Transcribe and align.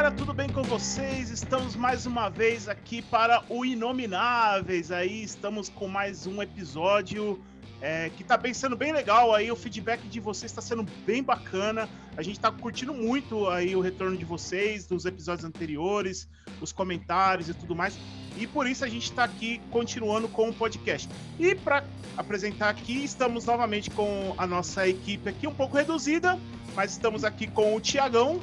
galera, 0.00 0.16
tudo 0.16 0.32
bem 0.32 0.48
com 0.48 0.62
vocês? 0.62 1.28
Estamos 1.28 1.76
mais 1.76 2.06
uma 2.06 2.30
vez 2.30 2.70
aqui 2.70 3.02
para 3.02 3.44
o 3.50 3.66
Inomináveis. 3.66 4.90
Aí 4.90 5.22
estamos 5.22 5.68
com 5.68 5.88
mais 5.88 6.26
um 6.26 6.40
episódio 6.40 7.38
é, 7.82 8.08
que 8.08 8.22
está 8.22 8.38
bem, 8.38 8.54
sendo 8.54 8.74
bem 8.74 8.92
legal. 8.92 9.34
Aí 9.34 9.52
o 9.52 9.56
feedback 9.56 10.00
de 10.08 10.18
vocês 10.18 10.50
está 10.50 10.62
sendo 10.62 10.86
bem 11.04 11.22
bacana. 11.22 11.86
A 12.16 12.22
gente 12.22 12.36
está 12.36 12.50
curtindo 12.50 12.94
muito 12.94 13.46
aí 13.46 13.76
o 13.76 13.82
retorno 13.82 14.16
de 14.16 14.24
vocês, 14.24 14.86
dos 14.86 15.04
episódios 15.04 15.44
anteriores, 15.44 16.26
os 16.62 16.72
comentários 16.72 17.50
e 17.50 17.52
tudo 17.52 17.76
mais. 17.76 17.98
E 18.38 18.46
por 18.46 18.66
isso 18.66 18.82
a 18.86 18.88
gente 18.88 19.04
está 19.04 19.24
aqui 19.24 19.60
continuando 19.70 20.30
com 20.30 20.48
o 20.48 20.54
podcast. 20.54 21.10
E 21.38 21.54
para 21.54 21.84
apresentar 22.16 22.70
aqui, 22.70 23.04
estamos 23.04 23.44
novamente 23.44 23.90
com 23.90 24.34
a 24.38 24.46
nossa 24.46 24.88
equipe 24.88 25.28
aqui 25.28 25.46
um 25.46 25.54
pouco 25.54 25.76
reduzida, 25.76 26.38
mas 26.74 26.92
estamos 26.92 27.22
aqui 27.22 27.46
com 27.46 27.76
o 27.76 27.80
Tiagão. 27.82 28.40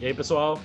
E 0.00 0.06
aí, 0.06 0.12
pessoal? 0.12 0.60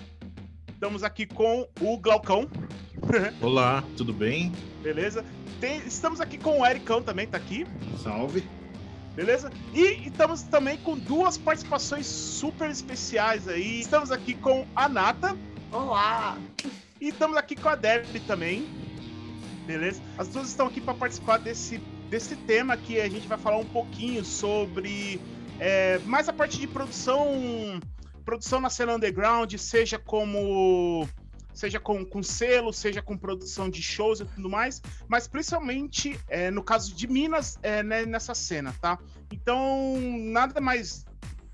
Estamos 0.81 1.03
aqui 1.03 1.27
com 1.27 1.67
o 1.79 1.95
Glaucão. 1.99 2.49
Olá, 3.39 3.83
tudo 3.95 4.11
bem? 4.11 4.51
Beleza? 4.81 5.23
Tem, 5.59 5.77
estamos 5.85 6.19
aqui 6.19 6.39
com 6.39 6.59
o 6.59 6.65
Ericão 6.65 7.03
também, 7.03 7.27
tá 7.27 7.37
aqui. 7.37 7.67
Salve. 8.01 8.43
Beleza? 9.15 9.51
E 9.75 10.07
estamos 10.07 10.41
também 10.41 10.79
com 10.79 10.97
duas 10.97 11.37
participações 11.37 12.07
super 12.07 12.67
especiais 12.67 13.47
aí. 13.47 13.81
Estamos 13.81 14.11
aqui 14.11 14.33
com 14.33 14.65
a 14.75 14.89
Nata. 14.89 15.37
Olá! 15.71 16.35
E 16.99 17.09
estamos 17.09 17.37
aqui 17.37 17.55
com 17.55 17.69
a 17.69 17.75
Debbie 17.75 18.19
também. 18.21 18.67
Beleza? 19.67 20.01
As 20.17 20.29
duas 20.29 20.47
estão 20.47 20.65
aqui 20.65 20.81
para 20.81 20.95
participar 20.95 21.37
desse, 21.37 21.77
desse 22.09 22.35
tema 22.35 22.75
que 22.75 22.99
a 22.99 23.07
gente 23.07 23.27
vai 23.27 23.37
falar 23.37 23.57
um 23.57 23.65
pouquinho 23.65 24.25
sobre 24.25 25.21
é, 25.59 25.99
mais 26.07 26.27
a 26.27 26.33
parte 26.33 26.57
de 26.57 26.65
produção 26.65 27.79
produção 28.21 28.59
na 28.59 28.69
cena 28.69 28.95
underground, 28.95 29.53
seja 29.55 29.99
como 29.99 31.07
seja 31.53 31.79
com, 31.79 32.05
com 32.05 32.23
selo, 32.23 32.71
seja 32.71 33.01
com 33.01 33.17
produção 33.17 33.69
de 33.69 33.81
shows 33.81 34.21
e 34.21 34.25
tudo 34.25 34.49
mais, 34.49 34.81
mas 35.07 35.27
principalmente 35.27 36.19
é, 36.27 36.49
no 36.49 36.63
caso 36.63 36.95
de 36.95 37.07
Minas 37.07 37.59
é, 37.61 37.83
né, 37.83 38.05
nessa 38.05 38.33
cena, 38.33 38.73
tá? 38.79 38.97
Então, 39.31 39.97
nada 40.17 40.61
mais 40.61 41.05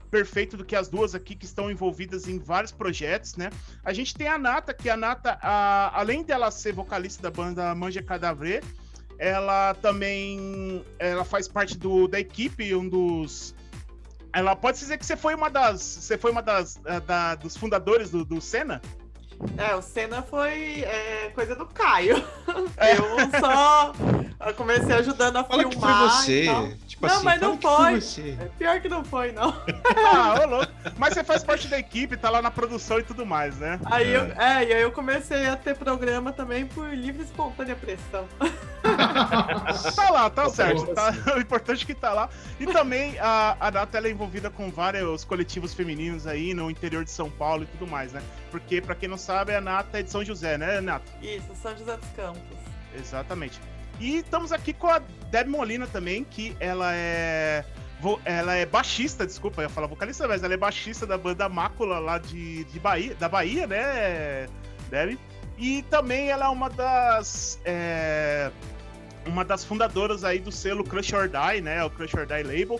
perfeito 0.09 0.55
do 0.55 0.63
que 0.63 0.75
as 0.75 0.87
duas 0.87 1.13
aqui 1.13 1.35
que 1.35 1.45
estão 1.45 1.69
envolvidas 1.69 2.27
em 2.27 2.39
vários 2.39 2.71
projetos, 2.71 3.35
né? 3.35 3.49
A 3.83 3.91
gente 3.91 4.15
tem 4.15 4.27
a 4.27 4.37
Nata, 4.37 4.73
que 4.73 4.89
a 4.89 4.95
Nata, 4.95 5.37
a, 5.41 5.99
além 5.99 6.23
dela 6.23 6.49
ser 6.51 6.73
vocalista 6.73 7.21
da 7.21 7.31
banda 7.31 7.73
Manja 7.75 8.01
Cadavre, 8.01 8.61
ela 9.19 9.73
também 9.75 10.85
ela 10.99 11.25
faz 11.25 11.47
parte 11.47 11.77
do, 11.77 12.07
da 12.07 12.19
equipe, 12.19 12.73
um 12.75 12.87
dos 12.87 13.55
ela 14.33 14.55
pode 14.55 14.79
dizer 14.79 14.97
que 14.97 15.05
você 15.05 15.15
foi 15.15 15.35
uma 15.35 15.49
das. 15.49 15.81
Você 15.81 16.17
foi 16.17 16.31
uma 16.31 16.41
das 16.41 16.79
eh, 16.85 16.99
da, 17.01 17.35
dos 17.35 17.55
fundadores 17.55 18.09
do, 18.09 18.23
do 18.23 18.41
Senna? 18.41 18.81
É, 19.57 19.75
o 19.75 19.81
Senna 19.81 20.21
foi 20.21 20.81
é, 20.81 21.31
coisa 21.33 21.55
do 21.55 21.65
Caio. 21.65 22.23
É. 22.77 22.95
Eu 22.95 23.03
só 23.39 23.93
comecei 24.55 24.95
ajudando 24.95 25.37
a 25.37 25.43
Fala 25.43 25.63
filmar. 25.69 25.79
Que 25.79 26.45
foi 26.45 26.45
você. 26.47 26.77
Tipo 26.87 27.07
não, 27.07 27.15
assim, 27.15 27.25
mas 27.25 27.41
não 27.41 27.57
foi. 27.59 28.01
foi 28.01 28.31
é 28.31 28.49
pior 28.57 28.81
que 28.81 28.89
não 28.89 29.03
foi, 29.03 29.31
não. 29.31 29.49
ah, 30.13 30.41
ô 30.41 30.47
louco. 30.47 30.71
Mas 30.97 31.13
você 31.13 31.23
faz 31.23 31.43
parte 31.43 31.67
da 31.67 31.77
equipe, 31.77 32.17
tá 32.17 32.29
lá 32.29 32.41
na 32.41 32.51
produção 32.51 32.99
e 32.99 33.03
tudo 33.03 33.25
mais, 33.25 33.57
né? 33.57 33.79
Aí 33.85 34.13
eu, 34.13 34.23
é, 34.37 34.65
e 34.65 34.73
aí 34.73 34.81
eu 34.81 34.91
comecei 34.91 35.47
a 35.47 35.55
ter 35.55 35.75
programa 35.75 36.31
também 36.31 36.65
por 36.65 36.87
livre 36.89 37.21
e 37.21 37.25
espontânea 37.25 37.75
pressão. 37.75 38.27
tá 39.95 40.09
lá, 40.09 40.29
tá 40.29 40.49
certo. 40.49 40.87
Tá, 40.93 41.13
o 41.35 41.39
importante 41.39 41.83
é 41.83 41.85
que 41.85 41.95
tá 41.95 42.13
lá. 42.13 42.29
E 42.59 42.65
também 42.65 43.17
a, 43.19 43.57
a 43.59 43.71
Nata 43.71 43.99
é 43.99 44.09
envolvida 44.09 44.49
com 44.49 44.71
vários 44.71 45.23
coletivos 45.23 45.73
femininos 45.73 46.25
aí 46.25 46.53
no 46.53 46.69
interior 46.69 47.03
de 47.03 47.11
São 47.11 47.29
Paulo 47.29 47.63
e 47.63 47.65
tudo 47.67 47.89
mais, 47.89 48.13
né? 48.13 48.21
Porque, 48.59 48.81
pra 48.81 48.95
quem 48.95 49.07
não 49.07 49.17
sabe, 49.17 49.53
a 49.53 49.61
Nata 49.61 49.99
é 49.99 50.03
de 50.03 50.09
São 50.09 50.25
José, 50.25 50.57
né, 50.57 50.81
Nata? 50.81 51.05
Isso, 51.21 51.53
São 51.61 51.77
José 51.77 51.95
dos 51.95 52.09
Campos. 52.15 52.57
Exatamente. 52.97 53.61
E 53.99 54.17
estamos 54.17 54.51
aqui 54.51 54.73
com 54.73 54.87
a 54.87 54.99
Deb 55.29 55.47
Molina 55.47 55.87
também, 55.87 56.23
que 56.23 56.55
ela 56.59 56.93
é. 56.93 57.63
Ela 58.25 58.53
é 58.55 58.65
baixista, 58.65 59.25
desculpa, 59.25 59.61
eu 59.61 59.63
ia 59.63 59.69
falar 59.69 59.87
vocalista, 59.87 60.27
mas 60.27 60.43
ela 60.43 60.53
é 60.53 60.57
baixista 60.57 61.05
da 61.05 61.17
banda 61.17 61.49
Mácula 61.49 61.97
lá 61.97 62.19
de, 62.19 62.63
de 62.65 62.79
Bahia, 62.79 63.15
da 63.15 63.27
Bahia, 63.27 63.65
né, 63.65 64.47
Deb? 64.89 65.17
E 65.57 65.81
também 65.83 66.29
ela 66.29 66.45
é 66.45 66.49
uma 66.49 66.69
das. 66.69 67.59
É, 67.65 68.51
uma 69.25 69.43
das 69.43 69.63
fundadoras 69.63 70.23
aí 70.23 70.39
do 70.39 70.51
selo 70.51 70.83
Crush 70.83 71.13
or 71.13 71.27
Die, 71.27 71.61
né? 71.61 71.83
O 71.83 71.89
Crush 71.89 72.15
or 72.15 72.25
Die 72.25 72.43
Label, 72.43 72.79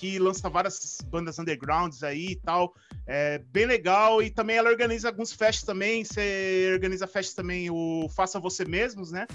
que 0.00 0.18
lança 0.18 0.48
várias 0.48 0.98
bandas 1.10 1.38
undergrounds 1.38 2.02
aí 2.02 2.30
e 2.30 2.36
tal. 2.36 2.74
É 3.06 3.38
bem 3.38 3.66
legal. 3.66 4.22
E 4.22 4.30
também 4.30 4.56
ela 4.56 4.70
organiza 4.70 5.08
alguns 5.08 5.30
festas 5.30 5.64
também. 5.64 6.02
Você 6.02 6.70
organiza 6.72 7.06
festas 7.06 7.34
também, 7.34 7.68
o 7.70 8.08
Faça 8.08 8.40
Você 8.40 8.64
Mesmos, 8.64 9.12
né? 9.12 9.26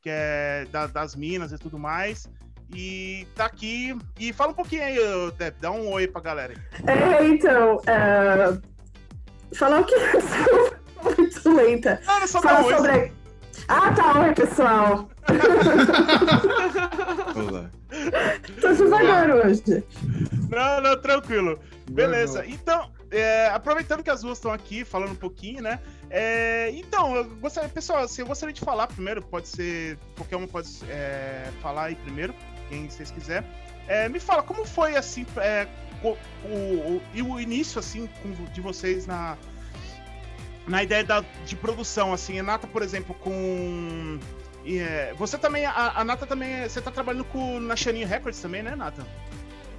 que 0.00 0.08
é 0.10 0.66
da, 0.70 0.86
das 0.86 1.14
minas 1.14 1.52
e 1.52 1.58
tudo 1.58 1.78
mais. 1.78 2.26
E 2.74 3.26
tá 3.34 3.44
aqui. 3.44 3.96
E 4.18 4.32
fala 4.32 4.52
um 4.52 4.54
pouquinho 4.54 4.82
aí, 4.82 4.98
Deb, 5.38 5.54
dá 5.60 5.70
um 5.70 5.90
oi 5.90 6.06
pra 6.06 6.22
galera. 6.22 6.54
É, 6.86 7.24
então. 7.26 7.76
Uh, 7.76 9.54
falar 9.54 9.80
o 9.80 9.84
que? 9.84 9.94
muito 11.04 11.54
lenta. 11.54 12.00
Não, 12.06 12.20
não 12.20 12.26
só 12.26 12.40
Fala 12.40 12.62
sobre. 12.62 13.12
Ah, 13.68 13.92
tá. 13.92 14.20
Oi, 14.20 14.34
pessoal. 14.34 15.08
Olá. 17.36 17.70
Tô 18.60 18.74
devagar 18.74 19.30
hoje. 19.30 19.84
Não, 20.50 20.80
não, 20.80 21.00
tranquilo. 21.00 21.58
Beleza. 21.90 22.44
Então, 22.46 22.90
é, 23.10 23.48
aproveitando 23.48 24.02
que 24.02 24.10
as 24.10 24.22
duas 24.22 24.38
estão 24.38 24.52
aqui 24.52 24.84
falando 24.84 25.12
um 25.12 25.16
pouquinho, 25.16 25.62
né? 25.62 25.80
É, 26.10 26.70
então, 26.72 27.16
eu 27.16 27.24
gostaria, 27.36 27.68
pessoal, 27.68 28.04
assim, 28.04 28.22
eu 28.22 28.26
gostaria 28.26 28.52
de 28.52 28.60
falar 28.60 28.86
primeiro, 28.86 29.22
pode 29.22 29.48
ser. 29.48 29.98
Qualquer 30.16 30.36
um 30.36 30.46
pode 30.46 30.68
é, 30.88 31.50
falar 31.62 31.84
aí 31.84 31.94
primeiro, 31.94 32.34
quem 32.68 32.88
vocês 32.88 33.10
quiser. 33.10 33.44
É, 33.86 34.08
me 34.08 34.18
fala, 34.18 34.42
como 34.42 34.64
foi 34.64 34.96
assim 34.96 35.26
é, 35.36 35.68
o, 36.02 36.16
o, 36.46 37.02
o, 37.14 37.32
o, 37.32 37.40
início 37.40 37.78
assim 37.78 38.08
de 38.52 38.60
vocês 38.60 39.06
na, 39.06 39.36
na 40.66 40.82
ideia 40.82 41.04
da, 41.04 41.22
de 41.44 41.56
produção, 41.56 42.12
assim, 42.12 42.38
a 42.38 42.42
Nata, 42.42 42.66
por 42.66 42.82
exemplo, 42.82 43.14
com. 43.14 44.18
É, 44.66 45.12
você 45.18 45.36
também, 45.36 45.66
a, 45.66 45.92
a 45.96 46.04
Nata 46.04 46.26
também, 46.26 46.66
você 46.66 46.80
tá 46.80 46.90
trabalhando 46.90 47.24
com, 47.24 47.60
na 47.60 47.76
Xaninho 47.76 48.08
Records 48.08 48.40
também, 48.40 48.62
né, 48.62 48.74
Nata? 48.74 49.06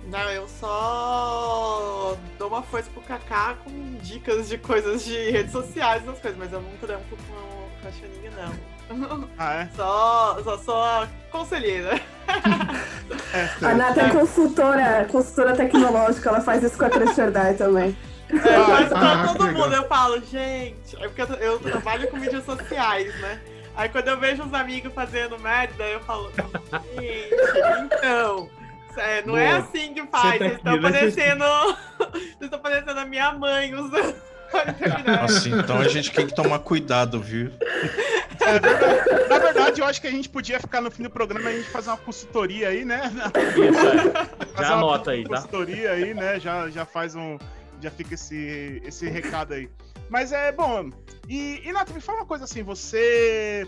Não, 0.07 0.29
eu 0.29 0.47
só 0.47 2.15
dou 2.37 2.47
uma 2.47 2.61
força 2.61 2.89
pro 2.91 3.01
Kaká 3.01 3.55
com 3.63 3.95
dicas 4.01 4.47
de 4.47 4.57
coisas 4.59 5.03
de 5.03 5.31
redes 5.31 5.51
sociais, 5.51 6.03
essas 6.03 6.19
coisas, 6.19 6.37
mas 6.37 6.53
eu 6.53 6.61
não 6.61 6.69
trampo 6.77 7.17
com, 7.27 7.81
com 7.81 7.87
a 7.87 7.91
Xaninha, 7.91 8.31
não. 8.31 8.75
Ah, 9.39 9.61
é? 9.61 9.69
Só, 9.75 10.39
só 10.43 10.57
sou 10.59 11.07
conselheira. 11.31 11.99
É, 13.33 13.65
a 13.65 13.75
Nata 13.75 14.01
é 14.01 14.09
consultora, 14.09 15.05
consultora 15.11 15.55
tecnológica, 15.55 16.29
ela 16.29 16.41
faz 16.41 16.63
isso 16.63 16.77
com 16.77 16.85
a 16.85 16.89
Crescerdai 16.89 17.53
também. 17.53 17.95
É, 18.29 18.55
eu 18.55 18.65
faço 18.65 18.89
pra 18.89 19.13
ah, 19.13 19.27
todo 19.27 19.51
mundo, 19.51 19.73
eu 19.73 19.87
falo, 19.87 20.19
gente, 20.21 20.95
é 20.97 21.07
porque 21.07 21.21
eu, 21.21 21.27
eu 21.35 21.59
trabalho 21.59 22.07
com 22.07 22.17
mídias 22.17 22.43
sociais, 22.43 23.13
né? 23.19 23.39
Aí 23.75 23.89
quando 23.89 24.07
eu 24.07 24.19
vejo 24.19 24.43
uns 24.43 24.53
amigos 24.53 24.93
fazendo 24.93 25.37
merda, 25.37 25.83
eu 25.83 25.99
falo, 26.01 26.31
gente, 26.31 27.29
então. 27.83 28.49
É, 28.97 29.21
não 29.23 29.37
é 29.37 29.47
Boa. 29.47 29.57
é 29.57 29.57
assim 29.57 29.93
que 29.93 30.07
faz. 30.07 30.39
Tá 30.39 30.45
vocês 30.45 30.53
estão 30.53 30.81
parecendo. 30.81 31.43
Vocês 32.15 32.41
estão 32.41 32.59
parecendo 32.59 32.99
a 32.99 33.05
minha 33.05 33.33
mãe 33.33 33.75
usando. 33.75 34.15
Assim, 35.23 35.57
então 35.57 35.79
a 35.79 35.87
gente 35.87 36.11
tem 36.11 36.27
que 36.27 36.33
tomar 36.33 36.59
cuidado, 36.59 37.19
viu? 37.19 37.51
É, 38.39 39.27
na 39.27 39.39
verdade, 39.39 39.81
eu 39.81 39.85
acho 39.85 39.99
que 39.99 40.07
a 40.07 40.11
gente 40.11 40.29
podia 40.29 40.59
ficar 40.59 40.81
no 40.81 40.91
fim 40.91 41.03
do 41.03 41.09
programa 41.09 41.49
e 41.49 41.53
a 41.53 41.57
gente 41.57 41.69
fazer 41.69 41.89
uma 41.89 41.97
consultoria 41.97 42.69
aí, 42.69 42.85
né? 42.85 43.11
Isso, 43.51 44.59
é. 44.59 44.61
Já 44.63 44.73
anota 44.73 45.11
aí, 45.11 45.23
tá? 45.23 45.35
Consultoria 45.35 45.91
aí, 45.91 46.13
né? 46.13 46.39
Já, 46.39 46.69
já 46.69 46.85
faz 46.85 47.15
um. 47.15 47.37
Já 47.81 47.91
fica 47.91 48.13
esse, 48.13 48.81
esse 48.83 49.09
recado 49.09 49.53
aí. 49.53 49.69
Mas 50.09 50.31
é 50.31 50.51
bom. 50.51 50.89
E, 51.27 51.61
e 51.63 51.71
Nato, 51.71 51.93
me 51.93 52.01
fala 52.01 52.19
uma 52.19 52.25
coisa 52.25 52.43
assim, 52.45 52.63
você 52.63 53.67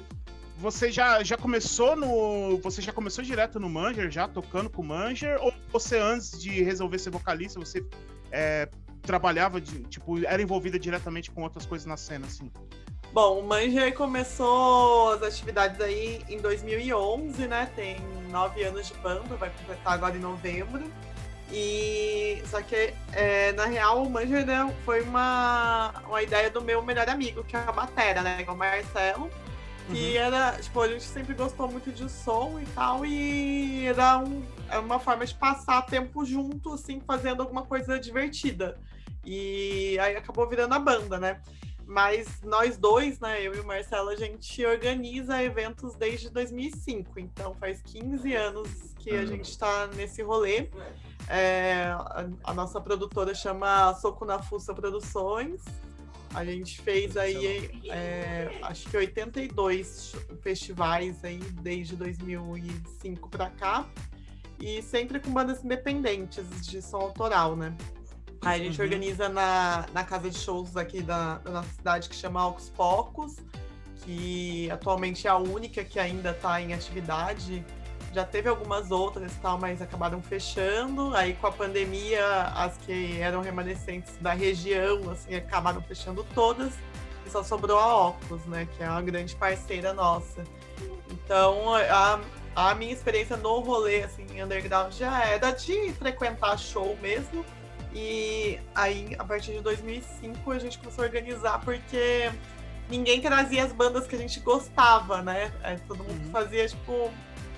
você 0.58 0.92
já, 0.92 1.24
já 1.24 1.38
começou 1.38 1.96
no. 1.96 2.58
Você 2.58 2.82
já 2.82 2.92
começou 2.92 3.24
direto 3.24 3.60
no 3.60 3.70
Manger, 3.70 4.10
já 4.10 4.28
tocando 4.28 4.70
com 4.70 4.82
o 4.82 4.86
Manger? 4.86 5.38
Ou 5.42 5.54
você, 5.72 5.98
antes 6.00 6.40
de 6.42 6.64
resolver 6.64 6.98
ser 6.98 7.12
vocalista, 7.12 7.60
você 7.60 7.86
é, 8.32 8.68
trabalhava, 9.04 9.62
de, 9.62 9.84
tipo, 9.84 10.24
era 10.26 10.42
envolvida 10.42 10.80
diretamente 10.80 11.30
com 11.30 11.44
outras 11.44 11.66
coisas 11.66 11.86
na 11.86 11.96
cena, 11.96 12.26
assim? 12.26 12.52
Bom, 13.14 13.40
o 13.40 13.44
Manger 13.44 13.94
começou 13.94 15.14
as 15.14 15.22
atividades 15.22 15.80
aí 15.80 16.24
em 16.28 16.40
2011, 16.40 17.48
né? 17.48 17.72
Tem 17.76 17.98
nove 18.30 18.64
anos 18.64 18.88
de 18.88 18.94
banda, 18.96 19.36
vai 19.36 19.50
completar 19.50 19.94
agora 19.94 20.18
em 20.18 20.20
novembro. 20.20 20.84
E 21.52 22.42
só 22.48 22.62
que 22.62 22.94
é, 23.14 23.52
na 23.54 23.66
real 23.66 24.04
o 24.04 24.10
Manger 24.10 24.46
né, 24.46 24.74
foi 24.84 25.02
uma, 25.02 25.94
uma 26.06 26.22
ideia 26.22 26.50
do 26.50 26.62
meu 26.62 26.82
melhor 26.84 27.08
amigo, 27.10 27.44
que 27.44 27.56
é 27.56 27.60
a 27.60 27.72
Batera, 27.72 28.22
né? 28.22 28.44
Que 28.44 28.50
é 28.50 28.54
o 28.54 28.58
Marcelo. 28.58 29.30
Uhum. 29.90 30.18
era, 30.18 30.52
tipo, 30.62 30.82
a 30.82 30.88
gente 30.88 31.06
sempre 31.06 31.34
gostou 31.34 31.72
muito 31.72 31.92
de 31.94 32.10
som 32.10 32.60
e 32.62 32.66
tal, 32.68 33.06
e 33.06 33.86
era 33.86 34.18
um, 34.18 34.44
é 34.70 34.78
uma 34.80 35.00
forma 35.00 35.26
de 35.26 35.34
passar 35.34 35.82
tempo 35.84 36.26
junto, 36.26 36.74
assim, 36.74 37.00
fazendo 37.00 37.42
alguma 37.42 37.64
coisa 37.64 37.98
divertida. 37.98 38.78
E 39.24 39.98
aí 40.00 40.16
acabou 40.18 40.48
virando 40.48 40.74
a 40.74 40.80
banda, 40.80 41.18
né? 41.18 41.42
Mas 41.88 42.42
nós 42.44 42.78
dois, 42.78 43.18
né, 43.22 43.42
eu 43.42 43.56
e 43.56 43.60
o 43.62 43.66
Marcelo, 43.66 44.10
a 44.10 44.16
gente 44.16 44.66
organiza 44.66 45.42
eventos 45.42 45.96
desde 45.96 46.30
2005. 46.30 47.18
Então 47.18 47.56
faz 47.56 47.82
15 47.82 48.36
anos 48.36 48.70
que 49.00 49.12
a 49.12 49.26
gente 49.26 49.50
está 49.50 49.88
nesse 49.88 50.22
rolê. 50.22 50.70
É, 51.30 51.86
a, 51.86 52.28
a, 52.44 52.54
nossa 52.54 52.82
produtora 52.82 53.34
chama 53.34 53.94
Soco 53.96 54.26
na 54.26 54.38
Fuça 54.44 54.74
Produções. 54.74 55.64
A 56.34 56.44
gente 56.44 56.82
fez 56.82 57.16
aí, 57.16 57.82
é, 57.90 58.60
acho 58.64 58.90
que 58.90 58.98
82 58.98 60.14
festivais 60.42 61.24
aí 61.24 61.40
desde 61.62 61.96
2005 61.96 63.30
para 63.30 63.50
cá. 63.50 63.88
E 64.60 64.82
sempre 64.82 65.22
com 65.22 65.32
bandas 65.32 65.64
independentes 65.64 66.68
de 66.68 66.82
som 66.82 66.98
autoral, 66.98 67.56
né? 67.56 67.74
Aí 68.48 68.62
a 68.62 68.64
gente 68.64 68.80
uhum. 68.80 68.86
organiza 68.86 69.28
na, 69.28 69.86
na 69.94 70.06
casa 70.06 70.30
de 70.30 70.38
shows 70.38 70.78
aqui 70.78 71.02
da, 71.02 71.38
da 71.40 71.52
nossa 71.52 71.70
cidade 71.70 72.08
que 72.08 72.16
chama 72.16 72.42
Alcos 72.42 72.70
Pocos, 72.70 73.36
que 73.98 74.72
atualmente 74.72 75.28
é 75.28 75.30
a 75.30 75.36
única 75.36 75.84
que 75.84 76.00
ainda 76.00 76.32
está 76.32 76.62
em 76.62 76.74
atividade. 76.74 77.66
Já 78.14 78.24
teve 78.24 78.48
algumas 78.48 78.90
outras 78.90 79.34
tal, 79.42 79.60
mas 79.60 79.82
acabaram 79.82 80.22
fechando. 80.22 81.14
Aí 81.14 81.34
com 81.34 81.48
a 81.48 81.52
pandemia, 81.52 82.26
as 82.56 82.78
que 82.78 83.20
eram 83.20 83.42
remanescentes 83.42 84.16
da 84.22 84.32
região, 84.32 85.10
assim, 85.12 85.36
acabaram 85.36 85.82
fechando 85.82 86.26
todas. 86.34 86.74
E 87.26 87.30
só 87.30 87.44
sobrou 87.44 87.78
a 87.78 88.08
Ocus, 88.08 88.46
né? 88.46 88.66
Que 88.78 88.84
é 88.84 88.90
uma 88.90 89.02
grande 89.02 89.36
parceira 89.36 89.92
nossa. 89.94 90.46
Então, 91.12 91.76
a, 91.76 92.22
a 92.56 92.74
minha 92.76 92.94
experiência 92.94 93.36
no 93.36 93.60
rolê, 93.60 94.04
assim, 94.04 94.42
underground 94.42 94.94
já 94.94 95.26
era 95.26 95.52
de 95.52 95.92
frequentar 95.92 96.58
show 96.58 96.98
mesmo 97.02 97.44
e 98.00 98.60
aí, 98.76 99.16
a 99.18 99.24
partir 99.24 99.54
de 99.54 99.62
2005, 99.62 100.52
a 100.52 100.60
gente 100.60 100.78
começou 100.78 101.04
a 101.04 101.08
organizar 101.08 101.60
porque 101.62 102.32
ninguém 102.88 103.20
trazia 103.20 103.64
as 103.64 103.74
bandas 103.74 104.06
que 104.06 104.16
a 104.16 104.20
gente 104.20 104.40
gostava, 104.40 105.24
né? 105.24 105.52
Aí 105.64 105.80
todo 105.88 106.04
mundo 106.04 106.26
uhum. 106.26 106.32
fazia, 106.32 106.68
tipo. 106.68 107.12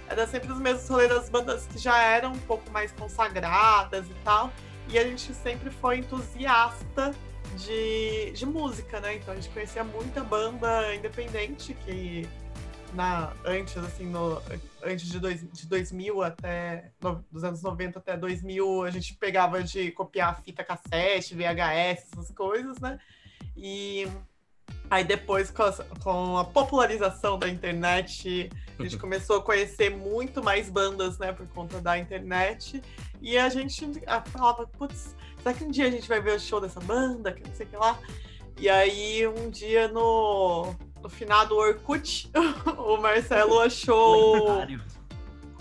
Era 0.08 0.26
sempre 0.26 0.50
os 0.52 0.58
mesmos 0.58 0.88
rolês 0.88 1.10
das 1.10 1.30
bandas 1.30 1.68
que 1.68 1.78
já 1.78 2.02
eram 2.02 2.32
um 2.32 2.40
pouco 2.40 2.72
mais 2.72 2.92
consagradas 2.94 4.10
e 4.10 4.14
tal. 4.24 4.50
E 4.88 4.98
a 4.98 5.04
gente 5.04 5.34
sempre 5.34 5.70
foi 5.70 5.98
entusiasta 5.98 7.14
de, 7.58 8.32
de 8.32 8.46
música, 8.46 9.02
né? 9.02 9.16
Então 9.16 9.34
a 9.34 9.36
gente 9.36 9.50
conhecia 9.50 9.84
muita 9.84 10.24
banda 10.24 10.96
independente 10.96 11.74
que 11.86 12.28
na, 12.94 13.34
antes, 13.46 13.78
assim, 13.78 14.06
no, 14.06 14.42
antes 14.84 15.08
de, 15.08 15.20
dois, 15.20 15.46
de 15.52 15.68
2000 15.68 16.22
até, 16.22 16.92
no, 17.02 17.24
dos 17.32 17.44
anos 17.44 17.62
90 17.62 18.00
até 18.00 18.18
2000, 18.18 18.84
a 18.84 18.90
gente 18.90 19.14
pegava 19.16 19.64
de 19.64 19.92
copiar 19.92 20.42
fita 20.42 20.64
cassete, 20.64 21.36
VHS, 21.36 22.08
essas 22.12 22.32
coisas, 22.32 22.80
né? 22.80 23.00
E 23.56 24.08
aí 24.90 25.04
depois, 25.04 25.52
com 25.52 25.64
a, 25.64 25.74
com 26.02 26.38
a 26.38 26.46
popularização 26.46 27.38
da 27.38 27.48
internet, 27.50 28.50
a 28.78 28.84
gente 28.84 28.98
começou 29.00 29.38
a 29.38 29.42
conhecer 29.42 29.90
muito 29.90 30.44
mais 30.44 30.70
bandas, 30.70 31.18
né, 31.18 31.34
por 31.34 31.48
conta 31.48 31.82
da 31.82 31.98
internet. 31.98 32.82
E 33.22 33.38
a 33.38 33.50
gente 33.50 33.86
falava, 34.28 34.66
putz, 34.66 35.16
será 35.38 35.54
que 35.54 35.64
um 35.64 35.72
dia 35.72 35.88
a 35.88 35.92
gente 35.92 36.08
vai 36.08 36.22
ver 36.22 36.36
o 36.36 36.40
show 36.40 36.62
dessa 36.62 36.80
banda, 36.80 37.34
que 37.34 37.48
não 37.48 37.54
sei 37.54 37.66
o 37.66 37.70
que 37.70 37.78
lá? 37.78 38.00
E 38.58 38.68
aí, 38.68 39.26
um 39.26 39.50
dia 39.50 39.88
no, 39.88 40.76
no 41.02 41.10
finado 41.10 41.56
Orkut, 41.56 42.32
o 42.78 42.98
Marcelo 42.98 43.60
achou 43.60 44.66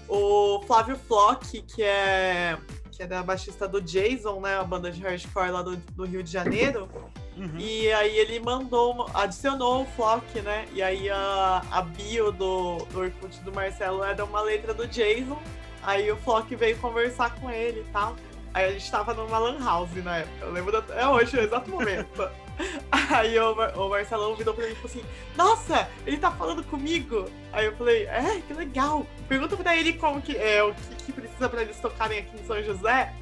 o 0.08 0.62
Flávio 0.66 0.96
Flock, 0.96 1.62
que 1.62 1.82
é, 1.82 2.58
que 2.90 3.02
é 3.02 3.06
da 3.06 3.22
baixista 3.22 3.68
do 3.68 3.80
Jason, 3.80 4.40
né? 4.40 4.56
A 4.56 4.64
banda 4.64 4.90
de 4.90 5.02
hardcore 5.02 5.50
lá 5.50 5.62
do, 5.62 5.76
do 5.76 6.04
Rio 6.04 6.22
de 6.22 6.30
Janeiro. 6.30 6.88
Uhum. 7.36 7.56
E 7.58 7.92
aí 7.92 8.18
ele 8.18 8.40
mandou, 8.40 9.08
adicionou 9.14 9.82
o 9.82 9.86
Flock, 9.86 10.40
né? 10.40 10.66
E 10.72 10.82
aí 10.82 11.08
a, 11.08 11.62
a 11.70 11.82
bio 11.82 12.32
do, 12.32 12.78
do 12.86 13.00
Orkut 13.00 13.38
do 13.40 13.52
Marcelo 13.52 14.02
era 14.02 14.24
uma 14.24 14.40
letra 14.40 14.74
do 14.74 14.86
Jason. 14.86 15.40
Aí 15.82 16.10
o 16.10 16.16
Flock 16.16 16.54
veio 16.56 16.76
conversar 16.78 17.34
com 17.36 17.48
ele 17.48 17.80
e 17.80 17.92
tal. 17.92 18.16
Aí 18.52 18.64
a 18.64 18.72
gente 18.72 18.90
tava 18.90 19.14
numa 19.14 19.38
lan 19.38 19.62
house 19.62 19.94
na 20.02 20.16
época. 20.16 20.46
Eu 20.46 20.52
lembro 20.52 20.76
até 20.76 21.06
hoje, 21.06 21.36
no 21.36 21.42
exato 21.42 21.70
momento. 21.70 22.28
Aí 23.10 23.38
o, 23.38 23.54
Mar 23.54 23.76
o 23.76 23.88
Marcelão 23.88 24.34
virou 24.34 24.54
pra 24.54 24.66
mim 24.66 24.72
e 24.72 24.74
falou 24.76 24.90
assim: 24.90 25.04
Nossa, 25.36 25.88
ele 26.06 26.18
tá 26.18 26.30
falando 26.30 26.64
comigo. 26.64 27.26
Aí 27.52 27.66
eu 27.66 27.76
falei: 27.76 28.06
É, 28.06 28.40
que 28.46 28.52
legal. 28.52 29.06
Pergunta 29.28 29.56
pra 29.56 29.76
ele 29.76 29.92
como 29.94 30.20
que 30.20 30.36
é, 30.36 30.62
o 30.62 30.74
que, 30.74 31.04
que 31.06 31.12
precisa 31.12 31.48
pra 31.48 31.62
eles 31.62 31.78
tocarem 31.80 32.20
aqui 32.20 32.36
em 32.38 32.44
São 32.44 32.62
José. 32.62 33.12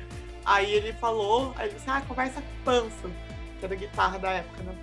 Aí 0.45 0.73
ele 0.73 0.93
falou: 0.95 1.53
Aí 1.57 1.69
ele 1.69 1.75
disse: 1.75 1.91
Ah, 1.91 2.03
conversa 2.07 2.41
com 2.41 2.49
o 2.49 2.65
Panso, 2.65 3.11
que 3.59 3.65
era 3.65 3.75
guitarra 3.75 4.19
da 4.19 4.31
época, 4.31 4.63
né? 4.63 4.75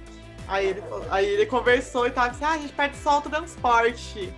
Aí 0.47 0.67
ele, 0.67 0.83
aí 1.09 1.25
ele 1.25 1.45
conversou 1.45 2.07
e 2.07 2.11
tava 2.11 2.31
assim: 2.31 2.45
Ah, 2.45 2.51
a 2.51 2.57
gente 2.57 2.73
perde 2.73 2.97
só 2.97 3.19
o 3.19 3.21
transporte. 3.21 4.33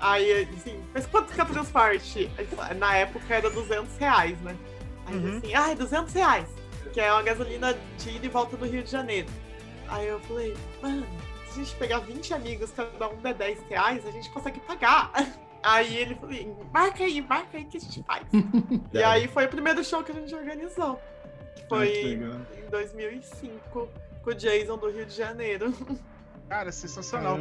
Aí, 0.00 0.48
assim, 0.56 0.80
mas 0.94 1.06
quanto 1.06 1.32
que 1.32 1.40
é 1.40 1.42
o 1.42 1.46
transporte? 1.46 2.30
Na 2.76 2.96
época 2.96 3.34
era 3.34 3.50
200 3.50 3.96
reais, 3.98 4.40
né? 4.42 4.56
Aí 5.06 5.16
uhum. 5.16 5.38
assim, 5.38 5.54
ah, 5.56 5.72
é 5.72 5.74
200 5.74 6.14
reais 6.14 6.57
que 6.98 7.02
é 7.02 7.12
uma 7.12 7.22
gasolina 7.22 7.78
de 7.96 8.10
ida 8.10 8.26
e 8.26 8.28
volta 8.28 8.56
do 8.56 8.66
Rio 8.66 8.82
de 8.82 8.90
Janeiro. 8.90 9.28
Aí 9.86 10.08
eu 10.08 10.18
falei, 10.18 10.56
mano, 10.82 11.06
se 11.46 11.60
a 11.60 11.62
gente 11.62 11.76
pegar 11.76 12.00
20 12.00 12.34
amigos, 12.34 12.72
cada 12.72 13.08
um 13.08 13.14
der 13.18 13.34
10 13.34 13.60
reais, 13.68 14.04
a 14.04 14.10
gente 14.10 14.28
consegue 14.30 14.58
pagar. 14.58 15.12
Aí 15.62 15.96
ele 15.96 16.16
falou, 16.16 16.66
marca 16.72 17.04
aí, 17.04 17.20
marca 17.20 17.58
aí 17.58 17.64
que 17.64 17.76
a 17.76 17.80
gente 17.80 18.02
faz. 18.04 18.24
e 18.92 19.02
aí 19.02 19.26
foi 19.26 19.44
o 19.46 19.48
primeiro 19.48 19.82
show 19.82 20.04
que 20.04 20.12
a 20.12 20.14
gente 20.14 20.32
organizou. 20.32 21.00
Que 21.56 21.68
foi 21.68 22.12
em 22.14 22.70
2005, 22.70 23.88
com 24.22 24.30
o 24.30 24.34
Jason 24.34 24.78
do 24.78 24.88
Rio 24.88 25.04
de 25.04 25.14
Janeiro. 25.14 25.74
Cara, 26.48 26.72
sensacional. 26.72 27.38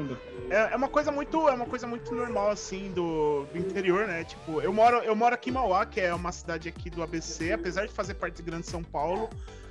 É, 0.50 0.74
é, 0.74 0.76
uma 0.76 0.90
coisa 0.90 1.12
muito, 1.12 1.48
é 1.48 1.54
uma 1.54 1.66
coisa 1.66 1.88
muito 1.88 2.14
normal 2.14 2.50
assim 2.50 2.92
do, 2.92 3.46
do 3.46 3.58
interior, 3.58 4.06
né? 4.06 4.24
Tipo, 4.26 4.62
eu 4.62 4.74
moro, 4.74 4.98
eu 4.98 5.16
moro 5.16 5.34
aqui 5.34 5.50
em 5.50 5.54
Mauá, 5.54 5.86
que 5.86 6.02
é 6.02 6.14
uma 6.14 6.32
cidade 6.32 6.68
aqui 6.68 6.90
do 6.90 7.02
ABC, 7.02 7.54
apesar 7.54 7.86
de 7.86 7.94
fazer 7.94 8.16
parte 8.16 8.38
de 8.38 8.44
Grande 8.44 8.68
São 8.68 8.84
Paulo, 8.84 9.30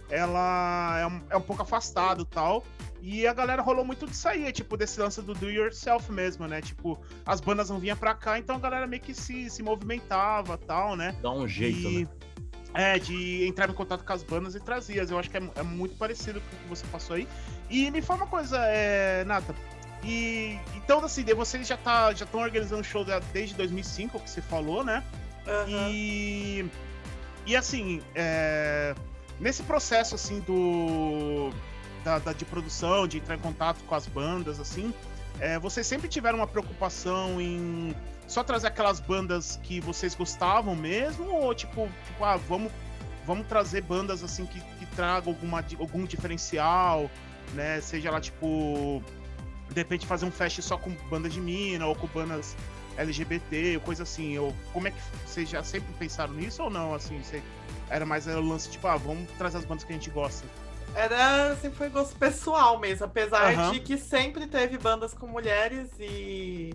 ela 0.08 0.98
é 0.98 1.06
um, 1.06 1.20
é 1.30 1.36
um 1.36 1.42
pouco 1.42 1.62
afastado, 1.62 2.24
tal. 2.24 2.64
E 3.02 3.26
a 3.26 3.34
galera 3.34 3.60
rolou 3.60 3.84
muito 3.84 4.06
disso 4.06 4.26
aí, 4.26 4.50
tipo, 4.52 4.76
desse 4.76 4.98
lance 4.98 5.20
do 5.20 5.34
do 5.34 5.50
yourself 5.50 6.10
mesmo, 6.10 6.46
né? 6.46 6.62
Tipo, 6.62 6.98
as 7.24 7.40
bandas 7.40 7.68
não 7.68 7.78
vinham 7.78 7.96
pra 7.96 8.14
cá, 8.14 8.38
então 8.38 8.56
a 8.56 8.58
galera 8.58 8.86
meio 8.86 9.02
que 9.02 9.14
se, 9.14 9.50
se 9.50 9.62
movimentava, 9.62 10.56
tal, 10.56 10.96
né? 10.96 11.14
Dá 11.20 11.30
um 11.30 11.46
jeito, 11.46 11.78
e... 11.78 12.04
né? 12.04 12.08
É, 12.78 12.98
de 12.98 13.46
entrar 13.46 13.70
em 13.70 13.72
contato 13.72 14.04
com 14.04 14.12
as 14.12 14.22
bandas 14.22 14.54
e 14.54 14.60
trazias. 14.60 15.10
Eu 15.10 15.18
acho 15.18 15.30
que 15.30 15.38
é, 15.38 15.50
é 15.54 15.62
muito 15.62 15.96
parecido 15.96 16.42
com 16.42 16.56
o 16.56 16.58
que 16.58 16.68
você 16.68 16.86
passou 16.88 17.16
aí. 17.16 17.26
E 17.70 17.90
me 17.90 18.02
fala 18.02 18.24
uma 18.24 18.26
coisa, 18.26 18.58
é, 18.66 19.24
Nata. 19.24 19.54
E 20.04 20.58
então 20.76 21.02
assim, 21.02 21.24
vocês 21.24 21.66
já 21.66 21.76
tá 21.76 22.12
já 22.12 22.26
estão 22.26 22.40
organizando 22.40 22.84
show 22.84 23.04
desde 23.32 23.54
2005, 23.54 24.20
que 24.20 24.28
você 24.28 24.42
falou, 24.42 24.84
né? 24.84 25.02
Uhum. 25.46 25.90
E 25.90 26.66
e 27.46 27.56
assim, 27.56 28.02
é, 28.14 28.94
nesse 29.40 29.62
processo 29.62 30.14
assim 30.14 30.40
do 30.40 31.50
da, 32.04 32.18
da, 32.18 32.32
de 32.32 32.44
produção, 32.44 33.08
de 33.08 33.18
entrar 33.18 33.36
em 33.36 33.40
contato 33.40 33.82
com 33.84 33.94
as 33.94 34.06
bandas, 34.06 34.60
assim, 34.60 34.92
é, 35.40 35.58
vocês 35.58 35.86
sempre 35.86 36.08
tiveram 36.08 36.38
uma 36.38 36.46
preocupação 36.46 37.40
em 37.40 37.94
só 38.26 38.42
trazer 38.42 38.68
aquelas 38.68 39.00
bandas 39.00 39.58
que 39.62 39.80
vocês 39.80 40.14
gostavam 40.14 40.74
mesmo 40.74 41.30
ou 41.30 41.54
tipo, 41.54 41.88
tipo 42.06 42.24
ah, 42.24 42.36
vamos 42.36 42.72
vamos 43.24 43.46
trazer 43.46 43.82
bandas 43.82 44.22
assim 44.22 44.46
que, 44.46 44.60
que 44.60 44.86
tragam 44.94 45.32
alguma, 45.32 45.64
algum 45.78 46.04
diferencial 46.04 47.10
né? 47.54 47.80
Seja 47.80 48.10
lá, 48.10 48.20
tipo, 48.20 49.02
de 49.68 49.74
repente 49.74 50.06
fazer 50.06 50.26
um 50.26 50.30
fest 50.30 50.60
só 50.62 50.76
com 50.76 50.90
bandas 51.10 51.32
de 51.32 51.40
mina 51.40 51.86
ou 51.86 51.94
com 51.94 52.06
bandas 52.08 52.56
LGBT, 52.96 53.76
ou 53.76 53.80
coisa 53.82 54.02
assim. 54.02 54.38
Ou, 54.38 54.54
como 54.72 54.88
é 54.88 54.90
que 54.90 54.98
vocês 55.24 55.48
já 55.48 55.62
sempre 55.62 55.92
pensaram 55.98 56.34
nisso 56.34 56.62
ou 56.62 56.70
não? 56.70 56.94
Assim, 56.94 57.20
você, 57.22 57.42
era 57.90 58.04
mais 58.04 58.26
o 58.26 58.40
lance, 58.40 58.70
tipo, 58.70 58.86
ah, 58.86 58.96
vamos 58.96 59.28
trazer 59.32 59.58
as 59.58 59.64
bandas 59.64 59.84
que 59.84 59.92
a 59.92 59.96
gente 59.96 60.10
gosta. 60.10 60.46
Era, 60.94 61.54
sempre 61.56 61.76
foi 61.76 61.90
gosto 61.90 62.16
pessoal 62.16 62.78
mesmo, 62.78 63.04
apesar 63.04 63.54
uhum. 63.54 63.72
de 63.72 63.80
que 63.80 63.98
sempre 63.98 64.46
teve 64.46 64.78
bandas 64.78 65.12
com 65.12 65.26
mulheres 65.26 65.90
e. 66.00 66.74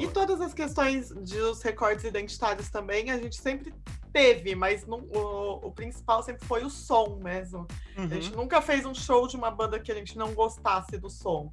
E 0.00 0.08
todas 0.08 0.40
as 0.40 0.54
questões 0.54 1.10
dos 1.10 1.62
recortes 1.62 2.04
identitários 2.04 2.68
também, 2.68 3.10
a 3.10 3.18
gente 3.18 3.36
sempre 3.36 3.72
teve, 4.12 4.54
mas 4.54 4.86
não, 4.86 5.00
o, 5.00 5.66
o, 5.66 5.72
principal 5.72 6.22
sempre 6.22 6.46
foi 6.46 6.64
o 6.64 6.70
som 6.70 7.18
mesmo. 7.20 7.66
Uhum. 7.96 8.04
A 8.04 8.14
gente 8.14 8.30
nunca 8.34 8.62
fez 8.62 8.86
um 8.86 8.94
show 8.94 9.26
de 9.26 9.36
uma 9.36 9.50
banda 9.50 9.78
que 9.80 9.90
a 9.90 9.94
gente 9.94 10.16
não 10.16 10.32
gostasse 10.32 10.96
do 10.96 11.10
som. 11.10 11.50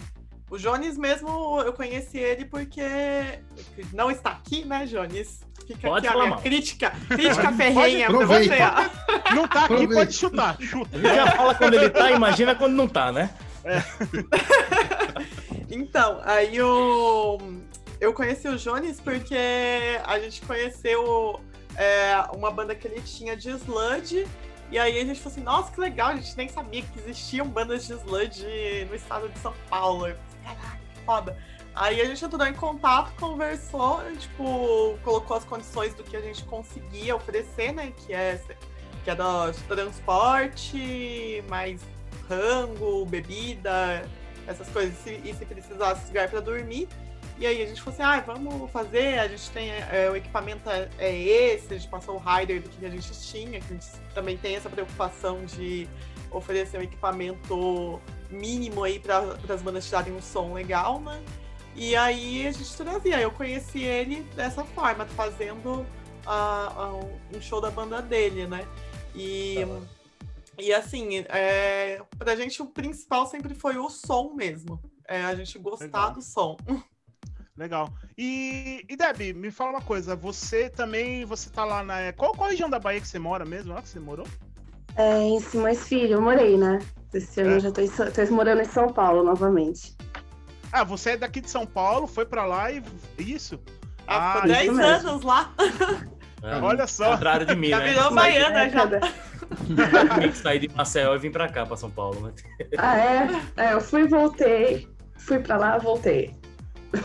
O 0.52 0.58
Jones 0.58 0.98
mesmo, 0.98 1.62
eu 1.62 1.72
conheci 1.72 2.18
ele 2.18 2.44
porque 2.44 2.84
não 3.94 4.12
está 4.12 4.32
aqui, 4.32 4.66
né, 4.66 4.86
Jones? 4.86 5.42
Fica 5.66 5.88
pode 5.88 6.06
aqui 6.06 6.18
a 6.18 6.24
minha 6.24 6.38
crítica, 6.38 6.92
crítica 7.08 7.52
ferrenha 7.54 8.08
pra 8.08 8.26
você. 8.26 8.50
Pode, 8.50 9.36
não 9.36 9.48
tá 9.48 9.66
aqui, 9.66 9.88
pode 9.88 10.14
chutar, 10.14 10.62
chuta. 10.62 10.98
Ele 10.98 11.08
já 11.08 11.32
fala 11.32 11.56
quando 11.56 11.74
ele 11.76 11.90
tá, 11.90 12.12
imagina 12.12 12.54
quando 12.54 12.74
não 12.74 12.88
tá, 12.88 13.14
né? 13.14 13.30
É. 13.64 13.82
então, 15.74 16.20
aí 16.26 16.62
o... 16.62 17.40
eu 18.02 18.12
conheci 18.14 18.48
o 18.48 18.58
Jones 18.58 19.00
porque 19.00 19.38
a 20.04 20.20
gente 20.20 20.42
conheceu 20.42 21.40
é, 21.78 22.16
uma 22.34 22.50
banda 22.50 22.74
que 22.74 22.88
ele 22.88 23.00
tinha 23.02 23.38
de 23.38 23.52
sludge 23.52 24.28
E 24.72 24.80
aí 24.80 25.00
a 25.00 25.06
gente 25.06 25.20
falou 25.20 25.32
assim, 25.32 25.44
nossa, 25.44 25.72
que 25.72 25.80
legal, 25.80 26.10
a 26.10 26.16
gente 26.16 26.36
nem 26.36 26.50
sabia 26.50 26.82
que 26.82 27.00
existiam 27.00 27.48
bandas 27.48 27.86
de 27.86 27.94
sludge 27.94 28.88
no 28.90 28.96
estado 28.96 29.30
de 29.30 29.38
São 29.38 29.54
Paulo. 29.70 30.08
Eu 30.08 30.18
caraca, 30.44 30.80
que 30.96 31.06
foda. 31.06 31.38
Aí 31.76 32.02
a 32.02 32.06
gente 32.06 32.26
entrou 32.26 32.46
em 32.46 32.54
contato, 32.54 33.14
conversou, 33.18 34.02
tipo, 34.18 34.98
colocou 35.04 35.38
as 35.38 35.46
condições 35.46 35.94
do 35.94 36.04
que 36.04 36.18
a 36.18 36.22
gente 36.22 36.44
conseguia 36.46 37.16
oferecer, 37.16 37.72
né? 37.72 37.94
Que 37.96 38.14
é, 38.14 38.42
que 39.04 39.10
é 39.10 39.16
do 39.16 39.54
transporte, 39.68 41.44
mais 41.48 41.82
rango, 42.28 43.06
bebida, 43.06 44.04
essas 44.48 44.68
coisas, 44.70 44.96
e 45.06 45.34
se 45.34 45.46
precisasse 45.46 46.08
lugar 46.08 46.30
para 46.30 46.40
dormir. 46.40 46.90
E 47.38 47.46
aí 47.46 47.62
a 47.62 47.66
gente 47.66 47.82
falou 47.82 47.94
assim, 47.94 48.04
ah, 48.04 48.20
vamos 48.22 48.70
fazer, 48.72 49.20
a 49.20 49.28
gente 49.28 49.50
tem 49.52 49.72
é, 49.72 50.10
o 50.12 50.16
equipamento 50.16 50.70
é, 50.70 50.90
é 51.00 51.18
esse, 51.18 51.74
a 51.74 51.78
gente 51.78 51.90
passou 51.90 52.16
o 52.16 52.20
rider 52.20 52.62
do 52.62 52.70
que 52.70 52.86
a 52.86 52.90
gente 52.90 53.12
tinha, 53.20 53.60
que 53.60 53.74
a 53.74 53.76
gente 53.76 53.88
também 54.14 54.38
tem 54.38 54.56
essa 54.56 54.70
preocupação 54.70 55.44
de 55.46 55.88
oferecer 56.30 56.78
um 56.78 56.84
equipamento 56.84 58.00
mínimo 58.30 58.84
aí 58.84 59.00
para 59.00 59.38
as 59.50 59.62
bandas 59.62 59.86
tirarem 59.86 60.14
um 60.14 60.22
som 60.22 60.54
legal, 60.54 61.00
né? 61.00 61.22
E 61.76 61.96
aí 61.96 62.48
a 62.48 62.52
gente 62.52 62.76
trazia. 62.76 63.20
Eu 63.22 63.32
conheci 63.32 63.84
ele 63.84 64.22
dessa 64.36 64.64
forma, 64.64 65.06
fazendo 65.06 65.86
uh, 66.26 67.36
um 67.36 67.42
show 67.42 67.62
da 67.62 67.72
banda 67.72 68.02
dele, 68.02 68.48
né? 68.48 68.68
E, 69.16 69.56
tá 69.60 69.82
e 70.58 70.74
assim, 70.74 71.26
é, 71.30 72.02
pra 72.18 72.36
gente 72.36 72.62
o 72.62 72.66
principal 72.66 73.26
sempre 73.26 73.54
foi 73.54 73.78
o 73.78 73.90
som 73.90 74.34
mesmo. 74.34 74.82
É, 75.08 75.24
a 75.24 75.36
gente 75.36 75.58
gostar 75.60 75.86
Legal. 75.86 76.14
do 76.14 76.22
som. 76.22 76.58
Legal. 77.62 77.94
E, 78.18 78.84
e 78.90 78.96
Debbie, 78.96 79.34
me 79.34 79.52
fala 79.52 79.70
uma 79.70 79.82
coisa. 79.82 80.16
Você 80.16 80.68
também, 80.68 81.24
você 81.26 81.48
tá 81.48 81.64
lá 81.64 81.84
na. 81.84 82.12
Qual, 82.14 82.32
qual 82.32 82.50
região 82.50 82.68
da 82.68 82.80
Bahia 82.80 83.00
que 83.00 83.08
você 83.08 83.20
mora 83.20 83.46
mesmo? 83.46 83.72
Lá 83.72 83.84
que 83.84 83.90
você 83.90 84.00
morou? 84.00 84.26
É, 84.96 85.20
em 85.20 85.40
Simões 85.40 85.88
Filho, 85.88 86.14
eu 86.14 86.22
morei, 86.22 86.58
né? 86.58 86.80
Esse 87.14 87.40
ano 87.40 87.52
é. 87.52 87.56
eu 87.58 87.60
já 87.60 87.72
tô, 87.72 87.82
tô 87.84 88.34
morando 88.34 88.64
em 88.64 88.66
São 88.66 88.92
Paulo 88.92 89.24
novamente. 89.24 89.96
Ah, 90.72 90.84
você 90.84 91.12
é 91.12 91.18
daqui 91.18 91.40
de 91.40 91.52
São 91.52 91.68
Paulo, 91.68 92.08
foi 92.08 92.26
pra 92.26 92.46
lá 92.46 92.72
e. 92.72 92.82
Isso? 93.20 93.60
Ah, 94.08 94.42
ficou 94.42 94.48
10 94.48 94.80
anos 94.80 95.22
lá. 95.22 95.54
É, 96.42 96.56
Olha 96.66 96.88
só. 96.88 97.12
Contrário 97.12 97.46
de 97.46 97.56
mim, 97.56 97.70
já 97.70 97.78
né? 97.78 97.90
virou 97.90 98.12
baiana 98.12 98.70
já. 98.70 98.88
Que 100.20 100.32
sair 100.34 100.60
de 100.60 100.70
Maceió 100.70 101.14
e 101.14 101.20
vir 101.20 101.32
pra 101.32 101.48
cá, 101.48 101.64
pra 101.64 101.78
São 101.78 101.92
Paulo, 101.92 102.22
né? 102.22 102.34
Ah, 102.80 102.98
é? 102.98 103.30
é 103.56 103.74
eu 103.74 103.82
fui 103.82 104.02
e 104.02 104.08
voltei. 104.08 104.90
Fui 105.16 105.38
pra 105.38 105.58
lá, 105.58 105.78
voltei. 105.78 106.41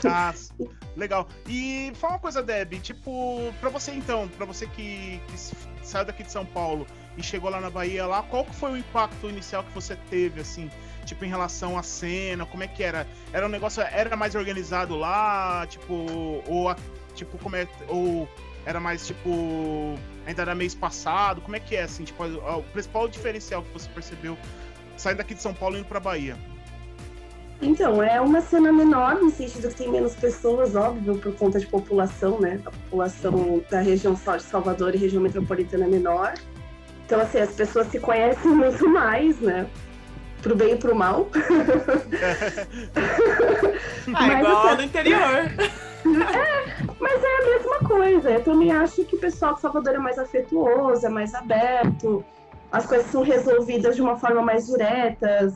Ah, 0.05 0.35
legal. 0.97 1.29
E 1.47 1.93
fala 1.95 2.15
uma 2.15 2.19
coisa, 2.19 2.43
Deb, 2.43 2.81
tipo, 2.81 3.53
pra 3.61 3.71
você 3.71 3.93
então, 3.93 4.29
pra 4.29 4.45
você 4.45 4.67
que, 4.67 5.21
que 5.29 5.87
saiu 5.87 6.05
daqui 6.05 6.23
de 6.23 6.33
São 6.33 6.45
Paulo 6.45 6.87
e 7.17 7.23
chegou 7.23 7.51
lá 7.51 7.61
na 7.61 7.71
Bahia, 7.71 8.07
lá, 8.07 8.23
qual 8.23 8.45
que 8.45 8.55
foi 8.55 8.73
o 8.73 8.77
impacto 8.77 9.29
inicial 9.29 9.63
que 9.65 9.73
você 9.73 9.97
teve, 10.11 10.41
assim? 10.41 10.71
tipo, 11.07 11.25
em 11.25 11.29
relação 11.29 11.79
à 11.79 11.83
cena, 11.83 12.45
como 12.45 12.63
é 12.63 12.67
que 12.67 12.83
era? 12.83 13.07
Era 13.33 13.47
um 13.47 13.49
negócio, 13.49 13.81
era 13.81 14.17
mais 14.17 14.35
organizado 14.35 14.97
lá, 14.97 15.67
tipo, 15.69 15.95
ou, 16.47 16.75
tipo, 17.15 17.39
como 17.39 17.57
é, 17.57 17.67
ou 17.89 18.29
era 18.67 18.81
mais, 18.81 19.07
tipo, 19.07 19.95
ainda 20.27 20.43
era 20.43 20.55
mês 20.55 20.75
passado, 20.75 21.41
como 21.41 21.57
é 21.57 21.61
que 21.61 21.77
é, 21.77 21.85
assim, 21.85 22.05
tipo, 22.05 22.25
o 22.25 22.63
principal 22.65 23.09
diferencial 23.09 23.63
que 23.63 23.73
você 23.73 23.89
percebeu 23.91 24.37
saindo 24.97 25.19
daqui 25.19 25.35
de 25.35 25.41
São 25.41 25.55
Paulo 25.55 25.77
e 25.77 25.81
indo 25.81 25.87
pra 25.87 26.01
Bahia? 26.01 26.37
Então, 27.61 28.03
é 28.03 28.21
uma 28.21 28.41
cena 28.41 28.73
menor, 28.73 29.17
no 29.17 29.31
sentido 29.31 29.69
que 29.69 29.75
tem 29.75 29.91
menos 29.91 30.15
pessoas, 30.15 30.77
óbvio, 30.77 31.17
por 31.19 31.35
conta 31.37 31.59
de 31.59 31.67
população, 31.67 32.39
né? 32.39 32.61
A 32.67 32.71
população 32.71 33.63
da 33.71 33.81
região 33.81 34.15
de 34.15 34.43
Salvador 34.43 34.95
e 34.95 34.99
região 34.99 35.23
metropolitana 35.23 35.87
é 35.87 35.89
menor. 35.89 36.35
Então, 37.07 37.21
assim, 37.21 37.39
as 37.39 37.53
pessoas 37.53 37.87
se 37.89 37.99
conhecem 37.99 38.51
muito 38.55 38.89
mais, 38.89 39.41
né? 39.41 39.67
pro 40.43 40.55
bem 40.55 40.75
e 40.75 40.77
pro 40.77 40.95
mal. 40.95 41.29
ah, 44.15 44.27
mas, 44.27 44.39
igual 44.39 44.67
assim, 44.67 44.77
no 44.77 44.83
interior. 44.83 45.51
É, 46.07 46.85
mas 47.01 47.21
é 47.21 47.27
a 47.27 47.47
mesma 47.47 47.79
coisa. 47.81 48.31
Eu 48.31 48.45
também 48.45 48.71
acho 48.71 49.05
que 49.05 49.17
o 49.17 49.19
pessoal 49.19 49.55
de 49.55 49.61
Salvador 49.61 49.97
é 49.97 49.99
mais 49.99 50.21
afetuoso, 50.21 51.05
é 51.05 51.09
mais 51.09 51.35
aberto, 51.35 52.25
as 52.71 52.87
coisas 52.87 53.11
são 53.11 53.23
resolvidas 53.23 53.97
de 53.97 54.03
uma 54.03 54.17
forma 54.17 54.41
mais 54.41 54.69
direta. 54.69 55.53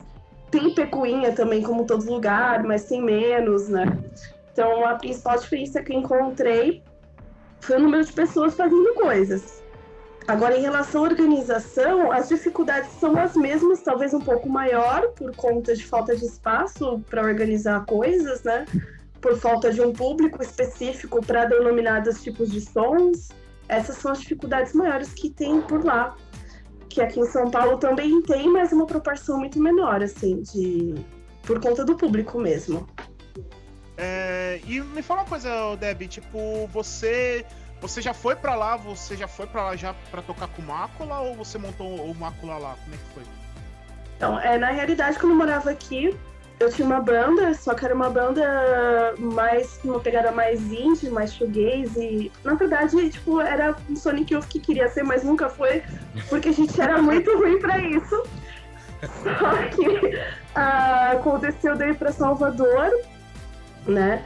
Tem 0.51 0.75
pecuinha 0.75 1.31
também, 1.31 1.63
como 1.63 1.85
todo 1.85 2.03
lugar, 2.11 2.63
mas 2.63 2.85
tem 2.85 3.01
menos, 3.01 3.69
né? 3.69 3.85
Então, 4.51 4.85
a 4.85 4.95
principal 4.95 5.39
diferença 5.39 5.81
que 5.81 5.93
eu 5.93 5.99
encontrei 5.99 6.83
foi 7.61 7.77
o 7.77 7.79
número 7.79 8.03
de 8.03 8.11
pessoas 8.11 8.53
fazendo 8.53 8.93
coisas. 8.95 9.61
Agora, 10.27 10.57
em 10.57 10.61
relação 10.61 11.03
à 11.03 11.09
organização, 11.09 12.11
as 12.11 12.29
dificuldades 12.29 12.91
são 12.99 13.17
as 13.17 13.35
mesmas, 13.35 13.81
talvez 13.81 14.13
um 14.13 14.19
pouco 14.19 14.49
maior, 14.49 15.09
por 15.09 15.35
conta 15.35 15.75
de 15.75 15.85
falta 15.85 16.15
de 16.15 16.25
espaço 16.25 17.01
para 17.09 17.23
organizar 17.23 17.85
coisas, 17.85 18.43
né? 18.43 18.65
Por 19.19 19.37
falta 19.37 19.71
de 19.71 19.81
um 19.81 19.93
público 19.93 20.41
específico 20.41 21.25
para 21.25 21.45
denominados 21.45 22.21
tipos 22.21 22.51
de 22.51 22.61
sons. 22.61 23.29
Essas 23.67 23.97
são 23.97 24.11
as 24.11 24.19
dificuldades 24.19 24.73
maiores 24.73 25.13
que 25.13 25.29
tem 25.29 25.61
por 25.61 25.83
lá. 25.83 26.15
Que 26.93 27.01
aqui 27.01 27.19
em 27.19 27.25
São 27.25 27.49
Paulo 27.49 27.77
também 27.77 28.21
tem, 28.21 28.49
mas 28.49 28.73
uma 28.73 28.85
proporção 28.85 29.39
muito 29.39 29.59
menor, 29.59 30.03
assim, 30.03 30.41
de... 30.41 30.95
por 31.43 31.59
conta 31.61 31.85
do 31.85 31.95
público 31.95 32.37
mesmo. 32.37 32.85
É, 33.97 34.59
e 34.67 34.81
me 34.81 35.01
fala 35.01 35.21
uma 35.21 35.29
coisa, 35.29 35.75
Deb, 35.77 36.07
tipo, 36.07 36.67
você 36.67 37.45
você 37.79 37.99
já 38.01 38.13
foi 38.13 38.35
para 38.35 38.55
lá, 38.55 38.75
você 38.75 39.17
já 39.17 39.27
foi 39.27 39.47
para 39.47 39.63
lá 39.63 39.75
já 39.75 39.93
para 40.11 40.21
tocar 40.21 40.47
com 40.49 40.61
Mácula 40.61 41.19
ou 41.19 41.35
você 41.35 41.57
montou 41.57 41.87
o 41.87 42.13
Mácula 42.13 42.57
lá? 42.57 42.75
Como 42.83 42.93
é 42.93 42.97
que 42.97 43.13
foi? 43.13 43.23
Então, 44.17 44.39
é, 44.39 44.57
na 44.57 44.69
realidade, 44.69 45.17
quando 45.17 45.31
eu 45.31 45.37
morava 45.37 45.71
aqui, 45.71 46.15
eu 46.61 46.69
tinha 46.71 46.85
uma 46.85 47.01
banda, 47.01 47.53
só 47.55 47.73
que 47.73 47.83
era 47.83 47.93
uma 47.93 48.09
banda 48.09 49.15
mais, 49.17 49.79
uma 49.83 49.99
pegada 49.99 50.31
mais 50.31 50.61
indie, 50.71 51.09
mais 51.09 51.33
shoegaze. 51.33 51.99
E, 51.99 52.31
na 52.43 52.53
verdade, 52.53 53.09
tipo, 53.09 53.41
era 53.41 53.75
um 53.89 53.95
Sonic 53.95 54.33
Youth 54.33 54.45
que 54.47 54.59
queria 54.59 54.87
ser, 54.87 55.03
mas 55.03 55.23
nunca 55.23 55.49
foi, 55.49 55.81
porque 56.29 56.49
a 56.49 56.53
gente 56.53 56.79
era 56.79 57.01
muito 57.01 57.35
ruim 57.35 57.59
para 57.59 57.79
isso. 57.79 58.23
Só 59.01 59.51
que 59.75 60.15
uh, 60.15 61.17
aconteceu 61.17 61.75
daí 61.75 61.95
para 61.95 62.11
Salvador, 62.11 62.91
né? 63.87 64.23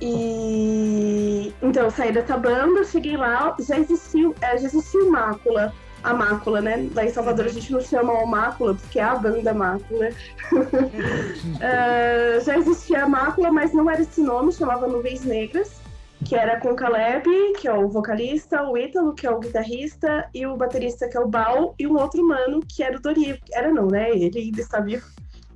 E 0.00 1.52
então 1.62 1.84
eu 1.84 1.90
saí 1.90 2.12
dessa 2.12 2.36
banda, 2.36 2.84
cheguei 2.84 3.16
lá, 3.16 3.56
já 3.58 3.78
existiu, 3.78 4.34
é, 4.42 4.58
já 4.58 4.66
existiu 4.66 5.10
mácula, 5.10 5.72
a 6.02 6.14
mácula, 6.14 6.60
né? 6.60 6.88
Lá 6.94 7.04
em 7.04 7.10
Salvador 7.10 7.46
a 7.46 7.50
gente 7.50 7.72
não 7.72 7.80
chama 7.80 8.12
o 8.12 8.26
mácula, 8.26 8.74
porque 8.74 8.98
é 8.98 9.02
a 9.02 9.16
banda 9.16 9.52
mácula. 9.52 10.08
uh, 10.52 12.40
já 12.44 12.58
existia 12.58 13.04
a 13.04 13.08
mácula, 13.08 13.50
mas 13.52 13.72
não 13.72 13.90
era 13.90 14.02
esse 14.02 14.20
nome, 14.20 14.52
chamava 14.52 14.86
Nuvens 14.86 15.24
Negras, 15.24 15.80
que 16.24 16.34
era 16.34 16.60
com 16.60 16.70
o 16.70 16.76
Caleb, 16.76 17.24
que 17.58 17.68
é 17.68 17.72
o 17.72 17.88
vocalista, 17.88 18.62
o 18.62 18.76
Ítalo, 18.76 19.14
que 19.14 19.26
é 19.26 19.30
o 19.30 19.40
guitarrista, 19.40 20.28
e 20.34 20.46
o 20.46 20.56
baterista, 20.56 21.08
que 21.08 21.16
é 21.16 21.20
o 21.20 21.28
Bal, 21.28 21.74
e 21.78 21.86
um 21.86 21.96
outro 21.98 22.26
mano, 22.26 22.60
que 22.60 22.82
era 22.82 22.96
o 22.96 23.00
Dorivo. 23.00 23.38
Era 23.52 23.72
não, 23.72 23.86
né? 23.86 24.10
Ele 24.10 24.38
ainda 24.38 24.60
está 24.60 24.80
vivo 24.80 25.06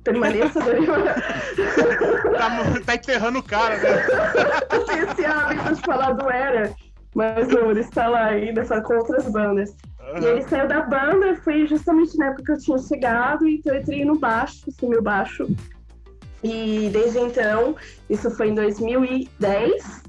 permaneça 0.03 0.59
tá, 2.37 2.81
tá 2.85 2.95
enterrando 2.95 3.39
o 3.39 3.43
cara, 3.43 3.77
né? 3.77 3.89
Esse 5.09 5.25
hábito 5.25 5.75
de 5.75 5.81
falar 5.81 6.11
do 6.11 6.29
Era, 6.29 6.73
mas 7.15 7.47
não, 7.47 7.71
ele 7.71 7.79
está 7.79 8.07
lá 8.07 8.25
ainda, 8.25 8.65
só 8.65 8.81
com 8.81 8.95
outras 8.95 9.29
bandas. 9.29 9.75
Uhum. 10.13 10.21
E 10.21 10.25
ele 10.25 10.41
saiu 10.43 10.67
da 10.67 10.81
banda, 10.81 11.35
foi 11.37 11.65
justamente 11.65 12.15
na 12.17 12.27
época 12.27 12.43
que 12.43 12.51
eu 12.51 12.57
tinha 12.59 12.77
chegado, 12.77 13.47
então 13.47 13.73
eu 13.73 13.81
entrei 13.81 14.05
no 14.05 14.19
baixo, 14.19 14.65
assumi 14.67 14.95
o 14.95 15.01
baixo. 15.01 15.47
E 16.43 16.89
desde 16.91 17.19
então, 17.19 17.75
isso 18.09 18.29
foi 18.29 18.49
em 18.49 18.55
2010, 18.55 20.03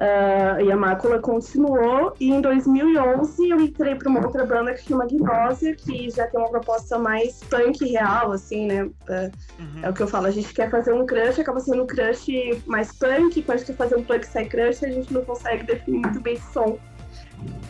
Uh, 0.00 0.64
e 0.64 0.72
a 0.72 0.76
Mácula 0.78 1.18
continuou, 1.18 2.14
e 2.18 2.30
em 2.30 2.40
2011 2.40 3.50
eu 3.50 3.60
entrei 3.60 3.94
para 3.94 4.08
uma 4.08 4.24
outra 4.24 4.46
banda 4.46 4.72
que 4.72 4.84
chama 4.84 5.06
Gnósia, 5.06 5.76
que 5.76 6.08
já 6.08 6.26
tem 6.26 6.40
uma 6.40 6.48
proposta 6.48 6.98
mais 6.98 7.40
punk 7.50 7.84
real, 7.84 8.32
assim, 8.32 8.66
né? 8.66 8.84
Uh, 8.84 9.30
uhum. 9.58 9.80
É 9.82 9.90
o 9.90 9.92
que 9.92 10.00
eu 10.00 10.08
falo, 10.08 10.26
a 10.26 10.30
gente 10.30 10.54
quer 10.54 10.70
fazer 10.70 10.94
um 10.94 11.04
crush, 11.04 11.38
acaba 11.38 11.60
sendo 11.60 11.82
um 11.82 11.86
crush 11.86 12.28
mais 12.64 12.92
punk, 12.92 13.42
quando 13.42 13.56
a 13.56 13.58
gente 13.58 13.66
quer 13.66 13.76
fazer 13.76 13.96
um 13.96 14.02
punk 14.02 14.24
sai 14.24 14.46
crush, 14.46 14.82
a 14.82 14.88
gente 14.88 15.12
não 15.12 15.22
consegue 15.22 15.64
definir 15.64 15.98
muito 15.98 16.20
bem 16.20 16.32
esse 16.32 16.50
som. 16.50 16.78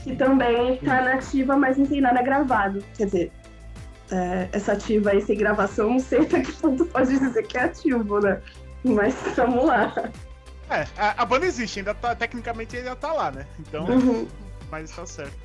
Que 0.03 0.17
também 0.17 0.75
está 0.75 1.03
nativa, 1.03 1.57
mas 1.57 1.77
não 1.77 1.87
tem 1.87 2.00
nada 2.00 2.23
gravado. 2.23 2.83
Quer 2.97 3.05
dizer, 3.07 3.33
é, 4.11 4.49
essa 4.53 4.73
ativa 4.73 5.11
aí 5.11 5.21
sem 5.21 5.37
gravação, 5.37 5.91
não 5.91 5.99
sei 5.99 6.21
até 6.21 6.41
que 6.41 6.53
ponto 6.53 6.85
pode 6.87 7.19
dizer 7.19 7.43
que 7.47 7.59
é 7.59 7.65
ativo, 7.65 8.21
né? 8.21 8.41
Mas 8.85 9.15
vamos 9.37 9.67
lá. 9.67 9.93
É, 10.71 10.87
a, 10.97 11.23
a, 11.23 11.25
banda 11.25 11.47
existe, 11.47 11.81
ainda 11.81 11.95
tá, 11.95 12.15
tecnicamente 12.15 12.77
ainda 12.77 12.95
tá 12.97 13.12
lá, 13.12 13.31
né? 13.31 13.47
Então, 13.59 13.85
uhum. 13.87 14.27
mas 14.71 14.91
tá 14.91 15.05
certo. 15.05 15.37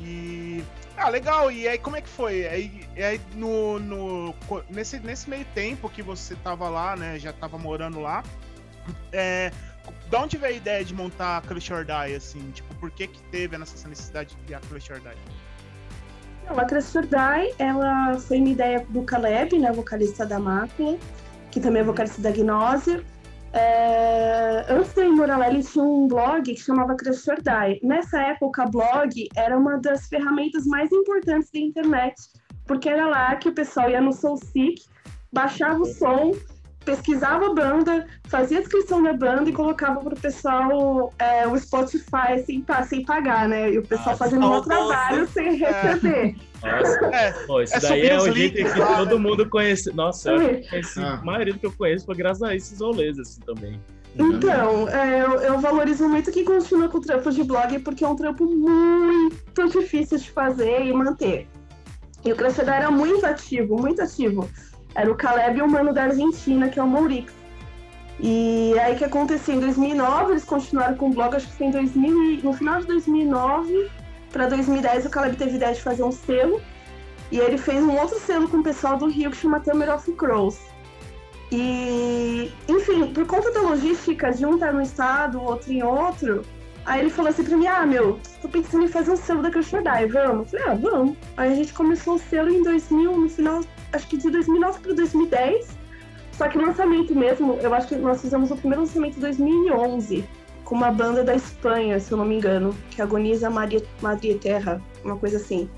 E. 0.00 0.62
Ah, 0.96 1.08
legal. 1.08 1.50
E 1.50 1.66
aí, 1.66 1.78
como 1.78 1.96
é 1.96 2.00
que 2.00 2.08
foi? 2.08 2.46
Aí, 2.46 2.86
aí 2.96 3.20
no, 3.34 3.78
no, 3.78 4.34
nesse, 4.70 4.98
nesse 5.00 5.28
meio 5.28 5.44
tempo 5.54 5.88
que 5.88 6.02
você 6.02 6.34
tava 6.36 6.68
lá, 6.68 6.96
né? 6.96 7.18
Já 7.18 7.32
tava 7.32 7.58
morando 7.58 8.00
lá. 8.00 8.22
É, 9.12 9.50
da 10.10 10.22
onde 10.22 10.36
veio 10.36 10.54
a 10.54 10.56
ideia 10.56 10.84
de 10.84 10.94
montar 10.94 11.38
a 11.38 11.40
Crush 11.40 11.70
or 11.72 11.84
Die, 11.84 12.14
assim? 12.14 12.50
Tipo, 12.52 12.74
por 12.76 12.90
que 12.90 13.06
que 13.06 13.22
teve 13.24 13.56
essa 13.56 13.88
necessidade 13.88 14.30
de 14.30 14.36
criar 14.44 14.60
Crush 14.60 14.90
or 14.90 15.00
Die? 15.00 15.46
Não, 16.48 16.58
a 16.58 16.64
Crash 16.64 16.94
or 16.94 17.02
Die, 17.02 17.54
ela 17.58 18.18
foi 18.20 18.38
uma 18.38 18.48
ideia 18.48 18.86
do 18.88 19.02
Caleb, 19.02 19.58
né, 19.58 19.72
vocalista 19.72 20.24
da 20.24 20.38
Mácula, 20.38 20.96
que 21.50 21.58
também 21.58 21.82
é 21.82 21.84
vocalista 21.84 22.22
da 22.22 22.30
Gnose. 22.30 23.04
É, 23.52 24.64
antes 24.68 24.92
da 24.92 25.04
Imoralé, 25.04 25.48
ele 25.48 25.64
tinha 25.64 25.84
um 25.84 26.06
blog 26.06 26.42
que 26.42 26.60
chamava 26.60 26.94
Crash 26.94 27.26
or 27.26 27.36
Die. 27.36 27.80
Nessa 27.82 28.20
época, 28.20 28.66
blog 28.66 29.28
era 29.34 29.56
uma 29.58 29.78
das 29.78 30.06
ferramentas 30.08 30.66
mais 30.66 30.90
importantes 30.92 31.50
da 31.50 31.58
internet, 31.58 32.14
porque 32.66 32.88
era 32.88 33.06
lá 33.06 33.34
que 33.36 33.48
o 33.48 33.52
pessoal 33.52 33.90
ia 33.90 34.00
no 34.00 34.12
SoulSeek, 34.12 34.84
baixava 35.32 35.80
o 35.80 35.86
som, 35.86 36.32
pesquisava 36.86 37.46
a 37.46 37.52
banda, 37.54 38.06
fazia 38.28 38.58
a 38.58 38.60
descrição 38.60 39.02
da 39.02 39.12
banda 39.12 39.50
e 39.50 39.52
colocava 39.52 40.00
pro 40.00 40.16
pessoal 40.16 41.12
é, 41.18 41.46
o 41.46 41.58
Spotify 41.58 42.38
sem, 42.46 42.64
sem 42.88 43.04
pagar, 43.04 43.48
né? 43.48 43.72
E 43.72 43.78
o 43.78 43.82
pessoal 43.82 44.14
Ah, 44.14 44.16
fazendo 44.16 44.42
saudoso. 44.42 44.68
trabalho 44.68 45.28
sem 45.28 45.56
receber. 45.56 46.36
Nossa, 46.62 47.06
É, 47.06 47.32
pô, 47.46 47.60
isso 47.60 47.76
é 47.76 47.80
daí 47.80 48.06
é 48.06 48.18
o 48.18 48.32
jeito 48.32 48.54
que 48.72 48.78
lá, 48.78 48.96
todo 48.98 49.18
mundo 49.18 49.48
conhece. 49.50 49.92
Nossa, 49.94 50.32
conheci, 50.32 51.00
Ah. 51.00 51.18
a 51.20 51.24
maioria 51.24 51.52
do 51.52 51.58
que 51.58 51.66
eu 51.66 51.72
conheço 51.72 52.06
foi 52.06 52.14
graças 52.14 52.42
a 52.42 52.54
esses 52.54 52.80
rolês 52.80 53.18
assim 53.18 53.40
também. 53.42 53.78
Então, 54.18 54.88
é, 54.88 55.20
eu, 55.22 55.32
eu 55.40 55.58
valorizo 55.58 56.08
muito 56.08 56.32
quem 56.32 56.42
continua 56.44 56.88
com 56.88 56.96
o 56.96 57.00
trampo 57.02 57.30
de 57.30 57.42
blog, 57.44 57.78
porque 57.80 58.02
é 58.02 58.08
um 58.08 58.16
trampo 58.16 58.46
muito 58.46 59.68
difícil 59.78 60.16
de 60.18 60.30
fazer 60.30 60.86
e 60.86 60.92
manter. 60.92 61.46
E 62.24 62.32
o 62.32 62.36
Crescedor 62.36 62.72
era 62.74 62.90
muito 62.90 63.26
ativo, 63.26 63.76
muito 63.76 64.00
ativo. 64.00 64.48
Era 64.96 65.12
o 65.12 65.14
Caleb 65.14 65.58
e 65.58 65.62
o 65.62 65.68
mano 65.70 65.92
da 65.92 66.04
Argentina, 66.04 66.70
que 66.70 66.80
é 66.80 66.82
o 66.82 66.88
Maurix. 66.88 67.32
E 68.18 68.74
aí 68.80 68.96
que 68.96 69.04
aconteceu? 69.04 69.54
Em 69.56 69.60
2009, 69.60 70.32
eles 70.32 70.44
continuaram 70.44 70.96
com 70.96 71.10
o 71.10 71.12
blog, 71.12 71.36
acho 71.36 71.46
que 71.48 71.52
foi 71.58 71.66
em 71.66 71.70
2000, 71.70 72.22
e- 72.30 72.40
no 72.42 72.52
final 72.54 72.80
de 72.80 72.86
2009 72.86 73.90
para 74.32 74.46
2010, 74.46 75.04
o 75.04 75.10
Caleb 75.10 75.36
teve 75.36 75.56
ideia 75.56 75.74
de 75.74 75.82
fazer 75.82 76.02
um 76.02 76.10
selo. 76.12 76.60
E 77.30 77.38
ele 77.38 77.58
fez 77.58 77.82
um 77.82 77.94
outro 77.98 78.18
selo 78.20 78.48
com 78.48 78.58
o 78.58 78.62
pessoal 78.62 78.96
do 78.96 79.06
Rio 79.06 79.30
que 79.30 79.36
chama 79.36 79.60
Tamer 79.60 79.94
of 79.94 80.10
Crows. 80.12 80.58
E, 81.52 82.50
enfim, 82.68 83.12
por 83.12 83.26
conta 83.26 83.52
da 83.52 83.60
logística 83.60 84.32
de 84.32 84.46
um 84.46 84.54
estar 84.54 84.72
no 84.72 84.80
estado, 84.80 85.42
outro 85.42 85.72
em 85.72 85.82
outro, 85.82 86.42
aí 86.86 87.00
ele 87.00 87.10
falou 87.10 87.30
assim 87.30 87.44
pra 87.44 87.56
mim, 87.56 87.66
ah, 87.66 87.84
meu, 87.84 88.18
tô 88.40 88.48
pensando 88.48 88.84
em 88.84 88.88
fazer 88.88 89.10
um 89.10 89.16
selo 89.16 89.42
da 89.42 89.50
Crush 89.50 89.74
or 89.74 89.82
Die, 89.82 90.06
vamos? 90.06 90.52
Eu 90.52 90.60
falei, 90.60 90.74
ah, 90.74 90.90
vamos. 90.90 91.16
Aí 91.36 91.52
a 91.52 91.54
gente 91.54 91.74
começou 91.74 92.14
o 92.14 92.18
selo 92.18 92.48
em 92.48 92.62
2000, 92.62 93.18
no 93.18 93.28
final, 93.28 93.60
acho 93.92 94.06
que 94.06 94.16
de 94.16 94.30
2009 94.30 94.80
para 94.80 94.94
2010. 94.94 95.76
Só 96.32 96.48
que 96.48 96.58
lançamento 96.58 97.14
mesmo, 97.14 97.54
eu 97.62 97.74
acho 97.74 97.88
que 97.88 97.96
nós 97.96 98.20
fizemos 98.20 98.50
o 98.50 98.56
primeiro 98.56 98.82
lançamento 98.82 99.16
em 99.16 99.20
2011, 99.20 100.24
com 100.64 100.74
uma 100.74 100.90
banda 100.90 101.24
da 101.24 101.34
Espanha, 101.34 101.98
se 101.98 102.12
eu 102.12 102.18
não 102.18 102.24
me 102.24 102.36
engano, 102.36 102.76
que 102.90 103.00
agoniza 103.00 103.50
Maria, 103.50 103.82
Madre 104.02 104.34
Terra, 104.34 104.80
uma 105.02 105.16
coisa 105.16 105.38
assim. 105.38 105.68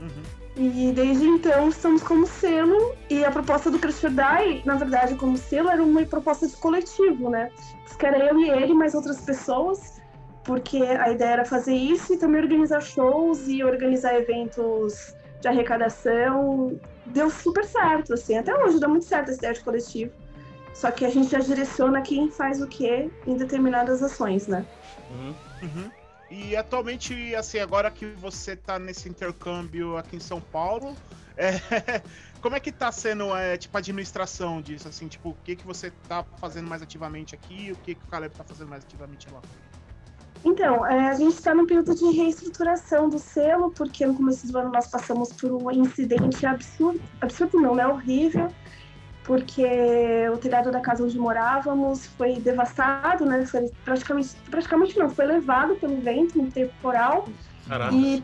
Uhum. 0.00 0.36
E 0.56 0.92
desde 0.92 1.26
então 1.26 1.68
estamos 1.68 2.02
como 2.02 2.26
selo 2.26 2.94
e 3.10 3.24
a 3.24 3.30
proposta 3.30 3.70
do 3.70 3.78
Crash 3.78 4.04
or 4.04 4.10
Die, 4.10 4.62
na 4.64 4.76
verdade, 4.76 5.14
como 5.16 5.36
selo, 5.36 5.68
era 5.68 5.82
uma 5.82 6.02
proposta 6.04 6.46
de 6.46 6.56
coletivo, 6.56 7.28
né? 7.28 7.50
Que 7.98 8.06
era 8.06 8.18
eu 8.18 8.38
e 8.38 8.48
ele, 8.50 8.74
mais 8.74 8.94
outras 8.94 9.20
pessoas, 9.20 10.00
porque 10.46 10.78
a 10.78 11.10
ideia 11.10 11.30
era 11.30 11.44
fazer 11.44 11.74
isso 11.74 12.14
e 12.14 12.16
também 12.16 12.40
organizar 12.40 12.80
shows 12.80 13.48
e 13.48 13.64
organizar 13.64 14.14
eventos 14.14 15.14
de 15.40 15.48
arrecadação. 15.48 16.78
Deu 17.04 17.28
super 17.28 17.64
certo, 17.64 18.14
assim, 18.14 18.38
até 18.38 18.54
hoje 18.54 18.78
dá 18.78 18.88
muito 18.88 19.04
certo 19.04 19.30
essa 19.30 19.38
ideia 19.38 19.54
de 19.54 19.60
coletivo. 19.60 20.12
Só 20.72 20.90
que 20.90 21.04
a 21.04 21.10
gente 21.10 21.30
já 21.30 21.40
direciona 21.40 22.00
quem 22.00 22.30
faz 22.30 22.62
o 22.62 22.68
que 22.68 23.10
em 23.26 23.36
determinadas 23.36 24.02
ações, 24.02 24.46
né? 24.46 24.64
Uhum. 25.10 25.34
Uhum. 25.62 25.90
E 26.30 26.54
atualmente, 26.56 27.34
assim, 27.34 27.58
agora 27.58 27.90
que 27.90 28.06
você 28.06 28.54
tá 28.54 28.78
nesse 28.78 29.08
intercâmbio 29.08 29.96
aqui 29.96 30.16
em 30.16 30.20
São 30.20 30.40
Paulo, 30.40 30.96
é, 31.36 31.60
como 32.40 32.54
é 32.54 32.60
que 32.60 32.70
tá 32.70 32.92
sendo, 32.92 33.34
é, 33.34 33.56
tipo, 33.56 33.76
a 33.76 33.80
administração 33.80 34.60
disso, 34.60 34.86
assim, 34.86 35.08
tipo, 35.08 35.30
o 35.30 35.34
que 35.44 35.56
que 35.56 35.66
você 35.66 35.90
tá 36.08 36.24
fazendo 36.38 36.68
mais 36.68 36.82
ativamente 36.82 37.34
aqui 37.34 37.66
e 37.66 37.72
o 37.72 37.76
que 37.76 37.94
que 37.94 38.04
o 38.04 38.08
Caleb 38.08 38.34
tá 38.34 38.44
fazendo 38.44 38.68
mais 38.68 38.84
ativamente 38.84 39.28
lá? 39.32 39.40
Então, 40.46 40.86
é, 40.86 41.08
a 41.08 41.14
gente 41.14 41.34
está 41.34 41.52
num 41.52 41.66
período 41.66 41.92
de 41.92 42.04
reestruturação 42.16 43.08
do 43.08 43.18
selo, 43.18 43.72
porque 43.72 44.06
no 44.06 44.14
começo 44.14 44.46
do 44.46 44.56
ano 44.56 44.70
nós 44.70 44.86
passamos 44.86 45.32
por 45.32 45.50
um 45.50 45.72
incidente 45.72 46.46
absurdo, 46.46 47.00
absurdo 47.20 47.60
não, 47.60 47.74
né? 47.74 47.84
Horrível, 47.84 48.48
porque 49.24 49.66
o 50.32 50.38
telhado 50.38 50.70
da 50.70 50.78
casa 50.78 51.02
onde 51.02 51.18
morávamos 51.18 52.06
foi 52.06 52.36
devastado, 52.36 53.26
né? 53.26 53.44
Foi 53.44 53.68
praticamente, 53.84 54.36
praticamente 54.48 54.96
não, 54.96 55.10
foi 55.10 55.26
levado 55.26 55.74
pelo 55.74 56.00
vento 56.00 56.40
no 56.40 56.48
temporal 56.48 57.28
Caraca. 57.66 57.92
e 57.92 58.22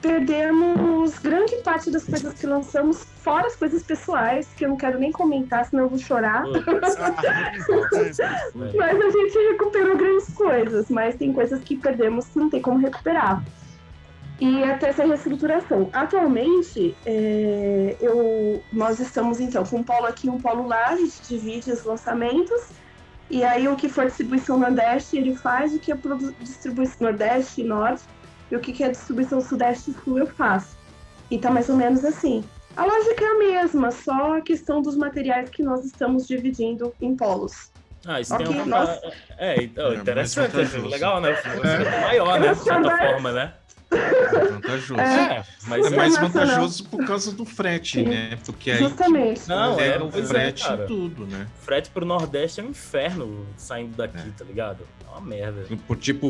perdemos 0.00 1.18
grande 1.18 1.56
parte 1.56 1.90
das 1.90 2.04
coisas 2.04 2.34
que 2.34 2.46
lançamos, 2.46 3.04
fora 3.22 3.46
as 3.46 3.56
coisas 3.56 3.82
pessoais, 3.82 4.48
que 4.56 4.64
eu 4.64 4.68
não 4.68 4.76
quero 4.76 4.98
nem 4.98 5.10
comentar, 5.10 5.64
senão 5.64 5.84
eu 5.84 5.88
vou 5.88 5.98
chorar. 5.98 6.44
Velho. 6.44 6.64
Mas 8.76 9.00
a 9.00 9.10
gente 9.10 9.38
recuperou 9.50 9.96
grandes 9.96 10.32
coisas, 10.34 10.88
mas 10.88 11.16
tem 11.16 11.32
coisas 11.32 11.62
que 11.62 11.76
perdemos 11.76 12.26
que 12.26 12.38
não 12.38 12.48
tem 12.48 12.60
como 12.60 12.78
recuperar. 12.78 13.42
E 14.40 14.62
até 14.62 14.90
essa 14.90 15.04
reestruturação. 15.04 15.90
Atualmente, 15.92 16.94
é, 17.04 17.96
eu, 18.00 18.62
nós 18.72 19.00
estamos 19.00 19.40
então 19.40 19.64
com 19.64 19.78
um 19.78 19.82
polo 19.82 20.06
aqui 20.06 20.28
e 20.28 20.30
um 20.30 20.38
polo 20.38 20.66
lá, 20.66 20.90
a 20.90 20.96
gente 20.96 21.20
divide 21.28 21.72
os 21.72 21.82
lançamentos. 21.82 22.68
E 23.28 23.42
aí 23.42 23.68
o 23.68 23.74
que 23.74 23.88
for 23.88 24.06
distribuição 24.06 24.58
Nordeste, 24.58 25.18
ele 25.18 25.34
faz, 25.34 25.74
o 25.74 25.78
que 25.78 25.92
é 25.92 25.98
distribuição 26.40 27.08
Nordeste 27.08 27.62
e 27.62 27.64
Norte, 27.64 28.04
e 28.50 28.56
o 28.56 28.60
que 28.60 28.72
que 28.72 28.82
é 28.84 28.90
distribuição 28.90 29.40
Sudeste 29.40 29.90
e 29.90 29.94
Sul 30.04 30.18
eu 30.18 30.26
faço. 30.26 30.76
E 31.30 31.38
tá 31.38 31.50
mais 31.50 31.68
ou 31.68 31.76
menos 31.76 32.04
assim. 32.04 32.42
A 32.76 32.84
lógica 32.84 33.24
é 33.24 33.28
a 33.28 33.38
mesma, 33.38 33.90
só 33.90 34.36
a 34.36 34.40
questão 34.40 34.80
dos 34.80 34.96
materiais 34.96 35.50
que 35.50 35.62
nós 35.62 35.84
estamos 35.84 36.26
dividindo 36.26 36.94
em 37.00 37.16
polos. 37.16 37.70
Ah, 38.06 38.20
isso 38.20 38.32
Ok, 38.34 38.46
tem 38.46 38.56
uma. 38.62 38.66
nossa. 38.66 39.12
É, 39.36 39.62
então, 39.62 39.92
É, 39.92 39.96
interessante, 39.96 40.52
vantajoso. 40.52 40.86
legal, 40.86 41.20
né? 41.20 41.30
É 41.32 42.00
maior, 42.02 42.40
né? 42.40 42.54
De 42.54 42.60
certa 42.60 42.96
forma, 42.96 43.32
né? 43.32 43.52
É 43.90 44.44
vantajoso. 44.52 45.00
É, 45.00 45.44
mas 45.66 45.86
É 45.86 45.96
mais 45.96 46.12
Internacional. 46.14 46.28
vantajoso 46.28 46.84
por 46.88 47.06
causa 47.06 47.32
do 47.32 47.44
frete, 47.44 48.00
Sim. 48.00 48.08
né? 48.08 48.38
Porque 48.44 48.70
aí 48.70 48.78
Justamente. 48.78 49.48
Não, 49.48 49.80
é, 49.80 49.88
é 49.96 50.02
o 50.02 50.08
é, 50.08 50.22
frete 50.22 50.62
cara. 50.64 50.84
em 50.84 50.86
tudo, 50.86 51.26
né? 51.26 51.46
frete 51.62 51.88
pro 51.90 52.04
Nordeste 52.04 52.60
é 52.60 52.64
um 52.64 52.68
inferno 52.68 53.46
saindo 53.56 53.96
daqui, 53.96 54.18
É. 54.28 54.32
tá 54.36 54.44
ligado? 54.44 54.86
É 55.06 55.10
uma 55.10 55.20
merda. 55.22 55.64
Por 55.86 55.96
tipo 55.96 56.28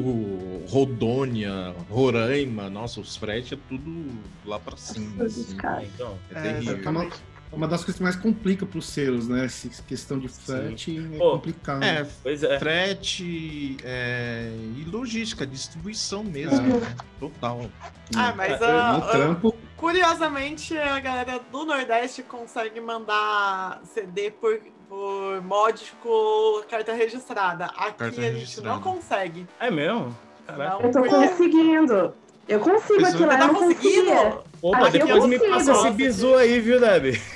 Rodônia, 0.69 1.75
Roraima, 1.91 2.71
nossa, 2.71 3.01
os 3.01 3.17
fretes 3.17 3.53
é 3.53 3.59
tudo 3.69 4.07
lá 4.45 4.59
pra 4.61 4.77
cima. 4.77 5.25
assim. 5.25 5.57
É, 5.63 5.85
então. 5.85 6.17
É 6.33 6.39
É, 6.39 6.43
terrível. 6.53 6.77
É 6.77 7.13
uma, 7.51 7.55
é 7.55 7.57
uma 7.57 7.69
das 7.69 7.81
coisas 7.81 7.97
que 7.97 8.03
mais 8.03 8.17
complica 8.17 8.65
para 8.67 8.79
os 8.79 8.87
selos, 8.87 9.29
né? 9.29 9.45
Essa 9.45 9.83
questão 9.83 10.19
de 10.19 10.29
frete 10.29 10.99
é 11.15 11.19
Pô, 11.19 11.33
complicado. 11.33 11.83
É, 11.83 12.07
Pois 12.23 12.43
é. 12.43 12.59
frete 12.59 13.77
é, 13.85 14.51
e 14.77 14.85
logística, 14.91 15.47
distribuição 15.47 16.23
mesmo, 16.25 16.77
É. 16.79 16.97
Total. 17.19 17.71
Ah, 18.17 18.33
mas 18.37 18.53
É, 18.61 19.11
trampo, 19.13 19.55
curiosamente 19.77 20.77
a 20.77 21.01
galera 21.01 21.41
do 21.51 21.65
Nordeste 21.65 22.23
consegue 22.23 22.81
mandar 22.81 23.81
CD 23.85 24.31
por, 24.31 24.61
por 24.89 25.43
mod 25.43 25.93
com 26.03 26.63
carta 26.69 26.93
registrada. 26.93 27.67
Aqui 27.67 27.99
Carta 27.99 28.05
a 28.05 28.11
gente 28.11 28.21
registrada. 28.21 28.69
não 28.69 28.81
consegue. 28.81 29.47
É 29.59 29.71
mesmo? 29.71 30.17
Caraca. 30.47 30.87
Eu 30.87 30.91
tô 30.93 31.03
conseguindo. 31.03 32.15
Eu 32.49 32.61
consigo 32.61 33.01
Pois 33.01 33.15
aqui 33.15 33.25
lá, 33.25 33.29
Você 33.29 33.35
eu 33.35 33.39
tá 33.39 33.47
não 33.47 33.55
conseguia. 33.55 34.39
Opa, 34.63 34.89
Aqui 34.89 34.99
eu 34.99 35.07
depois 35.07 35.27
me 35.27 35.39
passa 35.39 35.73
esse 35.73 35.91
bizu 35.91 36.35
aí, 36.35 36.61
viu, 36.61 36.81
Debbie? 36.81 37.21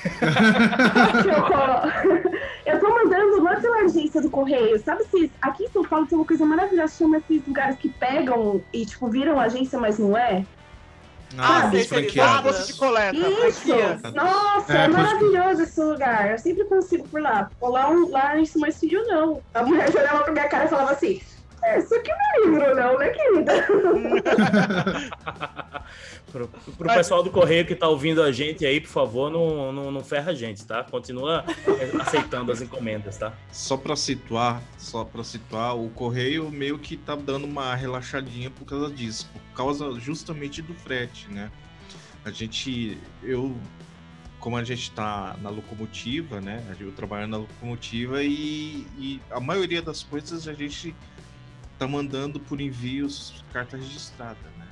Eu, 2.64 2.79
tô 2.81 2.88
mandando, 2.88 3.48
é 3.48 3.61
pela 3.61 3.77
agência 3.83 4.22
do 4.22 4.31
correio. 4.31 4.79
Sabe 4.83 5.05
se 5.05 5.31
aqui 5.40 5.64
em 5.64 5.68
São 5.68 5.83
Paulo 5.85 6.07
tem 6.07 6.16
uma 6.16 6.25
coisa 6.25 6.44
maravilhosa, 6.46 6.94
chama 6.96 7.18
esses 7.18 7.46
lugares 7.46 7.77
que 7.77 7.88
pegam 7.88 8.62
e, 8.72 8.87
tipo, 8.87 9.09
viram 9.09 9.38
agência, 9.38 9.79
mas 9.79 9.98
não 9.98 10.16
é? 10.16 10.44
Ah, 11.37 11.68
sei, 11.70 11.85
franqueados. 11.85 12.57
Posto 12.57 12.72
de 12.72 12.79
coleta. 12.79 13.16
Isso! 13.16 13.61
franquia. 13.62 13.98
Nossa, 14.14 14.72
É, 14.72 14.77
é, 14.85 14.88
pois- 14.88 14.96
maravilhoso 14.96 15.62
esse 15.62 15.81
lugar. 15.81 16.31
Eu 16.31 16.38
sempre 16.38 16.64
consigo 16.64 17.07
por 17.09 17.20
lá. 17.20 17.51
Lá, 17.61 17.90
um, 17.90 18.11
lá 18.11 18.38
em 18.38 18.44
Simões 18.44 18.79
Filho, 18.79 19.03
não. 19.07 19.40
A 19.55 19.62
mulher 19.62 19.90
já 19.90 20.01
olhava 20.01 20.25
pra 20.25 20.33
minha 20.33 20.48
cara 20.48 20.66
e 20.66 20.68
falava 20.68 20.92
assim: 20.92 21.20
é, 21.62 21.79
isso 21.79 21.94
aqui 21.94 22.11
não 22.11 22.18
é 22.18 22.46
livro, 22.46 22.75
não, 22.75 22.98
né, 22.98 23.11
querida? 23.11 23.53
Pro, 26.31 26.48
pro 26.48 26.94
pessoal 26.94 27.22
do 27.22 27.31
Correio 27.31 27.66
que 27.66 27.75
tá 27.75 27.87
ouvindo 27.87 28.22
a 28.22 28.33
gente 28.33 28.64
aí, 28.64 28.81
por 28.81 28.88
favor, 28.88 29.31
não, 29.31 29.70
não, 29.70 29.90
não 29.90 30.03
ferra 30.03 30.33
a 30.33 30.35
gente, 30.35 30.64
tá? 30.64 30.83
Continua 30.83 31.44
aceitando 32.01 32.51
as 32.51 32.62
encomendas, 32.62 33.18
tá? 33.18 33.35
Só 33.51 33.77
pra 33.77 33.94
situar, 33.94 34.62
só 34.79 35.05
para 35.05 35.22
situar, 35.22 35.77
o 35.77 35.90
correio 35.90 36.51
meio 36.51 36.79
que 36.79 36.96
tá 36.96 37.14
dando 37.14 37.44
uma 37.44 37.75
relaxadinha 37.75 38.51
por 38.51 38.64
causa 38.64 38.90
disso, 38.90 39.29
por 39.31 39.57
causa 39.57 39.92
justamente 40.01 40.62
do 40.62 40.72
frete, 40.72 41.31
né? 41.31 41.51
A 42.25 42.31
gente, 42.31 42.96
eu, 43.22 43.55
como 44.40 44.57
a 44.57 44.64
gente 44.64 44.90
tá 44.92 45.37
na 45.42 45.51
locomotiva, 45.51 46.40
né? 46.40 46.64
Eu 46.81 46.92
trabalho 46.92 47.27
na 47.27 47.37
locomotiva 47.37 48.22
e, 48.22 48.87
e 48.96 49.20
a 49.31 49.40
maioria 49.40 49.83
das 49.83 50.03
coisas 50.03 50.48
a 50.48 50.55
gente 50.55 50.94
tá 51.83 51.88
mandando 51.88 52.38
por 52.38 52.61
envios 52.61 53.45
carta 53.53 53.77
registrada, 53.77 54.38
né? 54.57 54.68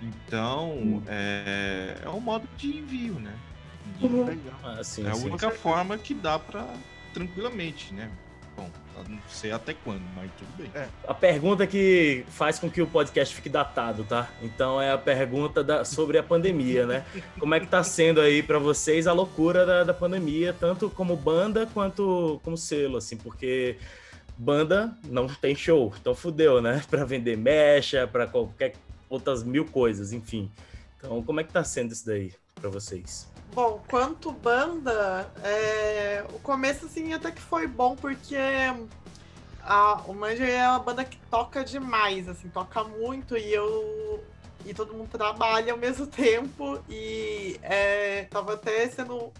Então, 0.00 1.02
é, 1.08 1.96
é 2.04 2.08
um 2.08 2.20
modo 2.20 2.48
de 2.56 2.78
envio, 2.78 3.14
né? 3.14 3.34
Uhum. 4.00 4.24
Legal. 4.24 4.54
Ah, 4.62 4.82
sim, 4.84 5.04
é 5.04 5.10
a 5.10 5.14
sim. 5.14 5.26
única 5.26 5.50
forma 5.50 5.98
que 5.98 6.14
dá 6.14 6.38
pra 6.38 6.66
tranquilamente, 7.12 7.92
né? 7.92 8.10
Bom, 8.56 8.70
não 9.08 9.18
sei 9.28 9.50
até 9.50 9.74
quando, 9.74 10.02
mas 10.14 10.30
tudo 10.38 10.48
bem. 10.56 10.70
A 11.08 11.14
pergunta 11.14 11.66
que 11.66 12.24
faz 12.28 12.58
com 12.58 12.70
que 12.70 12.80
o 12.80 12.86
podcast 12.86 13.34
fique 13.34 13.48
datado, 13.48 14.04
tá? 14.04 14.30
Então 14.40 14.80
é 14.80 14.92
a 14.92 14.98
pergunta 14.98 15.64
da- 15.64 15.84
sobre 15.84 16.16
a 16.18 16.22
pandemia, 16.22 16.86
né? 16.86 17.04
Como 17.38 17.54
é 17.54 17.60
que 17.60 17.66
tá 17.66 17.82
sendo 17.82 18.20
aí 18.20 18.42
pra 18.42 18.58
vocês 18.58 19.06
a 19.08 19.12
loucura 19.12 19.66
da, 19.66 19.84
da 19.84 19.94
pandemia, 19.94 20.54
tanto 20.58 20.88
como 20.90 21.16
banda 21.16 21.66
quanto 21.74 22.40
como 22.44 22.56
selo, 22.56 22.98
assim, 22.98 23.16
porque 23.16 23.76
banda 24.40 24.96
não 25.04 25.26
tem 25.26 25.54
show, 25.54 25.92
então 26.00 26.14
fudeu, 26.14 26.62
né? 26.62 26.82
Pra 26.88 27.04
vender 27.04 27.36
mecha, 27.36 28.06
pra 28.06 28.26
qualquer 28.26 28.74
outras 29.08 29.44
mil 29.44 29.66
coisas, 29.66 30.12
enfim. 30.12 30.50
Então, 30.96 31.22
como 31.22 31.40
é 31.40 31.44
que 31.44 31.52
tá 31.52 31.62
sendo 31.62 31.92
isso 31.92 32.06
daí 32.06 32.32
pra 32.54 32.70
vocês? 32.70 33.28
Bom, 33.52 33.82
quanto 33.88 34.30
banda, 34.32 35.30
é, 35.42 36.24
o 36.32 36.38
começo 36.38 36.86
assim 36.86 37.12
até 37.12 37.30
que 37.30 37.40
foi 37.40 37.66
bom, 37.66 37.96
porque 37.96 38.36
a, 39.62 40.02
o 40.06 40.14
Manja 40.14 40.44
é 40.44 40.68
uma 40.68 40.78
banda 40.78 41.04
que 41.04 41.18
toca 41.30 41.64
demais, 41.64 42.28
assim, 42.28 42.48
toca 42.48 42.84
muito 42.84 43.36
e 43.36 43.52
eu. 43.52 44.24
E 44.64 44.74
todo 44.74 44.92
mundo 44.92 45.08
trabalha 45.10 45.72
ao 45.72 45.78
mesmo 45.78 46.06
tempo 46.06 46.82
e 46.88 47.58
é, 47.62 48.24
tava 48.24 48.54
até 48.54 48.88
sendo 48.88 49.32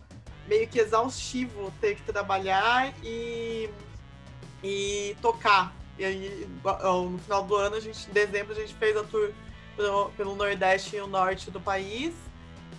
meio 0.48 0.66
que 0.66 0.80
exaustivo 0.80 1.72
ter 1.80 1.94
que 1.94 2.02
trabalhar 2.02 2.92
e, 3.04 3.68
e 4.62 5.16
tocar. 5.20 5.74
E 5.98 6.04
aí, 6.04 6.48
no 6.64 7.18
final 7.18 7.44
do 7.44 7.56
ano, 7.56 7.76
a 7.76 7.80
gente, 7.80 8.08
em 8.08 8.12
dezembro, 8.12 8.52
a 8.52 8.56
gente 8.56 8.74
fez 8.74 8.96
a 8.96 9.04
tour 9.04 9.30
pelo, 9.76 10.10
pelo 10.10 10.34
Nordeste 10.34 10.96
e 10.96 11.00
o 11.00 11.06
Norte 11.06 11.50
do 11.50 11.60
país. 11.60 12.14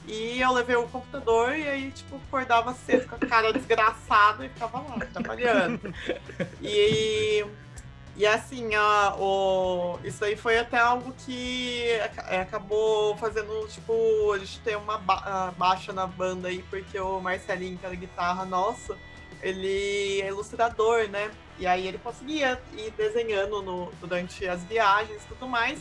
E 0.08 0.42
eu 0.42 0.52
levei 0.52 0.76
o 0.76 0.88
computador 0.88 1.56
e 1.56 1.68
aí, 1.68 1.92
tipo, 1.92 2.16
acordava 2.16 2.74
cedo 2.74 3.08
com 3.08 3.16
a 3.16 3.20
cara 3.20 3.54
desgraçada 3.54 4.46
e 4.46 4.50
ficava 4.50 4.80
lá, 4.80 5.06
trabalhando. 5.14 5.94
E, 6.62 7.46
e 8.16 8.26
assim, 8.26 8.74
a, 8.76 9.16
o, 9.18 10.00
isso 10.04 10.24
aí 10.26 10.36
foi 10.36 10.58
até 10.58 10.80
algo 10.80 11.14
que 11.26 11.84
é, 12.28 12.42
acabou 12.42 13.16
fazendo, 13.18 13.68
tipo, 13.68 14.32
a 14.34 14.40
gente 14.40 14.60
ter 14.60 14.76
uma 14.78 14.98
ba- 14.98 15.54
baixa 15.58 15.94
na 15.94 16.08
banda 16.08 16.48
aí, 16.48 16.64
porque 16.70 17.00
o 17.00 17.20
Marcelinho, 17.20 17.78
que 17.78 17.86
era 17.86 17.96
guitarra 17.96 18.46
nosso, 18.46 18.98
ele 19.42 20.22
é 20.22 20.28
ilustrador, 20.28 21.08
né? 21.10 21.32
E 21.58 21.68
aí 21.68 21.88
ele 21.88 21.98
conseguia 21.98 22.62
ir 22.78 22.92
desenhando 22.92 23.62
no, 23.62 23.92
durante 24.00 24.48
as 24.48 24.64
viagens 24.64 25.24
e 25.24 25.28
tudo 25.28 25.48
mais. 25.48 25.80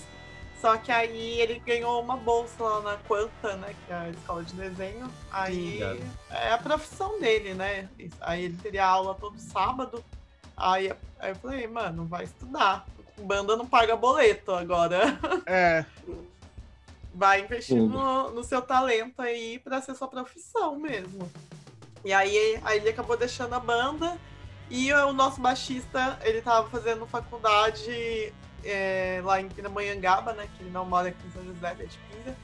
Só 0.61 0.77
que 0.77 0.93
aí 0.93 1.41
ele 1.41 1.59
ganhou 1.61 2.03
uma 2.03 2.19
bolsa 2.19 2.63
lá 2.63 2.81
na 2.83 2.97
Quanta, 3.09 3.57
né? 3.57 3.75
Que 3.87 3.93
é 3.93 3.97
a 3.97 4.11
escola 4.11 4.45
de 4.45 4.55
desenho. 4.55 5.11
Aí 5.33 5.81
é 6.31 6.53
a 6.53 6.59
profissão 6.59 7.19
dele, 7.19 7.55
né? 7.55 7.89
Aí 8.21 8.45
ele 8.45 8.57
teria 8.57 8.85
aula 8.85 9.15
todo 9.15 9.39
sábado. 9.39 10.05
Aí, 10.55 10.93
aí 11.19 11.31
eu 11.31 11.37
falei, 11.37 11.67
mano, 11.67 12.05
vai 12.05 12.25
estudar. 12.25 12.87
Banda 13.17 13.57
não 13.57 13.67
paga 13.67 13.97
boleto 13.97 14.53
agora. 14.53 15.19
É, 15.47 15.85
Vai 17.13 17.41
investir 17.41 17.77
no, 17.77 18.31
no 18.31 18.45
seu 18.45 18.63
talento 18.63 19.21
aí 19.21 19.59
pra 19.59 19.83
ser 19.83 19.95
sua 19.95 20.07
profissão 20.07 20.79
mesmo. 20.79 21.31
E 22.05 22.13
aí, 22.13 22.61
aí 22.65 22.79
ele 22.79 22.91
acabou 22.91 23.17
deixando 23.17 23.55
a 23.55 23.61
banda. 23.61 24.19
E 24.71 24.93
o 24.93 25.13
nosso 25.13 25.41
baixista, 25.41 26.19
ele 26.23 26.41
tava 26.41 26.69
fazendo 26.69 27.07
faculdade 27.07 28.33
é, 28.65 29.21
lá 29.25 29.41
em 29.41 29.49
Pindamonhangaba, 29.49 30.33
né? 30.33 30.49
Que 30.57 30.63
ele 30.63 30.71
não 30.71 30.85
mora 30.85 31.09
aqui 31.09 31.27
em 31.27 31.31
São 31.33 31.45
José, 31.45 31.77
é 31.79 31.85
de 31.85 31.99
Pinda. 31.99 32.37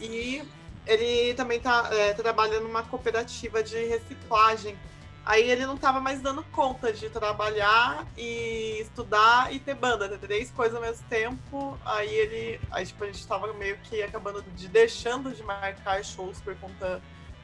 E 0.00 0.42
ele 0.86 1.34
também 1.34 1.60
tá 1.60 1.88
é, 1.92 2.60
numa 2.60 2.82
cooperativa 2.82 3.62
de 3.62 3.84
reciclagem. 3.86 4.76
Aí 5.24 5.48
ele 5.48 5.64
não 5.64 5.76
tava 5.76 6.00
mais 6.00 6.20
dando 6.20 6.42
conta 6.50 6.92
de 6.92 7.08
trabalhar 7.08 8.04
e 8.18 8.80
estudar 8.80 9.54
e 9.54 9.60
ter 9.60 9.74
banda, 9.74 10.08
ter 10.08 10.18
três 10.18 10.50
coisas 10.50 10.74
ao 10.74 10.82
mesmo 10.82 11.06
tempo. 11.08 11.78
Aí 11.84 12.12
ele. 12.12 12.60
Aí 12.72 12.84
tipo, 12.84 13.04
a 13.04 13.06
gente 13.06 13.24
tava 13.26 13.52
meio 13.54 13.78
que 13.78 14.02
acabando 14.02 14.42
de 14.42 14.66
deixando 14.66 15.32
de 15.32 15.42
marcar 15.44 16.04
shows 16.04 16.40
por 16.40 16.56
conta 16.56 17.00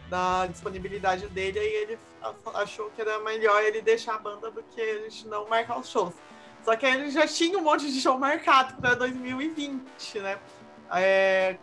da 0.08 0.46
disponibilidade 0.46 1.28
dele, 1.28 1.58
aí 1.58 1.74
ele 1.74 1.98
achou 2.54 2.90
que 2.90 3.00
era 3.00 3.18
melhor 3.20 3.62
ele 3.62 3.82
deixar 3.82 4.14
a 4.14 4.18
banda 4.18 4.50
do 4.50 4.62
que 4.62 4.80
a 4.80 4.98
gente 5.02 5.26
não 5.28 5.48
marcar 5.48 5.78
os 5.78 5.88
shows. 5.88 6.14
Só 6.64 6.76
que 6.76 6.86
aí 6.86 6.94
ele 6.94 7.10
já 7.10 7.26
tinha 7.26 7.58
um 7.58 7.62
monte 7.62 7.90
de 7.90 8.00
show 8.00 8.18
marcado 8.18 8.74
para 8.80 8.94
2020, 8.94 10.18
né? 10.20 10.38
É, 10.90 11.56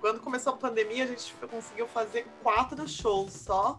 quando 0.00 0.20
começou 0.20 0.52
a 0.52 0.56
pandemia, 0.56 1.04
a 1.04 1.06
gente 1.06 1.34
conseguiu 1.50 1.86
fazer 1.86 2.26
quatro 2.42 2.86
shows 2.88 3.32
só. 3.32 3.78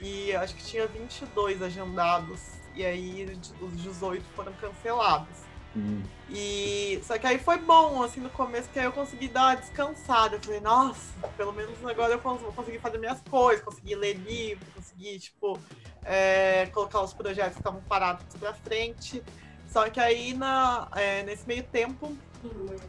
E 0.00 0.34
acho 0.36 0.54
que 0.54 0.64
tinha 0.64 0.86
22 0.86 1.62
agendados. 1.62 2.40
E 2.74 2.84
aí 2.84 3.38
os 3.60 3.76
18 3.76 4.24
foram 4.34 4.52
cancelados. 4.54 5.43
Hum. 5.76 6.02
E 6.30 7.00
só 7.04 7.18
que 7.18 7.26
aí 7.26 7.38
foi 7.38 7.58
bom, 7.58 8.02
assim, 8.02 8.20
no 8.20 8.30
começo, 8.30 8.68
que 8.70 8.78
aí 8.78 8.84
eu 8.84 8.92
consegui 8.92 9.28
dar 9.28 9.48
uma 9.48 9.56
descansada. 9.56 10.36
Eu 10.36 10.40
falei, 10.40 10.60
nossa, 10.60 11.12
pelo 11.36 11.52
menos 11.52 11.72
agora 11.84 12.14
eu 12.14 12.18
vou 12.18 12.52
conseguir 12.52 12.78
fazer 12.78 12.98
minhas 12.98 13.20
coisas, 13.22 13.64
consegui 13.64 13.94
ler 13.94 14.14
livro, 14.14 14.64
consegui, 14.74 15.18
tipo, 15.18 15.58
é, 16.04 16.66
colocar 16.66 17.00
os 17.02 17.12
projetos 17.12 17.54
que 17.54 17.60
estavam 17.60 17.82
parados 17.82 18.24
pra 18.38 18.54
frente. 18.54 19.22
Só 19.68 19.90
que 19.90 19.98
aí, 19.98 20.34
na, 20.34 20.88
é, 20.94 21.22
nesse 21.24 21.46
meio 21.46 21.64
tempo, 21.64 22.16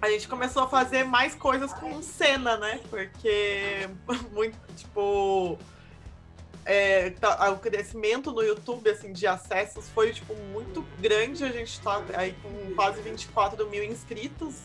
a 0.02 0.10
gente 0.10 0.28
começou 0.28 0.64
a 0.64 0.68
fazer 0.68 1.04
mais 1.04 1.34
coisas 1.34 1.74
com 1.74 2.02
cena, 2.02 2.58
né? 2.58 2.80
Porque, 2.90 3.90
muito, 4.32 4.58
tipo, 4.76 5.58
é, 6.66 7.12
tá- 7.12 7.50
o 7.52 7.60
crescimento 7.60 8.32
no 8.32 8.42
YouTube, 8.42 8.90
assim, 8.90 9.14
de 9.14 9.28
acessos 9.28 9.88
foi, 9.90 10.12
tipo, 10.12 10.36
muito 10.52 10.84
grande. 11.00 11.44
A 11.44 11.52
gente 11.52 11.80
tá 11.80 12.04
aí 12.16 12.36
com 12.42 12.74
quase 12.76 13.02
24 13.02 13.68
mil 13.70 13.84
inscritos. 13.84 14.56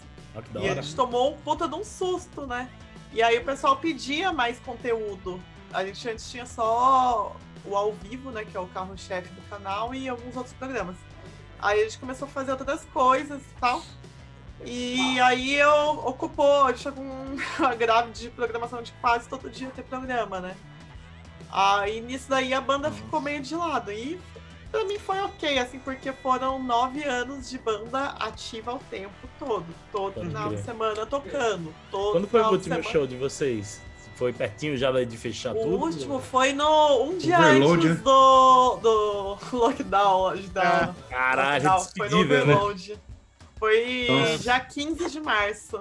Da 0.52 0.60
E 0.60 0.68
a 0.68 0.74
gente 0.76 0.94
tomou 0.94 1.32
um 1.32 1.36
puta 1.38 1.68
de 1.68 1.74
um 1.74 1.84
susto, 1.84 2.46
né? 2.46 2.70
E 3.12 3.22
aí 3.22 3.36
o 3.38 3.44
pessoal 3.44 3.76
pedia 3.76 4.32
mais 4.32 4.58
conteúdo. 4.60 5.40
A 5.72 5.84
gente 5.84 6.08
antes 6.08 6.30
tinha 6.30 6.46
só 6.46 7.36
o 7.64 7.76
ao 7.76 7.92
vivo, 7.92 8.30
né? 8.30 8.44
Que 8.44 8.56
é 8.56 8.60
o 8.60 8.66
carro-chefe 8.68 9.28
do 9.34 9.42
canal, 9.50 9.94
e 9.94 10.08
alguns 10.08 10.36
outros 10.36 10.54
programas. 10.54 10.96
Aí 11.58 11.80
a 11.80 11.84
gente 11.84 11.98
começou 11.98 12.26
a 12.26 12.30
fazer 12.30 12.52
outras 12.52 12.84
coisas 12.86 13.42
e 13.42 13.60
tal. 13.60 13.82
E 14.64 15.18
aí 15.20 15.54
eu 15.54 16.00
ocupou, 16.06 16.64
a 16.64 16.72
gente 16.72 16.84
tá 16.84 16.92
com 16.92 17.02
uma 17.58 17.74
grave 17.74 18.12
de 18.12 18.30
programação 18.30 18.82
de 18.82 18.92
quase 19.00 19.28
todo 19.28 19.50
dia 19.50 19.70
ter 19.70 19.82
programa, 19.82 20.40
né? 20.40 20.56
Aí 21.52 22.00
nisso 22.00 22.26
daí 22.28 22.52
a 22.54 22.60
banda 22.60 22.90
ficou 22.90 23.20
meio 23.20 23.40
de 23.42 23.54
lado. 23.54 23.90
E 23.92 24.20
pra 24.70 24.84
mim 24.84 24.98
foi 24.98 25.18
ok, 25.20 25.58
assim, 25.58 25.78
porque 25.80 26.12
foram 26.12 26.62
nove 26.62 27.02
anos 27.04 27.50
de 27.50 27.58
banda 27.58 28.10
ativa 28.20 28.74
o 28.74 28.78
tempo 28.90 29.28
todo. 29.38 29.66
Todo 29.90 30.14
Pode 30.14 30.26
final 30.28 30.48
de 30.48 30.54
crer. 30.54 30.64
semana 30.64 31.06
tocando. 31.06 31.74
Todo 31.90 32.12
Quando 32.12 32.28
foi 32.28 32.40
o 32.40 32.44
de 32.44 32.50
último 32.54 32.74
semana. 32.76 32.92
show 32.92 33.06
de 33.06 33.16
vocês? 33.16 33.80
Foi 34.16 34.32
pertinho 34.34 34.76
já 34.76 34.92
de 35.02 35.16
fechar 35.16 35.52
O 35.56 35.60
tudo? 35.62 35.78
último 35.78 36.20
foi 36.20 36.52
no 36.52 37.04
um 37.04 37.16
dia 37.16 37.38
Overload, 37.38 37.86
antes 37.88 37.96
né? 37.98 38.04
do, 38.04 38.76
do 38.76 39.38
lockdown. 39.56 40.36
Da, 40.52 40.94
Caralho, 41.08 41.64
lockdown. 41.64 41.80
Foi 41.96 42.08
no 42.10 42.16
despedida, 42.18 42.44
né? 42.44 42.54
overload. 42.54 43.00
Foi 43.58 44.06
Nossa. 44.10 44.38
dia 44.38 44.60
15 44.60 45.10
de 45.10 45.20
março. 45.20 45.80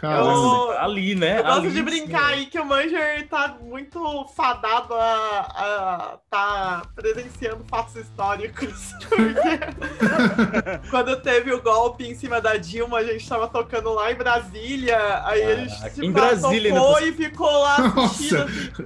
Caramba. 0.00 0.30
Eu- 0.30 0.70
Ali, 0.80 1.14
né? 1.14 1.40
Eu 1.40 1.44
gosto 1.44 1.58
Ali, 1.60 1.70
de 1.72 1.82
brincar 1.82 2.28
sim. 2.28 2.32
aí 2.34 2.46
que 2.46 2.58
o 2.58 2.64
Manger 2.64 3.28
tá 3.28 3.56
muito 3.60 4.26
fadado 4.34 4.94
a, 4.94 5.40
a 5.54 6.18
tá 6.30 6.82
presenciando 6.94 7.62
fatos 7.68 7.96
históricos. 7.96 8.92
Porque 9.08 10.88
quando 10.90 11.16
teve 11.20 11.52
o 11.52 11.60
golpe 11.60 12.06
em 12.06 12.14
cima 12.14 12.40
da 12.40 12.56
Dilma, 12.56 12.98
a 12.98 13.04
gente 13.04 13.28
tava 13.28 13.46
tocando 13.48 13.92
lá 13.92 14.10
em 14.10 14.14
Brasília. 14.14 15.22
Aí 15.26 15.42
a 15.42 15.56
gente 15.56 15.70
Caraca, 15.74 15.90
tipo, 15.90 16.06
em 16.06 16.12
Brasília 16.12 16.74
tocou 16.74 16.96
ainda 16.96 17.08
e 17.08 17.12
ficou 17.12 17.60
lá 17.60 17.76
assistindo. 18.04 18.42
Assim, 18.42 18.84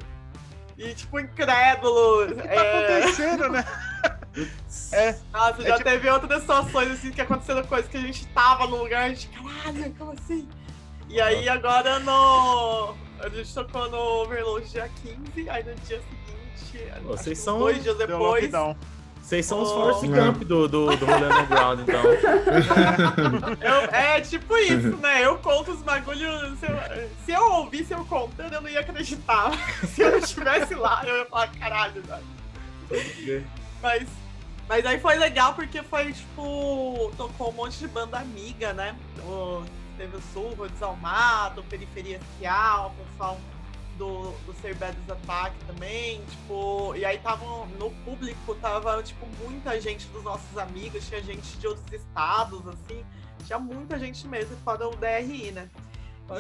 e 0.77 0.95
tipo, 0.95 1.21
incrédulo. 1.21 2.35
tá 2.35 2.43
É... 2.45 2.99
acontecendo, 2.99 3.49
né? 3.51 3.65
É, 4.93 5.15
Nossa, 5.33 5.63
É 5.63 5.67
já 5.69 5.77
tipo- 5.79 5.89
teve 5.89 6.11
outras 6.11 6.41
situações 6.41 6.91
assim 6.91 7.13
que 7.13 7.21
aconteceram 7.21 7.63
coisas 7.65 7.89
que 7.89 7.97
a 7.97 8.01
gente 8.01 8.27
tava 8.29 8.67
no 8.67 8.79
lugar, 8.83 9.05
a 9.05 9.09
gente, 9.11 9.29
caralho, 9.29 9.95
como 9.97 10.13
assim? 10.13 10.49
E 11.15 11.21
aí 11.21 11.49
agora 11.49 12.01
no. 12.01 12.93
A 13.21 13.29
gente 13.29 13.55
tocou 13.55 13.89
no 13.89 13.97
Overload 14.23 14.69
dia 14.69 14.91
15, 15.35 15.49
aí 15.49 15.63
no 15.63 15.73
dia 15.87 16.01
seguinte. 16.03 16.91
Vocês 17.05 17.39
são- 17.39 17.59
Dois 17.61 17.81
dias 17.85 17.97
depois. 17.97 18.51
Vocês 19.23 19.47
são 19.47 19.63
os 19.63 19.71
Oh. 19.71 19.75
Forrest 19.75 20.05
É. 20.05 20.09
Gump 20.09 20.39
do, 20.43 20.67
do, 20.69 20.97
do 20.97 21.07
Rolê 21.07 21.27
Underground, 21.27 21.81
então. 21.81 22.03
Eu- 23.63 23.91
é 23.95 24.21
tipo 24.23 24.57
isso, 24.57 24.97
né? 24.97 25.25
Eu 25.25 25.39
conto 25.39 25.71
os 25.71 25.81
bagulhos. 25.83 26.59
Se 26.59 26.67
eu, 26.67 27.09
se 27.25 27.33
eu 27.33 27.53
ouvisse 27.53 27.93
eu 27.95 28.05
contando, 28.05 28.53
eu 28.53 28.61
não 28.61 28.69
ia 28.69 28.81
acreditar. 28.81 29.53
se 29.95 30.03
eu 30.03 30.11
não 30.11 30.19
estivesse 30.19 30.75
lá, 30.75 31.01
eu 31.07 31.19
ia 31.19 31.27
falar, 31.27 31.47
caralho, 31.53 32.03
velho. 32.03 33.47
Mas, 33.81 34.09
mas 34.69 34.85
aí 34.85 34.99
foi 34.99 35.15
legal 35.15 35.55
porque 35.55 35.81
foi, 35.85 36.13
tipo, 36.13 37.13
tocou 37.17 37.51
um 37.51 37.53
monte 37.53 37.79
de 37.79 37.87
banda 37.87 38.19
amiga, 38.19 38.73
né? 38.73 38.97
O- 39.21 39.63
teve 39.97 40.17
o 40.17 40.23
Sul, 40.33 40.69
Desalmado, 40.69 41.63
Periferia 41.65 42.21
Cial, 42.39 42.95
o 42.99 43.05
pessoal 43.05 43.39
do, 43.97 44.33
do 44.45 44.75
Badass 44.79 45.11
Attack 45.11 45.57
também, 45.67 46.25
tipo, 46.25 46.95
e 46.97 47.05
aí 47.05 47.19
tava 47.19 47.45
no 47.79 47.91
público, 48.05 48.55
tava, 48.57 49.03
tipo, 49.03 49.27
muita 49.43 49.81
gente 49.81 50.07
dos 50.09 50.23
nossos 50.23 50.59
amigos, 50.59 51.07
tinha 51.07 51.23
gente 51.23 51.57
de 51.59 51.67
outros 51.67 51.93
estados, 51.93 52.67
assim, 52.67 53.05
tinha 53.45 53.59
muita 53.59 53.99
gente 53.99 54.27
mesmo, 54.27 54.57
fora 54.59 54.89
o 54.89 54.97
DRI, 54.97 55.53
né? 55.53 55.69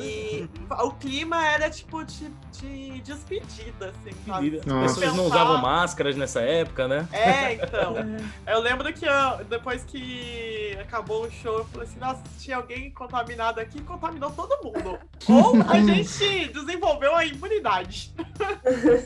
E 0.01 0.49
o 0.83 0.90
clima 0.92 1.47
era 1.47 1.68
tipo 1.68 2.03
de, 2.05 2.31
de 2.53 3.01
despedida, 3.03 3.90
assim, 3.90 4.16
sabe? 4.27 4.57
As 4.59 4.94
pessoas 4.94 5.14
não 5.14 5.27
usavam 5.27 5.59
máscaras 5.61 6.16
nessa 6.16 6.40
época, 6.40 6.88
né? 6.88 7.07
É, 7.12 7.53
então. 7.55 7.94
Eu 8.47 8.61
lembro 8.61 8.92
que 8.92 9.05
eu- 9.05 9.44
depois 9.49 9.85
que 9.85 10.77
acabou 10.81 11.25
o 11.27 11.31
show, 11.31 11.59
eu 11.59 11.64
falei 11.66 11.87
assim, 11.88 11.99
nossa, 11.99 12.23
tinha 12.38 12.57
alguém 12.57 12.90
contaminado 12.90 13.59
aqui, 13.61 13.81
contaminou 13.83 14.31
todo 14.31 14.57
mundo. 14.62 14.99
Ou 15.29 15.55
a 15.68 15.81
gente 15.81 16.49
desenvolveu 16.49 17.14
a 17.14 17.25
imunidade. 17.25 18.12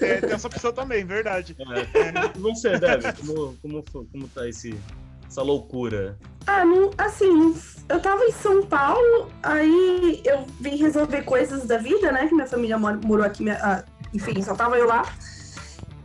É, 0.01 0.21
tem 0.21 0.33
essa 0.33 0.47
opção 0.47 0.73
também, 0.73 1.05
verdade. 1.05 1.57
E 2.37 2.39
você, 2.39 2.79
Deb, 2.79 3.03
como, 3.19 3.57
como, 3.63 3.83
como 3.83 4.29
tá 4.29 4.49
esse, 4.49 4.79
essa 5.29 5.43
loucura? 5.43 6.19
Ah, 6.47 6.65
não, 6.65 6.91
assim, 6.97 7.55
eu 7.89 8.01
tava 8.01 8.25
em 8.25 8.33
São 8.33 8.65
Paulo, 8.65 9.31
aí 9.43 10.23
eu 10.25 10.47
vim 10.61 10.77
resolver 10.77 11.23
coisas 11.23 11.67
da 11.67 11.77
vida, 11.79 12.11
né? 12.11 12.27
Que 12.27 12.35
minha 12.35 12.47
família 12.47 12.79
morou 12.79 13.25
aqui, 13.25 13.43
minha- 13.43 13.59
ah, 13.63 13.85
enfim, 14.15 14.43
só 14.43 14.55
tava 14.55 14.79
eu 14.79 14.87
lá. 14.87 15.05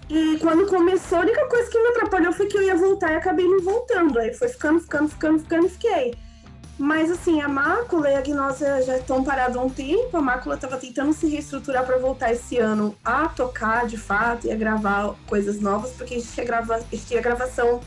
E 0.10 0.38
quando 0.40 0.68
começou, 0.68 1.20
a 1.20 1.22
única 1.22 1.48
coisa 1.48 1.70
que 1.72 1.80
me 1.80 1.88
atrapalhou 1.90 2.34
foi 2.34 2.48
que 2.48 2.58
eu 2.58 2.62
ia 2.62 2.76
voltar 2.76 3.14
e 3.14 3.16
acabei 3.16 3.48
não 3.48 3.62
voltando. 3.62 4.20
Aí 4.20 4.34
foi 4.34 4.50
ficando, 4.50 4.80
ficando, 4.82 5.10
ficando, 5.10 5.40
ficando 5.40 5.66
e 5.66 5.70
fiquei. 5.70 6.14
Mas 6.78 7.10
assim, 7.10 7.40
a 7.42 7.48
mácula 7.48 8.10
e 8.10 8.16
a 8.16 8.22
gnósia 8.22 8.82
já 8.82 8.98
estão 8.98 9.24
parados 9.24 9.56
há 9.56 9.62
um 9.62 9.70
tempo. 9.70 10.18
A 10.18 10.22
mácula 10.22 10.58
tava 10.58 10.78
tentando 10.78 11.14
se 11.14 11.28
reestruturar 11.28 11.86
para 11.86 11.98
voltar 11.98 12.34
esse 12.34 12.58
ano 12.58 12.96
a 13.04 13.30
tocar 13.30 13.88
de 13.88 13.98
fato 13.98 14.48
e 14.48 14.52
a 14.52 14.56
gravar 14.56 15.16
coisas 15.28 15.62
novas, 15.62 15.92
porque 15.92 16.16
a 16.16 16.20
gente 16.20 16.32
tinha, 16.34 16.46
grava... 16.46 16.76
a 16.76 16.80
gente 16.80 17.06
tinha 17.06 17.22
gravação 17.22 17.80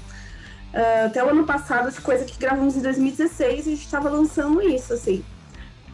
ah, 0.74 1.06
até 1.06 1.24
o 1.24 1.28
ano 1.28 1.44
passado 1.44 1.90
coisa 2.02 2.24
que 2.24 2.38
gravamos 2.38 2.76
em 2.76 2.80
2016 2.80 3.66
e 3.66 3.72
a 3.72 3.76
gente 3.76 3.90
tava 3.90 4.08
lançando 4.10 4.62
isso, 4.62 4.92
assim. 4.92 5.24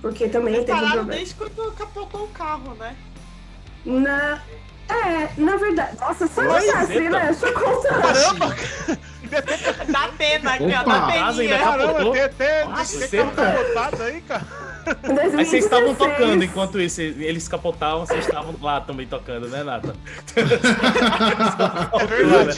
Porque 0.00 0.28
também 0.28 0.64
teve 0.64 0.72
um 0.72 0.80
problema. 0.80 1.12
desde 1.12 1.34
quando 1.34 1.72
capotou 1.72 2.24
o 2.24 2.28
carro, 2.28 2.74
né? 2.74 2.96
Na... 3.84 4.42
É, 4.88 5.30
na 5.38 5.56
verdade. 5.56 5.96
Nossa, 5.98 6.26
só 6.26 6.42
assim, 6.42 7.08
né? 7.08 7.26
Deixa 7.26 7.46
eu 7.46 7.54
contar. 7.54 8.02
Caramba! 8.02 8.56
Da 9.88 10.08
pena, 10.18 10.52
aqui, 10.52 10.64
ó, 10.64 11.34
peninha. 11.34 11.58
capotou. 11.58 11.88
Caramba, 11.88 12.12
tem 12.12 12.22
até 12.22 12.64
Nossa, 12.64 13.08
tem 13.08 13.30
capotado 13.30 14.02
aí, 14.02 14.20
cara. 14.22 14.71
Em 15.04 15.14
2016, 15.14 15.34
Aí 15.38 15.44
vocês 15.44 15.64
estavam 15.64 15.94
tocando 15.94 16.44
enquanto 16.44 16.80
isso, 16.80 17.00
eles 17.00 17.46
capotavam, 17.48 18.04
vocês 18.06 18.26
estavam 18.26 18.54
lá 18.60 18.80
também 18.80 19.06
tocando, 19.06 19.48
né, 19.48 19.62
Nata? 19.62 19.94
É 22.00 22.06
verdade. 22.06 22.56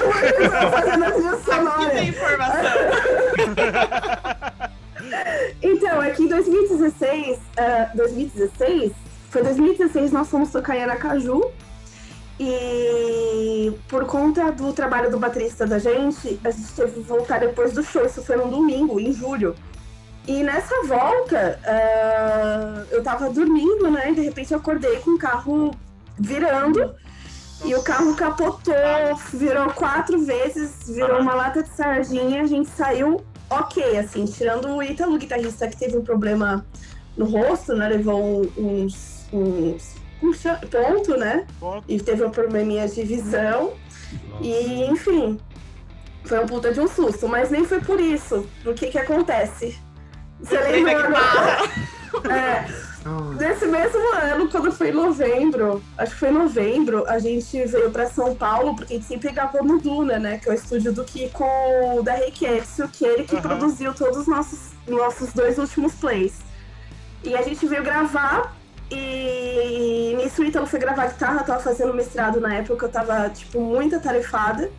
Fazendo 0.70 1.04
a 1.04 1.10
trilha 1.10 1.30
Aqui 1.30 1.44
sonora. 1.44 1.90
tem 1.90 2.08
informação. 2.08 2.70
Então, 5.62 6.00
aqui 6.00 6.22
em 6.22 6.28
2016, 6.28 7.38
ah, 7.56 7.90
2016, 7.94 8.92
foi 9.30 9.42
2016 9.42 10.12
nós 10.12 10.28
fomos 10.28 10.50
tocar 10.50 10.76
em 10.76 10.82
Aracaju. 10.82 11.50
E 12.38 13.72
por 13.88 14.06
conta 14.06 14.50
do 14.50 14.72
trabalho 14.72 15.10
do 15.10 15.18
baterista 15.18 15.66
da 15.66 15.78
gente, 15.78 16.38
a 16.44 16.50
gente 16.50 16.72
teve 16.74 16.92
que 16.92 17.00
voltar 17.00 17.38
depois 17.38 17.72
do 17.72 17.82
show. 17.82 18.04
Isso 18.04 18.22
foi 18.22 18.36
num 18.36 18.48
domingo, 18.50 18.98
em 18.98 19.12
julho. 19.12 19.54
E 20.26 20.42
nessa 20.42 20.74
volta, 20.84 21.58
ah, 21.64 22.84
eu 22.90 23.02
tava 23.02 23.28
dormindo, 23.30 23.90
né? 23.90 24.10
E 24.10 24.14
de 24.14 24.20
repente 24.22 24.52
eu 24.52 24.58
acordei 24.58 24.96
com 25.00 25.12
o 25.12 25.18
carro 25.18 25.70
virando. 26.18 26.94
E 27.64 27.74
o 27.74 27.82
carro 27.82 28.14
capotou, 28.14 28.74
virou 29.32 29.70
quatro 29.72 30.18
vezes, 30.24 30.86
virou 30.88 31.20
uma 31.20 31.34
lata 31.34 31.62
de 31.62 31.68
sardinha. 31.70 32.42
A 32.42 32.46
gente 32.46 32.68
saiu 32.70 33.24
ok, 33.48 33.98
assim, 33.98 34.24
tirando 34.24 34.68
o 34.68 34.82
Ítalo, 34.82 35.18
guitarrista, 35.18 35.68
que 35.68 35.76
teve 35.76 35.96
um 35.96 36.02
problema 36.04 36.64
no 37.16 37.26
rosto, 37.26 37.74
né? 37.74 37.88
Levou 37.88 38.42
um- 38.42 38.50
uns. 38.58 39.26
uns 40.22 40.38
chama? 40.40 40.58
ponto, 40.70 41.16
né? 41.16 41.46
E 41.86 42.00
teve 42.00 42.24
um 42.24 42.30
probleminha 42.30 42.88
de 42.88 43.02
visão. 43.02 43.72
E, 44.40 44.84
enfim, 44.84 45.38
foi 46.24 46.42
um 46.42 46.46
puta 46.46 46.72
de 46.72 46.80
um 46.80 46.88
susto. 46.88 47.28
Mas 47.28 47.50
nem 47.50 47.64
foi 47.64 47.80
por 47.80 48.00
isso. 48.00 48.46
O 48.64 48.74
que 48.74 48.88
que 48.88 48.98
acontece? 48.98 49.78
Você 50.40 50.58
lembra? 50.58 51.18
É, 52.30 52.64
Nesse 53.38 53.66
mesmo 53.66 54.00
ano, 54.14 54.48
quando 54.48 54.72
foi 54.72 54.88
em 54.88 54.92
novembro, 54.92 55.82
acho 55.98 56.12
que 56.12 56.20
foi 56.20 56.30
em 56.30 56.32
novembro, 56.32 57.04
a 57.06 57.18
gente 57.18 57.64
veio 57.66 57.90
pra 57.90 58.08
São 58.08 58.34
Paulo, 58.34 58.74
porque 58.74 58.94
a 58.94 58.96
gente 58.96 59.06
sempre 59.06 59.30
gravou 59.30 59.62
no 59.62 59.78
Duna, 59.78 60.18
né? 60.18 60.38
Que 60.38 60.48
é 60.48 60.52
o 60.52 60.54
estúdio 60.54 60.90
do 60.90 61.04
Kiko 61.04 61.44
da 62.02 62.14
Reiketsu, 62.14 62.88
que 62.88 63.04
é 63.04 63.12
ele 63.12 63.24
que 63.24 63.36
Aham. 63.36 63.42
produziu 63.42 63.92
todos 63.92 64.18
os 64.18 64.26
nossos, 64.26 64.70
nossos 64.88 65.34
dois 65.34 65.58
últimos 65.58 65.92
plays. 65.94 66.38
E 67.22 67.34
a 67.34 67.42
gente 67.42 67.66
veio 67.66 67.82
gravar, 67.82 68.56
e 68.90 70.14
nisso 70.16 70.40
o 70.40 70.44
Ítalo 70.44 70.66
foi 70.66 70.78
gravar 70.78 71.08
guitarra, 71.08 71.40
eu 71.40 71.44
tava 71.44 71.60
fazendo 71.60 71.92
mestrado 71.92 72.40
na 72.40 72.54
época, 72.54 72.86
eu 72.86 72.90
tava, 72.90 73.28
tipo, 73.28 73.60
muito 73.60 73.96
atarefada. 73.96 74.70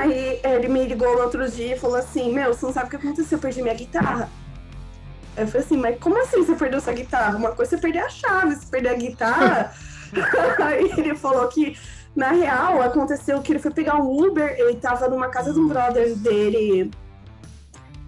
Aí 0.00 0.40
ele 0.42 0.68
me 0.68 0.84
ligou 0.84 1.14
no 1.14 1.22
outro 1.22 1.48
dia 1.50 1.74
e 1.74 1.78
falou 1.78 1.96
assim, 1.96 2.32
meu, 2.32 2.54
você 2.54 2.66
não 2.66 2.72
sabe 2.72 2.86
o 2.86 2.90
que 2.90 2.96
aconteceu, 2.96 3.36
eu 3.36 3.42
perdi 3.42 3.62
minha 3.62 3.74
guitarra. 3.74 4.28
Aí 5.36 5.44
eu 5.44 5.46
falei 5.46 5.66
assim, 5.66 5.76
mas 5.76 5.98
como 5.98 6.20
assim 6.20 6.44
você 6.44 6.54
perdeu 6.54 6.80
sua 6.80 6.92
guitarra? 6.92 7.36
Uma 7.36 7.52
coisa 7.52 7.74
é 7.74 7.78
você 7.78 7.82
perder 7.82 8.00
a 8.00 8.08
chave, 8.08 8.56
se 8.56 8.66
perder 8.66 8.90
a 8.90 8.94
guitarra. 8.94 9.72
Aí 10.62 10.92
ele 10.96 11.14
falou 11.14 11.48
que, 11.48 11.76
na 12.14 12.30
real, 12.30 12.82
aconteceu 12.82 13.40
que 13.40 13.52
ele 13.52 13.58
foi 13.58 13.70
pegar 13.70 13.96
um 13.96 14.26
Uber, 14.26 14.54
ele 14.58 14.76
tava 14.76 15.08
numa 15.08 15.28
casa 15.28 15.52
de 15.52 15.58
um 15.58 15.66
brother 15.66 16.14
dele, 16.16 16.90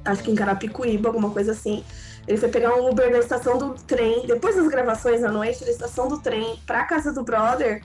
acho 0.05 0.23
que 0.23 0.31
em 0.31 0.35
Carapicuíba, 0.35 1.09
alguma 1.09 1.31
coisa 1.31 1.53
assim. 1.53 1.83
Ele 2.27 2.39
foi 2.39 2.49
pegar 2.49 2.75
um 2.75 2.89
Uber 2.89 3.11
na 3.11 3.19
estação 3.19 3.59
do 3.59 3.75
trem, 3.75 4.27
depois 4.27 4.57
das 4.57 4.69
gravações 4.69 5.23
à 5.23 5.31
noite, 5.31 5.65
da 5.65 5.71
estação 5.71 6.09
do 6.09 6.19
trem 6.19 6.59
pra 6.67 6.85
casa 6.85 7.13
do 7.13 7.23
brother, 7.23 7.83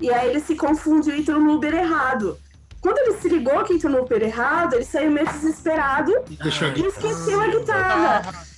e 0.00 0.10
aí 0.10 0.30
ele 0.30 0.40
se 0.40 0.54
confundiu 0.54 1.14
e 1.14 1.20
entrou 1.20 1.40
no 1.40 1.54
Uber 1.54 1.74
errado. 1.74 2.38
Quando 2.80 2.98
ele 2.98 3.14
se 3.20 3.28
ligou 3.28 3.62
que 3.64 3.74
entrou 3.74 3.92
no 3.92 4.02
Uber 4.02 4.22
errado, 4.22 4.74
ele 4.74 4.84
saiu 4.84 5.10
meio 5.10 5.26
desesperado 5.26 6.12
e 6.30 6.86
esqueceu 6.86 7.40
a 7.40 7.46
guitarra. 7.48 8.50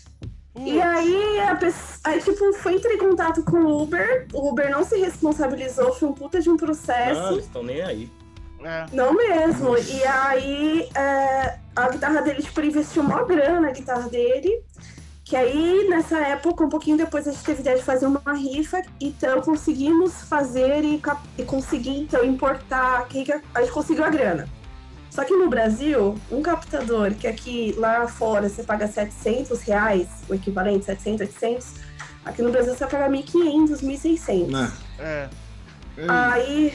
E 0.54 0.80
aí, 0.80 1.40
a 1.40 1.56
pessoa, 1.56 1.98
aí, 2.04 2.20
tipo, 2.20 2.52
foi 2.52 2.74
entrar 2.74 2.92
em 2.92 2.98
contato 2.98 3.42
com 3.42 3.56
o 3.56 3.82
Uber, 3.82 4.26
o 4.34 4.50
Uber 4.50 4.70
não 4.70 4.84
se 4.84 4.98
responsabilizou, 4.98 5.94
foi 5.94 6.08
um 6.08 6.12
puta 6.12 6.40
de 6.40 6.50
um 6.50 6.52
Não, 6.52 6.58
processo. 6.58 7.32
eles 7.32 7.46
estão 7.46 7.62
nem 7.62 7.80
aí. 7.82 8.10
É. 8.62 8.86
Não 8.92 9.12
mesmo. 9.14 9.76
E 9.76 10.04
aí, 10.04 10.88
é, 10.94 11.58
a 11.74 11.88
guitarra 11.88 12.20
dele, 12.20 12.42
tipo, 12.42 12.60
ele 12.60 12.68
investiu 12.68 13.02
uma 13.02 13.24
grana 13.24 13.60
na 13.60 13.70
guitarra 13.72 14.08
dele. 14.08 14.62
Que 15.32 15.36
aí, 15.36 15.88
nessa 15.88 16.18
época, 16.18 16.62
um 16.62 16.68
pouquinho 16.68 16.98
depois, 16.98 17.26
a 17.26 17.32
gente 17.32 17.42
teve 17.42 17.62
ideia 17.62 17.78
de 17.78 17.82
fazer 17.82 18.04
uma 18.04 18.34
rifa. 18.34 18.82
Então, 19.00 19.40
conseguimos 19.40 20.12
fazer 20.24 20.84
e, 20.84 21.00
e 21.38 21.42
conseguir, 21.42 22.00
então, 22.00 22.22
importar. 22.22 23.08
A 23.54 23.60
gente 23.62 23.72
conseguiu 23.72 24.04
a 24.04 24.10
grana. 24.10 24.46
Só 25.08 25.24
que 25.24 25.34
no 25.34 25.48
Brasil, 25.48 26.20
um 26.30 26.42
captador, 26.42 27.14
que 27.14 27.26
aqui, 27.26 27.74
lá 27.78 28.06
fora, 28.06 28.46
você 28.46 28.62
paga 28.62 28.86
700 28.86 29.62
reais, 29.62 30.06
o 30.28 30.34
equivalente, 30.34 30.84
700, 30.84 31.22
800. 31.22 31.66
Aqui 32.26 32.42
no 32.42 32.50
Brasil, 32.50 32.74
você 32.74 32.80
vai 32.80 32.90
pagar 32.90 33.10
1.500, 33.10 33.80
1.600. 33.80 34.50
Né? 34.50 34.72
É. 34.98 35.28
Aí, 36.08 36.74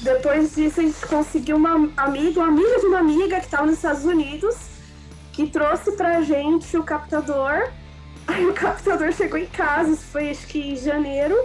depois 0.00 0.54
disso, 0.54 0.80
a 0.80 0.84
gente 0.84 1.06
conseguiu 1.06 1.58
uma 1.58 1.74
amiga, 1.98 2.40
uma 2.40 2.48
amiga 2.48 2.80
de 2.80 2.86
uma 2.86 2.98
amiga 3.00 3.38
que 3.38 3.44
estava 3.44 3.66
nos 3.66 3.74
Estados 3.74 4.06
Unidos, 4.06 4.56
que 5.34 5.48
trouxe 5.48 5.92
pra 5.92 6.22
gente 6.22 6.74
o 6.78 6.82
captador. 6.82 7.68
Aí 8.32 8.46
o 8.46 8.52
captador 8.52 9.12
chegou 9.12 9.38
em 9.38 9.46
casa, 9.46 9.90
isso 9.92 10.04
foi 10.12 10.30
acho 10.30 10.46
que 10.46 10.72
em 10.72 10.76
janeiro. 10.76 11.36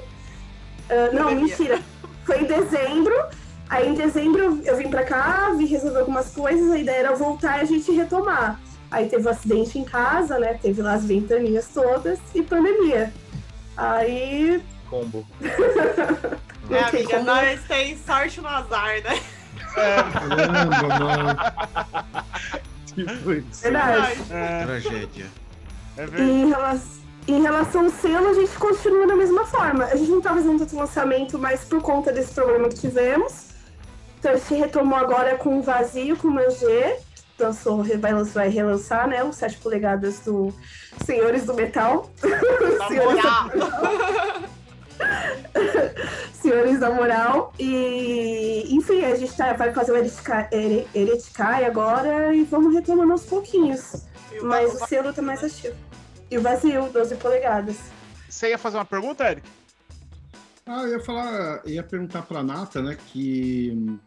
Ah, 0.89 1.09
não, 1.13 1.23
Pandemia. 1.25 1.45
mentira. 1.47 1.79
Foi 2.25 2.41
em 2.41 2.45
dezembro. 2.45 3.13
Aí 3.69 3.87
em 3.89 3.93
dezembro 3.95 4.61
eu 4.63 4.77
vim 4.77 4.89
pra 4.89 5.03
cá, 5.03 5.51
vim 5.57 5.65
resolver 5.65 5.99
algumas 5.99 6.31
coisas, 6.31 6.71
a 6.71 6.77
ideia 6.77 6.97
era 6.99 7.15
voltar 7.15 7.57
e 7.59 7.61
a 7.61 7.65
gente 7.65 7.91
retomar. 7.91 8.59
Aí 8.91 9.07
teve 9.09 9.27
um 9.27 9.31
acidente 9.31 9.79
em 9.79 9.83
casa, 9.83 10.37
né? 10.37 10.53
Teve 10.61 10.81
lá 10.81 10.93
as 10.93 11.03
ventaninhas 11.05 11.67
todas 11.73 12.19
e 12.33 12.43
pandemia. 12.43 13.11
Aí. 13.75 14.61
Combo. 14.89 15.25
É, 16.67 16.79
amiga, 16.79 17.09
como- 17.17 17.25
nós 17.25 17.61
tem 17.67 17.95
sorte 17.95 18.41
no 18.41 18.47
azar, 18.47 18.95
né? 19.03 19.21
Caramba, 19.75 20.99
mano. 20.99 21.37
Tipo 22.87 23.33
isso. 23.33 23.61
Verdade. 23.61 24.15
É, 24.31 24.63
Tragédia. 24.65 25.25
É 25.97 26.05
verdade. 26.05 26.31
Em 26.31 26.47
relação, 26.49 26.95
em 27.27 27.41
relação 27.41 27.85
ao 27.85 27.89
selo, 27.89 28.27
a 28.29 28.33
gente 28.33 28.51
continua 28.57 29.07
da 29.07 29.15
mesma 29.15 29.45
forma. 29.45 29.85
A 29.85 29.95
gente 29.95 30.11
não 30.11 30.21
tá 30.21 30.33
fazendo 30.33 30.59
tanto 30.59 30.75
lançamento, 30.77 31.39
mas 31.39 31.63
por 31.65 31.81
conta 31.81 32.11
desse 32.11 32.33
problema 32.33 32.69
que 32.69 32.75
tivemos. 32.75 33.45
Então 34.19 34.31
a 34.31 34.37
gente 34.37 34.53
retomou 34.55 34.97
agora 34.97 35.35
com 35.37 35.59
o 35.59 35.61
Vazio, 35.61 36.17
com 36.17 36.27
o 36.27 36.31
Mangê. 36.31 36.97
Lançou, 37.37 37.83
vai, 37.83 38.13
vai 38.23 38.49
relançar, 38.49 39.07
né? 39.07 39.23
Os 39.23 39.35
7 39.35 39.57
polegadas 39.57 40.19
do 40.21 40.53
senhores 41.05 41.45
do 41.45 41.53
metal. 41.53 42.09
Na 42.79 42.87
senhores, 42.87 43.23
moral. 43.23 43.49
senhores 46.33 46.79
da 46.79 46.91
moral. 46.91 47.53
E, 47.59 48.67
enfim, 48.69 49.03
a 49.03 49.15
gente 49.15 49.35
tá- 49.35 49.53
vai 49.53 49.73
fazer 49.73 49.91
o 49.91 49.95
Hereticaia 50.95 51.67
agora 51.67 52.33
e 52.33 52.43
vamos 52.43 52.73
retomando 52.73 53.11
aos 53.11 53.23
pouquinhos. 53.25 54.05
Mas 54.41 54.73
o 54.81 54.85
selo 54.87 55.13
tá 55.13 55.21
mais 55.21 55.43
ativo. 55.43 55.75
E 56.29 56.37
o 56.37 56.41
vazio, 56.41 56.89
12 56.91 57.15
polegadas. 57.15 57.77
Você 58.29 58.49
ia 58.49 58.57
fazer 58.57 58.77
uma 58.77 58.85
pergunta, 58.85 59.23
Eric? 59.29 59.47
Ah, 60.65 60.81
eu 60.83 60.93
ia 60.93 60.99
falar, 60.99 61.61
ia 61.65 61.83
perguntar 61.83 62.23
para 62.23 62.41
Nata, 62.41 62.81
né, 62.81 62.97
que 63.07 63.99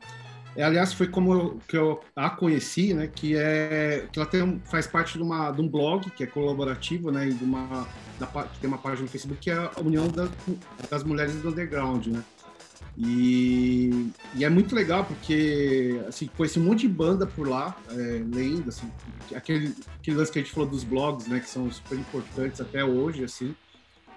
é, 0.56 0.64
aliás 0.64 0.92
foi 0.92 1.06
como 1.06 1.32
eu, 1.32 1.60
que 1.68 1.76
eu 1.76 2.00
a 2.16 2.28
conheci, 2.30 2.92
né, 2.92 3.06
que 3.06 3.36
é 3.36 4.06
que 4.12 4.18
ela 4.18 4.28
tem, 4.28 4.60
faz 4.64 4.84
parte 4.88 5.16
de, 5.16 5.22
uma, 5.22 5.52
de 5.52 5.60
um 5.60 5.68
blog 5.68 6.10
que 6.10 6.24
é 6.24 6.26
colaborativo, 6.26 7.12
né, 7.12 7.28
e 7.28 7.32
de 7.32 7.44
uma 7.44 7.86
da, 8.18 8.26
que 8.26 8.58
tem 8.58 8.66
uma 8.66 8.78
página 8.78 9.02
no 9.02 9.08
Facebook 9.08 9.40
que 9.40 9.50
é 9.52 9.54
a 9.54 9.70
União 9.80 10.08
da- 10.08 10.28
das 10.90 11.04
Mulheres 11.04 11.32
do 11.36 11.48
Underground, 11.50 12.06
né. 12.08 12.24
E, 13.00 14.10
e 14.34 14.44
é 14.44 14.50
muito 14.50 14.74
legal 14.74 15.04
porque 15.04 16.02
assim 16.08 16.28
conheci 16.36 16.58
um 16.58 16.64
monte 16.64 16.80
de 16.80 16.88
banda 16.88 17.28
por 17.28 17.46
lá, 17.46 17.76
é, 17.90 17.94
lendo 17.94 18.70
assim, 18.70 18.90
aquele, 19.32 19.72
aquele 20.00 20.16
lance 20.16 20.32
que 20.32 20.40
a 20.40 20.42
gente 20.42 20.52
falou 20.52 20.68
dos 20.68 20.82
blogs, 20.82 21.28
né, 21.28 21.38
que 21.38 21.48
são 21.48 21.70
super 21.70 21.96
importantes 21.96 22.60
até 22.60 22.84
hoje, 22.84 23.22
assim. 23.22 23.54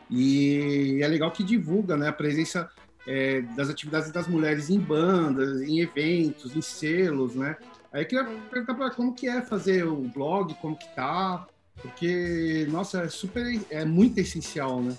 E 0.10 1.00
é 1.00 1.08
legal 1.08 1.30
que 1.30 1.44
divulga 1.44 1.96
né, 1.96 2.08
a 2.08 2.14
presença 2.14 2.72
é, 3.06 3.42
das 3.56 3.70
atividades 3.70 4.12
das 4.12 4.28
mulheres 4.28 4.72
em 4.72 4.80
bandas, 4.80 5.62
em 5.62 5.80
eventos, 5.80 6.56
em 6.56 6.62
selos, 6.62 7.36
né? 7.36 7.58
Aí 7.94 8.02
eu 8.02 8.08
queria 8.08 8.26
perguntar 8.50 8.74
para 8.74 8.90
como 8.90 9.14
que 9.14 9.28
é 9.28 9.42
fazer 9.44 9.86
o 9.86 9.96
blog, 10.10 10.56
como 10.56 10.76
que 10.76 10.88
tá, 10.96 11.46
porque, 11.82 12.68
nossa, 12.70 13.04
é 13.04 13.10
super, 13.10 13.62
é 13.70 13.86
muito 13.86 14.18
essencial, 14.18 14.82
né? 14.82 14.98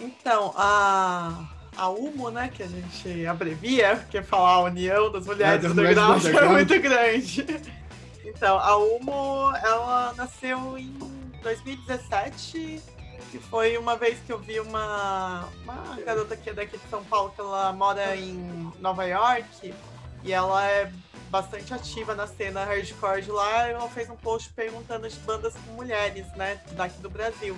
Então, 0.00 0.52
a, 0.56 1.55
a 1.76 1.88
UMO, 1.88 2.30
né, 2.30 2.50
que 2.52 2.62
a 2.62 2.66
gente 2.66 3.26
abrevia, 3.26 3.96
porque 3.96 4.22
falar 4.22 4.54
a 4.54 4.60
União 4.60 5.10
das 5.10 5.26
Mulheres 5.26 5.64
É, 5.64 5.68
Mulheres 5.68 5.96
do 5.96 6.02
Underground 6.02 6.44
é 6.44 6.48
muito 6.48 6.80
grande. 6.80 7.46
Então, 8.24 8.58
a 8.58 8.76
UMO, 8.76 9.54
ela 9.62 10.14
nasceu 10.16 10.78
em 10.78 10.92
2017, 11.42 12.82
que 13.30 13.38
foi 13.38 13.76
uma 13.76 13.96
vez 13.96 14.18
que 14.26 14.32
eu 14.32 14.38
vi 14.38 14.58
uma, 14.60 15.48
uma 15.62 15.96
garota 16.04 16.36
que 16.36 16.50
é 16.50 16.52
daqui 16.52 16.76
de 16.76 16.88
São 16.88 17.04
Paulo, 17.04 17.32
que 17.34 17.40
ela 17.40 17.72
mora 17.72 18.16
em 18.16 18.72
Nova 18.80 19.04
York, 19.04 19.74
e 20.24 20.32
ela 20.32 20.66
é 20.66 20.90
bastante 21.30 21.74
ativa 21.74 22.14
na 22.14 22.26
cena 22.26 22.64
hardcore 22.64 23.22
de 23.22 23.30
lá, 23.30 23.68
e 23.68 23.72
ela 23.72 23.88
fez 23.88 24.08
um 24.08 24.16
post 24.16 24.52
perguntando 24.52 25.08
de 25.08 25.16
bandas 25.20 25.54
com 25.54 25.72
mulheres, 25.72 26.26
né, 26.36 26.60
daqui 26.72 27.00
do 27.00 27.10
Brasil. 27.10 27.56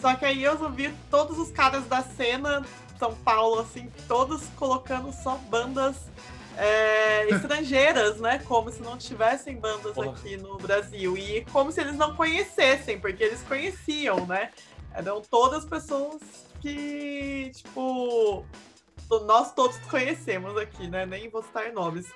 Só 0.00 0.14
que 0.14 0.24
aí 0.24 0.42
eu 0.44 0.56
vi 0.70 0.92
todos 1.10 1.38
os 1.38 1.50
caras 1.50 1.86
da 1.86 2.02
cena 2.02 2.64
São 2.98 3.14
Paulo, 3.16 3.60
assim, 3.60 3.90
todos 4.08 4.42
colocando 4.56 5.12
só 5.12 5.36
bandas 5.48 5.96
é, 6.56 7.28
estrangeiras, 7.34 8.18
né? 8.18 8.38
Como 8.40 8.70
se 8.70 8.80
não 8.82 8.96
tivessem 8.96 9.56
bandas 9.56 9.92
Porra. 9.92 10.10
aqui 10.10 10.36
no 10.36 10.56
Brasil. 10.56 11.16
E 11.16 11.44
como 11.52 11.70
se 11.70 11.80
eles 11.80 11.96
não 11.96 12.14
conhecessem, 12.16 12.98
porque 12.98 13.22
eles 13.22 13.42
conheciam, 13.42 14.26
né? 14.26 14.50
Eram 14.94 15.20
todas 15.20 15.64
pessoas 15.64 16.20
que, 16.60 17.50
tipo, 17.54 18.44
nós 19.26 19.52
todos 19.52 19.76
conhecemos 19.90 20.56
aqui, 20.56 20.88
né? 20.88 21.04
Nem 21.04 21.28
vou 21.28 21.42
citar 21.42 21.72
nomes. 21.72 22.06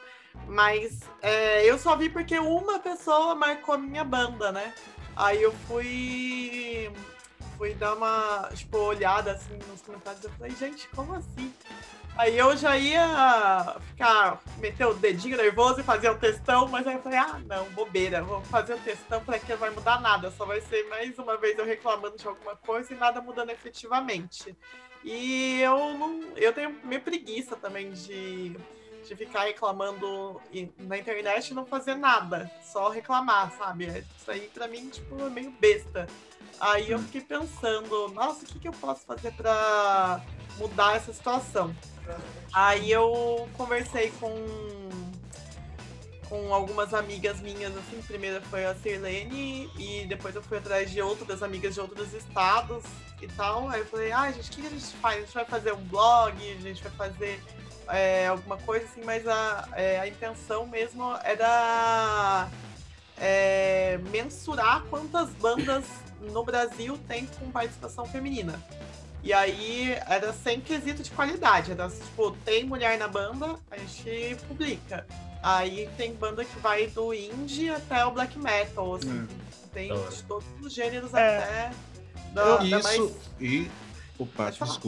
Mas 0.46 1.00
é, 1.20 1.64
eu 1.68 1.78
só 1.78 1.96
vi 1.96 2.08
porque 2.08 2.38
uma 2.38 2.78
pessoa 2.78 3.34
marcou 3.34 3.74
a 3.74 3.78
minha 3.78 4.04
banda, 4.04 4.50
né? 4.50 4.72
Aí 5.16 5.42
eu 5.42 5.52
fui 5.66 6.90
fui 7.60 7.74
dar 7.74 7.94
uma, 7.94 8.48
tipo, 8.54 8.78
olhada 8.78 9.32
assim 9.32 9.58
nos 9.68 9.82
comentários. 9.82 10.24
Eu 10.24 10.30
falei, 10.30 10.56
gente, 10.56 10.88
como 10.88 11.12
assim? 11.12 11.52
Aí 12.16 12.38
eu 12.38 12.56
já 12.56 12.74
ia 12.78 13.76
ficar, 13.88 14.40
meter 14.56 14.86
o 14.86 14.94
dedinho 14.94 15.36
nervoso 15.36 15.80
e 15.80 15.84
fazer 15.84 16.10
um 16.10 16.16
textão, 16.16 16.66
mas 16.68 16.86
aí 16.86 16.94
eu 16.94 17.02
falei, 17.02 17.18
ah, 17.18 17.38
não, 17.46 17.66
bobeira, 17.72 18.22
vou 18.22 18.40
fazer 18.44 18.74
um 18.74 18.78
textão 18.78 19.22
pra 19.22 19.38
que 19.38 19.52
não 19.52 19.58
vai 19.58 19.68
mudar 19.68 20.00
nada, 20.00 20.30
só 20.30 20.46
vai 20.46 20.62
ser 20.62 20.88
mais 20.88 21.18
uma 21.18 21.36
vez 21.36 21.58
eu 21.58 21.66
reclamando 21.66 22.16
de 22.16 22.26
alguma 22.26 22.56
coisa 22.56 22.94
e 22.94 22.96
nada 22.96 23.20
mudando 23.20 23.50
efetivamente. 23.50 24.56
E 25.04 25.60
eu 25.60 25.98
não. 25.98 26.32
Eu 26.36 26.54
tenho 26.54 26.78
meio 26.82 27.02
preguiça 27.02 27.56
também 27.56 27.92
de, 27.92 28.56
de 29.10 29.16
ficar 29.16 29.42
reclamando 29.42 30.40
na 30.78 30.96
internet 30.96 31.48
e 31.48 31.54
não 31.54 31.66
fazer 31.66 31.96
nada, 31.96 32.48
só 32.62 32.88
reclamar, 32.88 33.52
sabe? 33.58 33.86
Isso 34.16 34.30
aí 34.30 34.48
pra 34.54 34.68
mim, 34.68 34.88
tipo, 34.88 35.20
é 35.20 35.28
meio 35.28 35.50
besta. 35.50 36.06
Aí 36.60 36.92
eu 36.92 36.98
fiquei 37.00 37.20
pensando, 37.20 38.08
nossa, 38.10 38.44
o 38.44 38.46
que, 38.46 38.60
que 38.60 38.68
eu 38.68 38.72
posso 38.72 39.04
fazer 39.04 39.32
pra 39.32 40.22
mudar 40.58 40.94
essa 40.94 41.12
situação? 41.12 41.74
Aí 42.52 42.92
eu 42.92 43.48
conversei 43.56 44.12
com 44.20 44.30
com 46.28 46.54
algumas 46.54 46.94
amigas 46.94 47.40
minhas, 47.40 47.76
assim, 47.76 48.00
primeiro 48.06 48.40
foi 48.42 48.64
a 48.64 48.72
Sirlene 48.76 49.68
e 49.76 50.06
depois 50.06 50.32
eu 50.36 50.40
fui 50.40 50.58
atrás 50.58 50.88
de 50.88 51.02
outras 51.02 51.42
amigas 51.42 51.74
de 51.74 51.80
outros 51.80 52.14
estados 52.14 52.84
e 53.20 53.26
tal. 53.26 53.68
Aí 53.68 53.80
eu 53.80 53.86
falei, 53.86 54.12
ah, 54.12 54.30
gente, 54.30 54.48
o 54.48 54.52
que 54.52 54.66
a 54.68 54.70
gente 54.70 54.96
faz? 54.98 55.16
A 55.16 55.20
gente 55.22 55.34
vai 55.34 55.44
fazer 55.44 55.72
um 55.72 55.82
blog, 55.86 56.36
a 56.36 56.60
gente 56.60 56.80
vai 56.84 56.92
fazer 56.92 57.42
é, 57.90 58.26
alguma 58.26 58.56
coisa 58.58 58.84
assim, 58.86 59.02
mas 59.04 59.26
a, 59.26 59.68
é, 59.72 60.00
a 60.00 60.08
intenção 60.08 60.66
mesmo 60.66 61.14
era 61.24 62.48
é, 63.18 63.98
mensurar 64.10 64.82
quantas 64.90 65.28
bandas 65.30 65.84
no 66.20 66.44
Brasil 66.44 66.98
tem 67.08 67.26
com 67.26 67.50
participação 67.50 68.06
feminina. 68.06 68.60
E 69.22 69.32
aí 69.32 69.92
era 70.06 70.32
sem 70.32 70.60
quesito 70.60 71.02
de 71.02 71.10
qualidade. 71.10 71.72
Era 71.72 71.88
tipo, 71.90 72.30
tem 72.44 72.64
mulher 72.64 72.98
na 72.98 73.06
banda, 73.06 73.56
a 73.70 73.76
gente 73.76 74.36
publica. 74.46 75.06
Aí 75.42 75.88
tem 75.96 76.14
banda 76.14 76.44
que 76.44 76.58
vai 76.58 76.86
do 76.86 77.12
indie 77.12 77.70
até 77.70 78.04
o 78.04 78.10
black 78.10 78.38
metal, 78.38 78.94
assim. 78.94 79.28
Tem 79.72 79.88
Da 79.88 79.94
hora. 79.94 80.10
de 80.10 80.22
todos 80.24 80.46
os 80.62 80.72
gêneros 80.72 81.14
É. 81.14 81.38
até. 81.38 81.72
Da, 82.32 82.56
da 82.56 82.64
Isso 82.64 82.82
mais... 82.82 83.12
e. 83.40 83.70
Opa, 84.18 84.44
Pode 84.44 84.58
falar. 84.58 84.80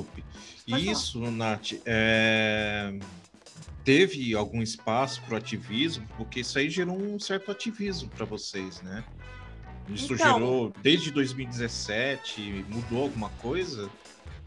Pode 0.68 0.90
Isso, 0.90 1.18
Nath, 1.30 1.72
é, 1.84 2.94
teve 3.84 4.34
algum 4.34 4.62
espaço 4.62 5.20
para 5.22 5.34
o 5.34 5.36
ativismo, 5.36 6.06
porque 6.16 6.40
isso 6.40 6.58
aí 6.58 6.70
gerou 6.70 6.96
um 6.96 7.18
certo 7.18 7.50
ativismo 7.50 8.08
para 8.10 8.24
vocês, 8.24 8.80
né? 8.82 9.04
Isso 9.88 10.14
Então- 10.14 10.34
gerou 10.34 10.72
desde 10.80 11.10
2017, 11.10 12.64
mudou 12.68 13.02
alguma 13.02 13.28
coisa? 13.30 13.90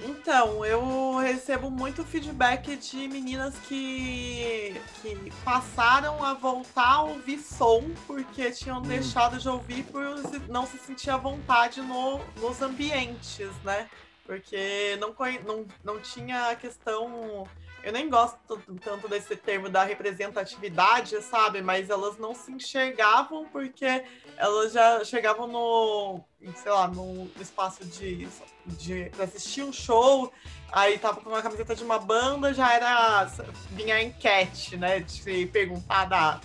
Então, 0.04 0.65
eu 0.65 1.17
recebo 1.17 1.71
muito 1.71 2.04
feedback 2.04 2.75
de 2.75 3.08
meninas 3.08 3.56
que, 3.67 4.75
que 5.01 5.32
passaram 5.43 6.21
a 6.23 6.34
voltar 6.34 6.95
a 6.95 7.04
ouvir 7.04 7.39
som 7.39 7.82
porque 8.06 8.51
tinham 8.51 8.82
deixado 8.82 9.38
de 9.39 9.47
ouvir 9.47 9.84
por 9.84 10.04
não 10.49 10.67
se 10.67 10.78
sentir 10.80 11.12
à 11.12 11.17
vontade 11.17 11.82
no, 11.82 12.19
nos 12.41 12.62
ambientes, 12.62 13.49
né? 13.63 13.88
Porque 14.25 14.97
não, 14.99 15.15
não, 15.45 15.65
não 15.83 15.99
tinha 16.01 16.49
a 16.49 16.55
questão. 16.55 17.47
Eu 17.83 17.93
nem 17.93 18.09
gosto 18.09 18.39
tanto 18.83 19.07
desse 19.07 19.35
termo 19.35 19.69
da 19.69 19.83
representatividade, 19.83 21.21
sabe? 21.21 21.61
Mas 21.61 21.89
elas 21.89 22.17
não 22.17 22.33
se 22.33 22.51
enxergavam 22.51 23.45
porque 23.45 24.03
elas 24.38 24.73
já 24.73 25.03
chegavam 25.05 25.45
no, 25.45 26.21
sei 26.55 26.71
lá, 26.71 26.88
no 26.88 27.29
espaço 27.39 27.85
de, 27.85 28.27
de 28.67 29.06
pra 29.15 29.25
assistir 29.25 29.63
um 29.63 29.71
show, 29.73 30.32
aí 30.71 30.97
tava 30.97 31.21
com 31.21 31.30
uma 31.30 31.41
camiseta 31.41 31.75
de 31.75 31.84
uma 31.84 31.99
banda, 31.99 32.54
já 32.54 32.73
era 32.73 33.28
vinha 33.71 33.95
a 33.95 34.04
enquete, 34.04 34.75
né, 34.78 34.99
de 34.99 35.45
perguntar 35.47 36.06
da, 36.06 36.39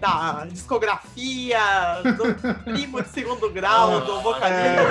da 0.00 0.46
discografia, 0.50 1.58
do 2.16 2.34
primo 2.64 3.02
de 3.02 3.08
segundo 3.08 3.50
grau, 3.50 4.00
do 4.02 4.20
vocalista, 4.20 4.82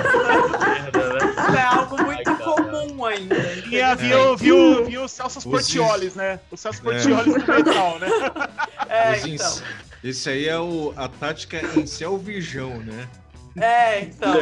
isso 1.29 1.55
é 1.57 1.61
algo 1.61 2.03
muito 2.03 2.29
Ai, 2.29 2.37
comum 2.37 3.05
ainda. 3.05 3.35
E 3.69 3.81
a- 3.81 3.95
viu, 3.95 4.35
viu, 4.37 4.85
viu 4.85 5.03
o 5.03 5.07
Celso 5.07 5.39
Os- 5.39 5.45
Portiolis, 5.45 6.15
né? 6.15 6.39
O 6.51 6.57
Celso 6.57 6.81
Portiolis 6.81 7.33
do 7.33 7.51
metal, 7.51 7.99
né? 7.99 8.07
É, 8.89 9.17
então. 9.27 9.61
Esse 10.03 10.29
aí 10.29 10.47
é 10.47 10.59
o, 10.59 10.93
a 10.95 11.07
tática 11.07 11.59
em 11.79 11.87
céu 11.87 12.17
virgão, 12.17 12.77
né? 12.79 13.07
É, 13.55 14.01
então. 14.01 14.33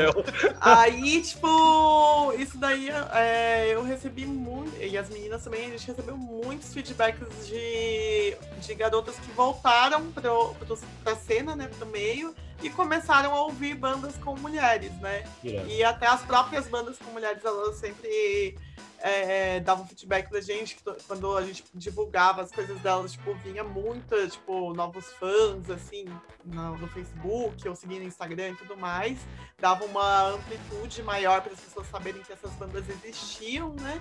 Aí, 0.60 1.22
tipo, 1.22 2.34
isso 2.38 2.58
daí 2.58 2.90
é, 2.90 3.74
eu 3.74 3.84
recebi 3.84 4.26
muito, 4.26 4.82
e 4.82 4.98
as 4.98 5.10
meninas 5.10 5.44
também, 5.44 5.66
a 5.66 5.70
gente 5.70 5.88
recebeu 5.88 6.18
muitos 6.18 6.74
feedbacks 6.74 7.48
de, 7.48 8.38
de 8.62 8.76
garotas 8.76 9.16
que 9.16 9.32
voltaram 9.32 10.12
pro, 10.12 10.56
pro, 10.56 10.78
pra 11.04 11.16
cena, 11.16 11.56
né, 11.56 11.70
pro 11.78 11.86
meio, 11.88 12.34
e 12.64 12.70
começaram 12.70 13.34
a 13.34 13.42
ouvir 13.42 13.76
bandas 13.76 14.16
com 14.18 14.36
mulheres, 14.38 14.94
né? 15.02 15.24
Irado. 15.44 15.68
E 15.70 15.84
até 15.84 16.08
as 16.08 16.22
próprias 16.22 16.68
bandas 16.68 16.98
com 16.98 17.12
mulheres, 17.12 17.44
elas 17.44 17.76
sempre 17.78 18.56
é, 19.02 19.60
davam 19.60 19.86
feedback 19.86 20.30
pra 20.30 20.42
gente, 20.42 20.78
quando 21.08 21.36
a 21.38 21.46
gente 21.46 21.64
divulgava 21.74 22.42
as 22.42 22.52
coisas 22.52 22.80
delas, 22.82 23.14
tipo, 23.14 23.34
vinha 23.36 23.64
muita, 23.64 24.28
tipo, 24.28 24.74
novos 24.74 25.06
fãs, 25.14 25.70
assim, 25.70 26.06
no, 26.46 26.78
no 26.78 26.88
Facebook, 26.88 27.68
ou 27.68 27.76
seguindo 27.76 28.02
no 28.02 28.08
Instagram 28.08 28.50
e 28.50 28.56
tudo 28.56 28.78
mais. 28.78 29.20
Dava 29.60 29.86
uma 29.86 30.30
amplitude 30.30 31.04
maior 31.04 31.42
para 31.42 31.54
as 31.54 31.60
pessoas 31.60 31.88
saberem 31.88 32.22
que 32.22 32.32
essas 32.32 32.52
bandas 32.54 32.86
existiam, 32.90 33.74
né? 33.74 34.00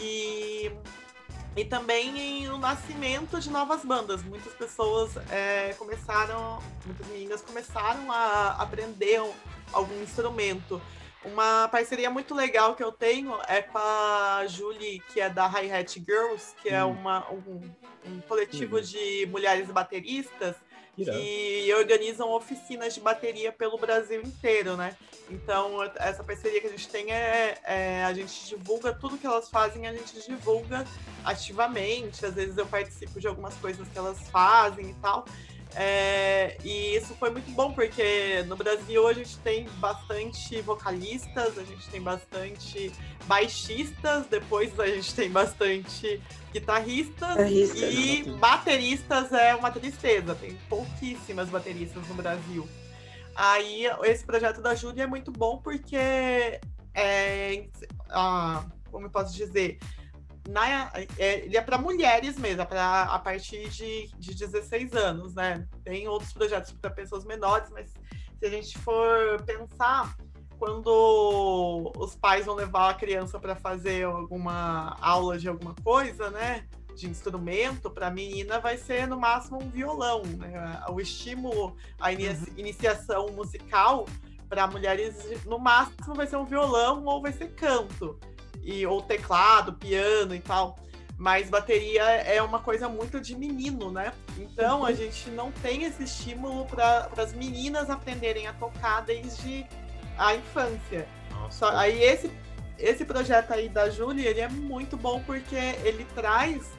E 0.00 0.72
e 1.54 1.64
também 1.66 2.48
o 2.48 2.56
nascimento 2.56 3.38
de 3.38 3.50
novas 3.50 3.84
bandas. 3.84 4.22
Muitas 4.22 4.54
pessoas 4.54 5.16
é, 5.30 5.74
começaram, 5.74 6.58
muitas 6.86 7.06
meninas 7.08 7.42
começaram 7.42 8.10
a 8.10 8.56
aprender 8.58 9.20
algum 9.72 10.02
instrumento. 10.02 10.80
Uma 11.24 11.68
parceria 11.68 12.10
muito 12.10 12.34
legal 12.34 12.74
que 12.74 12.82
eu 12.82 12.90
tenho 12.90 13.38
é 13.46 13.62
com 13.62 13.78
a 13.78 14.44
Julie, 14.48 15.00
que 15.12 15.20
é 15.20 15.30
da 15.30 15.46
Hi 15.46 15.70
Hat 15.70 16.00
Girls, 16.00 16.54
que 16.60 16.68
é 16.68 16.84
hum. 16.84 16.90
uma, 16.90 17.30
um, 17.30 17.70
um 18.06 18.20
coletivo 18.22 18.78
hum. 18.78 18.80
de 18.80 19.26
mulheres 19.30 19.68
bateristas 19.70 20.56
que 20.94 21.72
organizam 21.74 22.30
oficinas 22.30 22.94
de 22.94 23.00
bateria 23.00 23.50
pelo 23.50 23.78
Brasil 23.78 24.20
inteiro, 24.20 24.76
né? 24.76 24.94
Então, 25.30 25.82
essa 25.96 26.22
parceria 26.22 26.60
que 26.60 26.66
a 26.66 26.70
gente 26.70 26.88
tem 26.88 27.10
é, 27.10 27.58
é, 27.64 28.04
a 28.04 28.12
gente 28.12 28.46
divulga 28.46 28.92
tudo 28.92 29.16
que 29.16 29.26
elas 29.26 29.48
fazem, 29.48 29.86
a 29.86 29.92
gente 29.92 30.20
divulga 30.26 30.84
ativamente. 31.24 32.26
Às 32.26 32.34
vezes 32.34 32.58
eu 32.58 32.66
participo 32.66 33.18
de 33.18 33.26
algumas 33.26 33.54
coisas 33.54 33.88
que 33.88 33.96
elas 33.96 34.18
fazem 34.28 34.90
e 34.90 34.94
tal. 34.94 35.24
É, 35.74 36.58
e 36.62 36.94
isso 36.96 37.14
foi 37.14 37.30
muito 37.30 37.50
bom, 37.52 37.72
porque 37.72 38.42
no 38.46 38.56
Brasil 38.56 39.06
a 39.08 39.12
gente 39.12 39.38
tem 39.38 39.66
bastante 39.78 40.60
vocalistas, 40.60 41.58
a 41.58 41.64
gente 41.64 41.88
tem 41.88 42.00
bastante 42.00 42.92
baixistas, 43.24 44.26
depois 44.26 44.78
a 44.78 44.86
gente 44.86 45.14
tem 45.14 45.30
bastante 45.30 46.20
guitarristas 46.52 47.36
e 47.50 48.22
bateristas 48.38 49.32
é 49.32 49.54
uma 49.54 49.70
tristeza, 49.70 50.34
tem 50.34 50.58
pouquíssimas 50.68 51.48
bateristas 51.48 52.06
no 52.06 52.14
Brasil. 52.14 52.68
Aí 53.34 53.86
esse 54.04 54.24
projeto 54.24 54.60
da 54.60 54.74
Júlia 54.74 55.04
é 55.04 55.06
muito 55.06 55.32
bom 55.32 55.56
porque 55.56 55.96
é, 56.94 57.64
ah, 58.10 58.66
como 58.90 59.06
eu 59.06 59.10
posso 59.10 59.34
dizer, 59.34 59.78
na, 60.48 60.90
é, 61.18 61.44
ele 61.44 61.56
é 61.56 61.60
para 61.60 61.78
mulheres 61.78 62.36
mesmo, 62.36 62.62
é 62.62 62.64
para 62.64 63.02
a 63.04 63.18
partir 63.18 63.68
de, 63.68 64.08
de 64.18 64.34
16 64.34 64.92
anos, 64.94 65.34
né? 65.34 65.66
Tem 65.84 66.08
outros 66.08 66.32
projetos 66.32 66.72
para 66.72 66.90
pessoas 66.90 67.24
menores, 67.24 67.70
mas 67.70 67.92
se 68.38 68.46
a 68.46 68.50
gente 68.50 68.76
for 68.78 69.40
pensar, 69.42 70.16
quando 70.58 71.92
os 71.96 72.16
pais 72.16 72.46
vão 72.46 72.54
levar 72.54 72.90
a 72.90 72.94
criança 72.94 73.38
para 73.38 73.54
fazer 73.54 74.04
alguma 74.04 74.96
aula 75.00 75.38
de 75.38 75.48
alguma 75.48 75.74
coisa, 75.82 76.30
né? 76.30 76.66
De 76.96 77.08
instrumento, 77.08 77.90
para 77.90 78.08
a 78.08 78.10
menina 78.10 78.58
vai 78.58 78.76
ser 78.76 79.06
no 79.06 79.18
máximo 79.18 79.62
um 79.62 79.68
violão, 79.68 80.22
né? 80.22 80.82
O 80.90 81.00
estímulo, 81.00 81.76
a 82.00 82.10
uhum. 82.10 82.46
iniciação 82.56 83.28
musical 83.28 84.06
para 84.48 84.66
mulheres 84.66 85.44
no 85.46 85.58
máximo 85.58 86.14
vai 86.14 86.26
ser 86.26 86.36
um 86.36 86.44
violão 86.44 87.04
ou 87.04 87.22
vai 87.22 87.32
ser 87.32 87.48
canto 87.54 88.18
e 88.62 88.86
ou 88.86 89.02
teclado, 89.02 89.72
piano 89.72 90.34
e 90.34 90.40
tal. 90.40 90.78
Mas 91.16 91.48
bateria 91.48 92.02
é 92.02 92.42
uma 92.42 92.58
coisa 92.58 92.88
muito 92.88 93.20
de 93.20 93.36
menino, 93.36 93.90
né? 93.90 94.12
Então 94.38 94.84
a 94.84 94.88
uhum. 94.88 94.96
gente 94.96 95.30
não 95.30 95.52
tem 95.52 95.84
esse 95.84 96.02
estímulo 96.02 96.66
para 96.66 97.08
as 97.16 97.32
meninas 97.32 97.90
aprenderem 97.90 98.46
a 98.46 98.52
tocar 98.52 99.02
desde 99.02 99.66
a 100.18 100.34
infância. 100.34 101.06
Só, 101.50 101.70
aí 101.76 102.02
esse, 102.02 102.30
esse 102.78 103.04
projeto 103.04 103.52
aí 103.52 103.68
da 103.68 103.90
Júlia, 103.90 104.28
ele 104.28 104.40
é 104.40 104.48
muito 104.48 104.96
bom 104.96 105.22
porque 105.22 105.56
ele 105.84 106.04
traz 106.14 106.70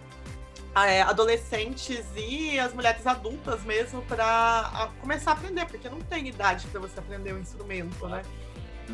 é, 0.76 1.02
adolescentes 1.02 2.04
e 2.16 2.60
as 2.60 2.74
mulheres 2.74 3.06
adultas 3.06 3.64
mesmo 3.64 4.02
para 4.04 4.90
começar 5.00 5.32
a 5.32 5.34
aprender, 5.36 5.66
porque 5.66 5.88
não 5.88 6.00
tem 6.02 6.28
idade 6.28 6.68
para 6.68 6.82
você 6.82 7.00
aprender 7.00 7.34
um 7.34 7.40
instrumento, 7.40 8.08
né? 8.08 8.24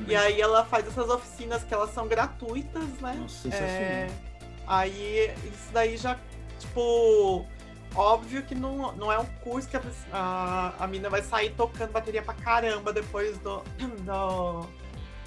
E 0.08 0.16
aí 0.16 0.40
ela 0.40 0.66
faz 0.66 0.88
essas 0.88 1.10
oficinas 1.10 1.64
que 1.64 1.74
elas 1.74 1.94
são 1.94 2.08
gratuitas, 2.08 2.88
né? 3.02 3.16
Nossa, 3.20 3.48
é, 3.50 4.08
aí 4.68 5.34
isso 5.44 5.70
daí 5.74 5.98
já, 5.98 6.18
tipo, 6.60 7.46
óbvio 7.96 8.44
que 8.44 8.56
não, 8.56 8.92
não 8.94 9.12
é 9.12 9.20
um 9.20 9.26
curso 9.44 9.68
que 9.68 9.78
a, 9.78 9.82
a, 10.14 10.84
a 10.84 10.88
mina 10.88 11.10
vai 11.10 11.22
sair 11.22 11.52
tocando 11.52 11.92
bateria 11.92 12.22
pra 12.22 12.34
caramba 12.34 12.94
depois 12.94 13.38
do. 13.40 13.64
do 14.06 14.68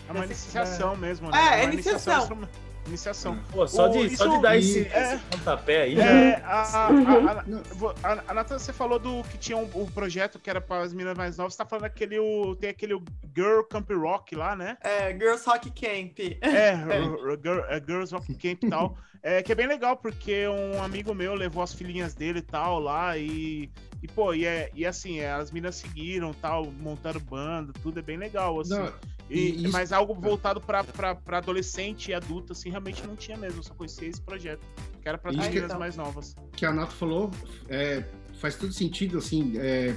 é 0.08 0.12
uma 0.12 0.26
desse, 0.26 0.44
iniciação 0.44 0.94
é... 0.94 0.96
mesmo, 0.96 1.30
né? 1.30 1.38
É, 1.38 1.62
é 1.62 1.64
uma 1.64 1.74
iniciação. 1.74 2.14
iniciação 2.14 2.48
iniciação. 2.86 3.38
Pô, 3.50 3.66
só, 3.66 3.88
de, 3.88 4.06
isso, 4.06 4.16
só 4.16 4.36
de 4.36 4.42
dar 4.42 4.56
esse, 4.56 4.88
é, 4.88 5.14
esse 5.14 5.24
pontapé 5.24 5.82
aí. 5.82 5.98
É, 5.98 6.42
a, 6.44 6.62
a, 6.62 6.88
a, 6.88 8.22
a, 8.28 8.34
Nathan, 8.34 8.58
você 8.58 8.72
falou 8.72 8.98
do 8.98 9.22
que 9.24 9.38
tinha 9.38 9.56
um, 9.56 9.68
um 9.74 9.86
projeto 9.86 10.38
que 10.38 10.50
era 10.50 10.60
para 10.60 10.82
as 10.82 10.92
meninas 10.92 11.16
mais 11.16 11.36
novas. 11.36 11.54
Você 11.54 11.58
tá 11.58 11.66
falando 11.66 11.84
aquele. 11.84 12.18
O, 12.18 12.54
tem 12.56 12.70
aquele 12.70 13.00
Girl 13.34 13.62
Camp 13.62 13.90
Rock 13.90 14.34
lá, 14.34 14.56
né? 14.56 14.76
É, 14.80 15.12
Girls 15.12 15.44
Rock 15.46 15.70
Camp. 15.70 16.18
É, 16.40 16.70
é. 16.72 17.02
Girl, 17.42 17.60
é 17.68 17.80
Girls 17.80 18.14
Rock 18.14 18.34
Camp 18.34 18.64
e 18.64 18.70
tal. 18.70 18.96
É, 19.22 19.40
que 19.40 19.52
é 19.52 19.54
bem 19.54 19.68
legal, 19.68 19.96
porque 19.96 20.48
um 20.48 20.82
amigo 20.82 21.14
meu 21.14 21.34
levou 21.34 21.62
as 21.62 21.72
filhinhas 21.72 22.12
dele 22.12 22.40
e 22.40 22.42
tal 22.42 22.80
lá, 22.80 23.16
e, 23.16 23.70
e 24.02 24.08
pô, 24.08 24.34
e, 24.34 24.44
é, 24.44 24.68
e 24.74 24.84
assim, 24.84 25.20
é, 25.20 25.30
as 25.30 25.52
meninas 25.52 25.76
seguiram 25.76 26.34
tal, 26.34 26.64
montaram 26.64 27.20
banda, 27.20 27.72
tudo 27.84 28.00
é 28.00 28.02
bem 28.02 28.16
legal, 28.16 28.58
assim. 28.58 28.74
Não, 28.74 28.92
e, 29.32 29.64
isso... 29.64 29.72
Mas 29.72 29.92
algo 29.92 30.14
voltado 30.14 30.60
para 30.60 31.16
adolescente 31.38 32.10
e 32.10 32.14
adulto, 32.14 32.52
assim, 32.52 32.68
realmente 32.68 33.06
não 33.06 33.16
tinha 33.16 33.36
mesmo. 33.36 33.62
Só 33.62 33.72
conhecia 33.74 34.08
esse 34.08 34.20
projeto, 34.20 34.64
que 35.00 35.08
era 35.08 35.16
para 35.16 35.32
meninas 35.32 35.72
que, 35.72 35.78
mais 35.78 35.96
novas. 35.96 36.36
que 36.54 36.66
a 36.66 36.72
Nato 36.72 36.92
falou 36.92 37.30
é, 37.68 38.04
faz 38.38 38.56
todo 38.56 38.72
sentido, 38.72 39.18
assim. 39.18 39.54
É, 39.56 39.96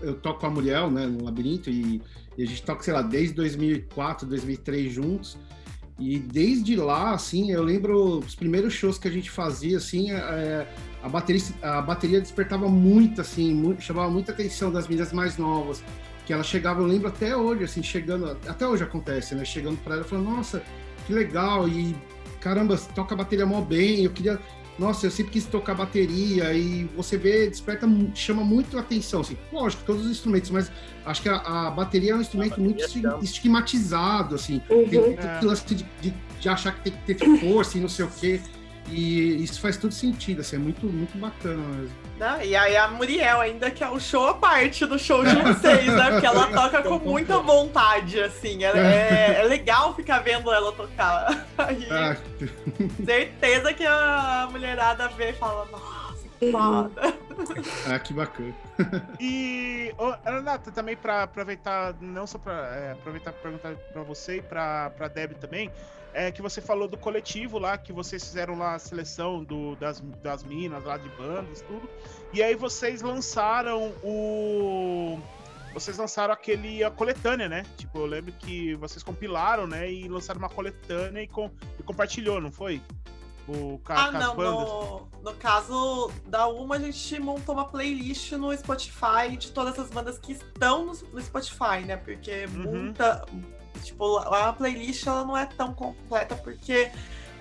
eu 0.00 0.14
toco 0.14 0.40
com 0.40 0.46
a 0.46 0.50
Muriel, 0.50 0.90
né, 0.90 1.06
no 1.06 1.24
Labirinto, 1.24 1.70
e, 1.70 2.02
e, 2.36 2.42
a 2.42 2.46
gente 2.46 2.62
toca, 2.62 2.82
sei 2.82 2.92
lá, 2.92 3.02
desde 3.02 3.34
2004, 3.34 4.26
2003 4.26 4.92
juntos. 4.92 5.36
E 5.98 6.18
desde 6.18 6.74
lá, 6.74 7.12
assim, 7.12 7.52
eu 7.52 7.62
lembro 7.62 8.18
os 8.18 8.34
primeiros 8.34 8.72
shows 8.72 8.98
que 8.98 9.06
a 9.06 9.10
gente 9.10 9.30
fazia, 9.30 9.76
assim, 9.76 10.10
é, 10.10 10.66
a, 11.02 11.08
bateria, 11.08 11.42
a 11.62 11.82
bateria 11.82 12.20
despertava 12.20 12.68
muito, 12.68 13.20
assim, 13.20 13.54
muito, 13.54 13.82
chamava 13.82 14.10
muita 14.10 14.32
atenção 14.32 14.72
das 14.72 14.88
meninas 14.88 15.12
mais 15.12 15.36
novas 15.36 15.84
que 16.32 16.34
ela 16.34 16.42
chegava, 16.42 16.80
eu 16.80 16.86
lembro 16.86 17.08
até 17.08 17.36
hoje, 17.36 17.64
assim, 17.64 17.82
chegando, 17.82 18.26
até 18.48 18.66
hoje 18.66 18.82
acontece, 18.82 19.34
né? 19.34 19.44
Chegando 19.44 19.76
para 19.84 19.96
ela, 19.96 20.04
falando, 20.04 20.30
nossa, 20.30 20.62
que 21.06 21.12
legal, 21.12 21.68
e 21.68 21.94
caramba, 22.40 22.78
toca 22.94 23.14
a 23.14 23.18
bateria 23.18 23.44
mó 23.44 23.60
bem, 23.60 24.04
eu 24.04 24.10
queria, 24.10 24.40
nossa, 24.78 25.06
eu 25.06 25.10
sempre 25.10 25.32
quis 25.32 25.44
tocar 25.44 25.74
bateria, 25.74 26.54
e 26.54 26.84
você 26.96 27.18
vê, 27.18 27.50
desperta, 27.50 27.86
chama 28.14 28.42
muito 28.42 28.78
a 28.78 28.80
atenção, 28.80 29.20
assim, 29.20 29.36
lógico, 29.52 29.82
todos 29.84 30.06
os 30.06 30.10
instrumentos, 30.10 30.48
mas 30.48 30.72
acho 31.04 31.20
que 31.20 31.28
a, 31.28 31.36
a 31.36 31.70
bateria 31.70 32.12
é 32.12 32.14
um 32.14 32.22
instrumento 32.22 32.58
muito 32.58 32.82
estigmatizado, 33.22 34.34
assim, 34.34 34.62
uhum. 34.70 34.88
tem, 34.88 35.02
tem 35.02 35.18
é. 35.18 35.40
lance 35.42 35.66
de, 35.66 35.86
de, 36.00 36.14
de, 36.40 36.48
achar 36.48 36.74
que 36.74 36.90
tem 36.90 36.94
que 36.94 37.14
ter 37.14 37.38
força 37.40 37.76
e 37.76 37.80
não 37.82 37.90
sei 37.90 38.06
o 38.06 38.08
quê. 38.08 38.40
E 38.88 39.42
isso 39.42 39.60
faz 39.60 39.76
todo 39.76 39.92
sentido, 39.92 40.40
assim, 40.40 40.56
é 40.56 40.58
muito, 40.58 40.86
muito 40.86 41.16
bacana 41.16 41.62
mesmo. 41.76 41.92
Não, 42.18 42.42
e 42.42 42.54
aí 42.54 42.76
a 42.76 42.88
Muriel 42.88 43.40
ainda 43.40 43.70
que 43.70 43.82
é 43.82 43.88
o 43.88 43.98
show 43.98 44.28
a 44.28 44.34
parte 44.34 44.84
do 44.86 44.98
show 44.98 45.24
de 45.24 45.34
vocês, 45.34 45.86
né? 45.86 46.10
Porque 46.12 46.26
ela 46.26 46.46
toca 46.48 46.82
com 46.82 46.98
muita 46.98 47.38
vontade, 47.38 48.20
assim. 48.20 48.64
É, 48.64 48.68
é, 48.68 49.40
é 49.40 49.42
legal 49.44 49.94
ficar 49.94 50.20
vendo 50.20 50.52
ela 50.52 50.72
tocar. 50.72 51.46
Aí, 51.58 51.88
ah. 51.90 52.16
certeza 53.04 53.72
que 53.72 53.84
a 53.84 54.48
mulherada 54.50 55.08
vê 55.08 55.30
e 55.30 55.32
fala, 55.32 55.66
nossa, 55.70 56.28
que 56.38 56.52
foda. 56.52 57.14
Ah, 57.88 57.98
que 57.98 58.12
bacana. 58.12 58.54
E, 59.18 59.92
oh, 59.98 60.14
Renata, 60.24 60.70
também 60.70 60.96
para 60.96 61.24
aproveitar, 61.24 61.94
não 62.00 62.26
só 62.26 62.38
para 62.38 62.52
é, 62.76 62.92
aproveitar 62.92 63.32
para 63.32 63.42
perguntar 63.42 63.74
para 63.92 64.02
você 64.02 64.36
e 64.36 64.42
para 64.42 65.08
Deb 65.12 65.34
também, 65.34 65.70
é, 66.12 66.30
que 66.30 66.42
você 66.42 66.60
falou 66.60 66.88
do 66.88 66.96
coletivo 66.96 67.58
lá, 67.58 67.76
que 67.78 67.92
vocês 67.92 68.22
fizeram 68.22 68.56
lá 68.58 68.74
a 68.74 68.78
seleção 68.78 69.42
do, 69.42 69.76
das, 69.76 70.00
das 70.22 70.42
minas 70.42 70.84
lá 70.84 70.96
de 70.96 71.08
bandas, 71.10 71.62
tudo. 71.62 71.88
E 72.32 72.42
aí 72.42 72.54
vocês 72.54 73.02
lançaram 73.02 73.92
o. 74.02 75.18
Vocês 75.72 75.96
lançaram 75.96 76.34
aquele 76.34 76.84
a 76.84 76.90
coletânea, 76.90 77.48
né? 77.48 77.64
Tipo, 77.78 78.00
eu 78.00 78.06
lembro 78.06 78.32
que 78.32 78.74
vocês 78.74 79.02
compilaram, 79.02 79.66
né? 79.66 79.90
E 79.90 80.06
lançaram 80.06 80.38
uma 80.38 80.50
coletânea 80.50 81.22
e, 81.22 81.26
com, 81.26 81.50
e 81.78 81.82
compartilhou, 81.82 82.40
não 82.40 82.52
foi? 82.52 82.82
O, 83.48 83.80
ah, 83.86 84.10
não. 84.12 84.36
No, 84.36 85.08
no, 85.22 85.34
caso 85.34 86.10
da 86.26 86.46
Uma, 86.46 86.76
a 86.76 86.78
gente 86.78 87.18
montou 87.18 87.54
uma 87.54 87.64
playlist 87.64 88.32
no 88.32 88.56
Spotify 88.56 89.36
de 89.36 89.50
todas 89.50 89.78
as 89.78 89.90
bandas 89.90 90.18
que 90.18 90.32
estão 90.32 90.86
no, 90.86 90.92
no 90.92 91.20
Spotify, 91.20 91.80
né? 91.84 91.96
Porque 91.96 92.46
uhum. 92.46 92.70
muita, 92.70 93.24
Tipo, 93.82 94.18
a 94.18 94.52
playlist 94.52 95.06
ela 95.06 95.24
não 95.24 95.36
é 95.36 95.46
tão 95.46 95.72
completa 95.72 96.34
porque 96.36 96.90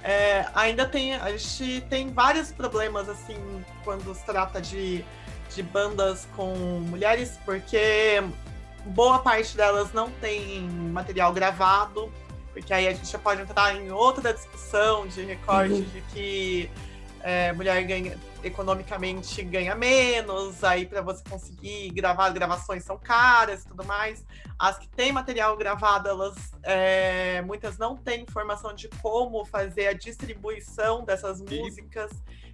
é, 0.03 0.45
ainda 0.53 0.85
tem. 0.85 1.15
A 1.15 1.35
gente 1.35 1.81
tem 1.89 2.11
vários 2.11 2.51
problemas, 2.51 3.07
assim, 3.07 3.63
quando 3.83 4.13
se 4.15 4.25
trata 4.25 4.61
de, 4.61 5.05
de 5.53 5.63
bandas 5.63 6.27
com 6.35 6.53
mulheres, 6.81 7.39
porque 7.45 8.23
boa 8.85 9.19
parte 9.19 9.55
delas 9.55 9.93
não 9.93 10.09
tem 10.09 10.61
material 10.61 11.31
gravado. 11.33 12.11
Porque 12.53 12.73
aí 12.73 12.87
a 12.87 12.93
gente 12.93 13.09
já 13.09 13.17
pode 13.17 13.41
entrar 13.41 13.73
em 13.75 13.91
outra 13.91 14.33
discussão 14.33 15.07
de 15.07 15.23
recorte 15.23 15.73
uhum. 15.73 15.81
de 15.83 16.01
que 16.13 16.69
é, 17.23 17.53
mulher 17.53 17.83
ganha 17.83 18.17
economicamente 18.43 19.43
ganha 19.43 19.75
menos, 19.75 20.63
aí 20.63 20.85
para 20.85 21.01
você 21.01 21.23
conseguir 21.29 21.89
gravar 21.91 22.29
gravações 22.29 22.83
são 22.83 22.97
caras 22.97 23.63
e 23.63 23.67
tudo 23.67 23.83
mais. 23.85 24.25
As 24.57 24.77
que 24.77 24.87
têm 24.87 25.11
material 25.11 25.55
gravado, 25.55 26.09
elas 26.09 26.35
é, 26.63 27.41
muitas 27.41 27.77
não 27.77 27.95
têm 27.95 28.21
informação 28.21 28.73
de 28.73 28.87
como 29.01 29.45
fazer 29.45 29.87
a 29.87 29.93
distribuição 29.93 31.03
dessas 31.03 31.41
músicas. 31.41 32.11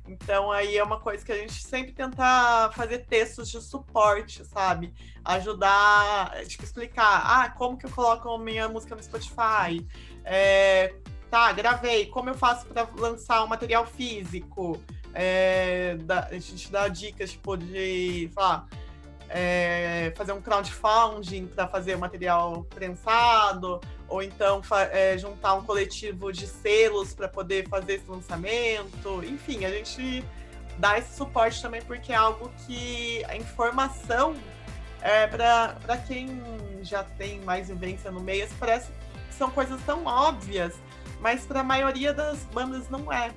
Então 0.07 0.51
aí 0.51 0.77
é 0.77 0.83
uma 0.83 0.99
coisa 0.99 1.23
que 1.25 1.31
a 1.31 1.37
gente 1.37 1.61
sempre 1.61 1.91
tenta 1.91 2.71
fazer 2.73 2.99
textos 2.99 3.49
de 3.49 3.61
suporte, 3.61 4.45
sabe? 4.45 4.93
Ajudar, 5.23 6.45
tipo, 6.45 6.63
explicar, 6.63 7.21
ah, 7.25 7.49
como 7.49 7.77
que 7.77 7.85
eu 7.85 7.91
coloco 7.91 8.29
a 8.29 8.39
minha 8.39 8.69
música 8.69 8.95
no 8.95 9.03
Spotify? 9.03 9.85
É, 10.23 10.95
tá, 11.29 11.51
gravei, 11.51 12.07
como 12.07 12.29
eu 12.29 12.35
faço 12.35 12.65
para 12.65 12.87
lançar 12.97 13.43
um 13.43 13.47
material 13.47 13.85
físico? 13.85 14.81
É, 15.13 15.97
a 16.29 16.39
gente 16.39 16.71
dá 16.71 16.87
dicas, 16.87 17.31
tipo, 17.31 17.57
de 17.57 18.29
falar, 18.33 18.67
é, 19.29 20.13
fazer 20.15 20.31
um 20.31 20.41
crowdfunding 20.41 21.47
para 21.47 21.67
fazer 21.67 21.97
material 21.97 22.63
prensado, 22.69 23.81
ou 24.07 24.21
então 24.21 24.61
é, 24.91 25.17
juntar 25.17 25.55
um 25.55 25.63
coletivo 25.63 26.31
de 26.31 26.47
selos 26.47 27.13
para 27.13 27.27
poder 27.27 27.67
fazer 27.67 27.95
esse 27.95 28.09
lançamento. 28.09 29.23
Enfim, 29.23 29.65
a 29.65 29.69
gente 29.69 30.23
dá 30.77 30.97
esse 30.97 31.15
suporte 31.15 31.61
também 31.61 31.81
porque 31.81 32.13
é 32.13 32.15
algo 32.15 32.51
que 32.65 33.23
a 33.25 33.35
informação 33.35 34.35
é, 35.01 35.27
para 35.27 35.97
quem 36.07 36.41
já 36.81 37.03
tem 37.03 37.39
mais 37.41 37.67
vivência 37.67 38.11
no 38.11 38.19
meio, 38.19 38.47
parece 38.59 38.91
que 39.27 39.35
são 39.35 39.49
coisas 39.51 39.79
tão 39.85 40.05
óbvias, 40.05 40.73
mas 41.19 41.45
para 41.45 41.61
a 41.61 41.63
maioria 41.63 42.13
das 42.13 42.43
bandas 42.45 42.89
não 42.89 43.11
é. 43.11 43.31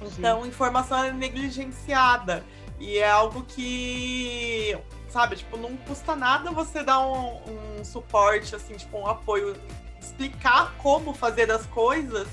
Então, 0.00 0.42
Sim. 0.42 0.48
informação 0.48 1.04
é 1.04 1.12
negligenciada. 1.12 2.44
E 2.78 2.98
é 2.98 3.08
algo 3.08 3.44
que, 3.44 4.76
sabe, 5.08 5.36
tipo, 5.36 5.56
não 5.56 5.76
custa 5.76 6.16
nada 6.16 6.50
você 6.50 6.82
dar 6.82 7.00
um, 7.00 7.78
um 7.78 7.84
suporte, 7.84 8.54
assim, 8.54 8.74
tipo, 8.74 8.98
um 8.98 9.06
apoio 9.06 9.56
explicar 10.00 10.74
como 10.78 11.14
fazer 11.14 11.50
as 11.50 11.64
coisas 11.66 12.28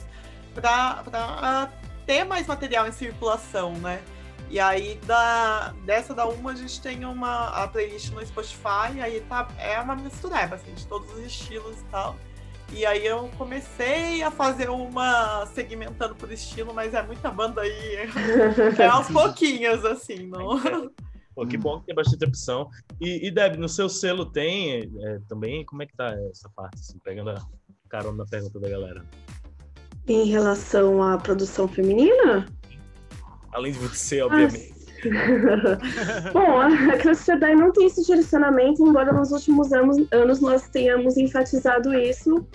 para 0.53 1.69
ter 2.05 2.23
mais 2.23 2.47
material 2.47 2.87
em 2.87 2.91
circulação, 2.91 3.73
né? 3.75 4.01
E 4.49 4.59
aí 4.59 4.99
da, 5.05 5.73
dessa 5.85 6.13
da 6.13 6.25
uma 6.25 6.51
a 6.51 6.55
gente 6.55 6.81
tem 6.81 7.05
uma 7.05 7.47
a 7.49 7.67
playlist 7.69 8.11
no 8.11 8.25
Spotify, 8.25 8.99
aí 9.01 9.21
tá 9.21 9.47
é 9.57 9.79
uma 9.79 9.95
mistureba 9.95 10.55
assim, 10.55 10.73
de 10.73 10.85
todos 10.87 11.09
os 11.13 11.19
estilos 11.19 11.79
e 11.79 11.83
tal. 11.85 12.17
E 12.73 12.85
aí 12.85 13.05
eu 13.05 13.29
comecei 13.37 14.23
a 14.23 14.31
fazer 14.31 14.69
uma 14.69 15.45
segmentando 15.47 16.15
por 16.15 16.31
estilo, 16.31 16.73
mas 16.73 16.93
é 16.93 17.03
muita 17.03 17.29
banda 17.29 17.61
aí. 17.61 18.09
é 18.79 18.85
aos 18.87 19.07
pouquinhos, 19.11 19.83
assim, 19.83 20.27
não. 20.27 20.57
Pô, 21.35 21.45
que 21.45 21.57
bom 21.57 21.79
que 21.79 21.87
tem 21.87 21.95
bastante 21.95 22.25
opção. 22.25 22.69
E, 22.99 23.27
e 23.27 23.31
Deb, 23.31 23.57
no 23.57 23.67
seu 23.67 23.89
selo 23.89 24.25
tem 24.25 24.89
é, 25.01 25.19
também? 25.27 25.65
Como 25.65 25.83
é 25.83 25.85
que 25.85 25.95
tá 25.95 26.15
essa 26.29 26.49
parte, 26.55 26.79
assim, 26.79 26.97
pegando 27.03 27.31
a 27.31 27.41
carona 27.89 28.19
na 28.19 28.25
pergunta 28.25 28.59
da 28.59 28.69
galera? 28.69 29.05
Em 30.07 30.25
relação 30.25 31.03
à 31.03 31.17
produção 31.17 31.67
feminina? 31.67 32.45
Além 33.53 33.73
de 33.73 33.79
você, 33.79 34.21
obviamente. 34.21 34.80
Bom, 36.33 36.61
a 36.61 36.97
Cluster 36.97 37.39
Die 37.39 37.55
não 37.55 37.71
tem 37.71 37.87
esse 37.87 38.05
direcionamento, 38.05 38.85
embora 38.85 39.11
nos 39.11 39.31
últimos 39.31 39.73
anos, 39.73 39.97
anos 40.11 40.39
nós 40.39 40.69
tenhamos 40.69 41.17
enfatizado 41.17 41.93
isso 41.93 42.45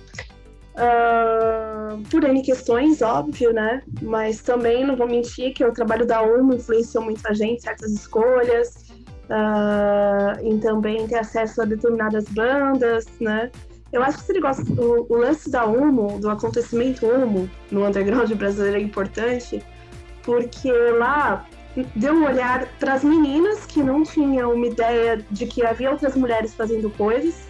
uh, 0.76 2.02
por 2.10 2.24
N 2.24 2.42
questões, 2.42 3.02
óbvio, 3.02 3.52
né? 3.52 3.82
Mas 4.02 4.42
também 4.42 4.86
não 4.86 4.96
vou 4.96 5.08
mentir 5.08 5.52
que 5.54 5.64
o 5.64 5.72
trabalho 5.72 6.06
da 6.06 6.22
UMA 6.22 6.54
influenciou 6.54 7.04
muito 7.04 7.26
a 7.26 7.32
gente, 7.32 7.62
certas 7.62 7.92
escolhas, 7.92 8.86
uh, 9.30 10.40
em 10.40 10.58
também 10.58 11.06
ter 11.06 11.18
acesso 11.18 11.62
a 11.62 11.64
determinadas 11.64 12.24
bandas, 12.28 13.06
né? 13.20 13.50
Eu 13.92 14.02
acho 14.02 14.18
que 14.18 14.24
esse 14.24 14.32
negócio, 14.32 14.64
o, 14.78 15.06
o 15.08 15.16
lance 15.16 15.50
da 15.50 15.64
UMO, 15.64 16.18
do 16.20 16.28
acontecimento 16.28 17.06
UMO 17.06 17.48
no 17.70 17.86
underground 17.86 18.30
brasileiro 18.32 18.76
é 18.76 18.80
importante, 18.80 19.62
porque 20.22 20.70
lá 20.72 21.46
deu 21.94 22.14
um 22.14 22.26
olhar 22.26 22.66
para 22.78 22.94
as 22.94 23.04
meninas 23.04 23.66
que 23.66 23.82
não 23.82 24.02
tinham 24.02 24.52
uma 24.52 24.66
ideia 24.66 25.24
de 25.30 25.46
que 25.46 25.64
havia 25.64 25.90
outras 25.90 26.16
mulheres 26.16 26.54
fazendo 26.54 26.90
coisas. 26.90 27.46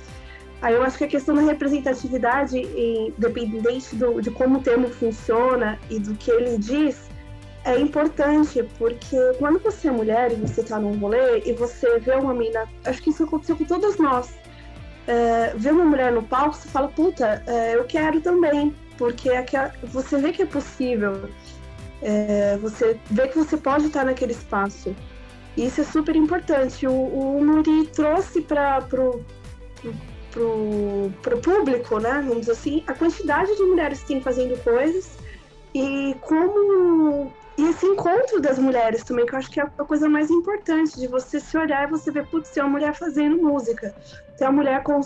Aí 0.63 0.75
eu 0.75 0.83
acho 0.83 0.97
que 0.99 1.05
a 1.05 1.09
questão 1.09 1.35
da 1.35 1.43
representatividade, 1.43 2.59
independente 2.59 3.95
do, 3.95 4.21
de 4.21 4.31
como 4.31 4.59
o 4.59 4.63
termo 4.63 4.89
funciona 4.89 5.79
e 5.91 5.99
do 5.99 6.15
que 6.15 6.31
ele 6.31 6.57
diz, 6.59 7.09
é 7.65 7.79
importante, 7.79 8.63
porque 8.79 9.17
quando 9.39 9.59
você 9.59 9.89
é 9.89 9.91
mulher 9.91 10.33
e 10.33 10.37
você 10.37 10.61
está 10.61 10.79
num 10.79 10.97
rolê 10.99 11.43
e 11.45 11.53
você 11.53 11.99
vê 11.99 12.13
uma 12.13 12.33
menina, 12.33 12.67
acho 12.85 13.03
que 13.03 13.11
isso 13.11 13.25
aconteceu 13.25 13.57
com 13.57 13.65
todas 13.65 13.99
nós, 13.99 14.33
é, 15.07 15.53
vê 15.57 15.71
uma 15.71 15.85
mulher 15.85 16.13
no 16.13 16.23
palco, 16.23 16.57
você 16.57 16.69
fala, 16.69 16.89
puta, 16.89 17.43
é, 17.47 17.75
eu 17.75 17.85
quero 17.85 18.21
também, 18.21 18.75
porque 18.97 19.29
é 19.31 19.43
que 19.43 19.57
você 19.85 20.17
vê 20.17 20.33
que 20.33 20.43
é 20.43 20.47
possível, 20.47 21.29
é, 22.03 22.57
você 22.59 22.99
vê 23.11 23.29
que 23.29 23.37
você 23.37 23.57
pode 23.57 23.87
estar 23.87 24.05
naquele 24.05 24.33
espaço. 24.33 24.95
Isso 25.57 25.81
é 25.81 25.85
super 25.85 26.15
importante. 26.15 26.87
O, 26.87 26.93
o 26.93 27.45
Muri 27.45 27.87
trouxe 27.87 28.43
para 28.43 28.83
pro, 28.83 29.25
pro, 30.31 31.13
pro 31.23 31.39
público, 31.39 31.99
né, 31.99 32.23
vamos 32.27 32.41
dizer 32.41 32.53
assim, 32.53 32.85
a 32.87 32.95
quantidade 32.95 33.57
de 33.57 33.63
mulheres 33.63 34.01
que 34.01 34.09
tem 34.09 34.21
fazendo 34.21 34.63
coisas 34.63 35.17
e 35.75 36.15
como 36.21 37.33
e 37.59 37.63
esse 37.69 37.87
encontro 37.87 38.39
das 38.39 38.59
mulheres 38.59 39.03
também, 39.03 39.25
que 39.25 39.35
eu 39.35 39.39
acho 39.39 39.51
que 39.51 39.59
é 39.59 39.63
a 39.63 39.85
coisa 39.85 40.09
mais 40.09 40.31
importante, 40.31 41.01
de 41.01 41.07
você 41.07 41.41
se 41.41 41.57
olhar 41.57 41.89
e 41.89 41.91
você 41.91 42.11
ver, 42.11 42.27
putz, 42.27 42.51
tem 42.51 42.63
uma 42.63 42.69
mulher 42.69 42.95
fazendo 42.95 43.43
música, 43.43 43.95
tem 44.37 44.47
uma 44.47 44.53
mulher 44.53 44.83
com, 44.83 45.01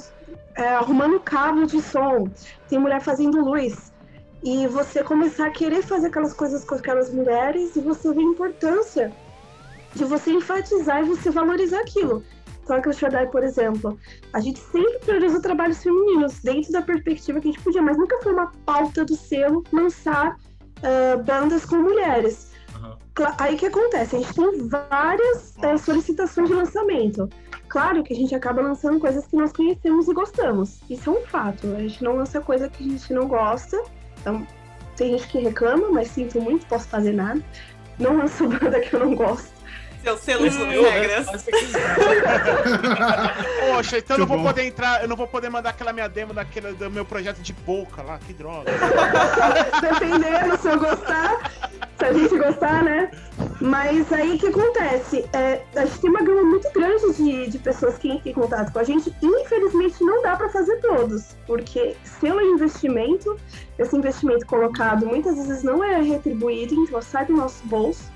é, 0.57 0.75
arrumando 0.75 1.21
cabo 1.21 1.65
de 1.65 1.81
som, 1.81 2.29
tem 2.69 2.79
mulher 2.79 3.01
fazendo 3.01 3.45
luz. 3.45 3.90
E 4.43 4.67
você 4.67 5.05
começar 5.05 5.47
a 5.47 5.51
querer 5.51 5.83
fazer 5.83 6.07
aquelas 6.07 6.33
coisas 6.33 6.65
com 6.65 6.75
aquelas 6.75 7.13
mulheres 7.13 7.77
e 7.77 7.81
você 7.81 8.13
ver 8.13 8.21
a 8.21 8.25
importância 8.25 9.13
de 9.95 10.05
você 10.05 10.31
enfatizar 10.33 11.01
e 11.03 11.05
você 11.05 11.31
valorizar 11.31 11.81
aquilo. 11.81 12.23
Então, 12.63 12.77
a 12.77 12.93
Shaddai, 12.93 13.27
por 13.27 13.43
exemplo, 13.43 13.99
a 14.33 14.41
gente 14.41 14.61
sempre 14.61 14.99
priorizou 15.01 15.43
trabalhos 15.43 15.83
femininos 15.83 16.39
dentro 16.41 16.71
da 16.71 16.81
perspectiva 16.81 17.41
que 17.41 17.49
a 17.49 17.53
gente 17.53 17.65
podia, 17.65 17.83
mas 17.83 17.99
nunca 17.99 18.21
foi 18.23 18.33
uma 18.33 18.53
pauta 18.65 19.05
do 19.05 19.17
selo 19.17 19.65
lançar 19.73 20.37
uh, 20.37 21.23
bandas 21.25 21.65
com 21.65 21.77
mulheres. 21.77 22.53
Uhum. 22.77 22.97
Aí 23.39 23.57
que 23.57 23.67
acontece? 23.67 24.17
A 24.17 24.19
gente 24.21 24.35
tem 24.35 24.69
várias 24.69 25.57
uh, 25.57 25.79
solicitações 25.79 26.49
de 26.49 26.55
lançamento. 26.55 27.29
Claro 27.69 28.03
que 28.05 28.13
a 28.13 28.17
gente 28.17 28.35
acaba 28.35 28.63
lançando 28.63 29.01
coisas 29.01 29.27
que 29.27 29.37
nós 29.37 29.53
conhecemos 29.53 30.09
e 30.09 30.15
gostamos. 30.15 30.81
Isso 30.89 31.11
é 31.11 31.13
um 31.13 31.27
fato. 31.27 31.67
A 31.75 31.81
gente 31.81 32.05
não 32.05 32.17
lança 32.17 32.41
coisa 32.41 32.69
que 32.69 32.85
a 32.85 32.87
gente 32.87 33.13
não 33.13 33.27
gosta. 33.27 33.81
Então, 34.21 34.47
tem 34.97 35.13
gente 35.13 35.29
que 35.29 35.39
reclama, 35.39 35.89
mas 35.91 36.09
sinto 36.09 36.41
muito, 36.41 36.67
posso 36.67 36.89
fazer 36.89 37.13
nada. 37.13 37.43
Não 37.99 38.17
lanço 38.17 38.47
banda 38.49 38.81
que 38.81 38.95
eu 38.95 39.01
não 39.01 39.15
gosto. 39.15 39.60
Seu 40.03 40.17
selo 40.17 40.49
de 40.49 40.57
regras. 40.57 41.27
Poxa, 43.61 43.99
então 43.99 44.17
eu 44.17 44.21
não 44.21 44.27
vou 44.27 44.39
bom. 44.39 44.45
poder 44.45 44.65
entrar, 44.65 45.03
eu 45.03 45.09
não 45.09 45.17
vou 45.17 45.27
poder 45.27 45.51
mandar 45.51 45.71
aquela 45.71 45.93
minha 45.93 46.09
demo 46.09 46.33
daquele, 46.33 46.73
do 46.73 46.91
meu 46.91 47.05
projeto 47.05 47.41
de 47.43 47.53
boca 47.53 48.03
lá, 48.03 48.19
que 48.19 48.33
droga. 48.33 48.71
Dependendo 49.81 50.57
se 50.59 50.69
eu 50.69 50.79
gostar, 50.79 51.53
se 51.99 52.05
a 52.05 52.13
gente 52.13 52.39
gostar, 52.39 52.83
né? 52.83 53.11
Mas 53.61 54.11
aí 54.11 54.37
o 54.37 54.39
que 54.39 54.47
acontece? 54.47 55.29
É, 55.35 55.63
a 55.77 55.85
gente 55.85 56.01
tem 56.01 56.11
uma 56.11 56.23
gama 56.23 56.45
muito 56.45 56.71
grande 56.73 57.13
de, 57.15 57.51
de 57.51 57.59
pessoas 57.59 57.99
que 57.99 58.09
entram 58.09 58.33
em 58.33 58.35
contato 58.35 58.73
com 58.73 58.79
a 58.79 58.85
gente. 58.85 59.15
Infelizmente, 59.23 60.03
não 60.03 60.23
dá 60.23 60.35
para 60.35 60.49
fazer 60.49 60.77
todos, 60.81 61.37
porque 61.47 61.95
seu 62.05 62.41
investimento, 62.41 63.37
esse 63.79 63.95
investimento 63.95 64.47
colocado 64.47 65.05
muitas 65.07 65.37
vezes 65.37 65.63
não 65.63 65.85
é 65.85 66.01
retribuído, 66.01 66.75
então 66.75 67.03
sai 67.03 67.27
do 67.27 67.35
nosso 67.35 67.63
bolso. 67.67 68.11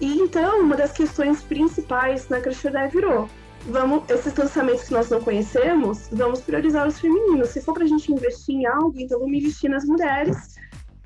E 0.00 0.18
então, 0.18 0.60
uma 0.60 0.76
das 0.76 0.92
questões 0.92 1.42
principais 1.42 2.28
na 2.28 2.40
Crash 2.40 2.62
virou: 2.92 3.28
vamos, 3.66 4.08
esses 4.10 4.34
lançamentos 4.34 4.84
que 4.84 4.92
nós 4.92 5.08
não 5.10 5.20
conhecemos, 5.20 6.08
vamos 6.12 6.40
priorizar 6.40 6.86
os 6.86 6.98
femininos. 6.98 7.50
Se 7.50 7.60
for 7.60 7.74
para 7.74 7.84
a 7.84 7.88
gente 7.88 8.12
investir 8.12 8.56
em 8.56 8.66
algo, 8.66 8.94
então 8.96 9.18
vamos 9.18 9.36
investir 9.36 9.70
nas 9.70 9.84
mulheres 9.84 10.54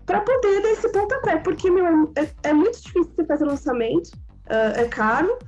para 0.07 0.23
poder 0.23 0.63
dar 0.63 0.71
esse 0.71 0.89
pontapé, 0.91 1.37
porque 1.37 1.71
meu, 1.71 2.11
é, 2.17 2.29
é 2.45 2.53
muito 2.53 2.81
difícil 2.81 3.13
você 3.15 3.25
fazer 3.27 3.45
lançamento, 3.45 4.09
uh, 4.47 4.81
é 4.81 4.89
caro, 4.89 5.39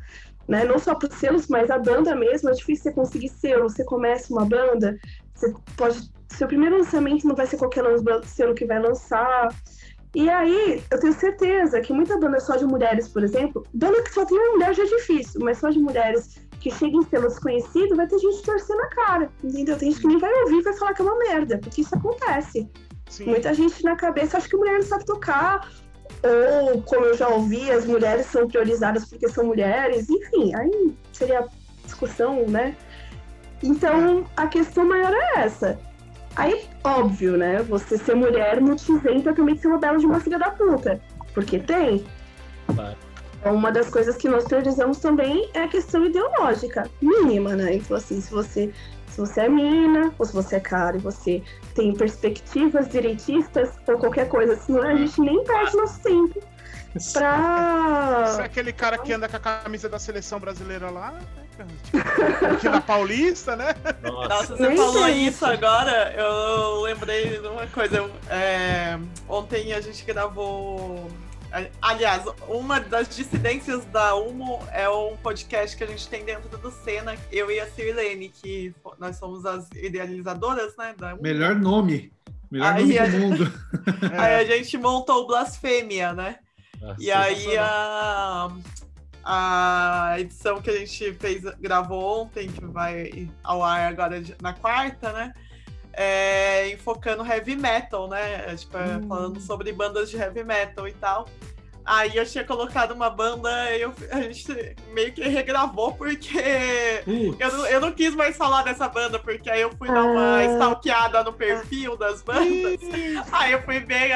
né? 0.46 0.64
Não 0.64 0.78
só 0.78 0.94
para 0.94 1.10
selos, 1.10 1.48
mas 1.48 1.70
a 1.70 1.78
banda 1.78 2.14
mesmo, 2.14 2.50
é 2.50 2.52
difícil 2.52 2.84
você 2.84 2.92
conseguir 2.92 3.28
selo. 3.28 3.70
Você 3.70 3.84
começa 3.84 4.32
uma 4.32 4.44
banda, 4.44 4.98
você 5.32 5.54
pode. 5.76 6.10
Seu 6.28 6.46
primeiro 6.46 6.76
lançamento 6.76 7.26
não 7.26 7.34
vai 7.34 7.46
ser 7.46 7.56
qualquer 7.56 7.84
selo 8.24 8.54
que 8.54 8.66
vai 8.66 8.80
lançar. 8.80 9.48
E 10.14 10.28
aí, 10.28 10.82
eu 10.90 10.98
tenho 10.98 11.12
certeza 11.12 11.80
que 11.80 11.92
muita 11.92 12.18
banda 12.18 12.40
só 12.40 12.56
de 12.56 12.64
mulheres, 12.64 13.08
por 13.08 13.22
exemplo, 13.22 13.64
banda 13.72 14.02
que 14.02 14.12
só 14.12 14.24
tem 14.24 14.36
uma 14.36 14.52
mulher 14.52 14.74
já 14.74 14.82
é 14.82 14.86
difícil, 14.86 15.40
mas 15.40 15.58
só 15.58 15.70
de 15.70 15.78
mulheres 15.78 16.40
que 16.58 16.70
chega 16.70 16.96
em 16.96 17.02
selo 17.04 17.28
desconhecido, 17.28 17.96
vai 17.96 18.06
ter 18.06 18.18
gente 18.18 18.42
torcendo 18.42 18.80
a 18.80 18.88
cara, 18.88 19.30
entendeu? 19.42 19.78
Tem 19.78 19.90
gente 19.90 20.00
que 20.00 20.08
nem 20.08 20.18
vai 20.18 20.32
ouvir 20.42 20.58
e 20.58 20.62
vai 20.62 20.74
falar 20.74 20.94
que 20.94 21.02
é 21.02 21.04
uma 21.04 21.18
merda, 21.18 21.58
porque 21.58 21.80
isso 21.80 21.94
acontece. 21.94 22.68
Sim. 23.08 23.26
Muita 23.26 23.54
gente 23.54 23.82
na 23.84 23.96
cabeça 23.96 24.36
acha 24.36 24.48
que 24.48 24.56
mulher 24.56 24.74
não 24.74 24.82
sabe 24.82 25.04
tocar, 25.04 25.68
ou, 26.22 26.82
como 26.82 27.06
eu 27.06 27.16
já 27.16 27.28
ouvi, 27.28 27.70
as 27.70 27.86
mulheres 27.86 28.26
são 28.26 28.46
priorizadas 28.46 29.08
porque 29.08 29.28
são 29.28 29.46
mulheres, 29.46 30.10
enfim, 30.10 30.54
aí 30.54 30.94
seria 31.12 31.46
discussão, 31.84 32.46
né? 32.46 32.76
Então, 33.62 34.26
a 34.36 34.46
questão 34.46 34.86
maior 34.86 35.12
é 35.12 35.40
essa. 35.40 35.78
Aí, 36.36 36.68
óbvio, 36.84 37.36
né? 37.36 37.62
Você 37.62 37.98
ser 37.98 38.14
mulher 38.14 38.60
não 38.60 38.76
te 38.76 38.92
isenta 38.92 39.34
também 39.34 39.54
de 39.54 39.62
ser 39.62 39.68
uma 39.68 39.78
bela 39.78 39.98
de 39.98 40.06
uma 40.06 40.20
filha 40.20 40.38
da 40.38 40.50
puta. 40.50 41.00
Porque 41.34 41.58
tem. 41.58 42.04
Claro. 42.74 42.96
Então, 43.40 43.54
uma 43.54 43.72
das 43.72 43.88
coisas 43.88 44.16
que 44.16 44.28
nós 44.28 44.44
priorizamos 44.44 44.98
também 44.98 45.48
é 45.54 45.62
a 45.62 45.68
questão 45.68 46.04
ideológica, 46.04 46.88
mínima, 47.00 47.56
né? 47.56 47.74
Então, 47.74 47.96
assim, 47.96 48.20
se 48.20 48.30
você, 48.30 48.70
se 49.08 49.18
você 49.18 49.42
é 49.42 49.48
mina, 49.48 50.12
ou 50.18 50.26
se 50.26 50.34
você 50.34 50.56
é 50.56 50.60
cara 50.60 50.96
e 50.96 51.00
você 51.00 51.42
tem 51.74 51.94
perspectivas 51.94 52.88
direitistas 52.88 53.70
ou 53.88 53.96
qualquer 53.98 54.28
coisa, 54.28 54.56
senão 54.56 54.82
a 54.82 54.94
gente 54.94 55.20
nem 55.20 55.42
perde 55.44 55.76
nosso 55.76 56.02
tempo 56.02 56.38
pra. 57.12 58.26
Você 58.26 58.42
é 58.42 58.44
aquele 58.44 58.72
cara 58.72 58.98
que 58.98 59.12
anda 59.12 59.28
com 59.28 59.36
a 59.36 59.40
camisa 59.40 59.88
da 59.88 59.98
seleção 59.98 60.38
brasileira 60.38 60.90
lá, 60.90 61.12
né? 61.12 61.20
Aqui 62.54 62.68
na 62.68 62.80
Paulista, 62.80 63.56
né? 63.56 63.74
Nossa, 64.02 64.28
Nossa 64.28 64.56
você 64.56 64.76
falou 64.76 65.08
isso 65.08 65.44
agora, 65.46 66.14
eu 66.16 66.82
lembrei 66.82 67.38
de 67.38 67.46
uma 67.46 67.66
coisa. 67.66 68.10
É... 68.28 68.98
Ontem 69.28 69.72
a 69.72 69.80
gente 69.80 70.04
gravou 70.04 71.10
Aliás, 71.82 72.22
uma 72.48 72.78
das 72.78 73.08
dissidências 73.08 73.84
da 73.86 74.14
Humo 74.14 74.60
é 74.72 74.88
um 74.88 75.16
podcast 75.16 75.76
que 75.76 75.82
a 75.82 75.86
gente 75.86 76.08
tem 76.08 76.24
dentro 76.24 76.56
do 76.56 76.70
Senna, 76.70 77.16
eu 77.32 77.50
e 77.50 77.58
a 77.58 77.66
Sirlene, 77.66 78.28
que 78.28 78.72
nós 79.00 79.16
somos 79.16 79.44
as 79.44 79.68
idealizadoras, 79.72 80.76
né? 80.76 80.94
Melhor 81.20 81.56
nome. 81.56 82.12
Melhor 82.48 82.74
aí 82.74 82.82
nome 82.82 82.98
a... 82.98 83.06
do 83.06 83.18
mundo. 83.18 83.52
aí 84.16 84.34
a 84.36 84.44
gente 84.44 84.78
montou 84.78 85.24
o 85.24 85.26
Blasfêmia, 85.26 86.12
né? 86.12 86.38
Ah, 86.82 86.94
e 86.98 87.10
aí 87.10 87.58
a, 87.58 88.48
a 89.24 90.16
edição 90.18 90.60
que 90.60 90.70
a 90.70 90.78
gente 90.78 91.12
fez, 91.14 91.42
gravou 91.60 92.22
ontem, 92.22 92.48
que 92.48 92.64
vai 92.64 93.28
ao 93.42 93.62
ar 93.62 93.88
agora 93.88 94.22
na 94.40 94.52
quarta, 94.52 95.12
né? 95.12 95.34
é, 95.92 96.70
enfocando 96.70 97.26
heavy 97.26 97.56
metal, 97.56 98.08
né? 98.08 98.44
É, 98.46 98.54
tipo, 98.54 98.76
é, 98.76 98.96
hum. 98.96 99.08
falando 99.08 99.40
sobre 99.40 99.72
bandas 99.72 100.10
de 100.10 100.16
heavy 100.16 100.44
metal 100.44 100.86
e 100.88 100.92
tal. 100.92 101.28
Aí 101.84 102.14
eu 102.14 102.26
tinha 102.26 102.44
colocado 102.44 102.92
uma 102.92 103.10
banda 103.10 103.50
e 103.74 103.80
eu, 103.80 103.92
a 104.12 104.20
gente 104.20 104.76
meio 104.92 105.12
que 105.12 105.22
regravou 105.22 105.92
porque 105.94 106.38
eu 107.06 107.52
não, 107.52 107.66
eu 107.66 107.80
não 107.80 107.90
quis 107.90 108.14
mais 108.14 108.36
falar 108.36 108.62
dessa 108.62 108.86
banda, 108.86 109.18
porque 109.18 109.50
aí 109.50 109.62
eu 109.62 109.72
fui 109.76 109.88
dar 109.88 110.04
uma 110.04 110.36
ah. 110.36 110.44
stalkeada 110.44 111.24
no 111.24 111.32
perfil 111.32 111.96
das 111.96 112.22
bandas. 112.22 112.80
aí 113.32 113.52
eu 113.52 113.62
fui 113.62 113.80
ver 113.80 114.12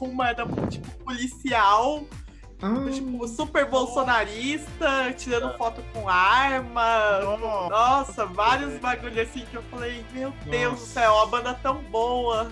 uma 0.00 0.32
tipo 0.70 0.90
policial 1.04 2.04
ah. 2.60 2.90
Tipo, 2.92 3.28
super 3.28 3.66
bolsonarista, 3.66 5.12
tirando 5.16 5.56
foto 5.56 5.80
com 5.92 6.08
arma. 6.08 7.20
Nossa, 7.20 7.68
Nossa 7.68 8.26
vários 8.26 8.78
bagulhos 8.80 9.18
assim 9.18 9.44
que 9.48 9.56
eu 9.56 9.62
falei, 9.70 10.04
meu 10.12 10.30
Nossa. 10.30 10.50
Deus 10.50 10.80
do 10.80 10.86
céu, 10.86 11.18
a 11.20 11.26
banda 11.26 11.54
tão 11.54 11.76
boa. 11.84 12.50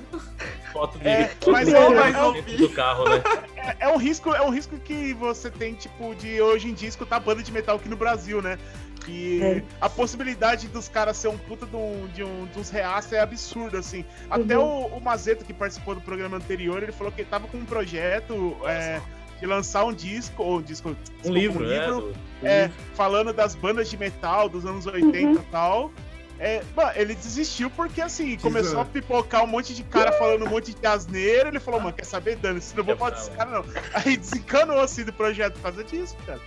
Foto 0.73 0.99
de 0.99 1.09
é, 1.09 1.35
mas 1.49 1.69
é, 1.69 1.89
mais 1.89 2.15
é, 2.15 2.57
do 2.57 2.69
carro, 2.69 3.09
né? 3.09 3.23
É, 3.57 3.77
é, 3.81 3.89
um 3.89 3.97
risco, 3.97 4.33
é 4.33 4.43
um 4.43 4.51
risco 4.51 4.79
que 4.79 5.13
você 5.15 5.51
tem, 5.51 5.75
tipo, 5.75 6.15
de 6.15 6.41
hoje 6.41 6.69
em 6.69 6.75
dia 6.75 6.89
escutar 6.89 7.19
banda 7.19 7.43
de 7.43 7.51
metal 7.51 7.77
aqui 7.77 7.89
no 7.89 7.97
Brasil, 7.97 8.41
né? 8.41 8.59
Que 9.05 9.43
é. 9.43 9.63
a 9.81 9.89
possibilidade 9.89 10.69
dos 10.69 10.89
caras 10.89 11.17
ser 11.17 11.29
um 11.29 11.39
puta 11.39 11.67
de, 11.67 11.77
um, 11.77 12.07
de, 12.15 12.23
um, 12.23 12.45
dos 12.55 12.71
reaça 12.71 13.17
é 13.17 13.21
absurdo, 13.21 13.77
assim. 13.77 14.05
Até 14.31 14.57
uhum. 14.57 14.85
o, 14.93 14.99
o 14.99 15.01
Mazeto, 15.01 15.45
que 15.45 15.53
participou 15.53 15.97
do 15.97 16.01
programa 16.01 16.37
anterior, 16.37 16.81
ele 16.83 16.93
falou 16.93 17.13
que 17.13 17.23
ele 17.23 17.29
tava 17.29 17.49
com 17.49 17.59
um 17.59 17.65
projeto. 17.65 18.57
É, 18.65 19.01
de 19.39 19.47
lançar 19.47 19.85
um 19.85 19.93
disco, 19.93 20.43
ou 20.43 20.59
um 20.59 20.63
disco. 20.63 20.97
Um 21.25 21.33
livro, 21.33 21.65
um 21.65 21.69
livro, 21.69 22.15
é, 22.43 22.49
é, 22.49 22.71
falando 22.95 23.33
das 23.33 23.55
bandas 23.55 23.89
de 23.89 23.97
metal 23.97 24.49
dos 24.49 24.65
anos 24.65 24.87
80 24.87 25.19
uhum. 25.19 25.35
e 25.35 25.39
tal. 25.51 25.91
É, 26.39 26.63
mano, 26.77 26.93
ele 26.97 27.15
desistiu 27.15 27.71
porque 27.71 28.01
assim, 28.01 28.37
começou 28.37 28.81
a 28.81 28.85
pipocar 28.85 29.43
um 29.43 29.47
monte 29.47 29.75
de 29.75 29.83
cara 29.83 30.13
falando 30.13 30.45
um 30.45 30.51
monte 30.51 30.75
de 30.75 30.87
asneira. 30.87 31.49
Ele 31.49 31.61
falou, 31.61 31.81
mano, 31.81 31.95
quer 31.95 32.05
saber, 32.05 32.37
Dani? 32.37 32.61
Se 32.61 32.77
não 32.77 32.85
vou 32.85 32.97
falar 32.97 33.11
desse 33.11 33.31
cara, 33.31 33.51
não. 33.51 33.65
Aí 33.95 34.17
desencanou 34.17 34.81
assim 34.81 35.05
do 35.05 35.13
projeto 35.13 35.55
por 35.55 35.63
causa 35.63 35.85
disso, 35.85 36.15
cara. 36.27 36.41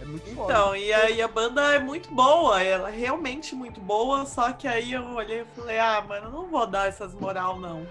É 0.00 0.04
muito 0.04 0.28
então, 0.28 0.46
foda. 0.46 0.78
e 0.78 0.92
aí 0.92 1.22
a 1.22 1.28
banda 1.28 1.74
é 1.74 1.78
muito 1.78 2.12
boa, 2.12 2.62
ela 2.62 2.88
é 2.88 2.96
realmente 2.96 3.54
muito 3.54 3.80
boa, 3.80 4.24
só 4.26 4.52
que 4.52 4.66
aí 4.66 4.92
eu 4.92 5.04
olhei 5.14 5.40
e 5.40 5.44
falei, 5.56 5.78
ah, 5.78 6.04
mano, 6.06 6.30
não 6.30 6.46
vou 6.46 6.66
dar 6.66 6.88
essas 6.88 7.14
moral, 7.14 7.58
não. 7.58 7.84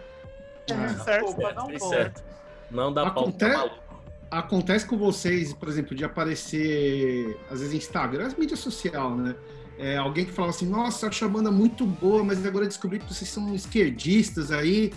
É, 0.70 1.04
certo, 1.04 1.26
Desculpa, 1.26 1.54
não 1.54 1.68
vou. 1.68 1.90
Certo. 1.90 2.24
Não 2.72 2.94
dá 2.94 3.08
Acontece... 3.08 3.54
pau 3.54 3.87
acontece 4.30 4.86
com 4.86 4.98
vocês, 4.98 5.54
por 5.54 5.68
exemplo, 5.70 5.96
de 5.96 6.04
aparecer, 6.04 7.38
às 7.50 7.60
vezes, 7.60 7.74
Instagram, 7.76 8.28
as 8.28 8.36
mídias 8.36 8.60
sociais, 8.60 9.18
né? 9.18 9.36
É, 9.78 9.98
alguém 9.98 10.26
que 10.26 10.32
fala 10.32 10.50
assim, 10.50 10.68
nossa, 10.68 11.08
acho 11.08 11.24
a 11.24 11.30
banda 11.30 11.52
muito 11.52 11.86
boa, 11.86 12.24
mas 12.24 12.44
agora 12.46 12.66
descobri 12.66 13.00
que 13.00 13.14
vocês 13.14 13.30
são 13.30 13.54
esquerdistas 13.54 14.52
aí. 14.52 14.92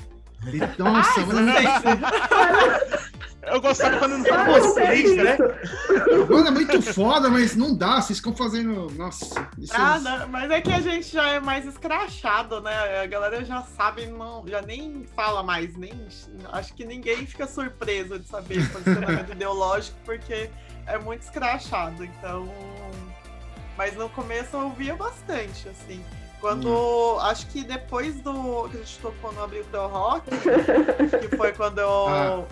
E, 0.46 0.58
nossa, 0.80 1.26
mas... 1.26 2.99
Eu 3.42 3.60
gostava 3.60 3.98
quando 3.98 4.18
não 4.18 4.24
tava 4.24 4.60
vocês, 4.60 5.16
né? 5.16 5.36
Banda 6.28 6.48
é 6.48 6.50
muito 6.50 6.82
foda, 6.82 7.30
mas 7.30 7.56
não 7.56 7.74
dá, 7.74 8.00
vocês 8.00 8.18
ficam 8.18 8.34
fazendo. 8.34 8.90
Nossa. 8.92 9.48
Ah, 9.72 9.96
é... 9.96 10.00
não, 10.00 10.28
mas 10.28 10.50
é 10.50 10.60
que 10.60 10.72
a 10.72 10.80
gente 10.80 11.10
já 11.10 11.30
é 11.30 11.40
mais 11.40 11.64
escrachado, 11.64 12.60
né? 12.60 13.00
A 13.02 13.06
galera 13.06 13.44
já 13.44 13.62
sabe, 13.62 14.06
não, 14.06 14.46
já 14.46 14.60
nem 14.60 15.06
fala 15.16 15.42
mais, 15.42 15.74
nem. 15.76 15.92
Acho 16.52 16.74
que 16.74 16.84
ninguém 16.84 17.26
fica 17.26 17.46
surpreso 17.46 18.18
de 18.18 18.28
saber 18.28 18.58
o 18.58 18.70
posicionamento 18.70 19.32
ideológico, 19.32 19.96
porque 20.04 20.50
é 20.86 20.98
muito 20.98 21.22
escrachado. 21.22 22.04
Então. 22.04 22.48
Mas 23.76 23.96
no 23.96 24.10
começo 24.10 24.54
eu 24.54 24.64
ouvia 24.64 24.94
bastante, 24.94 25.66
assim. 25.68 26.04
Quando. 26.40 26.68
Hum. 26.68 27.20
Acho 27.20 27.46
que 27.46 27.64
depois 27.64 28.20
do. 28.20 28.68
que 28.68 28.76
a 28.76 28.80
gente 28.80 28.98
tocou 28.98 29.32
no 29.32 29.42
Abril 29.42 29.64
do 29.64 29.86
Rock, 29.86 30.28
que 31.20 31.36
foi 31.36 31.52
quando 31.52 31.78
eu. 31.78 32.08
Ah. 32.08 32.44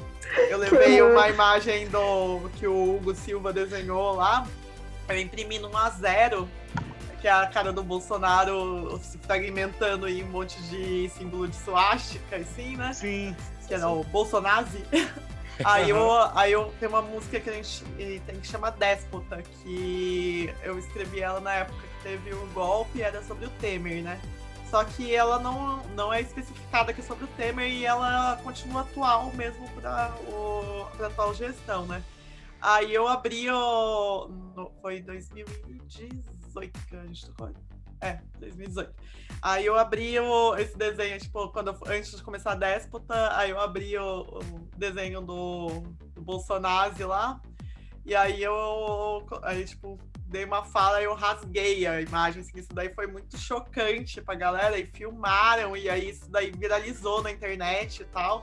Eu 0.49 0.59
levei 0.59 1.01
uma 1.03 1.29
imagem 1.29 1.89
do 1.89 2.51
que 2.57 2.67
o 2.67 2.97
Hugo 2.97 3.15
Silva 3.15 3.53
desenhou 3.53 4.15
lá. 4.15 4.47
Eu 5.09 5.19
imprimi 5.19 5.59
no 5.59 5.71
1x0, 5.71 6.47
que 7.21 7.29
é 7.29 7.33
a 7.33 7.47
cara 7.47 7.73
do 7.73 7.83
Bolsonaro 7.83 8.99
se 9.03 9.19
fragmentando 9.19 10.09
em 10.09 10.23
um 10.23 10.29
monte 10.29 10.61
de 10.65 11.09
símbolo 11.11 11.49
de 11.49 11.57
suástica, 11.57 12.37
assim, 12.37 12.77
né? 12.77 12.93
Sim. 12.93 13.37
Que 13.67 13.75
era 13.75 13.89
o 13.89 14.05
Bolsonazi. 14.05 14.85
Aí 15.65 15.91
eu, 15.91 16.13
aí 16.37 16.53
eu 16.53 16.73
tenho 16.79 16.93
uma 16.93 17.03
música 17.03 17.41
que 17.41 17.51
a 17.51 17.53
gente 17.53 17.85
tem 18.25 18.41
que 18.41 18.47
chama 18.47 18.71
Déspota, 18.71 19.43
que 19.43 20.55
eu 20.63 20.79
escrevi 20.79 21.21
ela 21.21 21.41
na 21.41 21.53
época 21.53 21.81
que 21.83 22.03
teve 22.05 22.33
o 22.33 22.47
golpe, 22.55 23.03
era 23.03 23.21
sobre 23.25 23.47
o 23.47 23.51
Temer, 23.61 24.05
né? 24.05 24.21
Só 24.71 24.85
que 24.85 25.15
ela 25.15 25.39
não, 25.39 25.83
não 25.95 26.13
é 26.13 26.21
especificada 26.21 26.93
é 26.93 27.03
sobre 27.03 27.25
o 27.25 27.29
Temer 27.29 27.71
e 27.71 27.87
ela 27.87 28.39
continua 28.43 28.83
atual 28.83 29.33
mesmo 29.33 29.67
para 29.71 30.13
a 31.01 31.07
atual 31.07 31.33
gestão, 31.35 31.87
né? 31.87 32.03
Aí 32.61 32.93
eu 32.93 33.09
abri 33.09 33.49
o. 33.51 34.29
No, 34.55 34.71
foi 34.83 35.01
2018 35.01 36.87
que 36.87 36.97
a 36.97 37.07
gente 37.07 37.27
tocou. 37.27 37.51
É, 38.01 38.21
2018. 38.39 38.93
Aí 39.41 39.67
eu 39.67 39.79
abri 39.79 40.19
o, 40.19 40.57
esse 40.57 40.77
desenho, 40.77 41.19
tipo, 41.19 41.49
quando 41.51 41.69
eu, 41.69 41.79
antes 41.87 42.17
de 42.17 42.23
começar 42.23 42.53
a 42.53 42.57
déspota, 42.57 43.37
aí 43.37 43.51
eu 43.51 43.61
abri 43.61 43.97
o, 43.97 44.23
o 44.23 44.69
desenho 44.77 45.21
do, 45.21 45.81
do 46.15 46.21
Bolsonaro 46.21 47.09
lá. 47.09 47.41
E 48.09 48.17
aí 48.17 48.43
eu, 48.43 49.27
aí, 49.43 49.67
tipo, 49.67 49.99
dei 50.29 50.43
uma 50.43 50.65
fala 50.65 50.99
e 50.99 51.05
eu 51.05 51.15
rasguei 51.15 51.87
a 51.87 52.01
imagem. 52.01 52.41
Assim, 52.41 52.59
isso 52.59 52.73
daí 52.73 52.89
foi 52.95 53.07
muito 53.07 53.37
chocante 53.37 54.23
pra 54.23 54.35
galera. 54.35 54.79
E 54.79 54.87
filmaram, 54.87 55.77
e 55.77 55.91
aí 55.91 56.09
isso 56.09 56.31
daí 56.31 56.51
viralizou 56.51 57.23
na 57.23 57.31
internet 57.31 58.01
e 58.01 58.07
tal. 58.07 58.43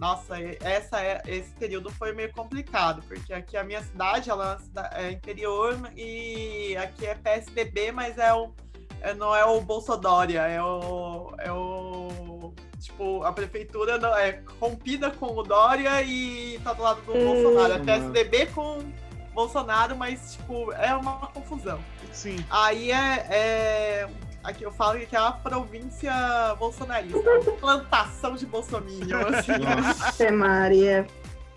Nossa, 0.00 0.40
essa 0.62 1.02
é, 1.02 1.22
esse 1.26 1.50
período 1.56 1.90
foi 1.90 2.14
meio 2.14 2.32
complicado, 2.32 3.02
porque 3.06 3.34
aqui 3.34 3.54
a 3.54 3.64
minha 3.64 3.82
cidade 3.82 4.30
ela 4.30 4.58
é 4.92 5.10
interior 5.10 5.78
e 5.94 6.74
aqui 6.78 7.04
é 7.04 7.14
PSDB, 7.14 7.92
mas 7.92 8.16
é 8.16 8.32
o, 8.32 8.50
é, 9.02 9.12
não 9.12 9.34
é 9.36 9.44
o 9.44 9.60
Bolsodória, 9.60 10.40
é 10.40 10.62
o, 10.62 11.34
é 11.38 11.52
o. 11.52 12.08
Tipo, 12.86 13.24
a 13.24 13.32
prefeitura 13.32 13.98
não, 13.98 14.16
é 14.16 14.40
rompida 14.60 15.10
com 15.10 15.26
o 15.36 15.42
Dória 15.42 16.00
e 16.02 16.60
tá 16.62 16.72
do 16.72 16.82
lado 16.82 17.00
do 17.02 17.12
hum, 17.12 17.24
Bolsonaro. 17.42 17.72
É 17.72 17.78
PSDB 17.80 18.46
com 18.46 18.78
Bolsonaro, 19.34 19.96
mas, 19.96 20.34
tipo, 20.36 20.72
é 20.72 20.94
uma 20.94 21.26
confusão. 21.26 21.80
Sim. 22.12 22.36
Aí 22.48 22.92
é, 22.92 23.26
é 23.28 24.08
aqui 24.44 24.62
eu 24.62 24.70
falo 24.70 25.00
que 25.00 25.16
é 25.16 25.18
a 25.18 25.32
província 25.32 26.12
bolsonarista, 26.60 27.18
plantação 27.60 28.36
de 28.36 28.46
bolsominion, 28.46 29.18
assim. 29.34 29.52
Nossa, 29.58 30.30
Maria. 30.30 31.06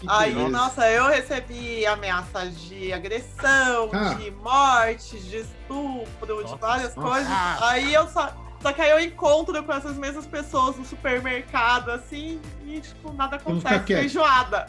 Aí, 0.08 0.34
nossa, 0.50 0.90
eu 0.90 1.08
recebi 1.10 1.86
ameaças 1.86 2.60
de 2.62 2.92
agressão, 2.92 3.92
Ah. 3.94 4.16
de 4.16 4.32
morte, 4.32 5.20
de 5.20 5.38
estupro, 5.38 6.38
de 6.38 6.42
Nossa, 6.44 6.56
várias 6.56 6.96
nossa. 6.96 7.08
coisas. 7.08 7.62
Aí 7.62 7.94
eu 7.94 8.08
só. 8.08 8.34
Só 8.62 8.74
que 8.74 8.82
aí 8.82 8.90
eu 8.92 9.00
encontro 9.00 9.64
com 9.64 9.72
essas 9.72 9.96
mesmas 9.96 10.28
pessoas 10.28 10.76
no 10.76 10.84
supermercado, 10.86 11.92
assim, 11.92 12.42
e 12.66 12.82
tipo, 12.82 13.14
nada 13.14 13.38
acontece. 13.38 13.86
Feijoada. 13.86 14.66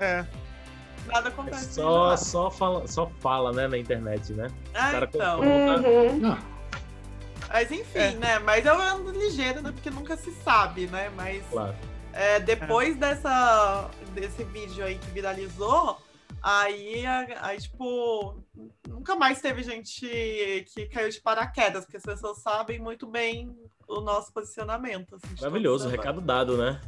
É. 0.00 0.24
Nada 1.06 1.28
acontece. 1.28 1.74
Só, 1.74 1.82
feijoada. 1.82 2.16
só, 2.16 2.50
fala, 2.50 2.86
só 2.88 3.10
fala, 3.20 3.52
né, 3.52 3.68
na 3.68 3.78
internet, 3.78 4.32
né? 4.32 4.48
Ah, 4.74 4.90
cara 4.90 5.08
então. 5.12 5.40
Uhum. 5.40 6.36
Mas 7.48 7.70
enfim, 7.70 7.98
É. 7.98 8.10
né? 8.12 8.38
Mas 8.40 8.64
eu 8.66 8.80
ando 8.80 9.10
ligeiro, 9.10 9.60
né? 9.62 9.72
Porque 9.72 9.90
nunca 9.90 10.16
se 10.16 10.30
sabe, 10.44 10.86
né? 10.88 11.10
Mas 11.16 11.42
Claro. 11.50 11.74
é, 12.12 12.38
depois 12.40 12.96
dessa, 12.96 13.88
desse 14.14 14.44
vídeo 14.44 14.84
aí 14.84 14.96
que 14.98 15.10
viralizou, 15.10 15.98
aí, 16.42 17.04
a- 17.06 17.38
aí, 17.46 17.58
tipo, 17.60 18.42
nunca 18.88 19.14
mais 19.16 19.40
teve 19.40 19.62
gente 19.62 20.06
que 20.74 20.86
caiu 20.86 21.08
de 21.10 21.20
paraquedas, 21.20 21.84
porque 21.84 21.96
as 21.96 22.02
pessoas 22.02 22.38
sabem 22.42 22.78
muito 22.78 23.06
bem 23.06 23.54
o 23.88 24.00
nosso 24.00 24.32
posicionamento. 24.32 25.16
assim, 25.16 25.34
Maravilhoso, 25.40 25.88
recado 25.88 26.20
dado, 26.20 26.56
né? 26.56 26.80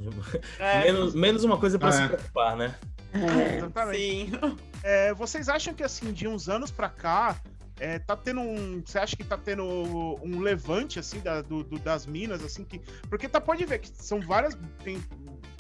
É, 0.59 0.85
Menos, 0.85 1.15
menos 1.15 1.45
uma 1.45 1.59
coisa 1.59 1.79
pra 1.79 1.89
Ah, 1.89 1.93
se 1.93 2.03
é. 2.03 2.09
preocupar, 2.09 2.57
né? 2.57 2.79
É. 3.13 3.57
Exatamente. 3.59 3.99
sim. 3.99 4.31
É, 4.85 5.15
vocês 5.15 5.49
acham 5.49 5.73
que 5.75 5.85
assim, 5.85 6.13
de 6.13 6.27
uns 6.27 6.49
anos 6.49 6.73
pra 6.73 6.89
cá, 6.89 7.41
é, 7.79 8.01
tá 8.01 8.17
tendo 8.17 8.41
um. 8.41 8.83
Você 8.85 8.99
acha 8.99 9.15
que 9.17 9.23
tá 9.23 9.37
tendo 9.39 9.63
um 9.65 10.41
levante 10.41 10.99
assim 10.99 11.21
da- 11.21 11.41
do, 11.41 11.63
do- 11.63 11.79
das 11.79 12.05
minas, 12.05 12.43
assim, 12.45 12.65
que. 12.65 12.81
Porque 13.09 13.29
tá, 13.29 13.41
pode 13.41 13.65
ver 13.65 13.79
que 13.79 13.89
são 13.89 14.21
várias. 14.21 14.59
Tem, 14.83 15.01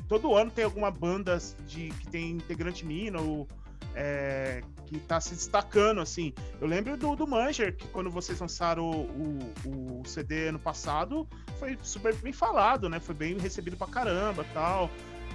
todo 0.08 0.34
ano 0.34 0.50
tem 0.50 0.64
alguma 0.64 0.90
banda 0.90 1.38
de, 1.66 1.90
que 1.90 2.06
tem 2.08 2.30
integrante 2.32 2.84
mina 2.84 3.20
ou. 3.20 3.46
É, 3.94 4.60
que 4.86 4.98
tá 5.00 5.20
se 5.20 5.34
destacando, 5.34 6.00
assim. 6.00 6.32
Eu 6.60 6.66
lembro 6.66 6.96
do, 6.96 7.14
do 7.16 7.26
Manger, 7.26 7.74
que 7.76 7.86
quando 7.88 8.10
vocês 8.10 8.38
lançaram 8.40 8.90
o, 8.90 9.52
o, 9.64 10.00
o 10.00 10.08
CD 10.08 10.48
ano 10.48 10.58
passado, 10.58 11.26
foi 11.58 11.78
super 11.82 12.14
bem 12.16 12.32
falado, 12.32 12.88
né? 12.88 13.00
Foi 13.00 13.14
bem 13.14 13.38
recebido 13.38 13.76
pra 13.76 13.86
caramba 13.86 14.44
tal. 14.52 14.90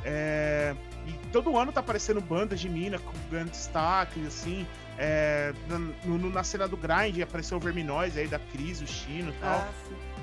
É, 0.06 0.76
e 1.08 1.12
todo 1.32 1.58
ano 1.58 1.72
tá 1.72 1.80
aparecendo 1.80 2.22
bandas 2.22 2.60
de 2.60 2.70
mina 2.70 3.00
com 3.00 3.12
grandes 3.30 3.54
destaques, 3.60 4.26
assim. 4.26 4.66
É, 4.98 5.54
na, 5.68 5.78
no- 5.80 6.18
no- 6.18 6.30
na 6.30 6.44
cena 6.44 6.68
do 6.68 6.78
grind 6.78 7.20
apareceu 7.22 7.58
o 7.58 7.60
Verminóis 7.60 8.16
aí 8.18 8.28
da 8.28 8.40
Cris, 8.40 8.82
o 8.82 8.88
Chino 8.88 9.30
e 9.32 9.34
tal, 9.40 9.60
Ah, 9.60 9.70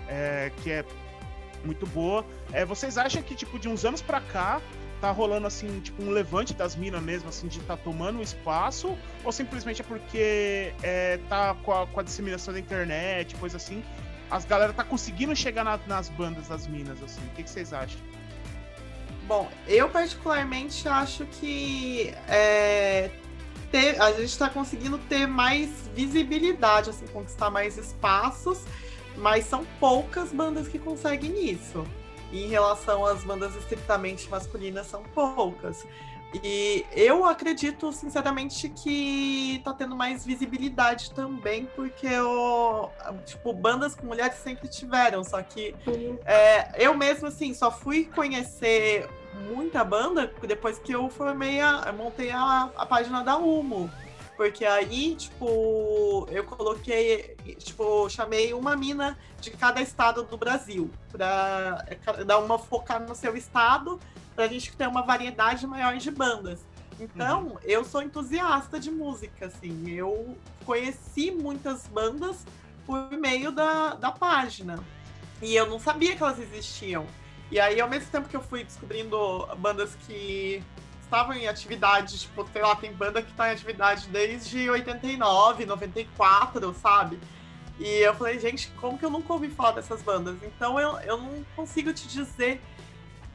é, 0.09 0.53
que 0.63 0.71
é 0.71 0.85
muito 1.65 1.87
boa. 1.87 2.25
É, 2.53 2.65
vocês 2.65 2.97
acham 2.99 3.23
que, 3.23 3.35
tipo, 3.35 3.59
de 3.59 3.69
uns 3.69 3.85
anos 3.85 4.01
pra 4.03 4.21
cá, 4.21 4.61
tá 5.05 5.11
rolando, 5.11 5.47
assim, 5.47 5.81
tipo, 5.81 6.03
um 6.03 6.09
levante 6.11 6.55
das 6.55 6.75
minas 6.75 7.03
mesmo, 7.03 7.29
assim, 7.29 7.47
de 7.47 7.61
tá 7.61 7.77
tomando 7.77 8.23
espaço? 8.23 8.97
Ou 9.23 9.31
simplesmente 9.31 9.83
é 9.83 9.85
porque 9.85 10.73
é, 10.83 11.19
tá 11.29 11.55
com 11.63 11.73
a, 11.73 11.87
com 11.87 12.01
a 12.01 12.03
disseminação 12.03 12.55
da 12.55 12.59
internet, 12.59 13.35
coisa 13.35 13.59
assim, 13.59 13.85
as 14.31 14.47
galera 14.47 14.73
tá 14.73 14.83
conseguindo 14.83 15.37
chegar 15.37 15.63
na- 15.63 15.79
nas 15.87 16.09
bandas 16.09 16.49
das 16.49 16.67
minas, 16.67 17.03
assim? 17.03 17.21
O 17.21 17.35
que, 17.35 17.43
que 17.43 17.51
vocês 17.51 17.75
acham? 17.75 18.01
Bom, 19.27 19.47
eu 19.69 19.91
particularmente 19.91 20.89
acho 20.89 21.27
que 21.27 22.15
é, 22.27 23.11
ter- 23.71 24.01
a 24.01 24.11
gente 24.13 24.25
está 24.25 24.49
conseguindo 24.49 24.97
ter 24.97 25.27
mais 25.27 25.69
visibilidade, 25.95 26.89
assim, 26.89 27.07
conquistar 27.09 27.51
mais 27.51 27.77
espaços, 27.77 28.63
mas 29.19 29.45
são 29.45 29.67
poucas 29.79 30.33
bandas 30.33 30.67
que 30.67 30.79
conseguem 30.79 31.51
isso. 31.51 31.85
E 32.35 32.45
em 32.45 32.49
relação 32.49 33.07
às 33.07 33.23
bandas 33.23 33.55
estritamente 33.55 34.29
masculinas, 34.29 34.89
são 34.89 35.05
poucas. 35.15 35.87
E 36.43 36.85
eu 36.91 37.25
acredito, 37.25 37.93
sinceramente, 37.93 38.69
que 38.69 39.61
tá 39.65 39.73
tendo 39.73 39.95
mais 39.95 40.27
visibilidade 40.27 41.13
também, 41.13 41.69
porque 41.77 42.09
o, 42.19 42.89
tipo, 43.25 43.53
bandas 43.53 43.95
com 43.95 44.07
mulheres 44.07 44.37
sempre 44.39 44.67
tiveram, 44.67 45.23
só 45.23 45.41
que 45.43 45.77
é, 46.25 46.85
eu 46.85 46.93
mesmo, 46.93 47.29
assim, 47.29 47.55
só 47.55 47.71
fui 47.71 48.07
conhecer 48.07 49.09
muita 49.49 49.85
banda 49.85 50.33
depois 50.43 50.77
que 50.77 50.93
eu 50.93 51.09
formei 51.09 51.61
a. 51.61 51.85
eu 51.87 51.93
montei 51.93 52.33
a, 52.33 52.69
a 52.77 52.85
página 52.85 53.23
da 53.23 53.37
Humo. 53.37 53.89
Porque 54.37 54.65
aí, 54.65 55.15
tipo, 55.15 56.27
eu 56.31 56.45
coloquei, 56.45 57.37
tipo, 57.59 58.09
chamei 58.09 58.53
uma 58.53 58.77
mina 58.77 59.17
de 59.41 59.51
cada 59.51 59.81
estado 59.81 60.25
do 60.25 60.37
Brasil, 60.37 60.91
pra 61.13 61.87
dar 62.27 62.39
uma 62.39 62.59
focar 62.59 63.01
no 63.01 63.15
seu 63.15 63.37
estado, 63.37 64.01
pra 64.35 64.49
gente 64.49 64.77
ter 64.77 64.89
uma 64.89 65.03
variedade 65.03 65.67
maior 65.67 65.97
de 65.97 66.11
bandas. 66.11 66.61
Então, 66.99 67.59
eu 67.63 67.85
sou 67.85 68.03
entusiasta 68.03 68.79
de 68.79 68.91
música, 68.91 69.47
assim, 69.47 69.91
eu 69.91 70.37
conheci 70.65 71.31
muitas 71.31 71.87
bandas 71.87 72.45
por 72.87 73.11
meio 73.13 73.53
da, 73.53 73.95
da 73.95 74.11
página. 74.11 74.79
E 75.43 75.55
eu 75.55 75.69
não 75.69 75.79
sabia 75.79 76.17
que 76.17 76.23
elas 76.23 76.39
existiam. 76.39 77.07
E 77.51 77.61
aí, 77.61 77.81
ao 77.81 77.89
mesmo 77.89 78.11
tempo 78.11 78.29
que 78.29 78.37
eu 78.37 78.43
fui 78.43 78.65
descobrindo 78.65 79.47
bandas 79.59 79.95
que 80.07 80.63
estavam 81.15 81.35
em 81.35 81.47
atividade, 81.47 82.19
tipo, 82.19 82.47
sei 82.53 82.63
lá, 82.63 82.75
tem 82.75 82.93
banda 82.93 83.23
que 83.23 83.33
tá 83.33 83.49
em 83.49 83.53
atividade 83.53 84.09
desde 84.09 84.69
89, 84.69 85.65
94, 85.65 86.75
sabe? 86.75 87.21
E 87.79 87.87
eu 88.01 88.15
falei, 88.15 88.39
gente, 88.41 88.69
como 88.81 88.99
que 88.99 89.05
eu 89.05 89.11
nunca 89.11 89.33
ouvi 89.33 89.49
falar 89.49 89.73
dessas 89.73 90.03
bandas? 90.03 90.37
Então 90.43 90.79
eu, 90.79 90.99
eu 91.01 91.17
não 91.17 91.45
consigo 91.55 91.93
te 91.93 92.09
dizer 92.09 92.61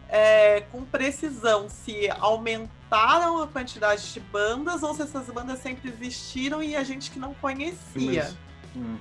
é, 0.09 0.61
com 0.71 0.83
precisão 0.83 1.69
se 1.69 2.09
aumentaram 2.19 3.41
a 3.41 3.47
quantidade 3.47 4.11
de 4.11 4.19
bandas 4.19 4.83
ou 4.83 4.93
se 4.93 5.01
essas 5.03 5.27
bandas 5.27 5.59
sempre 5.59 5.89
existiram 5.89 6.61
e 6.61 6.75
a 6.75 6.83
gente 6.83 7.11
que 7.11 7.19
não 7.19 7.33
conhecia. 7.35 7.77
Mas- 7.95 8.37
hum. 8.75 8.97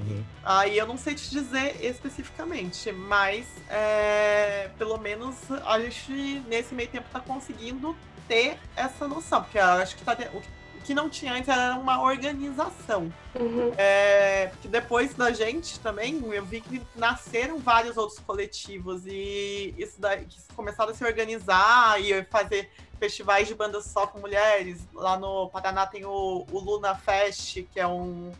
Uhum. 0.00 0.24
Aí 0.42 0.76
eu 0.76 0.86
não 0.86 0.96
sei 0.96 1.14
te 1.14 1.30
dizer 1.30 1.76
especificamente, 1.84 2.90
mas 2.92 3.46
é, 3.68 4.70
pelo 4.78 4.98
menos 4.98 5.36
a 5.66 5.78
gente 5.80 6.42
nesse 6.48 6.74
meio 6.74 6.88
tempo 6.88 7.08
tá 7.12 7.20
conseguindo 7.20 7.96
ter 8.26 8.58
essa 8.76 9.06
noção, 9.08 9.42
porque 9.42 9.58
eu 9.58 9.64
acho 9.64 9.96
que 9.96 10.04
tá, 10.04 10.16
o 10.32 10.40
que 10.82 10.94
não 10.94 11.08
tinha 11.08 11.34
antes 11.34 11.48
era 11.48 11.76
uma 11.76 12.02
organização. 12.02 13.12
Uhum. 13.34 13.72
É, 13.76 14.46
porque 14.48 14.68
depois 14.68 15.14
da 15.14 15.30
gente 15.32 15.78
também, 15.80 16.20
eu 16.32 16.44
vi 16.44 16.60
que 16.60 16.82
nasceram 16.96 17.58
vários 17.58 17.96
outros 17.96 18.18
coletivos 18.18 19.02
e 19.06 19.74
isso 19.76 20.00
daí, 20.00 20.24
que 20.24 20.38
começaram 20.54 20.90
a 20.90 20.94
se 20.94 21.04
organizar 21.04 22.00
e 22.00 22.24
fazer 22.24 22.70
festivais 22.98 23.48
de 23.48 23.54
bandas 23.54 23.84
só 23.84 24.06
com 24.06 24.18
mulheres. 24.18 24.80
Lá 24.92 25.18
no 25.18 25.48
Paraná 25.50 25.86
tem 25.86 26.04
o, 26.04 26.46
o 26.50 26.58
Luna 26.58 26.94
Fest, 26.94 27.62
que 27.72 27.80
é 27.80 27.86
um, 27.86 28.32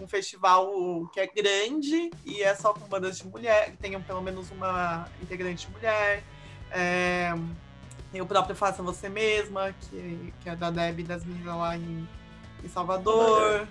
um 0.00 0.06
festival 0.06 1.08
que 1.12 1.20
é 1.20 1.26
grande 1.26 2.10
e 2.24 2.42
é 2.42 2.54
só 2.54 2.72
com 2.72 2.86
bandas 2.86 3.18
de 3.18 3.26
mulher, 3.26 3.70
que 3.72 3.76
tenham 3.76 4.02
pelo 4.02 4.22
menos 4.22 4.50
uma 4.50 5.08
integrante 5.22 5.68
mulher. 5.70 6.22
É, 6.70 7.32
tem 8.12 8.20
o 8.20 8.26
próprio 8.26 8.56
Faça 8.56 8.82
Você 8.82 9.08
Mesma, 9.08 9.74
que, 9.80 10.32
que 10.40 10.48
é 10.48 10.56
da 10.56 10.70
Deb 10.70 11.00
das 11.02 11.24
meninas 11.24 11.56
lá 11.56 11.76
em, 11.76 12.08
em 12.64 12.68
Salvador. 12.68 13.66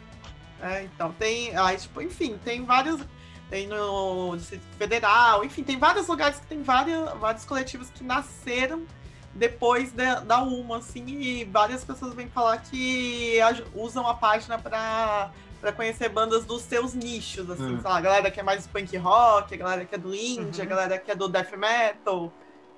É, 0.61 0.83
então, 0.83 1.11
tem. 1.13 1.55
Aí, 1.55 1.77
tipo, 1.77 2.01
enfim, 2.01 2.37
tem 2.43 2.63
vários. 2.63 3.01
Tem 3.49 3.65
no 3.65 4.35
Distrito 4.35 4.65
Federal, 4.77 5.41
enfim, 5.41 5.63
tem 5.63 5.79
vários 5.79 6.05
lugares 6.07 6.37
que 6.37 6.47
tem 6.47 6.61
vários, 6.61 7.09
vários 7.13 7.45
coletivos 7.45 7.89
que 7.89 8.03
nasceram 8.03 8.85
depois 9.33 9.93
da, 9.93 10.19
da 10.19 10.41
UMA, 10.41 10.79
assim, 10.79 11.05
e 11.05 11.45
várias 11.45 11.85
pessoas 11.85 12.13
vêm 12.13 12.27
falar 12.27 12.57
que 12.57 13.37
usam 13.73 14.05
a 14.05 14.13
página 14.13 14.57
para 14.57 15.31
para 15.59 15.71
conhecer 15.71 16.09
bandas 16.09 16.45
dos 16.45 16.61
seus 16.61 16.93
nichos, 16.93 17.49
assim, 17.49 17.63
Hum. 17.75 17.81
sei 17.81 17.89
lá, 17.89 17.97
a 17.97 18.01
galera 18.01 18.31
que 18.31 18.39
é 18.39 18.43
mais 18.43 18.67
punk 18.67 18.95
rock, 18.97 19.53
a 19.53 19.57
galera 19.57 19.85
que 19.85 19.95
é 19.95 19.97
do 19.97 20.13
indie, 20.13 20.61
a 20.61 20.63
Uhum. 20.63 20.69
galera 20.69 20.97
que 20.97 21.09
é 21.11 21.15
do 21.15 21.27
death 21.27 21.51
metal 21.57 22.31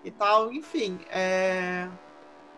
e 0.04 0.12
tal, 0.12 0.52
enfim. 0.54 1.00
é, 1.12 1.88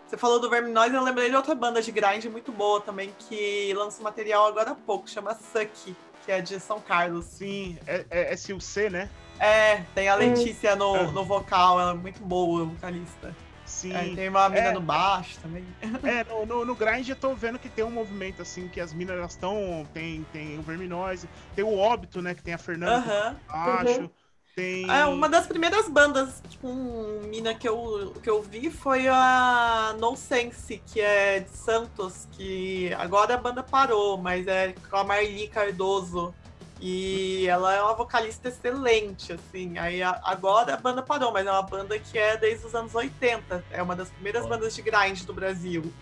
Você 0.08 0.18
falou 0.18 0.40
do 0.42 0.50
Verminóis, 0.50 0.94
eu 0.94 1.02
lembrei 1.02 1.30
de 1.30 1.36
outra 1.38 1.56
banda 1.56 1.82
de 1.82 1.90
grind 1.90 2.26
muito 2.26 2.52
boa 2.52 2.82
também, 2.82 3.16
que 3.18 3.74
lança 3.74 4.04
material 4.04 4.46
agora 4.46 4.72
há 4.72 4.76
pouco, 4.76 5.10
chama 5.10 5.34
Sucky, 5.34 5.96
que 6.26 6.32
é 6.34 6.42
de 6.42 6.60
São 6.60 6.82
Carlos. 6.82 7.24
Sim, 7.26 7.78
é, 7.88 8.06
é, 8.10 8.34
é 8.34 8.36
SUC, 8.36 8.90
né? 8.90 9.10
É, 9.40 9.78
tem 9.96 10.10
a 10.10 10.16
Letícia 10.16 10.76
no, 10.76 10.96
É. 10.98 11.04
no 11.12 11.24
vocal, 11.24 11.80
ela 11.80 11.92
é 11.92 11.94
muito 11.94 12.22
boa, 12.22 12.66
vocalista. 12.66 13.34
Sim. 13.72 13.94
É, 13.94 14.16
tem 14.16 14.30
uma 14.30 14.50
mina 14.50 14.70
É. 14.70 14.72
no 14.74 14.82
baixo 14.82 15.40
também. 15.40 15.66
É, 16.04 16.24
no, 16.24 16.46
no, 16.46 16.66
no 16.66 16.76
grind 16.76 17.08
eu 17.08 17.16
tô 17.16 17.34
vendo 17.34 17.58
que 17.58 17.70
tem 17.70 17.84
um 17.86 17.92
movimento 17.92 18.42
assim, 18.42 18.68
que 18.68 18.80
as 18.82 18.94
minas 18.94 19.18
elas 19.18 19.32
estão. 19.32 19.88
Tem, 19.94 20.24
tem 20.34 20.60
o 20.60 20.62
Verminose, 20.62 21.28
tem 21.56 21.64
o 21.64 21.78
Óbito, 21.78 22.22
né? 22.22 22.36
Que 22.36 22.44
tem 22.44 22.54
a 22.54 22.58
Fernanda 22.58 22.98
Aham. 22.98 23.36
acho. 23.48 24.12
Tem. 24.54 24.90
É, 24.92 25.06
uma 25.06 25.30
das 25.30 25.48
primeiras 25.48 25.88
bandas 25.88 26.42
com 26.60 27.22
mina 27.30 27.56
que 27.56 27.68
eu, 27.68 28.14
que 28.22 28.30
eu 28.30 28.42
vi 28.44 28.70
foi 28.70 29.08
a 29.08 29.96
No 29.98 30.18
Sense, 30.18 30.78
que 30.86 31.00
é 31.00 31.40
de 31.40 31.50
Santos, 31.50 32.28
que 32.34 32.94
agora 32.96 33.36
a 33.36 33.38
banda 33.38 33.64
parou, 33.64 34.18
mas 34.18 34.46
é 34.48 34.74
com 34.90 34.98
a 34.98 35.04
Marli 35.06 35.48
Cardoso 35.48 36.36
E 36.82 37.46
ela 37.48 37.76
é 37.76 37.82
uma 37.82 37.94
vocalista 37.94 38.50
excelente, 38.50 39.32
assim. 39.32 39.78
Aí 39.78 40.02
a, 40.02 40.20
agora 40.24 40.74
a 40.74 40.78
banda 40.78 41.04
parou, 41.04 41.32
mas 41.32 41.46
é 41.46 41.52
uma 41.52 41.62
banda 41.62 41.98
que 42.00 42.18
é 42.18 42.36
desde 42.36 42.66
os 42.66 42.74
anos 42.74 42.96
80. 42.96 43.64
É 43.70 43.84
uma 43.84 43.96
das 43.96 44.10
primeiras 44.10 44.48
bandas 44.48 44.74
de 44.74 44.82
grind 44.82 45.24
do 45.24 45.34
Brasil. 45.34 45.94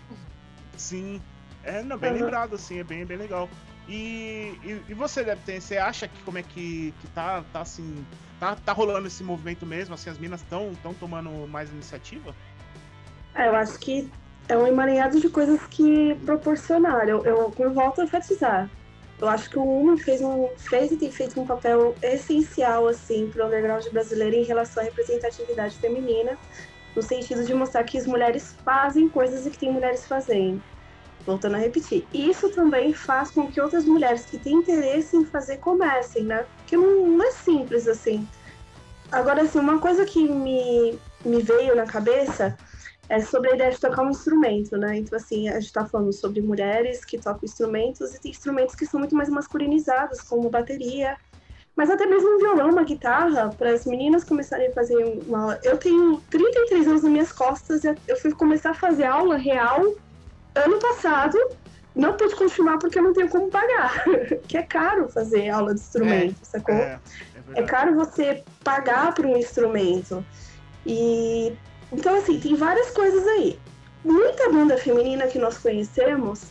Sim. 0.78 1.20
É, 1.62 1.82
não, 1.82 1.98
bem 1.98 2.12
uhum. 2.12 2.20
lembrado, 2.20 2.54
assim, 2.54 2.78
é 2.78 2.84
bem, 2.84 3.04
bem 3.04 3.18
legal. 3.18 3.46
E, 3.86 4.58
e, 4.64 4.82
e, 4.88 4.94
você, 4.94 5.22
deve 5.22 5.42
ter, 5.42 5.60
você 5.60 5.76
acha 5.76 6.08
que 6.08 6.22
como 6.22 6.38
é 6.38 6.42
que, 6.42 6.94
que 7.00 7.06
tá, 7.08 7.44
tá 7.52 7.60
assim, 7.60 8.06
tá, 8.38 8.56
tá 8.56 8.72
rolando 8.72 9.06
esse 9.06 9.22
movimento 9.22 9.66
mesmo, 9.66 9.94
assim, 9.94 10.08
as 10.08 10.18
minas 10.18 10.40
estão 10.40 10.72
tão 10.82 10.94
tomando 10.94 11.46
mais 11.46 11.70
iniciativa? 11.70 12.34
É, 13.34 13.48
eu 13.48 13.54
acho 13.54 13.78
que 13.78 14.10
é 14.48 14.56
um 14.56 14.66
emaranhado 14.66 15.20
de 15.20 15.28
coisas 15.28 15.60
que 15.66 16.14
proporcionaram. 16.24 17.22
Eu, 17.24 17.52
eu 17.58 17.74
volto 17.74 18.00
a 18.00 18.04
enfatizar. 18.04 18.70
Eu 19.20 19.28
acho 19.28 19.50
que 19.50 19.58
o 19.58 19.62
Uma 19.62 19.98
fez, 19.98 20.20
um, 20.22 20.48
fez 20.56 20.90
e 20.92 20.96
tem 20.96 21.12
feito 21.12 21.40
um 21.40 21.46
papel 21.46 21.94
essencial, 22.02 22.86
assim, 22.86 23.28
para 23.28 23.44
o 23.44 23.46
underground 23.46 23.86
brasileiro 23.88 24.36
em 24.36 24.44
relação 24.44 24.82
à 24.82 24.86
representatividade 24.86 25.78
feminina, 25.78 26.38
no 26.96 27.02
sentido 27.02 27.44
de 27.44 27.52
mostrar 27.52 27.84
que 27.84 27.98
as 27.98 28.06
mulheres 28.06 28.56
fazem 28.64 29.08
coisas 29.08 29.46
e 29.46 29.50
que 29.50 29.58
tem 29.58 29.72
mulheres 29.72 30.06
fazendo 30.06 30.62
voltando 31.24 31.56
a 31.56 31.58
repetir, 31.58 32.06
isso 32.12 32.48
também 32.50 32.92
faz 32.92 33.30
com 33.30 33.46
que 33.46 33.60
outras 33.60 33.84
mulheres 33.84 34.24
que 34.24 34.38
têm 34.38 34.54
interesse 34.54 35.16
em 35.16 35.24
fazer 35.24 35.58
comecem, 35.58 36.24
né? 36.24 36.44
Porque 36.58 36.76
não, 36.76 37.06
não 37.06 37.24
é 37.24 37.30
simples 37.30 37.86
assim. 37.86 38.26
Agora, 39.12 39.42
assim, 39.42 39.58
uma 39.58 39.78
coisa 39.78 40.04
que 40.04 40.26
me, 40.28 40.98
me 41.24 41.42
veio 41.42 41.74
na 41.74 41.84
cabeça 41.84 42.56
é 43.10 43.18
sobre 43.20 43.50
a 43.50 43.54
ideia 43.56 43.72
de 43.72 43.80
tocar 43.80 44.02
um 44.02 44.10
instrumento, 44.10 44.76
né? 44.76 44.98
Então, 44.98 45.18
assim, 45.18 45.48
a 45.48 45.54
gente 45.54 45.66
está 45.66 45.84
falando 45.84 46.12
sobre 46.12 46.40
mulheres 46.40 47.04
que 47.04 47.18
tocam 47.18 47.40
instrumentos 47.42 48.14
e 48.14 48.20
tem 48.20 48.30
instrumentos 48.30 48.76
que 48.76 48.86
são 48.86 49.00
muito 49.00 49.16
mais 49.16 49.28
masculinizados, 49.28 50.20
como 50.20 50.48
bateria, 50.48 51.16
mas 51.74 51.90
até 51.90 52.06
mesmo 52.06 52.36
um 52.36 52.38
violão, 52.38 52.70
uma 52.70 52.84
guitarra, 52.84 53.48
para 53.48 53.72
as 53.72 53.84
meninas 53.84 54.22
começarem 54.22 54.68
a 54.68 54.72
fazer 54.72 54.96
uma. 55.26 55.58
Eu 55.64 55.76
tenho 55.76 56.22
33 56.30 56.86
anos 56.86 57.02
nas 57.02 57.12
minhas 57.12 57.32
costas 57.32 57.82
e 57.82 57.92
eu 58.06 58.16
fui 58.16 58.32
começar 58.32 58.70
a 58.70 58.74
fazer 58.74 59.04
aula 59.04 59.36
real 59.36 59.92
ano 60.54 60.78
passado 60.78 61.36
não 61.94 62.16
pude 62.16 62.36
continuar 62.36 62.78
porque 62.78 62.98
eu 62.98 63.02
não 63.02 63.12
tenho 63.12 63.28
como 63.28 63.50
pagar. 63.50 64.04
que 64.46 64.56
é 64.56 64.62
caro 64.62 65.08
fazer 65.08 65.48
aula 65.48 65.74
de 65.74 65.80
instrumento, 65.80 66.36
é, 66.40 66.44
sacou? 66.44 66.74
É, 66.74 67.00
é, 67.56 67.60
é 67.60 67.62
caro 67.64 67.96
você 67.96 68.44
pagar 68.62 69.12
por 69.14 69.26
um 69.26 69.36
instrumento. 69.36 70.24
E 70.86 71.56
então 71.92 72.16
assim, 72.16 72.38
tem 72.38 72.54
várias 72.54 72.90
coisas 72.90 73.26
aí. 73.26 73.58
Muita 74.04 74.50
banda 74.50 74.78
feminina 74.78 75.26
que 75.26 75.38
nós 75.38 75.58
conhecemos, 75.58 76.44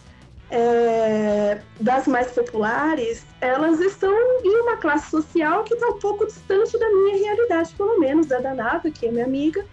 é, 0.51 1.61
das 1.79 2.07
mais 2.07 2.31
populares, 2.31 3.25
elas 3.41 3.79
estão 3.79 4.13
em 4.43 4.61
uma 4.61 4.77
classe 4.77 5.09
social 5.09 5.63
que 5.63 5.73
está 5.73 5.87
um 5.87 5.99
pouco 5.99 6.25
distante 6.25 6.77
da 6.77 6.89
minha 6.89 7.17
realidade, 7.17 7.73
pelo 7.75 7.99
menos 7.99 8.27
da 8.27 8.39
Danada, 8.39 8.91
que 8.91 9.07
é 9.07 9.11
minha 9.11 9.25
amiga, 9.25 9.65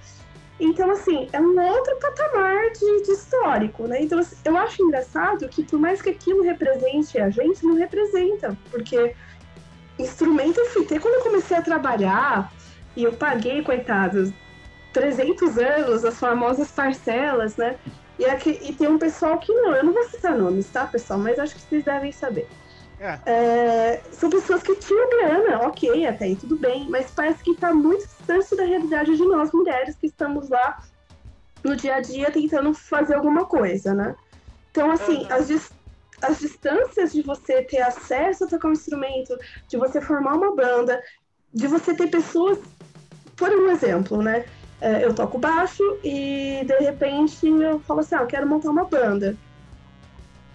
então, 0.58 0.90
assim, 0.90 1.28
é 1.32 1.40
um 1.40 1.58
outro 1.60 1.96
patamar 1.96 2.70
de, 2.72 3.02
de, 3.02 3.12
histórico, 3.12 3.86
né? 3.86 4.02
Então, 4.02 4.18
assim, 4.18 4.36
eu 4.44 4.56
acho 4.56 4.82
engraçado 4.82 5.46
que, 5.48 5.62
por 5.62 5.78
mais 5.78 6.00
que 6.00 6.10
aquilo 6.10 6.42
represente 6.42 7.18
a 7.18 7.28
gente, 7.28 7.64
não 7.64 7.74
representa, 7.74 8.56
porque 8.70 9.14
instrumento 9.98 10.58
eu 10.58 10.66
fui 10.66 10.84
ter 10.86 11.00
quando 11.00 11.14
eu 11.14 11.22
comecei 11.22 11.56
a 11.56 11.62
trabalhar 11.62 12.52
e 12.94 13.04
eu 13.04 13.12
paguei, 13.12 13.62
coitados, 13.62 14.32
300 14.97 15.59
anos, 15.59 16.05
as 16.07 16.18
famosas 16.18 16.70
parcelas, 16.70 17.55
né? 17.59 17.76
E, 18.18 18.24
aqui, 18.24 18.59
e 18.62 18.72
tem 18.72 18.88
um 18.88 18.99
pessoal 18.99 19.38
que 19.38 19.53
não, 19.53 19.74
eu 19.74 19.84
não 19.84 19.92
vou 19.92 20.03
citar 20.05 20.34
nomes, 20.34 20.70
tá, 20.70 20.86
pessoal? 20.86 21.18
Mas 21.18 21.38
acho 21.38 21.55
que 21.55 21.61
vocês 21.61 21.84
devem 21.84 22.11
saber. 22.11 22.49
É. 22.99 23.18
É, 23.26 24.03
são 24.11 24.30
pessoas 24.30 24.62
que 24.62 24.74
tinham 24.76 25.11
grana, 25.11 25.66
ok, 25.66 26.07
até 26.07 26.24
aí 26.24 26.34
tudo 26.34 26.57
bem, 26.57 26.88
mas 26.88 27.11
parece 27.11 27.44
que 27.44 27.51
está 27.51 27.74
muito 27.74 28.07
distante 28.07 28.57
da 28.57 28.64
realidade 28.64 29.14
de 29.14 29.22
nós 29.22 29.53
mulheres 29.53 29.97
que 29.97 30.07
estamos 30.07 30.49
lá 30.49 30.82
no 31.62 31.76
dia 31.76 31.97
a 31.97 32.01
dia 32.01 32.30
tentando 32.30 32.72
fazer 32.72 33.16
alguma 33.16 33.44
coisa, 33.44 33.92
né? 33.92 34.16
Então, 34.70 34.90
assim, 34.90 35.24
uhum. 35.24 35.32
as, 35.34 35.72
as 36.22 36.38
distâncias 36.38 37.12
de 37.12 37.20
você 37.20 37.61
ter 37.61 37.82
acesso 37.82 38.44
a 38.44 38.47
tocar 38.47 38.68
um 38.68 38.72
instrumento, 38.72 39.36
de 39.68 39.76
você 39.76 40.01
formar 40.01 40.32
uma 40.32 40.57
banda, 40.57 41.03
de 41.53 41.66
você 41.66 41.94
ter 41.94 42.09
pessoas. 42.09 42.59
Por 43.36 43.51
um 43.51 43.70
exemplo, 43.70 44.22
né? 44.22 44.47
É, 44.81 45.05
eu 45.05 45.14
toco 45.14 45.39
baixo 45.39 45.83
e 46.05 46.62
de 46.64 46.79
repente 46.81 47.47
eu 47.47 47.81
falo 47.81 48.01
assim: 48.01 48.14
ah, 48.14 48.20
eu 48.20 48.27
quero 48.27 48.47
montar 48.47 48.70
uma 48.70 48.85
banda 48.85 49.37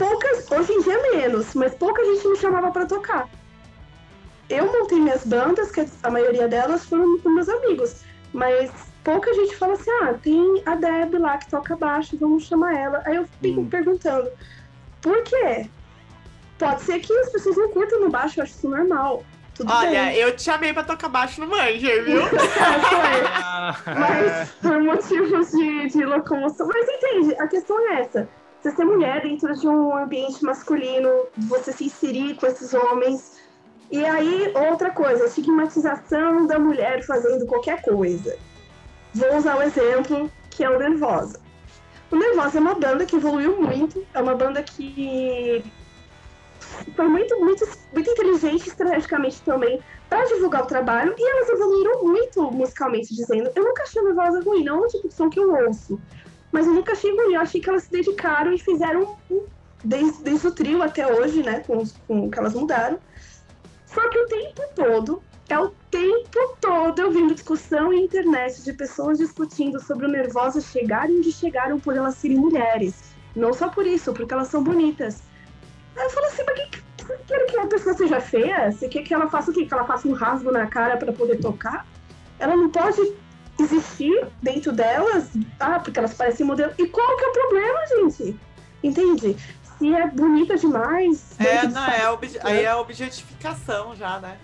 poucas, 0.01 0.49
hoje 0.49 0.73
em 0.73 0.81
dia 0.81 0.99
menos, 1.13 1.53
mas 1.53 1.75
pouca 1.75 2.03
gente 2.03 2.27
me 2.27 2.35
chamava 2.35 2.71
para 2.71 2.87
tocar. 2.87 3.29
Eu 4.49 4.65
montei 4.65 4.99
minhas 4.99 5.23
bandas, 5.23 5.71
que 5.71 5.85
a 6.01 6.09
maioria 6.09 6.47
delas 6.47 6.83
foram 6.85 7.19
com 7.19 7.29
meus 7.29 7.47
amigos, 7.47 8.01
mas 8.33 8.71
pouca 9.03 9.31
gente 9.35 9.55
fala 9.55 9.73
assim: 9.73 9.91
ah, 10.01 10.15
tem 10.15 10.63
a 10.65 10.75
Deb 10.75 11.13
lá 11.19 11.37
que 11.37 11.49
toca 11.49 11.75
baixo, 11.75 12.17
vamos 12.17 12.45
chamar 12.45 12.75
ela. 12.75 13.03
Aí 13.05 13.15
eu 13.15 13.27
fico 13.39 13.61
hum. 13.61 13.69
perguntando: 13.69 14.31
por 15.01 15.21
quê? 15.23 15.69
Pode 16.57 16.81
ser 16.81 16.99
que 16.99 17.13
as 17.13 17.31
pessoas 17.31 17.55
não 17.57 17.69
curtam 17.69 17.99
no 17.99 18.09
baixo, 18.09 18.39
eu 18.39 18.43
acho 18.43 18.53
isso 18.53 18.69
normal. 18.69 19.23
Tudo 19.61 19.71
Olha, 19.71 20.05
bem. 20.05 20.15
eu 20.15 20.35
te 20.35 20.41
chamei 20.41 20.73
pra 20.73 20.83
tocar 20.83 21.07
baixo 21.07 21.39
no 21.39 21.45
Manger, 21.45 22.03
viu? 22.03 22.21
mas 23.85 24.49
por 24.59 24.81
motivos 24.81 25.51
de, 25.51 25.87
de 25.87 26.03
locomoção. 26.03 26.67
Mas 26.67 26.89
entende, 26.89 27.35
a 27.39 27.47
questão 27.47 27.79
é 27.91 28.01
essa 28.01 28.27
você 28.59 28.71
ser 28.75 28.85
mulher 28.85 29.21
dentro 29.21 29.53
de 29.53 29.67
um 29.67 29.95
ambiente 29.95 30.43
masculino, 30.43 31.27
você 31.37 31.71
se 31.71 31.85
inserir 31.85 32.35
com 32.35 32.47
esses 32.47 32.73
homens. 32.73 33.39
E 33.91 34.03
aí, 34.03 34.51
outra 34.55 34.89
coisa, 34.89 35.23
a 35.23 35.27
estigmatização 35.27 36.47
da 36.47 36.57
mulher 36.57 37.03
fazendo 37.05 37.45
qualquer 37.45 37.83
coisa. 37.83 38.35
Vou 39.13 39.37
usar 39.37 39.57
o 39.57 39.59
um 39.59 39.63
exemplo 39.63 40.31
que 40.49 40.63
é 40.63 40.69
o 40.69 40.79
Nervosa. 40.79 41.39
O 42.09 42.15
Nervosa 42.15 42.57
é 42.57 42.61
uma 42.61 42.75
banda 42.75 43.05
que 43.05 43.15
evoluiu 43.15 43.61
muito, 43.61 44.05
é 44.11 44.21
uma 44.21 44.35
banda 44.35 44.63
que 44.63 45.63
foi 46.95 47.07
muito, 47.07 47.39
muito, 47.39 47.67
muito 47.93 48.09
inteligente 48.09 48.67
estrategicamente 48.67 49.41
também 49.41 49.81
para 50.09 50.25
divulgar 50.25 50.63
o 50.63 50.67
trabalho 50.67 51.13
e 51.17 51.29
elas 51.29 51.49
evoluíram 51.49 52.03
muito 52.03 52.51
musicalmente, 52.51 53.15
dizendo: 53.15 53.49
Eu 53.55 53.63
nunca 53.63 53.83
achei 53.83 54.01
a 54.01 54.05
Nervosa 54.05 54.41
ruim, 54.41 54.63
não 54.63 54.83
é 54.83 54.87
o 54.87 54.87
tipo 54.87 55.07
de 55.07 55.13
som 55.13 55.29
que 55.29 55.39
eu 55.39 55.53
ouço. 55.65 55.99
Mas 56.51 56.67
eu 56.67 56.73
nunca 56.73 56.91
achei 56.91 57.11
ruim, 57.11 57.35
eu 57.35 57.41
achei 57.41 57.61
que 57.61 57.69
elas 57.69 57.83
se 57.83 57.91
dedicaram 57.91 58.53
e 58.53 58.59
fizeram 58.59 59.17
desde, 59.83 60.23
desde 60.23 60.47
o 60.47 60.51
trio 60.51 60.81
até 60.83 61.11
hoje, 61.11 61.43
né? 61.43 61.61
Com, 61.61 61.83
com 62.07 62.29
que 62.29 62.39
elas 62.39 62.53
mudaram. 62.53 62.99
Só 63.85 64.09
que 64.09 64.19
o 64.19 64.27
tempo 64.27 64.61
todo, 64.75 65.23
é 65.49 65.59
o 65.59 65.69
tempo 65.89 66.57
todo 66.61 66.99
eu 66.99 67.11
vendo 67.11 67.33
discussão 67.33 67.89
na 67.89 67.97
internet 67.97 68.63
de 68.63 68.73
pessoas 68.73 69.17
discutindo 69.17 69.81
sobre 69.81 70.05
o 70.05 70.09
nervosa 70.09 70.61
chegarem 70.61 71.17
onde 71.17 71.31
chegaram 71.31 71.79
por 71.79 71.95
elas 71.95 72.15
serem 72.15 72.37
mulheres. 72.37 73.11
Não 73.35 73.53
só 73.53 73.69
por 73.69 73.85
isso, 73.85 74.13
porque 74.13 74.33
elas 74.33 74.47
são 74.47 74.63
bonitas. 74.63 75.23
Aí 75.97 76.03
eu 76.03 76.09
falo 76.09 76.25
assim, 76.27 76.43
mas 76.45 76.69
que, 76.69 76.83
você 76.97 77.17
quer 77.27 77.45
que 77.45 77.57
uma 77.57 77.67
pessoa 77.67 77.95
seja 77.95 78.21
feia? 78.21 78.71
Você 78.71 78.87
quer 78.87 79.03
que 79.03 79.13
ela 79.13 79.29
faça 79.29 79.51
o 79.51 79.53
quê? 79.53 79.65
Que 79.65 79.73
ela 79.73 79.85
faça 79.85 80.07
um 80.07 80.13
rasgo 80.13 80.51
na 80.51 80.67
cara 80.67 80.97
para 80.97 81.11
poder 81.11 81.37
tocar? 81.37 81.85
Ela 82.39 82.55
não 82.55 82.69
pode 82.69 83.13
existir 83.59 84.27
dentro 84.41 84.71
delas, 84.71 85.29
ah, 85.59 85.79
porque 85.79 85.99
elas 85.99 86.13
parecem 86.13 86.45
modelo. 86.45 86.73
E 86.77 86.87
qual 86.87 87.17
que 87.17 87.23
é 87.23 87.27
o 87.27 87.31
problema, 87.31 87.79
gente? 87.87 88.39
Entende? 88.83 89.37
Se 89.77 89.93
é 89.93 90.07
bonita 90.07 90.57
demais. 90.57 91.35
É, 91.39 91.67
não, 91.67 91.85
é 91.85 92.09
obje... 92.09 92.39
aí 92.43 92.63
é 92.63 92.69
a 92.69 92.79
objetificação 92.79 93.95
já, 93.95 94.19
né? 94.19 94.37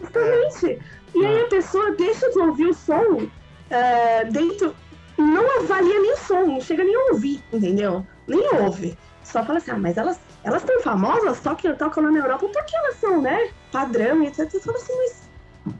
Exatamente. 0.00 0.80
E 1.14 1.26
aí 1.26 1.42
a 1.42 1.48
pessoa 1.48 1.92
deixa 1.92 2.30
de 2.30 2.38
ouvir 2.38 2.66
o 2.66 2.74
som 2.74 3.28
é, 3.70 4.24
dentro. 4.24 4.74
Não 5.16 5.60
avalia 5.60 6.00
nem 6.00 6.12
o 6.12 6.16
som, 6.16 6.46
não 6.46 6.60
chega 6.60 6.82
nem 6.82 6.94
a 6.94 7.12
ouvir, 7.12 7.42
entendeu? 7.52 8.04
Nem 8.26 8.42
ouve. 8.54 8.98
Só 9.22 9.44
fala 9.44 9.58
assim, 9.58 9.70
ah, 9.70 9.78
mas 9.78 9.96
elas 9.96 10.18
elas 10.44 10.62
estão 10.62 10.80
famosas, 10.82 11.38
só 11.38 11.54
que 11.54 11.72
tocam 11.74 12.04
lá 12.04 12.10
na 12.10 12.18
Europa 12.18 12.48
porque 12.48 12.76
elas 12.76 12.96
são, 12.96 13.20
né? 13.20 13.50
Padrão 13.72 14.22
e 14.22 14.28
etc. 14.28 14.52
Eu 14.52 14.60
falo 14.60 14.76
assim, 14.76 14.96
mas 14.96 15.24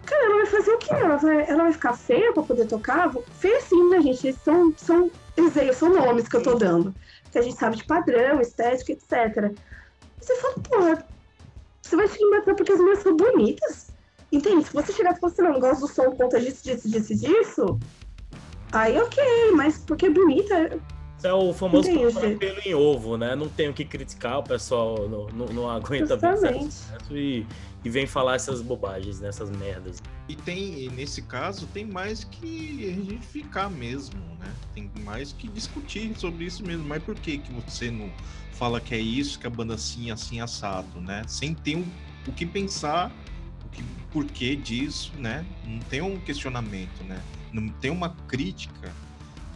Cara, 0.07 0.25
ela 0.25 0.37
vai 0.37 0.47
fazer 0.47 0.73
o 0.73 0.79
quê? 0.79 0.95
Ela 0.95 1.17
vai, 1.17 1.47
ela 1.47 1.65
vai 1.65 1.73
ficar 1.73 1.93
feia 1.93 2.33
pra 2.33 2.43
poder 2.43 2.67
tocar? 2.67 3.13
Feia 3.39 3.61
sim, 3.61 3.91
né, 3.91 4.01
gente? 4.01 4.33
São, 4.33 4.73
são 4.79 5.11
exemplos, 5.37 5.77
são 5.77 5.91
nomes 5.91 6.27
que 6.27 6.37
eu 6.37 6.43
tô 6.43 6.55
dando. 6.55 6.95
Que 7.31 7.39
a 7.39 7.43
gente 7.43 7.59
sabe 7.59 7.77
de 7.77 7.85
padrão, 7.85 8.41
estética, 8.41 8.93
etc. 8.93 9.53
Você 10.19 10.35
fala, 10.37 10.55
porra, 10.55 11.07
você 11.83 11.97
vai 11.97 12.09
se 12.09 12.25
matar 12.31 12.55
porque 12.55 12.73
as 12.73 12.79
mulheres 12.79 13.03
são 13.03 13.15
bonitas? 13.15 13.91
Entende? 14.33 14.65
Se 14.65 14.73
você 14.73 14.93
chegar 14.93 15.13
e 15.13 15.21
falar 15.21 15.33
assim, 15.33 15.43
não, 15.43 15.53
não 15.53 15.61
gosto 15.61 15.81
do 15.83 15.89
som 15.89 16.05
por 16.05 16.17
conta 16.17 16.41
disso, 16.41 16.65
disso, 16.65 16.89
disso, 16.89 17.15
disso, 17.15 17.79
aí 18.73 18.99
ok, 18.99 19.23
mas 19.53 19.79
porque 19.79 20.07
é 20.07 20.11
bonita, 20.11 20.81
é 21.25 21.33
o 21.33 21.53
famoso 21.53 21.89
pelo 22.39 22.61
em 22.65 22.75
ovo, 22.75 23.17
né? 23.17 23.35
Não 23.35 23.49
tenho 23.49 23.73
que 23.73 23.85
criticar, 23.85 24.39
o 24.39 24.43
pessoal 24.43 25.09
não, 25.09 25.27
não, 25.29 25.47
não 25.47 25.71
aguenta 25.71 26.17
ver 26.17 26.35
e, 27.11 27.47
e 27.85 27.91
vem 27.91 28.07
falar 28.07 28.37
essas 28.37 28.61
bobagens, 28.61 29.21
nessas 29.21 29.51
né? 29.51 29.57
merdas. 29.59 30.03
E 30.29 30.37
tem, 30.37 30.89
nesse 30.91 31.23
caso, 31.23 31.67
tem 31.69 31.85
mais 31.85 32.25
que 32.25 32.89
a 32.89 33.11
gente 33.11 33.27
ficar 33.27 33.71
mesmo, 33.71 34.21
né? 34.39 34.53
Tem 34.75 34.91
mais 35.03 35.33
que 35.33 35.49
discutir 35.49 36.13
sobre 36.17 36.45
isso 36.45 36.65
mesmo. 36.65 36.85
Mas 36.87 37.03
por 37.03 37.15
que 37.15 37.39
que 37.39 37.53
você 37.53 37.91
não 37.91 38.11
fala 38.53 38.81
que 38.81 38.95
é 38.95 39.01
isso, 39.01 39.39
que 39.39 39.47
a 39.47 39.51
banda 39.51 39.75
assim, 39.75 40.11
assim, 40.11 40.41
assado, 40.41 41.01
né? 41.01 41.23
Sem 41.27 41.55
ter 41.55 41.77
um 41.77 41.85
o 42.27 42.33
que 42.33 42.47
pensar, 42.47 43.13
o 43.65 43.69
que, 43.69 43.85
porquê 44.11 44.57
disso, 44.57 45.13
né? 45.19 45.45
Não 45.67 45.79
tem 45.81 46.01
um 46.01 46.19
questionamento, 46.21 47.03
né? 47.05 47.21
Não 47.53 47.69
tem 47.69 47.91
uma 47.91 48.11
crítica 48.27 48.93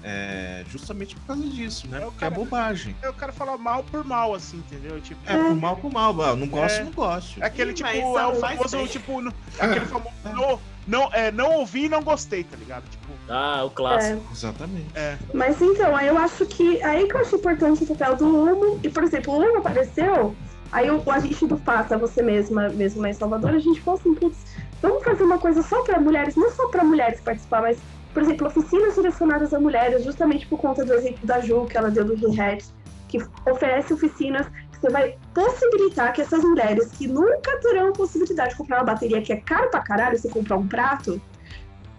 é, 0.03 0.65
justamente 0.69 1.15
por 1.17 1.27
causa 1.27 1.43
disso, 1.43 1.89
né? 1.89 1.99
É 2.03 2.07
o 2.07 2.11
Porque 2.11 2.25
é 2.25 2.29
cara- 2.31 2.35
bobagem. 2.41 2.97
Eu 3.03 3.13
quero 3.13 3.33
falar 3.33 3.57
mal 3.59 3.83
por 3.85 4.05
mal, 4.05 4.35
assim, 4.35 4.59
entendeu? 4.59 5.01
Tipo, 5.01 5.21
É, 5.27 5.37
por 5.37 5.55
mal, 5.57 5.77
por 5.77 5.93
mal. 5.93 6.15
Não 6.37 6.47
gosto, 6.49 6.81
É. 6.81 6.85
não 6.85 6.93
gosto. 6.93 7.43
é 7.43 7.47
aquele 7.47 7.71
Ih, 7.71 7.75
tipo, 7.75 7.89
é 7.89 8.27
o 8.27 8.35
famoso, 8.37 8.77
bem. 8.77 8.87
tipo, 8.87 9.21
no- 9.21 9.33
É. 9.59 9.65
aquele 9.65 9.87
famoso. 9.87 10.15
Não, 10.25 10.61
não, 10.87 11.13
é, 11.13 11.31
não 11.33 11.53
ouvi 11.59 11.85
e 11.85 11.89
não 11.89 12.03
gostei, 12.03 12.45
tá 12.45 12.57
ligado? 12.57 12.85
Tipo, 12.89 13.09
Ah, 13.29 13.63
o 13.65 13.71
clássico. 13.71 14.23
Exatamente. 14.33 14.87
é. 14.95 15.19
Mas 15.35 15.61
então, 15.61 15.95
aí 15.95 16.07
eu 16.07 16.17
acho 16.17 16.47
que 16.47 16.83
aí 16.83 17.07
que 17.07 17.15
eu 17.15 17.21
acho 17.21 17.37
importante 17.37 17.85
o 17.85 17.87
papel 17.87 18.17
do 18.17 18.27
Humo. 18.27 18.81
E, 18.83 18.89
por 18.89 19.03
exemplo, 19.05 19.35
o 19.35 19.39
Humo 19.39 19.59
apareceu, 19.59 20.35
aí 20.73 20.91
o, 20.91 21.03
o 21.05 21.11
agente 21.11 21.47
do 21.47 21.59
Faça 21.59 21.99
Você 21.99 22.23
Mesma, 22.23 22.69
mesmo 22.71 23.03
lá 23.03 23.11
em 23.11 23.13
Salvador, 23.13 23.51
a 23.51 23.59
gente 23.59 23.81
falou 23.83 24.01
assim, 24.01 24.15
putz, 24.15 24.39
vamos 24.81 25.03
fazer 25.05 25.25
uma 25.25 25.39
coisa 25.39 25.63
só 25.63 25.83
para 25.83 26.01
mulheres, 26.01 26.37
não 26.37 26.51
só 26.53 26.69
para 26.69 26.83
mulheres 26.85 27.21
participar, 27.21 27.61
mas, 27.61 27.77
por 28.19 28.25
exemplo, 28.25 28.49
oficinas 28.49 28.97
direcionadas 28.97 29.55
a 29.55 29.61
mulheres, 29.61 30.03
justamente 30.03 30.45
por 30.49 30.59
conta 30.59 30.85
do 30.85 30.93
exemplo 30.93 31.25
da 31.25 31.39
Ju, 31.39 31.67
que 31.67 31.79
ela 31.79 31.89
deu 31.89 32.05
do 32.05 32.33
Re-Hat, 32.33 32.65
que 33.07 33.25
oferece 33.49 33.95
oficinas 33.95 34.49
que 34.49 34.81
você 34.81 34.91
vai 34.91 35.17
possibilitar 35.33 36.13
que 36.13 36.23
essas 36.23 36.43
mulheres 36.43 36.91
que 36.91 37.07
nunca 37.07 37.57
terão 37.61 37.93
possibilidade 37.93 38.51
de 38.51 38.57
comprar 38.57 38.79
uma 38.79 38.87
bateria 38.87 39.23
que 39.23 39.33
é 39.33 39.37
caro 39.37 39.71
pra 39.71 39.83
caralho, 39.83 40.19
você 40.19 40.29
comprar 40.29 40.57
um 40.57 40.67
prato, 40.67 41.23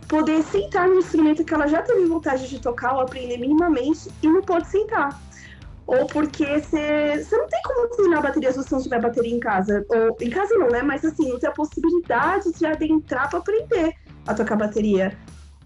poder 0.10 0.44
sentar 0.44 0.90
no 0.90 0.96
instrumento 0.96 1.46
que 1.46 1.54
ela 1.54 1.68
já 1.68 1.82
teve 1.84 2.06
vontade 2.06 2.50
de 2.50 2.60
tocar 2.60 2.96
ou 2.96 3.00
aprender 3.00 3.38
minimamente 3.38 4.12
e 4.22 4.28
não 4.28 4.42
pode 4.42 4.68
sentar. 4.68 5.18
Ou 5.88 6.06
porque 6.06 6.46
você, 6.46 7.26
não 7.32 7.48
tem 7.48 7.62
como 7.64 7.88
ensinar 7.88 8.22
bateria 8.22 8.52
se 8.52 8.58
você 8.58 8.76
não 8.76 8.82
tiver 8.82 9.00
bateria 9.00 9.34
em 9.34 9.40
casa. 9.40 9.86
Ou 9.88 10.18
em 10.20 10.30
casa 10.30 10.54
não, 10.56 10.68
né? 10.68 10.82
Mas 10.82 11.06
assim, 11.06 11.30
não 11.30 11.40
tem 11.40 11.50
a 11.50 11.54
possibilidade 11.54 12.52
de 12.52 12.66
adentrar 12.66 13.30
para 13.30 13.40
aprender 13.40 13.96
a 14.28 14.34
tocar 14.34 14.58
bateria. 14.58 15.18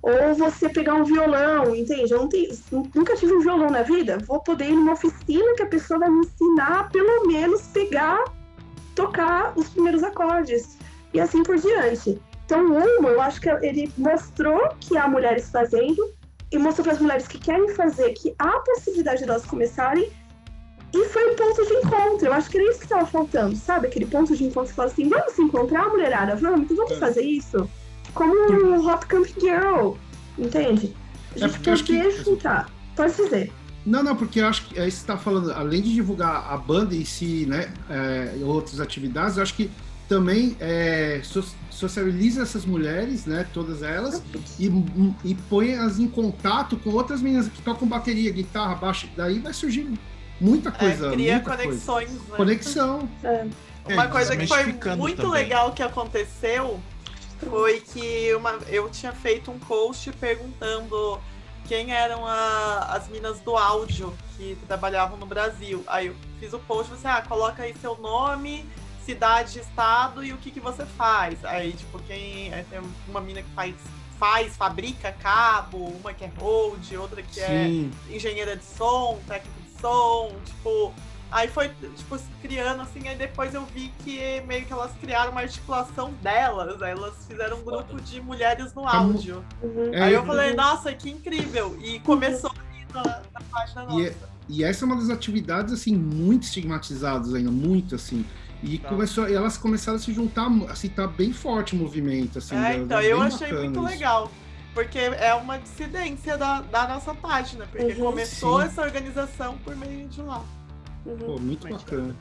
Ou 0.04 0.36
você 0.36 0.68
pegar 0.68 0.96
um 0.96 1.06
violão, 1.06 1.74
entende? 1.74 2.12
Eu 2.12 2.20
não 2.20 2.28
tenho, 2.28 2.50
nunca 2.94 3.16
tive 3.16 3.34
um 3.34 3.40
violão 3.40 3.70
na 3.70 3.84
vida. 3.84 4.18
Vou 4.28 4.42
poder 4.42 4.66
ir 4.66 4.76
numa 4.76 4.92
oficina 4.92 5.56
que 5.56 5.64
a 5.64 5.68
pessoa 5.68 6.02
vai 6.02 6.10
me 6.10 6.26
ensinar 6.26 6.82
a 6.82 6.84
pelo 6.84 7.26
menos 7.26 7.62
pegar, 7.68 8.22
tocar 8.96 9.54
os 9.56 9.70
primeiros 9.70 10.04
acordes. 10.04 10.78
E 11.14 11.22
assim 11.22 11.42
por 11.42 11.58
diante. 11.58 12.22
Então, 12.46 12.66
Humo, 12.66 13.08
eu 13.08 13.22
acho 13.22 13.40
que 13.40 13.48
ele 13.48 13.90
mostrou 13.98 14.60
que 14.82 14.98
há 14.98 15.08
mulheres 15.08 15.50
fazendo 15.50 16.12
e 16.52 16.58
mostrou 16.58 16.84
para 16.84 16.94
as 16.94 17.00
mulheres 17.00 17.26
que 17.26 17.40
querem 17.40 17.70
fazer 17.70 18.12
que 18.12 18.36
há 18.38 18.60
possibilidade 18.60 19.24
de 19.24 19.30
elas 19.30 19.46
começarem. 19.46 20.12
E 20.94 21.06
foi 21.06 21.32
um 21.32 21.36
ponto 21.36 21.66
de 21.66 21.74
encontro. 21.76 22.28
Eu 22.28 22.34
acho 22.34 22.50
que 22.50 22.58
era 22.58 22.70
isso 22.70 22.80
que 22.80 22.86
estava 22.86 23.06
faltando, 23.06 23.56
sabe? 23.56 23.88
Aquele 23.88 24.06
ponto 24.06 24.36
de 24.36 24.44
encontro 24.44 24.70
que 24.70 24.76
fala 24.76 24.90
assim: 24.90 25.08
vamos 25.08 25.32
se 25.32 25.42
encontrar, 25.42 25.90
mulherada, 25.90 26.36
vamos, 26.36 26.70
então 26.70 26.76
vamos 26.76 27.00
fazer 27.00 27.22
isso. 27.22 27.70
Como 28.14 28.34
o 28.78 28.88
Hop 28.88 29.04
Camp 29.06 29.26
Girl, 29.40 29.94
entende? 30.38 30.94
A 31.34 31.36
É 31.36 31.40
gente 31.48 31.52
porque 31.54 31.70
eu 31.70 31.74
acho 31.74 31.84
que- 31.84 31.98
poder 31.98 32.24
juntar. 32.24 32.70
Pode 32.96 33.16
dizer. 33.16 33.52
Não, 33.86 34.02
não, 34.04 34.16
porque 34.16 34.40
eu 34.40 34.48
acho 34.48 34.66
que 34.68 34.80
é 34.80 34.88
isso 34.88 34.98
que 35.02 35.06
você 35.06 35.12
está 35.12 35.18
falando, 35.18 35.52
além 35.52 35.82
de 35.82 35.94
divulgar 35.94 36.48
a 36.52 36.56
banda 36.56 36.96
em 36.96 37.04
si, 37.04 37.46
né, 37.48 37.74
é, 37.90 38.36
e 38.40 38.44
outras 38.44 38.80
atividades, 38.80 39.36
eu 39.38 39.44
acho 39.44 39.54
que 39.56 39.70
também 40.08 40.56
é, 40.60 41.20
so- 41.24 41.44
socializa 41.70 42.44
essas 42.44 42.66
mulheres, 42.66 43.26
né, 43.26 43.46
todas 43.54 43.82
elas, 43.82 44.22
e, 44.60 44.68
e 45.26 45.36
põe 45.50 45.74
as 45.76 46.00
em 46.00 46.08
contato 46.08 46.78
com 46.78 46.92
outras 46.92 47.22
meninas 47.22 47.48
que 47.50 47.62
tocam 47.62 47.86
bateria, 47.88 48.32
guitarra, 48.32 48.76
baixo, 48.76 49.10
daí 49.18 49.40
vai 49.40 49.52
surgir 49.54 49.90
muita 50.40 50.72
coisa. 50.72 51.08
É, 51.08 51.12
cria 51.12 51.34
muita 51.34 51.50
coisa. 51.58 51.64
conexões, 51.64 52.12
né? 52.12 52.38
Conexão. 52.38 53.10
É. 53.24 53.48
Uma 53.92 54.04
É, 54.04 54.08
coisa 54.08 54.38
que 54.38 54.48
foi 54.48 54.64
muito 54.96 55.18
também. 55.18 55.32
legal 55.32 55.74
que 55.74 55.84
aconteceu 55.84 56.80
foi 57.50 57.80
que 57.82 58.34
uma, 58.36 58.52
eu 58.68 58.90
tinha 58.90 59.12
feito 59.14 59.52
um 59.52 59.60
post 59.60 60.12
perguntando 60.14 61.20
quem 61.68 61.94
eram 61.94 62.26
a- 62.26 62.90
as 62.92 63.08
minas 63.08 63.40
do 63.40 63.56
áudio 63.56 64.14
que 64.36 64.58
trabalhavam 64.68 65.18
no 65.18 65.26
Brasil. 65.26 65.84
Aí 65.88 66.08
eu 66.08 66.16
fiz 66.40 66.54
o 66.54 66.60
post 66.60 66.90
falei 66.92 67.00
assim, 67.14 67.22
ah, 67.22 67.28
coloca 67.28 67.64
aí 67.64 67.74
seu 67.80 67.98
nome, 67.98 68.66
cidade, 69.06 69.60
estado 69.60 70.24
e 70.24 70.34
o 70.34 70.38
que, 70.38 70.52
que 70.52 70.60
você 70.60 70.86
faz. 70.86 71.44
Aí, 71.46 71.72
tipo, 71.74 72.00
quem. 72.00 72.52
tem 72.70 72.82
uma 73.08 73.22
mina 73.22 73.42
que 73.42 73.50
faz, 73.52 73.76
faz, 74.20 74.56
fabrica 74.58 75.12
cabo, 75.12 75.78
uma 76.02 76.14
que 76.14 76.24
é 76.26 76.32
hold, 76.38 76.94
outra 76.98 77.22
que 77.22 77.40
é 77.40 77.68
Sim. 77.68 77.92
engenheira 78.10 78.56
de 78.56 78.64
som, 78.66 79.20
técnico 79.28 79.60
de 79.62 79.82
som, 79.82 80.32
tipo. 80.46 80.94
Aí 81.34 81.48
foi, 81.48 81.70
tipo, 81.70 82.16
se 82.16 82.26
criando 82.44 82.84
assim, 82.84 83.08
aí 83.08 83.18
depois 83.18 83.56
eu 83.56 83.66
vi 83.66 83.92
que 84.04 84.40
meio 84.48 84.66
que 84.66 84.72
elas 84.72 84.92
criaram 85.02 85.32
uma 85.32 85.42
articulação 85.42 86.14
delas, 86.22 86.80
aí 86.80 86.92
elas 86.92 87.26
fizeram 87.28 87.58
um 87.58 87.64
grupo 87.64 88.00
de 88.00 88.22
mulheres 88.22 88.72
no 88.76 88.88
áudio. 88.88 89.44
Uhum. 89.60 89.90
É, 89.92 90.02
aí 90.04 90.14
eu 90.14 90.24
falei, 90.28 90.54
nossa, 90.54 90.94
que 90.94 91.10
incrível! 91.10 91.76
E 91.82 92.00
começou 92.02 92.52
ali 92.52 92.86
na, 92.94 93.22
na 93.34 93.42
página 93.52 93.82
E 93.82 94.06
é- 94.06 94.10
nossa. 94.12 94.34
E 94.48 94.64
essa 94.64 94.84
é 94.84 94.86
uma 94.86 94.96
das 94.98 95.10
atividades, 95.10 95.74
assim, 95.74 95.96
muito 95.96 96.44
estigmatizadas 96.44 97.34
ainda, 97.34 97.50
muito, 97.50 97.96
assim. 97.96 98.24
E 98.62 98.78
Tá. 98.78 98.90
começou, 98.90 99.28
e 99.28 99.34
elas 99.34 99.58
começaram 99.58 99.96
a 99.98 100.00
se 100.02 100.14
juntar, 100.14 100.48
assim, 100.70 100.90
tá 100.90 101.08
bem 101.08 101.34
forte 101.34 101.74
o 101.74 101.78
movimento, 101.78 102.38
assim. 102.38 102.56
É, 102.56 102.60
né? 102.60 102.76
então 102.76 103.02
eu 103.02 103.22
achei 103.22 103.52
muito 103.54 103.80
isso. 103.80 103.90
legal. 103.90 104.30
Porque 104.74 105.00
é 105.00 105.34
uma 105.34 105.58
dissidência 105.58 106.38
da, 106.38 106.62
da 106.62 106.88
nossa 106.88 107.14
página, 107.14 107.66
porque 107.68 107.94
Uhum, 107.94 108.06
começou 108.06 108.60
sim. 108.60 108.66
essa 108.68 108.82
organização 108.82 109.58
por 109.60 109.76
meio 109.76 110.08
de 110.10 110.22
lá. 110.22 110.44
Uhum. 111.06 111.18
Pô, 111.18 111.40
muito 111.40 111.68
bacana. 111.68 112.16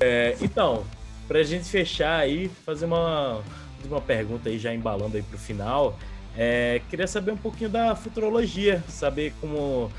É, 0.00 0.36
então, 0.40 0.84
pra 1.26 1.42
gente 1.42 1.68
fechar 1.68 2.18
aí, 2.20 2.50
fazer 2.66 2.84
uma, 2.86 3.42
uma 3.84 4.00
pergunta 4.00 4.48
aí, 4.48 4.58
já 4.58 4.74
embalando 4.74 5.16
aí 5.16 5.22
pro 5.22 5.38
final. 5.38 5.98
é, 6.36 6.80
queria 6.90 7.06
saber 7.06 7.30
um 7.32 7.36
pouquinho 7.36 7.70
da 7.70 7.94
futurologia, 7.94 8.82
saber 8.88 9.32
como 9.40 9.90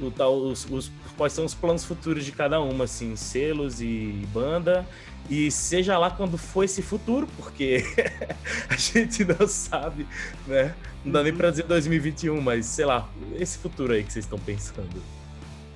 o 0.00 0.10
tal, 0.10 0.34
os, 0.36 0.64
os- 0.70 0.90
quais 1.16 1.32
são 1.34 1.44
os 1.44 1.52
planos 1.54 1.84
futuros 1.84 2.24
de 2.24 2.32
cada 2.32 2.60
uma, 2.60 2.84
assim, 2.84 3.14
selos 3.14 3.80
e 3.80 4.26
banda. 4.32 4.86
E 5.30 5.50
seja 5.52 5.96
lá 5.98 6.10
quando 6.10 6.36
for 6.36 6.64
esse 6.64 6.82
futuro, 6.82 7.28
porque 7.36 7.84
a 8.68 8.74
gente 8.76 9.24
não 9.24 9.46
sabe, 9.46 10.06
né? 10.48 10.74
Não 11.04 11.12
dá 11.12 11.22
nem 11.22 11.32
pra 11.32 11.50
dizer 11.50 11.62
2021, 11.64 12.40
mas 12.40 12.66
sei 12.66 12.84
lá, 12.86 13.08
esse 13.38 13.58
futuro 13.58 13.92
aí 13.92 14.02
que 14.02 14.12
vocês 14.12 14.24
estão 14.24 14.38
pensando. 14.38 15.00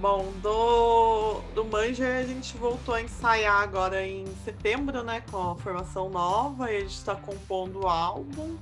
Bom, 0.00 0.30
do, 0.42 1.40
do 1.54 1.64
Manja 1.64 2.06
a 2.18 2.22
gente 2.22 2.56
voltou 2.58 2.94
a 2.94 3.00
ensaiar 3.00 3.62
agora 3.62 4.06
em 4.06 4.26
setembro, 4.44 5.02
né? 5.02 5.22
Com 5.30 5.52
a 5.52 5.56
formação 5.56 6.10
nova, 6.10 6.70
e 6.70 6.76
a 6.76 6.80
gente 6.80 7.02
tá 7.02 7.14
compondo 7.14 7.84
o 7.84 7.88
álbum. 7.88 8.56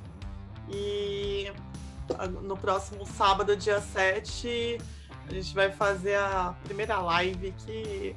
E 0.71 1.51
no 2.43 2.57
próximo 2.57 3.05
sábado, 3.05 3.57
dia 3.57 3.81
7, 3.81 4.79
a 5.29 5.33
gente 5.33 5.55
vai 5.55 5.73
fazer 5.73 6.17
a 6.17 6.55
primeira 6.65 6.99
live 7.01 7.53
que. 7.59 8.15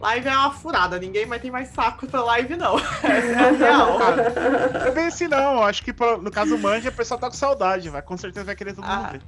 Live 0.00 0.28
é 0.28 0.34
uma 0.34 0.50
furada, 0.52 0.98
ninguém 0.98 1.26
vai 1.26 1.38
ter 1.38 1.50
mais 1.50 1.68
saco 1.68 2.06
pra 2.06 2.22
live, 2.22 2.56
não. 2.56 2.78
Essa 3.02 3.06
é 3.06 3.50
real. 3.50 3.98
Não 4.72 4.86
é 4.86 4.90
bem 4.92 5.06
assim, 5.08 5.28
não. 5.28 5.62
Acho 5.62 5.84
que 5.84 5.92
no 6.22 6.30
caso 6.30 6.56
do 6.56 6.62
Manja, 6.62 6.88
o 6.88 6.92
pessoal 6.92 7.20
tá 7.20 7.26
com 7.28 7.34
saudade. 7.36 7.90
Vai, 7.90 8.00
com 8.00 8.16
certeza 8.16 8.46
vai 8.46 8.56
querer 8.56 8.72
todo 8.74 8.86
mundo 8.86 9.04
Ah. 9.06 9.10
ver. 9.12 9.22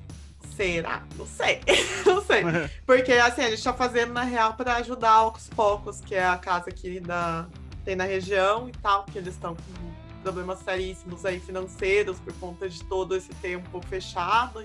Será? 0.56 1.02
Não 1.16 1.26
sei. 1.26 1.60
Não 2.04 2.22
sei. 2.22 2.42
Porque 2.86 3.12
assim, 3.12 3.42
a 3.42 3.50
gente 3.50 3.62
tá 3.62 3.72
fazendo 3.72 4.12
na 4.12 4.22
real 4.22 4.54
para 4.54 4.76
ajudar 4.76 5.12
aos 5.12 5.48
poucos, 5.48 6.00
que 6.00 6.14
é 6.14 6.26
a 6.26 6.36
casa 6.36 6.68
aqui 6.68 7.00
da 7.00 7.46
tem 7.84 7.96
na 7.96 8.04
região 8.04 8.68
e 8.68 8.72
tal, 8.72 9.04
que 9.04 9.18
eles 9.18 9.34
estão 9.34 9.56
com 9.56 10.22
problemas 10.22 10.60
seríssimos 10.60 11.24
aí 11.24 11.40
financeiros 11.40 12.20
por 12.20 12.32
conta 12.34 12.68
de 12.68 12.82
todo 12.84 13.16
esse 13.16 13.30
tempo 13.34 13.80
fechado. 13.88 14.64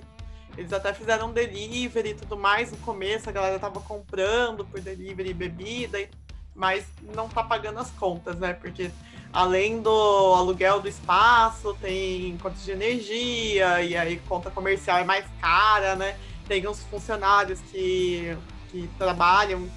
Eles 0.55 0.71
até 0.71 0.93
fizeram 0.93 1.31
delivery 1.31 2.09
e 2.09 2.13
tudo 2.13 2.37
mais 2.37 2.71
no 2.71 2.77
começo, 2.77 3.29
a 3.29 3.31
galera 3.31 3.59
tava 3.59 3.79
comprando 3.81 4.65
por 4.65 4.79
delivery 4.79 5.29
e 5.29 5.33
bebida, 5.33 6.09
mas 6.55 6.85
não 7.15 7.27
tá 7.27 7.43
pagando 7.43 7.79
as 7.79 7.89
contas, 7.91 8.37
né? 8.37 8.53
Porque 8.53 8.91
além 9.37 9.83
do 9.83 10.33
aluguel 10.33 10.79
do 10.81 10.87
espaço, 10.87 11.77
tem 11.79 12.35
conta 12.41 12.55
de 12.57 12.71
energia, 12.71 13.83
e 13.83 13.95
aí 13.95 14.17
conta 14.27 14.49
comercial 14.49 14.97
é 14.97 15.03
mais 15.03 15.25
cara, 15.39 15.95
né? 15.95 16.17
Tem 16.47 16.67
uns 16.67 16.81
funcionários 16.85 17.59
que, 17.71 18.35
que 18.71 18.89
trabalham, 18.97 19.69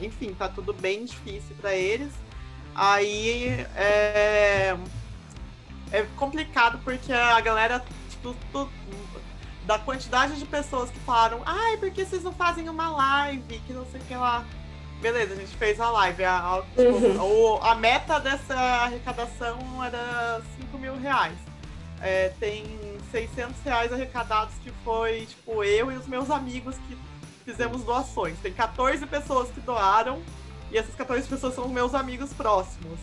enfim, 0.00 0.32
tá 0.32 0.48
tudo 0.48 0.72
bem 0.72 1.04
difícil 1.04 1.54
para 1.60 1.74
eles. 1.74 2.10
Aí 2.74 3.50
é, 3.76 4.74
é 5.92 6.02
complicado 6.16 6.80
porque 6.82 7.12
a 7.12 7.38
galera, 7.42 7.84
tipo, 8.08 8.34
tu- 8.50 8.70
da 9.66 9.78
quantidade 9.78 10.38
de 10.38 10.46
pessoas 10.46 10.90
que 10.90 10.98
falaram, 11.00 11.42
ai, 11.44 11.76
por 11.76 11.90
que 11.90 12.02
vocês 12.06 12.22
não 12.24 12.32
fazem 12.32 12.66
uma 12.66 12.88
live? 12.88 13.60
Que 13.66 13.74
não 13.74 13.84
sei 13.92 14.00
o 14.00 14.04
que 14.04 14.14
lá. 14.14 14.42
Beleza, 15.02 15.34
a 15.34 15.36
gente 15.36 15.54
fez 15.56 15.80
a 15.80 15.90
live. 15.90 16.24
A, 16.24 16.36
a- 16.38 16.62
tipo, 16.62 16.82
Uhum. 16.82 17.54
o- 17.56 17.62
a 17.62 17.74
meta 17.74 18.18
dessa 18.20 18.54
arrecadação 18.54 19.58
era 19.84 20.40
5 20.56 20.78
mil 20.78 20.96
reais. 20.96 21.36
É, 22.00 22.32
tem 22.40 22.64
600 23.10 23.60
reais 23.64 23.92
arrecadados 23.92 24.54
que 24.62 24.70
foi, 24.84 25.26
tipo, 25.26 25.62
eu 25.64 25.90
e 25.92 25.96
os 25.96 26.06
meus 26.06 26.30
amigos 26.30 26.76
que 26.88 26.96
fizemos 27.44 27.82
doações. 27.84 28.38
Tem 28.38 28.52
14 28.52 29.04
pessoas 29.06 29.50
que 29.50 29.60
doaram 29.60 30.22
E 30.70 30.78
essas 30.78 30.94
14 30.94 31.28
pessoas 31.28 31.54
são 31.54 31.68
meus 31.68 31.94
amigos 31.94 32.32
próximos. 32.32 32.98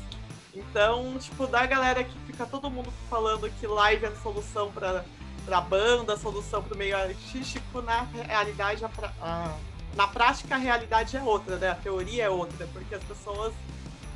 Então, 0.55 1.19
tipo, 1.19 1.45
da 1.45 1.63
galera 1.67 2.03
que 2.03 2.17
fica 2.25 2.43
todo 2.43 2.67
mundo 2.67 2.91
falando 3.07 3.47
que 3.59 3.67
live 3.67 4.05
é 4.05 4.07
a 4.07 4.15
solução 4.23 4.71
pra, 4.71 5.05
pra 5.45 5.61
banda, 5.61 6.13
a 6.13 6.17
solução 6.17 6.63
pro 6.63 6.75
meio 6.75 6.97
artístico, 6.97 7.79
na 7.83 8.07
realidade, 8.11 8.83
a, 8.83 8.89
a, 9.21 9.53
na 9.99 10.07
prática 10.07 10.55
a 10.55 10.57
realidade 10.57 11.17
é 11.17 11.21
outra, 11.21 11.57
né? 11.57 11.71
A 11.71 11.75
teoria 11.75 12.23
é 12.23 12.29
outra, 12.29 12.65
porque 12.67 12.95
as 12.95 13.03
pessoas 13.03 13.53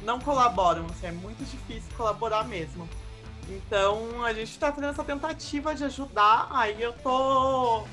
não 0.02 0.18
colaboram, 0.18 0.86
assim, 0.86 1.08
é 1.08 1.12
muito 1.12 1.44
difícil 1.44 1.92
colaborar 1.98 2.46
mesmo. 2.46 2.88
Então 3.50 4.24
a 4.24 4.32
gente 4.32 4.58
tá 4.58 4.72
fazendo 4.72 4.92
essa 4.92 5.04
tentativa 5.04 5.76
de 5.76 5.84
ajudar, 5.84 6.48
aí 6.52 6.82
eu 6.82 6.94
tô 6.94 7.84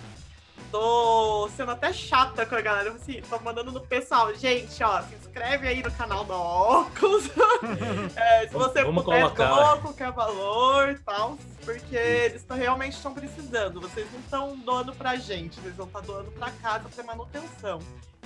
tô 0.70 1.48
sendo 1.56 1.72
até 1.72 1.92
chata 1.92 2.46
com 2.46 2.54
a 2.54 2.60
galera, 2.60 2.90
assim, 2.92 3.20
tô 3.28 3.38
mandando 3.40 3.72
no 3.72 3.80
pessoal, 3.80 4.34
gente, 4.34 4.82
ó, 4.82 5.02
se 5.02 5.14
inscreve 5.14 5.68
aí 5.68 5.82
no 5.82 5.90
canal 5.90 6.24
do 6.24 6.32
Ocus. 6.32 7.30
é, 8.16 8.46
se 8.46 8.54
você 8.54 8.84
Vamos 8.84 9.04
puder, 9.04 9.22
colocar. 9.22 9.80
qualquer 9.80 10.12
valor 10.12 10.90
e 10.90 10.98
tal, 10.98 11.38
porque 11.64 11.96
eles 11.96 12.42
tão, 12.42 12.56
realmente 12.56 12.94
estão 12.94 13.12
precisando. 13.12 13.80
Vocês 13.80 14.06
não 14.12 14.20
estão 14.20 14.56
doando 14.58 14.94
pra 14.94 15.16
gente, 15.16 15.58
eles 15.60 15.74
vão 15.76 15.86
estar 15.86 16.00
doando 16.00 16.30
pra 16.32 16.50
casa 16.50 16.88
pra 16.88 17.04
manutenção. 17.04 17.78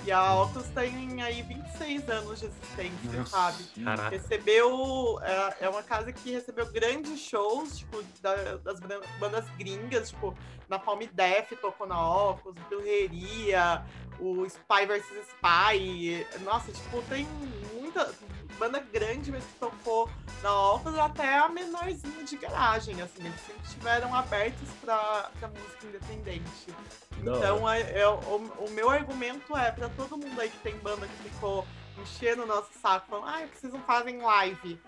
E 0.03 0.11
a 0.11 0.35
Ocus 0.41 0.65
tem 0.67 1.21
aí 1.23 1.41
26 1.41 2.07
anos 2.09 2.39
de 2.39 2.45
existência, 2.45 3.19
Nossa. 3.19 3.31
sabe? 3.31 3.63
Caraca. 3.83 4.09
Recebeu. 4.09 5.19
É, 5.23 5.65
é 5.65 5.69
uma 5.69 5.81
casa 5.81 6.11
que 6.13 6.31
recebeu 6.31 6.71
grandes 6.71 7.19
shows, 7.19 7.77
tipo, 7.79 8.03
da- 8.21 8.57
das 8.57 8.79
bandas 9.19 9.45
gringas, 9.57 10.09
tipo, 10.09 10.35
na 10.69 10.77
Palm 10.77 10.99
Def 11.11 11.51
tocou 11.59 11.87
na 11.87 11.99
Ocus, 12.29 12.53
Bilheria, 12.69 13.83
o 14.19 14.45
Spy 14.45 14.85
vs 14.85 15.05
Spy. 15.29 16.27
Nossa, 16.43 16.71
tipo, 16.71 17.01
tem 17.03 17.25
muita 17.73 18.13
banda 18.55 18.79
grande 18.79 19.31
mesmo 19.31 19.47
que 19.47 19.59
tocou 19.59 20.09
na 20.41 20.71
Ocus, 20.73 20.97
até 20.97 21.37
a 21.37 21.49
menorzinha 21.49 22.23
de 22.23 22.37
garagem, 22.37 23.01
assim, 23.01 23.25
eles 23.25 23.39
sempre 23.41 23.63
estiveram 23.63 24.13
abertos 24.13 24.69
pra, 24.81 25.29
pra 25.39 25.47
música 25.47 25.85
independente. 25.85 26.75
Então, 27.19 27.69
é, 27.69 27.99
é, 27.99 28.07
o, 28.07 28.37
o 28.59 28.69
meu 28.71 28.89
argumento 28.89 29.55
é 29.57 29.71
pra 29.71 29.89
todo 29.89 30.17
mundo 30.17 30.39
aí 30.39 30.49
que 30.49 30.59
tem 30.59 30.77
banda 30.77 31.07
que 31.07 31.29
ficou 31.29 31.65
enchendo 32.01 32.43
o 32.43 32.45
nosso 32.45 32.69
saco, 32.81 33.07
falando, 33.09 33.29
ah, 33.29 33.47
vocês 33.53 33.71
não 33.73 33.81
fazem 33.81 34.21
live. 34.21 34.79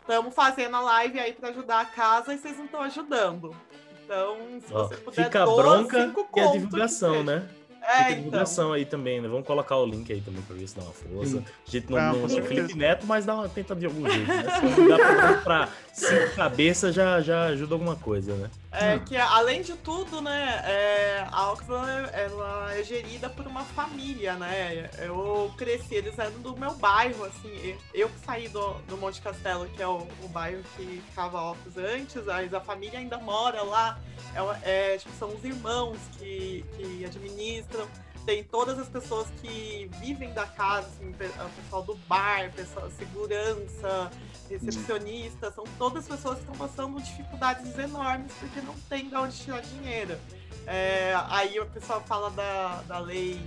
Estamos 0.00 0.34
fazendo 0.34 0.76
a 0.76 0.80
live 0.80 1.18
aí 1.18 1.32
pra 1.32 1.48
ajudar 1.48 1.80
a 1.80 1.84
casa 1.86 2.34
e 2.34 2.38
vocês 2.38 2.58
não 2.58 2.66
estão 2.66 2.82
ajudando. 2.82 3.56
Então, 4.04 4.36
se 4.60 4.74
Ó, 4.74 4.86
você 4.86 4.96
puder 4.98 5.24
fica 5.24 5.42
a 5.42 5.46
bronca 5.46 6.06
cinco 6.06 6.28
e 6.36 6.40
a 6.40 6.46
divulgação, 6.52 7.24
né? 7.24 7.48
É, 7.86 8.02
então. 8.02 8.16
divulgação 8.16 8.72
aí 8.72 8.84
também, 8.84 9.20
né? 9.20 9.28
Vamos 9.28 9.46
colocar 9.46 9.76
o 9.76 9.86
link 9.86 10.12
aí 10.12 10.20
também 10.20 10.42
pra 10.42 10.56
ver 10.56 10.66
se 10.66 10.76
dá 10.76 10.82
uma 10.82 10.92
força. 10.92 11.38
Sim. 11.38 11.44
A 11.66 11.70
gente 11.70 11.90
não, 11.90 11.98
não 11.98 12.12
tem 12.12 12.28
certeza. 12.28 12.48
Felipe 12.48 12.78
Neto, 12.78 13.06
mas 13.06 13.24
dá 13.24 13.34
uma, 13.34 13.48
tenta 13.48 13.74
de 13.74 13.86
algum 13.86 14.08
jeito, 14.08 14.26
né? 14.26 14.44
Se 14.74 14.88
dá 14.88 14.96
pra, 14.96 15.34
pra 15.42 15.68
cinco 15.94 16.34
cabeças 16.34 16.94
já, 16.94 17.20
já 17.20 17.44
ajuda 17.44 17.74
alguma 17.74 17.96
coisa, 17.96 18.34
né? 18.34 18.50
É 18.72 18.98
que, 18.98 19.16
além 19.16 19.62
de 19.62 19.74
tudo, 19.74 20.20
né, 20.20 20.60
é, 20.64 21.26
a 21.30 21.52
Oxford 21.52 21.88
ela 22.12 22.74
é 22.74 22.82
gerida 22.82 23.30
por 23.30 23.46
uma 23.46 23.64
família, 23.64 24.34
né? 24.34 24.90
Eu 24.98 25.52
cresci, 25.56 25.94
eles 25.94 26.18
eram 26.18 26.40
do 26.40 26.58
meu 26.58 26.74
bairro, 26.74 27.24
assim. 27.24 27.76
Eu 27.94 28.08
que 28.08 28.18
saí 28.26 28.48
do, 28.48 28.74
do 28.88 28.96
Monte 28.96 29.22
Castelo, 29.22 29.66
que 29.68 29.80
é 29.80 29.86
o, 29.86 30.06
o 30.22 30.28
bairro 30.28 30.62
que 30.76 31.00
ficava 31.08 31.40
Oxford 31.40 31.80
antes, 31.80 32.24
mas 32.24 32.52
a 32.52 32.60
família 32.60 32.98
ainda 32.98 33.16
mora 33.18 33.62
lá. 33.62 34.00
É, 34.34 34.94
é, 34.94 34.98
tipo, 34.98 35.12
são 35.16 35.28
os 35.28 35.44
irmãos 35.44 35.98
que, 36.18 36.64
que 36.76 37.04
administram. 37.04 37.86
Tem 38.26 38.42
todas 38.42 38.78
as 38.78 38.88
pessoas 38.88 39.28
que 39.42 39.88
vivem 40.00 40.32
da 40.32 40.46
casa, 40.46 40.88
assim, 40.88 41.10
o 41.10 41.62
pessoal 41.62 41.82
do 41.82 41.94
bar, 42.08 42.50
pessoal, 42.52 42.90
segurança, 42.90 44.10
recepcionista, 44.48 45.50
são 45.50 45.64
todas 45.78 46.06
pessoas 46.06 46.38
que 46.38 46.50
estão 46.50 46.56
passando 46.56 47.00
dificuldades 47.00 47.78
enormes 47.78 48.32
porque 48.38 48.60
não 48.60 48.74
tem 48.88 49.08
de 49.08 49.16
onde 49.16 49.36
tirar 49.36 49.60
dinheiro. 49.60 50.18
É, 50.66 51.14
aí 51.28 51.58
o 51.60 51.66
pessoal 51.66 52.02
fala 52.02 52.30
da, 52.30 52.82
da 52.82 52.98
lei. 52.98 53.40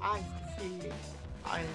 Ai, 0.00 0.24
esqueci. 0.50 0.92
Ai, 1.44 1.66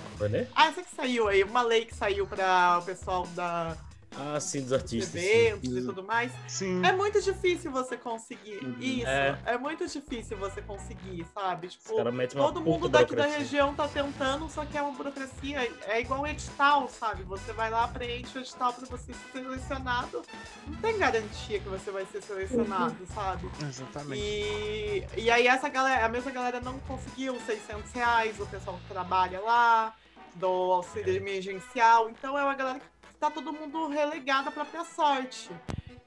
ah, 0.56 0.68
essa 0.68 0.82
que 0.82 0.96
saiu 0.96 1.28
aí, 1.28 1.44
uma 1.44 1.62
lei 1.62 1.86
que 1.86 1.94
saiu 1.94 2.26
para 2.26 2.80
o 2.80 2.82
pessoal 2.82 3.28
da 3.28 3.78
Ah, 4.18 4.40
sim, 4.40 4.62
dos 4.62 4.74
artistas. 4.74 5.22
sim. 5.22 5.28
eventos 5.28 5.70
e 5.78 5.82
tudo 5.86 6.04
mais. 6.04 6.32
Sim. 6.48 6.86
É 6.86 6.92
muito 6.92 7.22
difícil 7.22 7.72
você 7.72 7.96
conseguir 7.96 8.64
Uhum. 8.64 8.76
isso. 8.80 9.08
É. 9.08 9.40
É. 9.46 9.58
muito 9.58 9.88
difícil 9.88 10.36
você 10.38 10.62
conseguir, 10.62 11.26
sabe? 11.34 11.68
Tipo, 11.70 11.96
todo 12.34 12.62
mundo 12.62 12.90
daqui 12.90 13.16
da 13.16 13.26
região 13.26 13.74
tá 13.76 13.88
tentando, 13.88 14.50
só 14.50 14.66
que 14.66 14.78
é 14.78 14.82
uma 14.82 14.92
burocracia. 14.92 15.72
É 15.86 16.02
igual 16.02 16.26
edital, 16.28 16.90
sabe? 16.90 17.24
Você 17.24 17.54
vai 17.54 17.70
lá, 17.70 17.88
preenche 17.88 18.38
o 18.38 18.42
edital 18.42 18.74
pra 18.74 18.86
você 18.86 19.14
ser 19.14 19.32
selecionado. 19.32 20.22
Não 20.68 20.76
tem 20.82 20.98
garantia 20.98 21.60
que 21.60 21.70
você 21.70 21.92
vai 21.92 22.06
ser 22.08 22.22
selecionado, 22.22 22.98
sabe? 23.14 23.50
Exatamente. 23.62 24.22
E, 24.22 25.06
e 25.18 25.30
aí 25.32 25.48
essa 25.48 25.70
galera, 25.70 26.06
a 26.06 26.10
mesma 26.10 26.32
galera 26.32 26.60
não 26.60 26.78
conseguiu 26.80 27.34
os 27.36 27.44
600 27.44 27.92
reais, 27.92 28.40
o 28.40 28.46
pessoal 28.48 28.78
que 28.78 28.88
trabalha 28.94 29.40
lá, 29.40 29.96
do 30.36 30.48
auxílio 30.48 31.16
emergencial. 31.16 32.10
Então 32.10 32.38
é 32.38 32.44
uma 32.44 32.56
galera 32.56 32.80
que 32.80 32.86
tá 33.20 33.30
todo 33.30 33.52
mundo 33.52 33.88
relegado 33.88 34.50
à 34.50 34.52
própria 34.52 34.84
sorte. 34.86 35.50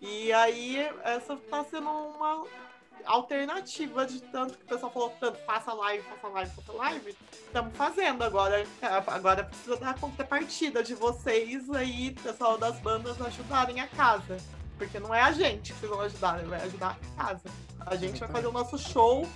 E 0.01 0.33
aí 0.33 0.79
essa 1.05 1.37
tá 1.37 1.65
sendo 1.65 1.89
uma 1.89 2.45
alternativa 3.05 4.07
de 4.07 4.21
tanto 4.21 4.57
que 4.57 4.65
o 4.65 4.67
pessoal 4.67 4.93
falou 4.93 5.15
tanto, 5.21 5.39
faça 5.45 5.73
live, 5.73 6.05
faça 6.05 6.29
live, 6.29 6.51
faça 6.51 6.73
live. 6.73 7.17
Estamos 7.33 7.77
fazendo 7.77 8.25
agora. 8.25 8.67
Agora 9.07 9.45
precisa 9.45 9.77
da 9.77 9.95
contrapartida 9.95 10.83
de 10.83 10.95
vocês 10.95 11.69
aí, 11.71 12.13
pessoal 12.13 12.57
das 12.57 12.79
bandas, 12.81 13.21
ajudarem 13.21 13.81
a 13.81 13.87
casa. 13.89 14.39
Porque 14.79 14.99
não 14.99 15.15
é 15.15 15.21
a 15.21 15.33
gente 15.33 15.73
que 15.73 15.81
vocês 15.81 15.91
vão 15.91 16.01
ajudar, 16.01 16.43
vai 16.45 16.63
ajudar 16.63 16.99
a 17.17 17.23
casa. 17.23 17.43
A 17.81 17.97
gente 17.97 18.19
vai 18.19 18.29
fazer 18.29 18.47
o 18.47 18.53
nosso 18.53 18.79
show, 18.79 19.29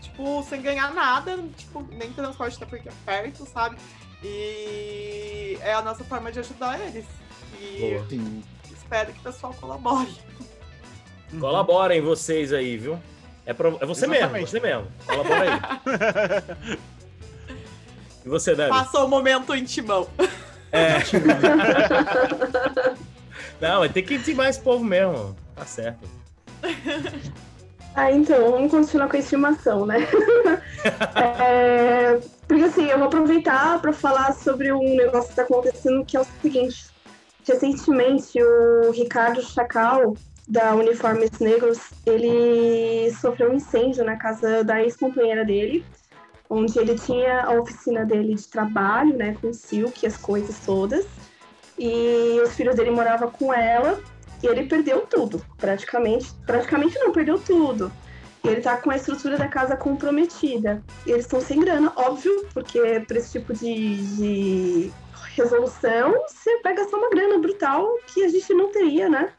tipo, 0.00 0.42
sem 0.44 0.62
ganhar 0.62 0.94
nada, 0.94 1.36
tipo, 1.56 1.82
nem 1.82 2.12
transporte 2.12 2.56
até 2.56 2.66
porque 2.66 2.88
é 2.88 2.92
perto, 3.04 3.44
sabe? 3.46 3.76
E 4.22 5.58
é 5.60 5.72
a 5.74 5.82
nossa 5.82 6.02
forma 6.04 6.30
de 6.32 6.38
ajudar 6.40 6.80
eles. 6.80 7.04
E 7.60 7.80
Boa. 7.80 8.06
Espero 8.72 9.12
que 9.12 9.18
o 9.18 9.22
pessoal 9.22 9.54
colabore. 9.60 10.14
Colaborem 11.40 12.00
vocês 12.00 12.52
aí, 12.52 12.76
viu? 12.76 12.98
É, 13.44 13.52
pro- 13.52 13.78
é 13.80 13.86
você 13.86 14.06
mesmo, 14.06 14.22
Exatamente. 14.24 14.50
você 14.50 14.60
mesmo. 14.60 14.86
Colabora 15.06 15.42
aí. 15.42 16.78
E 18.24 18.28
você, 18.28 18.54
Dani? 18.56 18.70
Passou 18.70 19.06
o 19.06 19.08
momento 19.08 19.54
intimão. 19.54 20.08
É. 20.72 20.94
Não, 23.60 23.88
tem 23.88 24.04
que 24.04 24.14
intimar 24.16 24.48
esse 24.48 24.60
povo 24.60 24.84
mesmo. 24.84 25.36
Tá 25.54 25.64
certo. 25.64 26.08
Ah, 27.96 28.12
então, 28.12 28.50
vamos 28.50 28.70
continuar 28.70 29.08
com 29.08 29.16
a 29.16 29.20
estimação, 29.20 29.86
né? 29.86 29.96
É, 31.16 32.20
porque 32.46 32.62
assim, 32.62 32.84
eu 32.84 32.98
vou 32.98 33.08
aproveitar 33.08 33.80
para 33.80 33.92
falar 33.92 34.32
sobre 34.34 34.70
um 34.70 34.94
negócio 34.94 35.34
que 35.34 35.40
está 35.40 35.42
acontecendo, 35.42 36.04
que 36.04 36.16
é 36.16 36.20
o 36.20 36.26
seguinte. 36.40 36.86
Recentemente, 37.44 38.40
o 38.40 38.92
Ricardo 38.92 39.42
Chacal, 39.42 40.14
da 40.46 40.74
Uniformes 40.74 41.30
Negros, 41.40 41.80
ele 42.04 43.10
sofreu 43.20 43.50
um 43.50 43.54
incêndio 43.54 44.04
na 44.04 44.16
casa 44.16 44.62
da 44.62 44.80
ex-companheira 44.80 45.44
dele, 45.44 45.84
onde 46.48 46.78
ele 46.78 46.96
tinha 46.96 47.42
a 47.42 47.52
oficina 47.54 48.04
dele 48.04 48.34
de 48.34 48.46
trabalho, 48.46 49.16
né, 49.16 49.36
com 49.40 49.52
silk, 49.52 50.06
as 50.06 50.16
coisas 50.16 50.60
todas. 50.64 51.04
E 51.78 52.40
os 52.44 52.54
filhos 52.54 52.76
dele 52.76 52.90
moravam 52.90 53.30
com 53.30 53.52
ela, 53.52 53.98
ele 54.48 54.64
perdeu 54.64 55.00
tudo, 55.00 55.44
praticamente. 55.56 56.32
Praticamente 56.46 56.98
não, 56.98 57.12
perdeu 57.12 57.38
tudo. 57.38 57.90
Ele 58.44 58.60
tá 58.60 58.76
com 58.76 58.90
a 58.90 58.96
estrutura 58.96 59.36
da 59.36 59.48
casa 59.48 59.76
comprometida. 59.76 60.82
E 61.04 61.10
eles 61.10 61.24
estão 61.24 61.40
sem 61.40 61.60
grana, 61.60 61.92
óbvio, 61.96 62.46
porque 62.54 63.00
por 63.00 63.16
esse 63.16 63.32
tipo 63.32 63.52
de, 63.52 63.96
de 64.16 64.92
resolução, 65.34 66.12
você 66.28 66.60
vai 66.62 66.74
gastar 66.74 66.96
uma 66.96 67.10
grana 67.10 67.38
brutal 67.38 67.96
que 68.06 68.24
a 68.24 68.28
gente 68.28 68.52
não 68.54 68.70
teria, 68.70 69.08
né? 69.08 69.32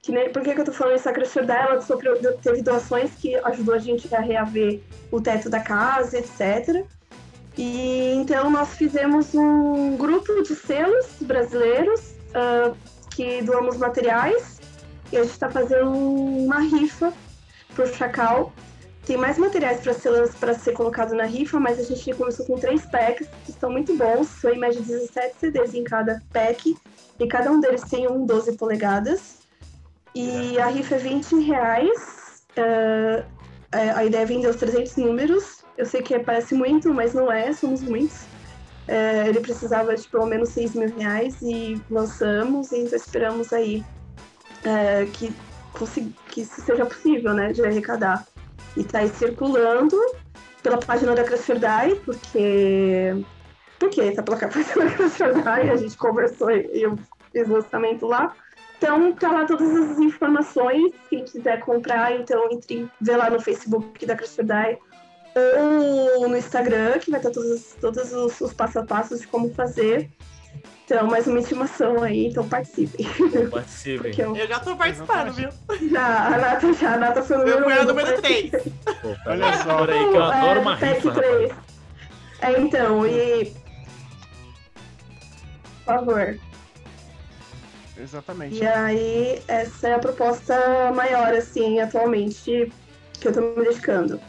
Que 0.00 0.10
nem, 0.10 0.32
por 0.32 0.42
que, 0.42 0.54
que 0.54 0.60
eu 0.60 0.64
tô 0.64 0.72
falando 0.72 0.96
isso? 0.96 1.08
A 1.08 1.12
Crescer 1.12 1.46
dela 1.46 1.80
sofreu, 1.80 2.18
teve 2.42 2.62
doações 2.62 3.12
que 3.14 3.36
ajudou 3.36 3.74
a 3.74 3.78
gente 3.78 4.12
a 4.14 4.20
reaver 4.20 4.80
o 5.12 5.20
teto 5.20 5.48
da 5.48 5.60
casa, 5.60 6.18
etc. 6.18 6.84
E 7.56 8.14
então 8.14 8.50
nós 8.50 8.70
fizemos 8.70 9.34
um 9.34 9.96
grupo 9.96 10.42
de 10.42 10.56
selos 10.56 11.06
brasileiros 11.20 12.14
ah, 12.34 12.72
que 13.14 13.42
doamos 13.42 13.76
materiais 13.76 14.60
e 15.12 15.16
a 15.16 15.22
gente 15.22 15.32
está 15.32 15.50
fazendo 15.50 15.90
uma 15.90 16.60
rifa 16.60 17.12
pro 17.74 17.86
Chacal. 17.86 18.52
Tem 19.04 19.16
mais 19.16 19.36
materiais 19.36 19.80
para 19.80 19.92
ser, 19.94 20.54
ser 20.58 20.72
colocado 20.72 21.14
na 21.14 21.24
rifa, 21.24 21.58
mas 21.58 21.78
a 21.78 21.82
gente 21.82 22.14
começou 22.14 22.46
com 22.46 22.56
três 22.56 22.86
packs 22.86 23.28
que 23.44 23.50
estão 23.50 23.70
muito 23.70 23.94
bons. 23.96 24.28
São 24.28 24.52
em 24.52 24.58
média 24.58 24.80
17 24.80 25.34
CDs 25.38 25.74
em 25.74 25.84
cada 25.84 26.22
pack. 26.32 26.76
E 27.18 27.26
cada 27.26 27.50
um 27.50 27.60
deles 27.60 27.82
tem 27.82 28.08
um 28.08 28.24
12 28.24 28.56
polegadas. 28.56 29.38
E 30.14 30.58
a 30.58 30.66
rifa 30.66 30.94
é 30.94 30.98
20 30.98 31.40
reais. 31.40 32.44
É, 32.56 33.24
a 33.72 34.04
ideia 34.04 34.22
é 34.22 34.26
vender 34.26 34.48
os 34.48 34.56
300 34.56 34.96
números. 34.96 35.64
Eu 35.76 35.84
sei 35.84 36.00
que 36.00 36.18
parece 36.20 36.54
muito, 36.54 36.92
mas 36.94 37.12
não 37.12 37.30
é, 37.30 37.52
somos 37.52 37.82
muitos. 37.82 38.20
É, 38.88 39.28
ele 39.28 39.40
precisava 39.40 39.94
de 39.94 40.06
pelo 40.08 40.26
menos 40.26 40.48
6 40.50 40.74
mil 40.74 40.96
reais 40.96 41.40
e 41.40 41.80
lançamos 41.90 42.72
e 42.72 42.82
esperamos 42.94 43.52
aí 43.52 43.84
é, 44.64 45.06
que, 45.06 45.32
que 46.28 46.40
isso 46.40 46.60
seja 46.60 46.84
possível, 46.84 47.32
né, 47.32 47.52
de 47.52 47.64
arrecadar. 47.64 48.26
E 48.76 48.82
tá 48.82 48.98
aí 48.98 49.08
circulando 49.08 49.96
pela 50.62 50.78
página 50.78 51.14
da 51.14 51.24
Crescerdai, 51.24 51.94
porque... 52.04 53.24
Por 53.78 53.90
que 53.90 54.12
tá 54.12 54.22
pela 54.22 54.36
página 54.48 54.84
da 54.84 54.90
Crescerdai? 54.90 55.70
A 55.70 55.76
gente 55.76 55.96
conversou 55.96 56.50
e 56.50 56.82
eu 56.82 56.98
fiz 57.32 57.48
lançamento 57.48 58.06
lá. 58.06 58.34
Então, 58.78 59.12
tá 59.12 59.30
lá 59.30 59.44
todas 59.44 59.70
as 59.76 59.98
informações. 59.98 60.92
Quem 61.08 61.24
quiser 61.24 61.60
comprar, 61.60 62.12
então 62.18 62.48
entre 62.50 62.88
vê 63.00 63.16
lá 63.16 63.30
no 63.30 63.40
Facebook 63.40 64.04
da 64.04 64.16
Crescerdai 64.16 64.78
ou 65.34 66.28
no 66.28 66.36
Instagram, 66.36 66.98
que 66.98 67.10
vai 67.10 67.20
estar 67.20 67.30
todos, 67.30 67.74
todos 67.80 68.12
os, 68.12 68.40
os 68.40 68.52
passo 68.52 68.78
a 68.78 68.84
passos 68.84 69.20
de 69.20 69.26
como 69.26 69.52
fazer. 69.54 70.10
Então, 70.84 71.06
mais 71.06 71.26
uma 71.26 71.38
estimação 71.38 72.02
aí, 72.02 72.26
então 72.26 72.46
participem. 72.46 73.06
Participem. 73.50 74.14
Eu... 74.18 74.36
eu... 74.36 74.46
já 74.46 74.58
tô 74.58 74.76
participando, 74.76 75.32
viu? 75.32 75.48
Já, 75.90 76.26
a 76.26 76.38
Nata 76.38 76.72
já, 76.74 76.94
a 76.94 76.96
Nata 76.98 77.22
foi 77.22 77.36
o 77.36 77.38
número 77.40 77.58
Eu 77.58 77.64
fui 77.64 77.72
a 77.72 77.84
número 77.84 78.20
3. 78.20 78.50
Olha 79.26 79.52
só, 79.62 79.84
aí 79.84 79.86
que 79.86 80.16
eu 80.16 80.22
adoro 80.22 80.58
é, 80.58 80.62
uma 80.62 80.74
rifa, 80.74 81.12
3. 81.12 81.52
É, 82.40 82.60
então, 82.60 83.06
e... 83.06 83.54
Por 85.84 85.94
favor. 85.94 86.38
Exatamente. 87.96 88.56
E 88.56 88.66
aí, 88.66 89.42
essa 89.46 89.88
é 89.88 89.94
a 89.94 89.98
proposta 89.98 90.92
maior, 90.92 91.32
assim, 91.32 91.80
atualmente, 91.80 92.70
que 93.20 93.28
eu 93.28 93.32
tô 93.32 93.40
me 93.40 93.64
dedicando. 93.64 94.20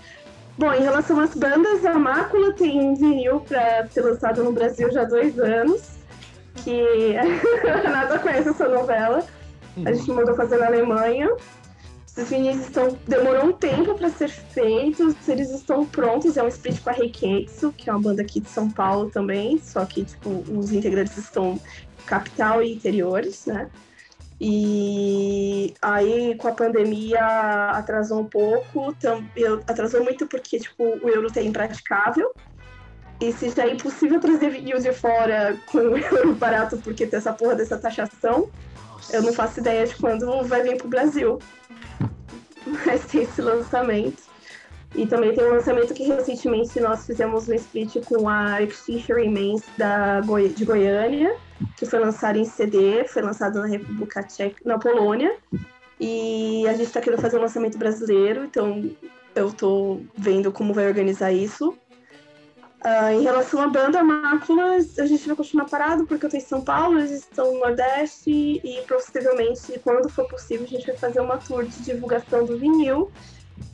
Bom, 0.57 0.71
em 0.71 0.81
relação 0.81 1.19
às 1.19 1.33
bandas, 1.33 1.83
a 1.85 1.93
Mácula 1.95 2.53
tem 2.53 2.79
um 2.79 2.95
vinil 2.95 3.39
para 3.39 3.87
ser 3.87 4.01
lançado 4.01 4.43
no 4.43 4.51
Brasil 4.51 4.91
já 4.91 5.01
há 5.01 5.05
dois 5.05 5.37
anos, 5.39 5.81
que 6.63 7.15
a 7.17 7.23
Nada 7.89 8.19
conhece 8.19 8.49
essa 8.49 8.67
novela. 8.67 9.25
A 9.83 9.91
gente 9.91 10.11
mandou 10.11 10.35
fazer 10.35 10.57
na 10.57 10.67
Alemanha. 10.67 11.29
Os 12.15 12.29
vinis 12.29 12.61
estão 12.61 12.95
demorou 13.07 13.45
um 13.45 13.53
tempo 13.53 13.95
para 13.95 14.07
ser 14.11 14.29
feitos, 14.29 15.15
eles 15.27 15.49
estão 15.49 15.83
prontos. 15.83 16.37
É 16.37 16.43
um 16.43 16.47
split 16.47 16.79
com 16.83 16.91
a 16.91 16.93
Reiketsu, 16.93 17.73
que 17.75 17.89
é 17.89 17.93
uma 17.93 18.01
banda 18.01 18.21
aqui 18.21 18.39
de 18.39 18.49
São 18.49 18.69
Paulo 18.69 19.09
também, 19.09 19.57
só 19.57 19.83
que 19.83 20.05
tipo 20.05 20.29
os 20.55 20.71
integrantes 20.71 21.17
estão 21.17 21.59
capital 22.05 22.61
e 22.61 22.73
interiores, 22.73 23.47
né? 23.47 23.67
E 24.45 25.73
aí, 25.81 26.35
com 26.35 26.49
a 26.49 26.51
pandemia, 26.51 27.21
atrasou 27.69 28.19
um 28.19 28.25
pouco. 28.25 28.93
Atrasou 29.65 30.03
muito 30.03 30.27
porque, 30.27 30.59
tipo, 30.59 30.83
o 31.01 31.07
euro 31.07 31.31
tá 31.31 31.41
impraticável. 31.41 32.29
E 33.21 33.31
se 33.31 33.51
já 33.51 33.63
é 33.63 33.71
impossível 33.71 34.19
trazer 34.19 34.49
vinil 34.49 34.79
de 34.79 34.91
fora 34.91 35.57
com 35.71 35.77
o 35.77 35.95
euro 35.97 36.35
barato 36.35 36.75
porque 36.83 37.07
tem 37.07 37.17
essa 37.19 37.31
porra 37.31 37.55
dessa 37.55 37.77
taxação, 37.77 38.49
eu 39.13 39.21
não 39.21 39.31
faço 39.31 39.61
ideia 39.61 39.87
de 39.87 39.95
quando 39.95 40.43
vai 40.43 40.61
vir 40.61 40.75
pro 40.75 40.89
Brasil. 40.89 41.39
Mas 42.67 43.05
tem 43.05 43.23
esse 43.23 43.41
lançamento. 43.41 44.23
E 44.93 45.07
também 45.07 45.33
tem 45.33 45.45
um 45.45 45.51
lançamento 45.51 45.93
que 45.93 46.03
recentemente 46.03 46.81
nós 46.81 47.05
fizemos 47.05 47.47
um 47.47 47.53
split 47.53 48.03
com 48.03 48.27
a 48.27 48.61
Extinction 48.61 49.15
Remains 49.15 49.63
da 49.77 50.19
Goi 50.19 50.49
de 50.49 50.65
Goiânia 50.65 51.33
que 51.77 51.85
foi 51.85 51.99
lançado 51.99 52.37
em 52.37 52.45
CD, 52.45 53.05
foi 53.05 53.21
lançado 53.21 53.59
na 53.59 53.67
República 53.67 54.23
Tcheca, 54.23 54.61
na 54.65 54.77
Polônia. 54.77 55.35
E 55.99 56.67
a 56.67 56.73
gente 56.73 56.87
está 56.87 56.99
querendo 56.99 57.21
fazer 57.21 57.37
um 57.37 57.41
lançamento 57.41 57.77
brasileiro, 57.77 58.45
então 58.45 58.89
eu 59.35 59.47
estou 59.47 60.01
vendo 60.17 60.51
como 60.51 60.73
vai 60.73 60.87
organizar 60.87 61.31
isso. 61.31 61.77
Uh, 62.85 63.13
em 63.13 63.23
relação 63.23 63.61
à 63.61 63.67
banda 63.69 64.03
Máculas, 64.03 64.99
a 64.99 65.05
gente 65.05 65.25
vai 65.25 65.37
continuar 65.37 65.65
parado 65.65 66.05
porque 66.05 66.25
eu 66.25 66.27
estou 66.27 66.37
em 66.37 66.43
São 66.43 66.61
Paulo, 66.61 66.99
eles 66.99 67.11
estão 67.11 67.53
no 67.53 67.59
Nordeste 67.59 68.29
e 68.29 68.83
possivelmente, 68.85 69.79
quando 69.81 70.09
for 70.09 70.27
possível, 70.27 70.65
a 70.65 70.69
gente 70.69 70.87
vai 70.87 70.97
fazer 70.97 71.21
uma 71.21 71.37
tour 71.37 71.63
de 71.63 71.81
divulgação 71.81 72.43
do 72.43 72.57
vinil 72.57 73.09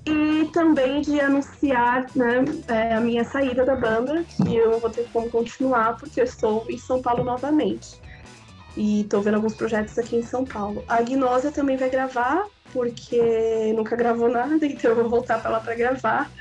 e 0.06 0.50
também 0.52 1.02
de 1.02 1.20
anunciar 1.20 2.06
né, 2.16 2.46
é, 2.68 2.96
a 2.96 3.02
minha 3.02 3.24
saída 3.24 3.66
da 3.66 3.76
banda, 3.76 4.24
que 4.24 4.56
eu 4.56 4.72
não 4.72 4.80
vou 4.80 4.90
ter 4.90 5.08
como 5.12 5.30
continuar 5.30 5.98
porque 5.98 6.20
eu 6.20 6.26
estou 6.26 6.66
em 6.70 6.78
São 6.78 7.02
Paulo 7.02 7.24
novamente. 7.24 8.00
E 8.76 9.02
estou 9.02 9.22
vendo 9.22 9.36
alguns 9.36 9.56
projetos 9.56 9.98
aqui 9.98 10.16
em 10.16 10.24
São 10.24 10.46
Paulo. 10.46 10.84
A 10.88 11.02
Gnosa 11.02 11.52
também 11.52 11.76
vai 11.76 11.90
gravar, 11.90 12.46
porque 12.72 13.74
nunca 13.76 13.96
gravou 13.96 14.30
nada, 14.30 14.56
então 14.66 14.92
eu 14.92 14.96
vou 14.96 15.10
voltar 15.10 15.42
para 15.42 15.52
lá 15.52 15.60
para 15.60 15.76
gravar. 15.76 16.32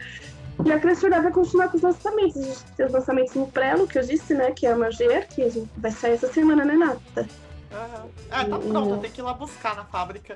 E 0.65 0.73
a 0.73 0.81
Crescera 0.81 1.23
vai 1.23 1.31
continuar 1.31 1.69
com 1.69 1.77
os 1.77 1.83
lançamentos. 1.83 2.37
A 2.37 2.43
gente 2.43 2.65
tem 2.77 2.87
os 2.87 2.93
lançamentos 2.93 3.35
no 3.35 3.47
Prelo, 3.47 3.87
que 3.87 3.99
eu 3.99 4.03
disse, 4.03 4.35
né? 4.35 4.51
Que 4.51 4.67
é 4.67 4.73
a 4.73 4.77
Manger, 4.77 5.29
que 5.29 5.43
a 5.43 5.49
gente 5.49 5.71
vai 5.77 5.93
sair 5.93 6.15
essa 6.15 6.33
semana, 6.33 6.65
né, 6.65 6.75
Nata? 6.75 7.29
Uhum. 7.71 8.09
Ah, 8.31 8.45
tá 8.45 8.59
pronto, 8.59 8.99
tem 8.99 9.11
que 9.11 9.21
ir 9.21 9.25
lá 9.25 9.35
buscar 9.35 9.77
na 9.77 9.85
fábrica. 9.85 10.35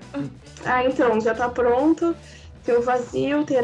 Ah, 0.65 0.85
então, 0.85 1.21
já 1.21 1.35
tá 1.35 1.49
pronto. 1.49 2.15
Tem 2.65 2.77
o 2.77 2.83
Vazio, 2.83 3.45
tem 3.45 3.59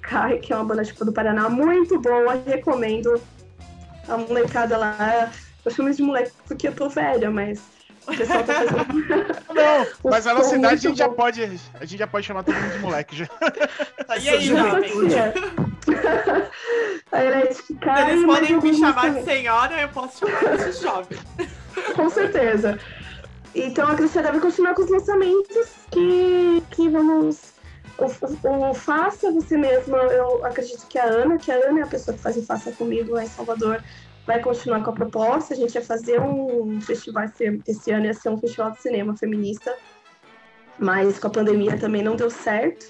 Kai, 0.00 0.38
que 0.38 0.52
é 0.52 0.56
uma 0.56 0.64
banda 0.64 0.84
tipo 0.84 1.04
do 1.04 1.12
Paraná 1.12 1.48
muito 1.48 2.00
boa, 2.00 2.40
recomendo. 2.46 3.20
A 4.08 4.16
molecada 4.16 4.76
lá, 4.76 5.30
eu 5.64 5.70
chamo 5.70 5.92
de 5.92 6.02
moleque 6.02 6.32
porque 6.46 6.68
eu 6.68 6.74
tô 6.74 6.88
velha, 6.88 7.30
mas 7.30 7.60
o 8.06 8.16
pessoal 8.16 8.44
tá 8.44 8.54
fazendo. 8.54 8.86
Não, 9.54 9.86
mas 10.10 10.26
a 10.26 10.34
nossa 10.34 10.56
idade 10.56 10.86
a 10.86 10.90
gente, 10.90 10.98
já 10.98 11.08
pode, 11.08 11.42
a 11.42 11.84
gente 11.84 11.98
já 11.98 12.06
pode 12.06 12.26
chamar 12.26 12.42
todo 12.42 12.54
mundo 12.54 12.72
de 12.72 12.78
moleque 12.78 13.16
já. 13.16 13.28
E 14.20 14.28
aí, 14.28 14.46
juventude? 14.46 15.14
a. 17.10 18.10
Eles 18.10 18.24
podem 18.26 18.60
me 18.60 18.74
chamar 18.74 19.10
de 19.10 19.24
senhora, 19.24 19.80
eu 19.80 19.88
posso 19.88 20.18
chamar 20.18 20.56
de 20.56 20.72
jovem. 20.72 21.18
Com 21.94 22.10
certeza. 22.10 22.78
Então 23.54 23.88
a 23.88 23.94
Cristiana 23.94 24.30
vai 24.30 24.40
continuar 24.40 24.74
com 24.74 24.82
os 24.82 24.90
lançamentos 24.90 25.68
que, 25.90 26.62
que 26.70 26.88
vamos 26.88 27.51
o, 27.98 28.70
o, 28.70 28.74
Faça 28.74 29.30
Você 29.32 29.56
Mesma, 29.56 29.98
eu 29.98 30.44
acredito 30.44 30.86
que 30.88 30.98
a 30.98 31.04
Ana, 31.04 31.38
que 31.38 31.50
a 31.50 31.56
Ana 31.56 31.80
é 31.80 31.82
a 31.82 31.86
pessoa 31.86 32.16
que 32.16 32.22
faz 32.22 32.36
o 32.36 32.42
Faça 32.42 32.72
Comigo 32.72 33.14
lá 33.14 33.24
em 33.24 33.28
Salvador, 33.28 33.82
vai 34.26 34.40
continuar 34.40 34.82
com 34.82 34.90
a 34.90 34.94
proposta. 34.94 35.54
A 35.54 35.56
gente 35.56 35.74
ia 35.74 35.82
fazer 35.82 36.20
um 36.20 36.80
festival, 36.80 37.24
esse 37.66 37.90
ano 37.90 38.06
ia 38.06 38.14
ser 38.14 38.28
um 38.28 38.38
festival 38.38 38.70
de 38.72 38.80
cinema 38.80 39.16
feminista, 39.16 39.74
mas 40.78 41.18
com 41.18 41.26
a 41.26 41.30
pandemia 41.30 41.78
também 41.78 42.02
não 42.02 42.16
deu 42.16 42.30
certo. 42.30 42.86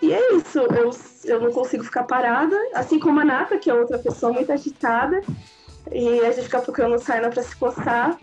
E 0.00 0.12
é 0.12 0.34
isso, 0.34 0.58
eu, 0.58 0.90
eu 1.24 1.40
não 1.40 1.52
consigo 1.52 1.84
ficar 1.84 2.02
parada, 2.02 2.56
assim 2.74 2.98
como 2.98 3.20
a 3.20 3.24
Nata, 3.24 3.56
que 3.56 3.70
é 3.70 3.74
outra 3.74 3.98
pessoa 3.98 4.32
muito 4.32 4.50
agitada, 4.50 5.20
e 5.92 6.20
a 6.20 6.32
gente 6.32 6.44
fica 6.44 6.60
procurando 6.60 6.98
sair 6.98 7.28
para 7.30 7.42
se 7.42 7.54
coçar. 7.56 8.18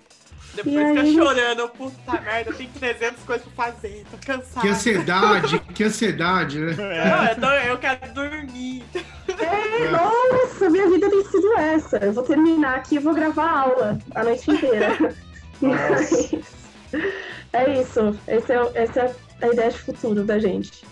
Depois 0.63 0.75
e 0.75 0.89
fica 0.89 1.01
aí... 1.01 1.13
chorando, 1.13 1.69
puta 1.69 2.21
merda, 2.21 2.53
tem 2.53 2.67
300 2.67 3.23
coisas 3.23 3.47
pra 3.55 3.71
fazer, 3.71 4.05
tô 4.11 4.17
cansada. 4.25 4.61
Que 4.61 4.67
ansiedade, 4.67 5.59
que 5.59 5.83
ansiedade, 5.83 6.59
né? 6.59 6.75
É. 6.77 7.35
Não, 7.39 7.53
eu, 7.53 7.61
eu 7.63 7.77
quero 7.77 8.13
dormir. 8.13 8.83
É, 9.27 9.89
nossa, 9.89 10.69
minha 10.69 10.89
vida 10.89 11.09
tem 11.09 11.23
sido 11.25 11.57
essa. 11.57 11.97
Eu 11.97 12.13
vou 12.13 12.23
terminar 12.23 12.77
aqui 12.77 12.95
e 12.95 12.99
vou 12.99 13.13
gravar 13.13 13.49
aula 13.49 13.97
a 14.13 14.23
noite 14.23 14.51
inteira. 14.51 15.15
é 17.53 17.81
isso. 17.81 18.19
Esse 18.27 18.53
é, 18.53 18.71
essa 18.75 18.99
é 19.01 19.15
a 19.41 19.47
ideia 19.47 19.71
de 19.71 19.79
futuro 19.79 20.23
da 20.23 20.39
gente. 20.39 20.83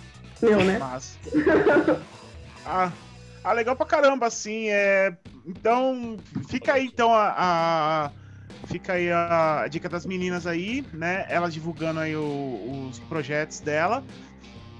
Meu, 0.41 0.63
né? 0.63 0.79
Ah, 2.69 2.91
ah, 3.45 3.53
legal 3.53 3.77
pra 3.77 3.85
caramba, 3.85 4.25
assim. 4.25 4.67
É... 4.67 5.15
Então, 5.45 6.17
fica 6.49 6.73
aí 6.73 6.87
então 6.87 7.13
a... 7.13 7.33
a 7.37 8.11
Fica 8.65 8.93
aí 8.93 9.11
a, 9.11 9.61
a 9.61 9.67
dica 9.67 9.87
das 9.87 10.05
meninas 10.05 10.47
aí, 10.47 10.85
né? 10.93 11.25
Elas 11.29 11.53
divulgando 11.53 11.99
aí 11.99 12.15
o, 12.15 12.87
os 12.89 12.99
projetos 12.99 13.59
dela, 13.59 14.03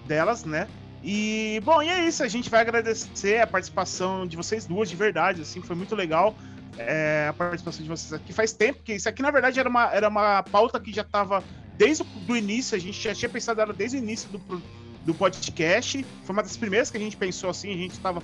delas, 0.05 0.43
né? 0.43 0.67
E, 1.03 1.61
bom, 1.63 1.81
e 1.81 1.89
é 1.89 2.05
isso. 2.05 2.23
A 2.23 2.27
gente 2.27 2.49
vai 2.49 2.61
agradecer 2.61 3.39
a 3.41 3.47
participação 3.47 4.25
de 4.27 4.35
vocês 4.35 4.65
duas, 4.65 4.89
de 4.89 4.95
verdade, 4.95 5.41
assim, 5.41 5.61
foi 5.61 5.75
muito 5.75 5.95
legal 5.95 6.35
é, 6.77 7.27
a 7.29 7.33
participação 7.33 7.83
de 7.83 7.89
vocês 7.89 8.13
aqui. 8.13 8.33
Faz 8.33 8.53
tempo 8.53 8.81
que 8.83 8.93
isso 8.93 9.07
aqui, 9.09 9.21
na 9.21 9.31
verdade, 9.31 9.59
era 9.59 9.69
uma, 9.69 9.91
era 9.91 10.07
uma 10.07 10.43
pauta 10.43 10.79
que 10.79 10.93
já 10.93 11.01
estava 11.01 11.43
desde 11.77 12.03
o 12.27 12.35
início, 12.35 12.75
a 12.75 12.79
gente 12.79 13.01
já 13.01 13.13
tinha 13.13 13.29
pensado 13.29 13.59
nela 13.59 13.73
desde 13.73 13.97
o 13.97 13.99
início 13.99 14.29
do, 14.29 14.61
do 15.05 15.13
podcast. 15.13 16.05
Foi 16.23 16.33
uma 16.33 16.43
das 16.43 16.57
primeiras 16.57 16.89
que 16.89 16.97
a 16.97 16.99
gente 16.99 17.17
pensou 17.17 17.49
assim, 17.49 17.73
a 17.73 17.77
gente 17.77 17.93
estava 17.93 18.21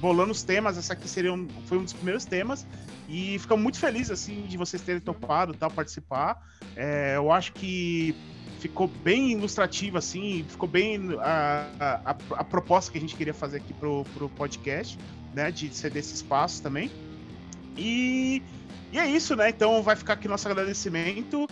bolando 0.00 0.32
os 0.32 0.42
temas, 0.42 0.76
essa 0.76 0.92
aqui 0.92 1.08
seria 1.08 1.32
um, 1.32 1.48
foi 1.66 1.78
um 1.78 1.84
dos 1.84 1.92
primeiros 1.92 2.24
temas. 2.24 2.66
E 3.08 3.38
ficamos 3.38 3.62
muito 3.62 3.78
felizes, 3.78 4.10
assim, 4.10 4.42
de 4.42 4.56
vocês 4.56 4.82
terem 4.82 5.00
topado 5.00 5.54
tal, 5.54 5.70
participar. 5.70 6.42
É, 6.74 7.16
eu 7.16 7.30
acho 7.30 7.52
que 7.52 8.14
ficou 8.60 8.88
bem 8.88 9.32
ilustrativo, 9.32 9.98
assim, 9.98 10.44
ficou 10.48 10.68
bem 10.68 10.98
a, 11.20 11.66
a, 11.78 12.16
a, 12.30 12.44
proposta 12.44 12.90
que 12.90 12.96
a 12.96 13.00
gente 13.00 13.14
queria 13.14 13.34
fazer 13.34 13.58
aqui 13.58 13.74
pro, 13.74 14.04
pro 14.14 14.28
podcast, 14.30 14.98
né? 15.34 15.50
De 15.50 15.74
ceder 15.74 16.00
esse 16.00 16.14
espaço 16.14 16.62
também. 16.62 16.90
E, 17.76 18.42
e 18.90 18.98
é 18.98 19.06
isso, 19.06 19.36
né? 19.36 19.50
Então 19.50 19.82
vai 19.82 19.96
ficar 19.96 20.14
aqui 20.14 20.28
nosso 20.28 20.48
agradecimento. 20.48 21.46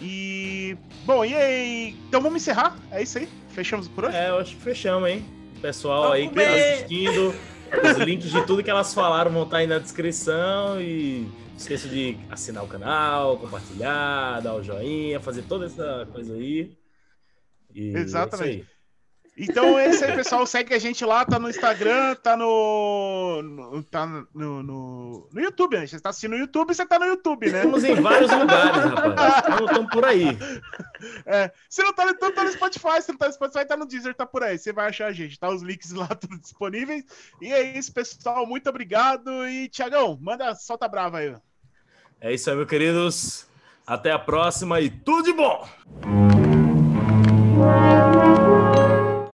E. 0.00 0.76
Bom, 1.04 1.24
e 1.24 1.34
aí? 1.34 1.96
Então 2.08 2.20
vamos 2.20 2.42
encerrar? 2.42 2.76
É 2.90 3.02
isso 3.02 3.18
aí? 3.18 3.28
Fechamos 3.50 3.88
por 3.88 4.04
hoje? 4.04 4.16
É, 4.16 4.30
eu 4.30 4.38
acho 4.38 4.56
que 4.56 4.62
fechamos, 4.62 5.08
hein? 5.08 5.24
Pessoal 5.62 6.02
vamos 6.02 6.16
aí 6.16 6.28
que 6.28 6.34
tá 6.34 6.54
assistindo. 6.54 7.34
Os 7.82 7.98
links 7.98 8.30
de 8.30 8.46
tudo 8.46 8.62
que 8.62 8.70
elas 8.70 8.92
falaram 8.94 9.30
vão 9.30 9.44
estar 9.44 9.58
aí 9.58 9.66
na 9.66 9.78
descrição 9.78 10.80
e 10.80 11.26
não 11.48 11.56
esqueça 11.56 11.88
de 11.88 12.18
assinar 12.30 12.64
o 12.64 12.68
canal, 12.68 13.38
compartilhar, 13.38 14.40
dar 14.40 14.54
o 14.54 14.62
joinha, 14.62 15.20
fazer 15.20 15.42
toda 15.42 15.66
essa 15.66 16.06
coisa 16.12 16.34
aí. 16.34 16.76
E 17.74 17.94
é 17.94 17.98
Exatamente. 18.00 18.62
É 18.62 18.75
então 19.36 19.78
é 19.78 19.90
isso 19.90 20.04
aí, 20.04 20.14
pessoal. 20.14 20.46
Segue 20.46 20.72
a 20.72 20.78
gente 20.78 21.04
lá, 21.04 21.24
tá 21.24 21.38
no 21.38 21.50
Instagram, 21.50 22.14
tá 22.16 22.36
no. 22.36 23.42
no 23.42 23.82
tá 23.82 24.06
no, 24.06 24.62
no, 24.62 25.28
no 25.30 25.40
YouTube, 25.40 25.76
né? 25.76 25.86
Você 25.86 26.00
tá 26.00 26.08
assistindo 26.08 26.30
no 26.32 26.38
YouTube, 26.38 26.74
você 26.74 26.86
tá 26.86 26.98
no 26.98 27.04
YouTube, 27.04 27.50
né? 27.50 27.58
Estamos 27.58 27.84
em 27.84 27.94
vários 27.96 28.30
lugares, 28.30 28.84
rapaz. 28.84 29.36
Estamos 29.38 29.90
por 29.92 30.04
aí. 30.04 30.26
É, 31.26 31.52
se 31.68 31.82
não 31.82 31.92
tá 31.92 32.04
no 32.04 32.12
YouTube, 32.12 32.32
tá 32.32 32.44
no 32.44 32.52
Spotify. 32.52 33.02
Se 33.02 33.10
não 33.10 33.18
tá 33.18 33.26
no 33.26 33.32
Spotify, 33.34 33.66
tá 33.66 33.76
no 33.76 33.86
Deezer, 33.86 34.14
tá 34.14 34.24
por 34.24 34.42
aí. 34.42 34.58
Você 34.58 34.72
vai 34.72 34.88
achar 34.88 35.08
a 35.08 35.12
gente. 35.12 35.38
Tá 35.38 35.50
os 35.50 35.60
links 35.60 35.90
lá 35.90 36.06
tudo 36.16 36.38
disponíveis. 36.38 37.04
E 37.40 37.52
é 37.52 37.76
isso, 37.76 37.92
pessoal. 37.92 38.46
Muito 38.46 38.70
obrigado. 38.70 39.46
E, 39.46 39.68
Tiagão, 39.68 40.18
manda, 40.20 40.54
solta 40.54 40.88
brava 40.88 41.18
aí. 41.18 41.36
É 42.20 42.32
isso 42.32 42.48
aí, 42.48 42.56
meus 42.56 42.68
queridos. 42.68 43.46
Até 43.86 44.10
a 44.10 44.18
próxima 44.18 44.80
e 44.80 44.88
tudo 44.88 45.24
de 45.24 45.32
bom! 45.34 45.68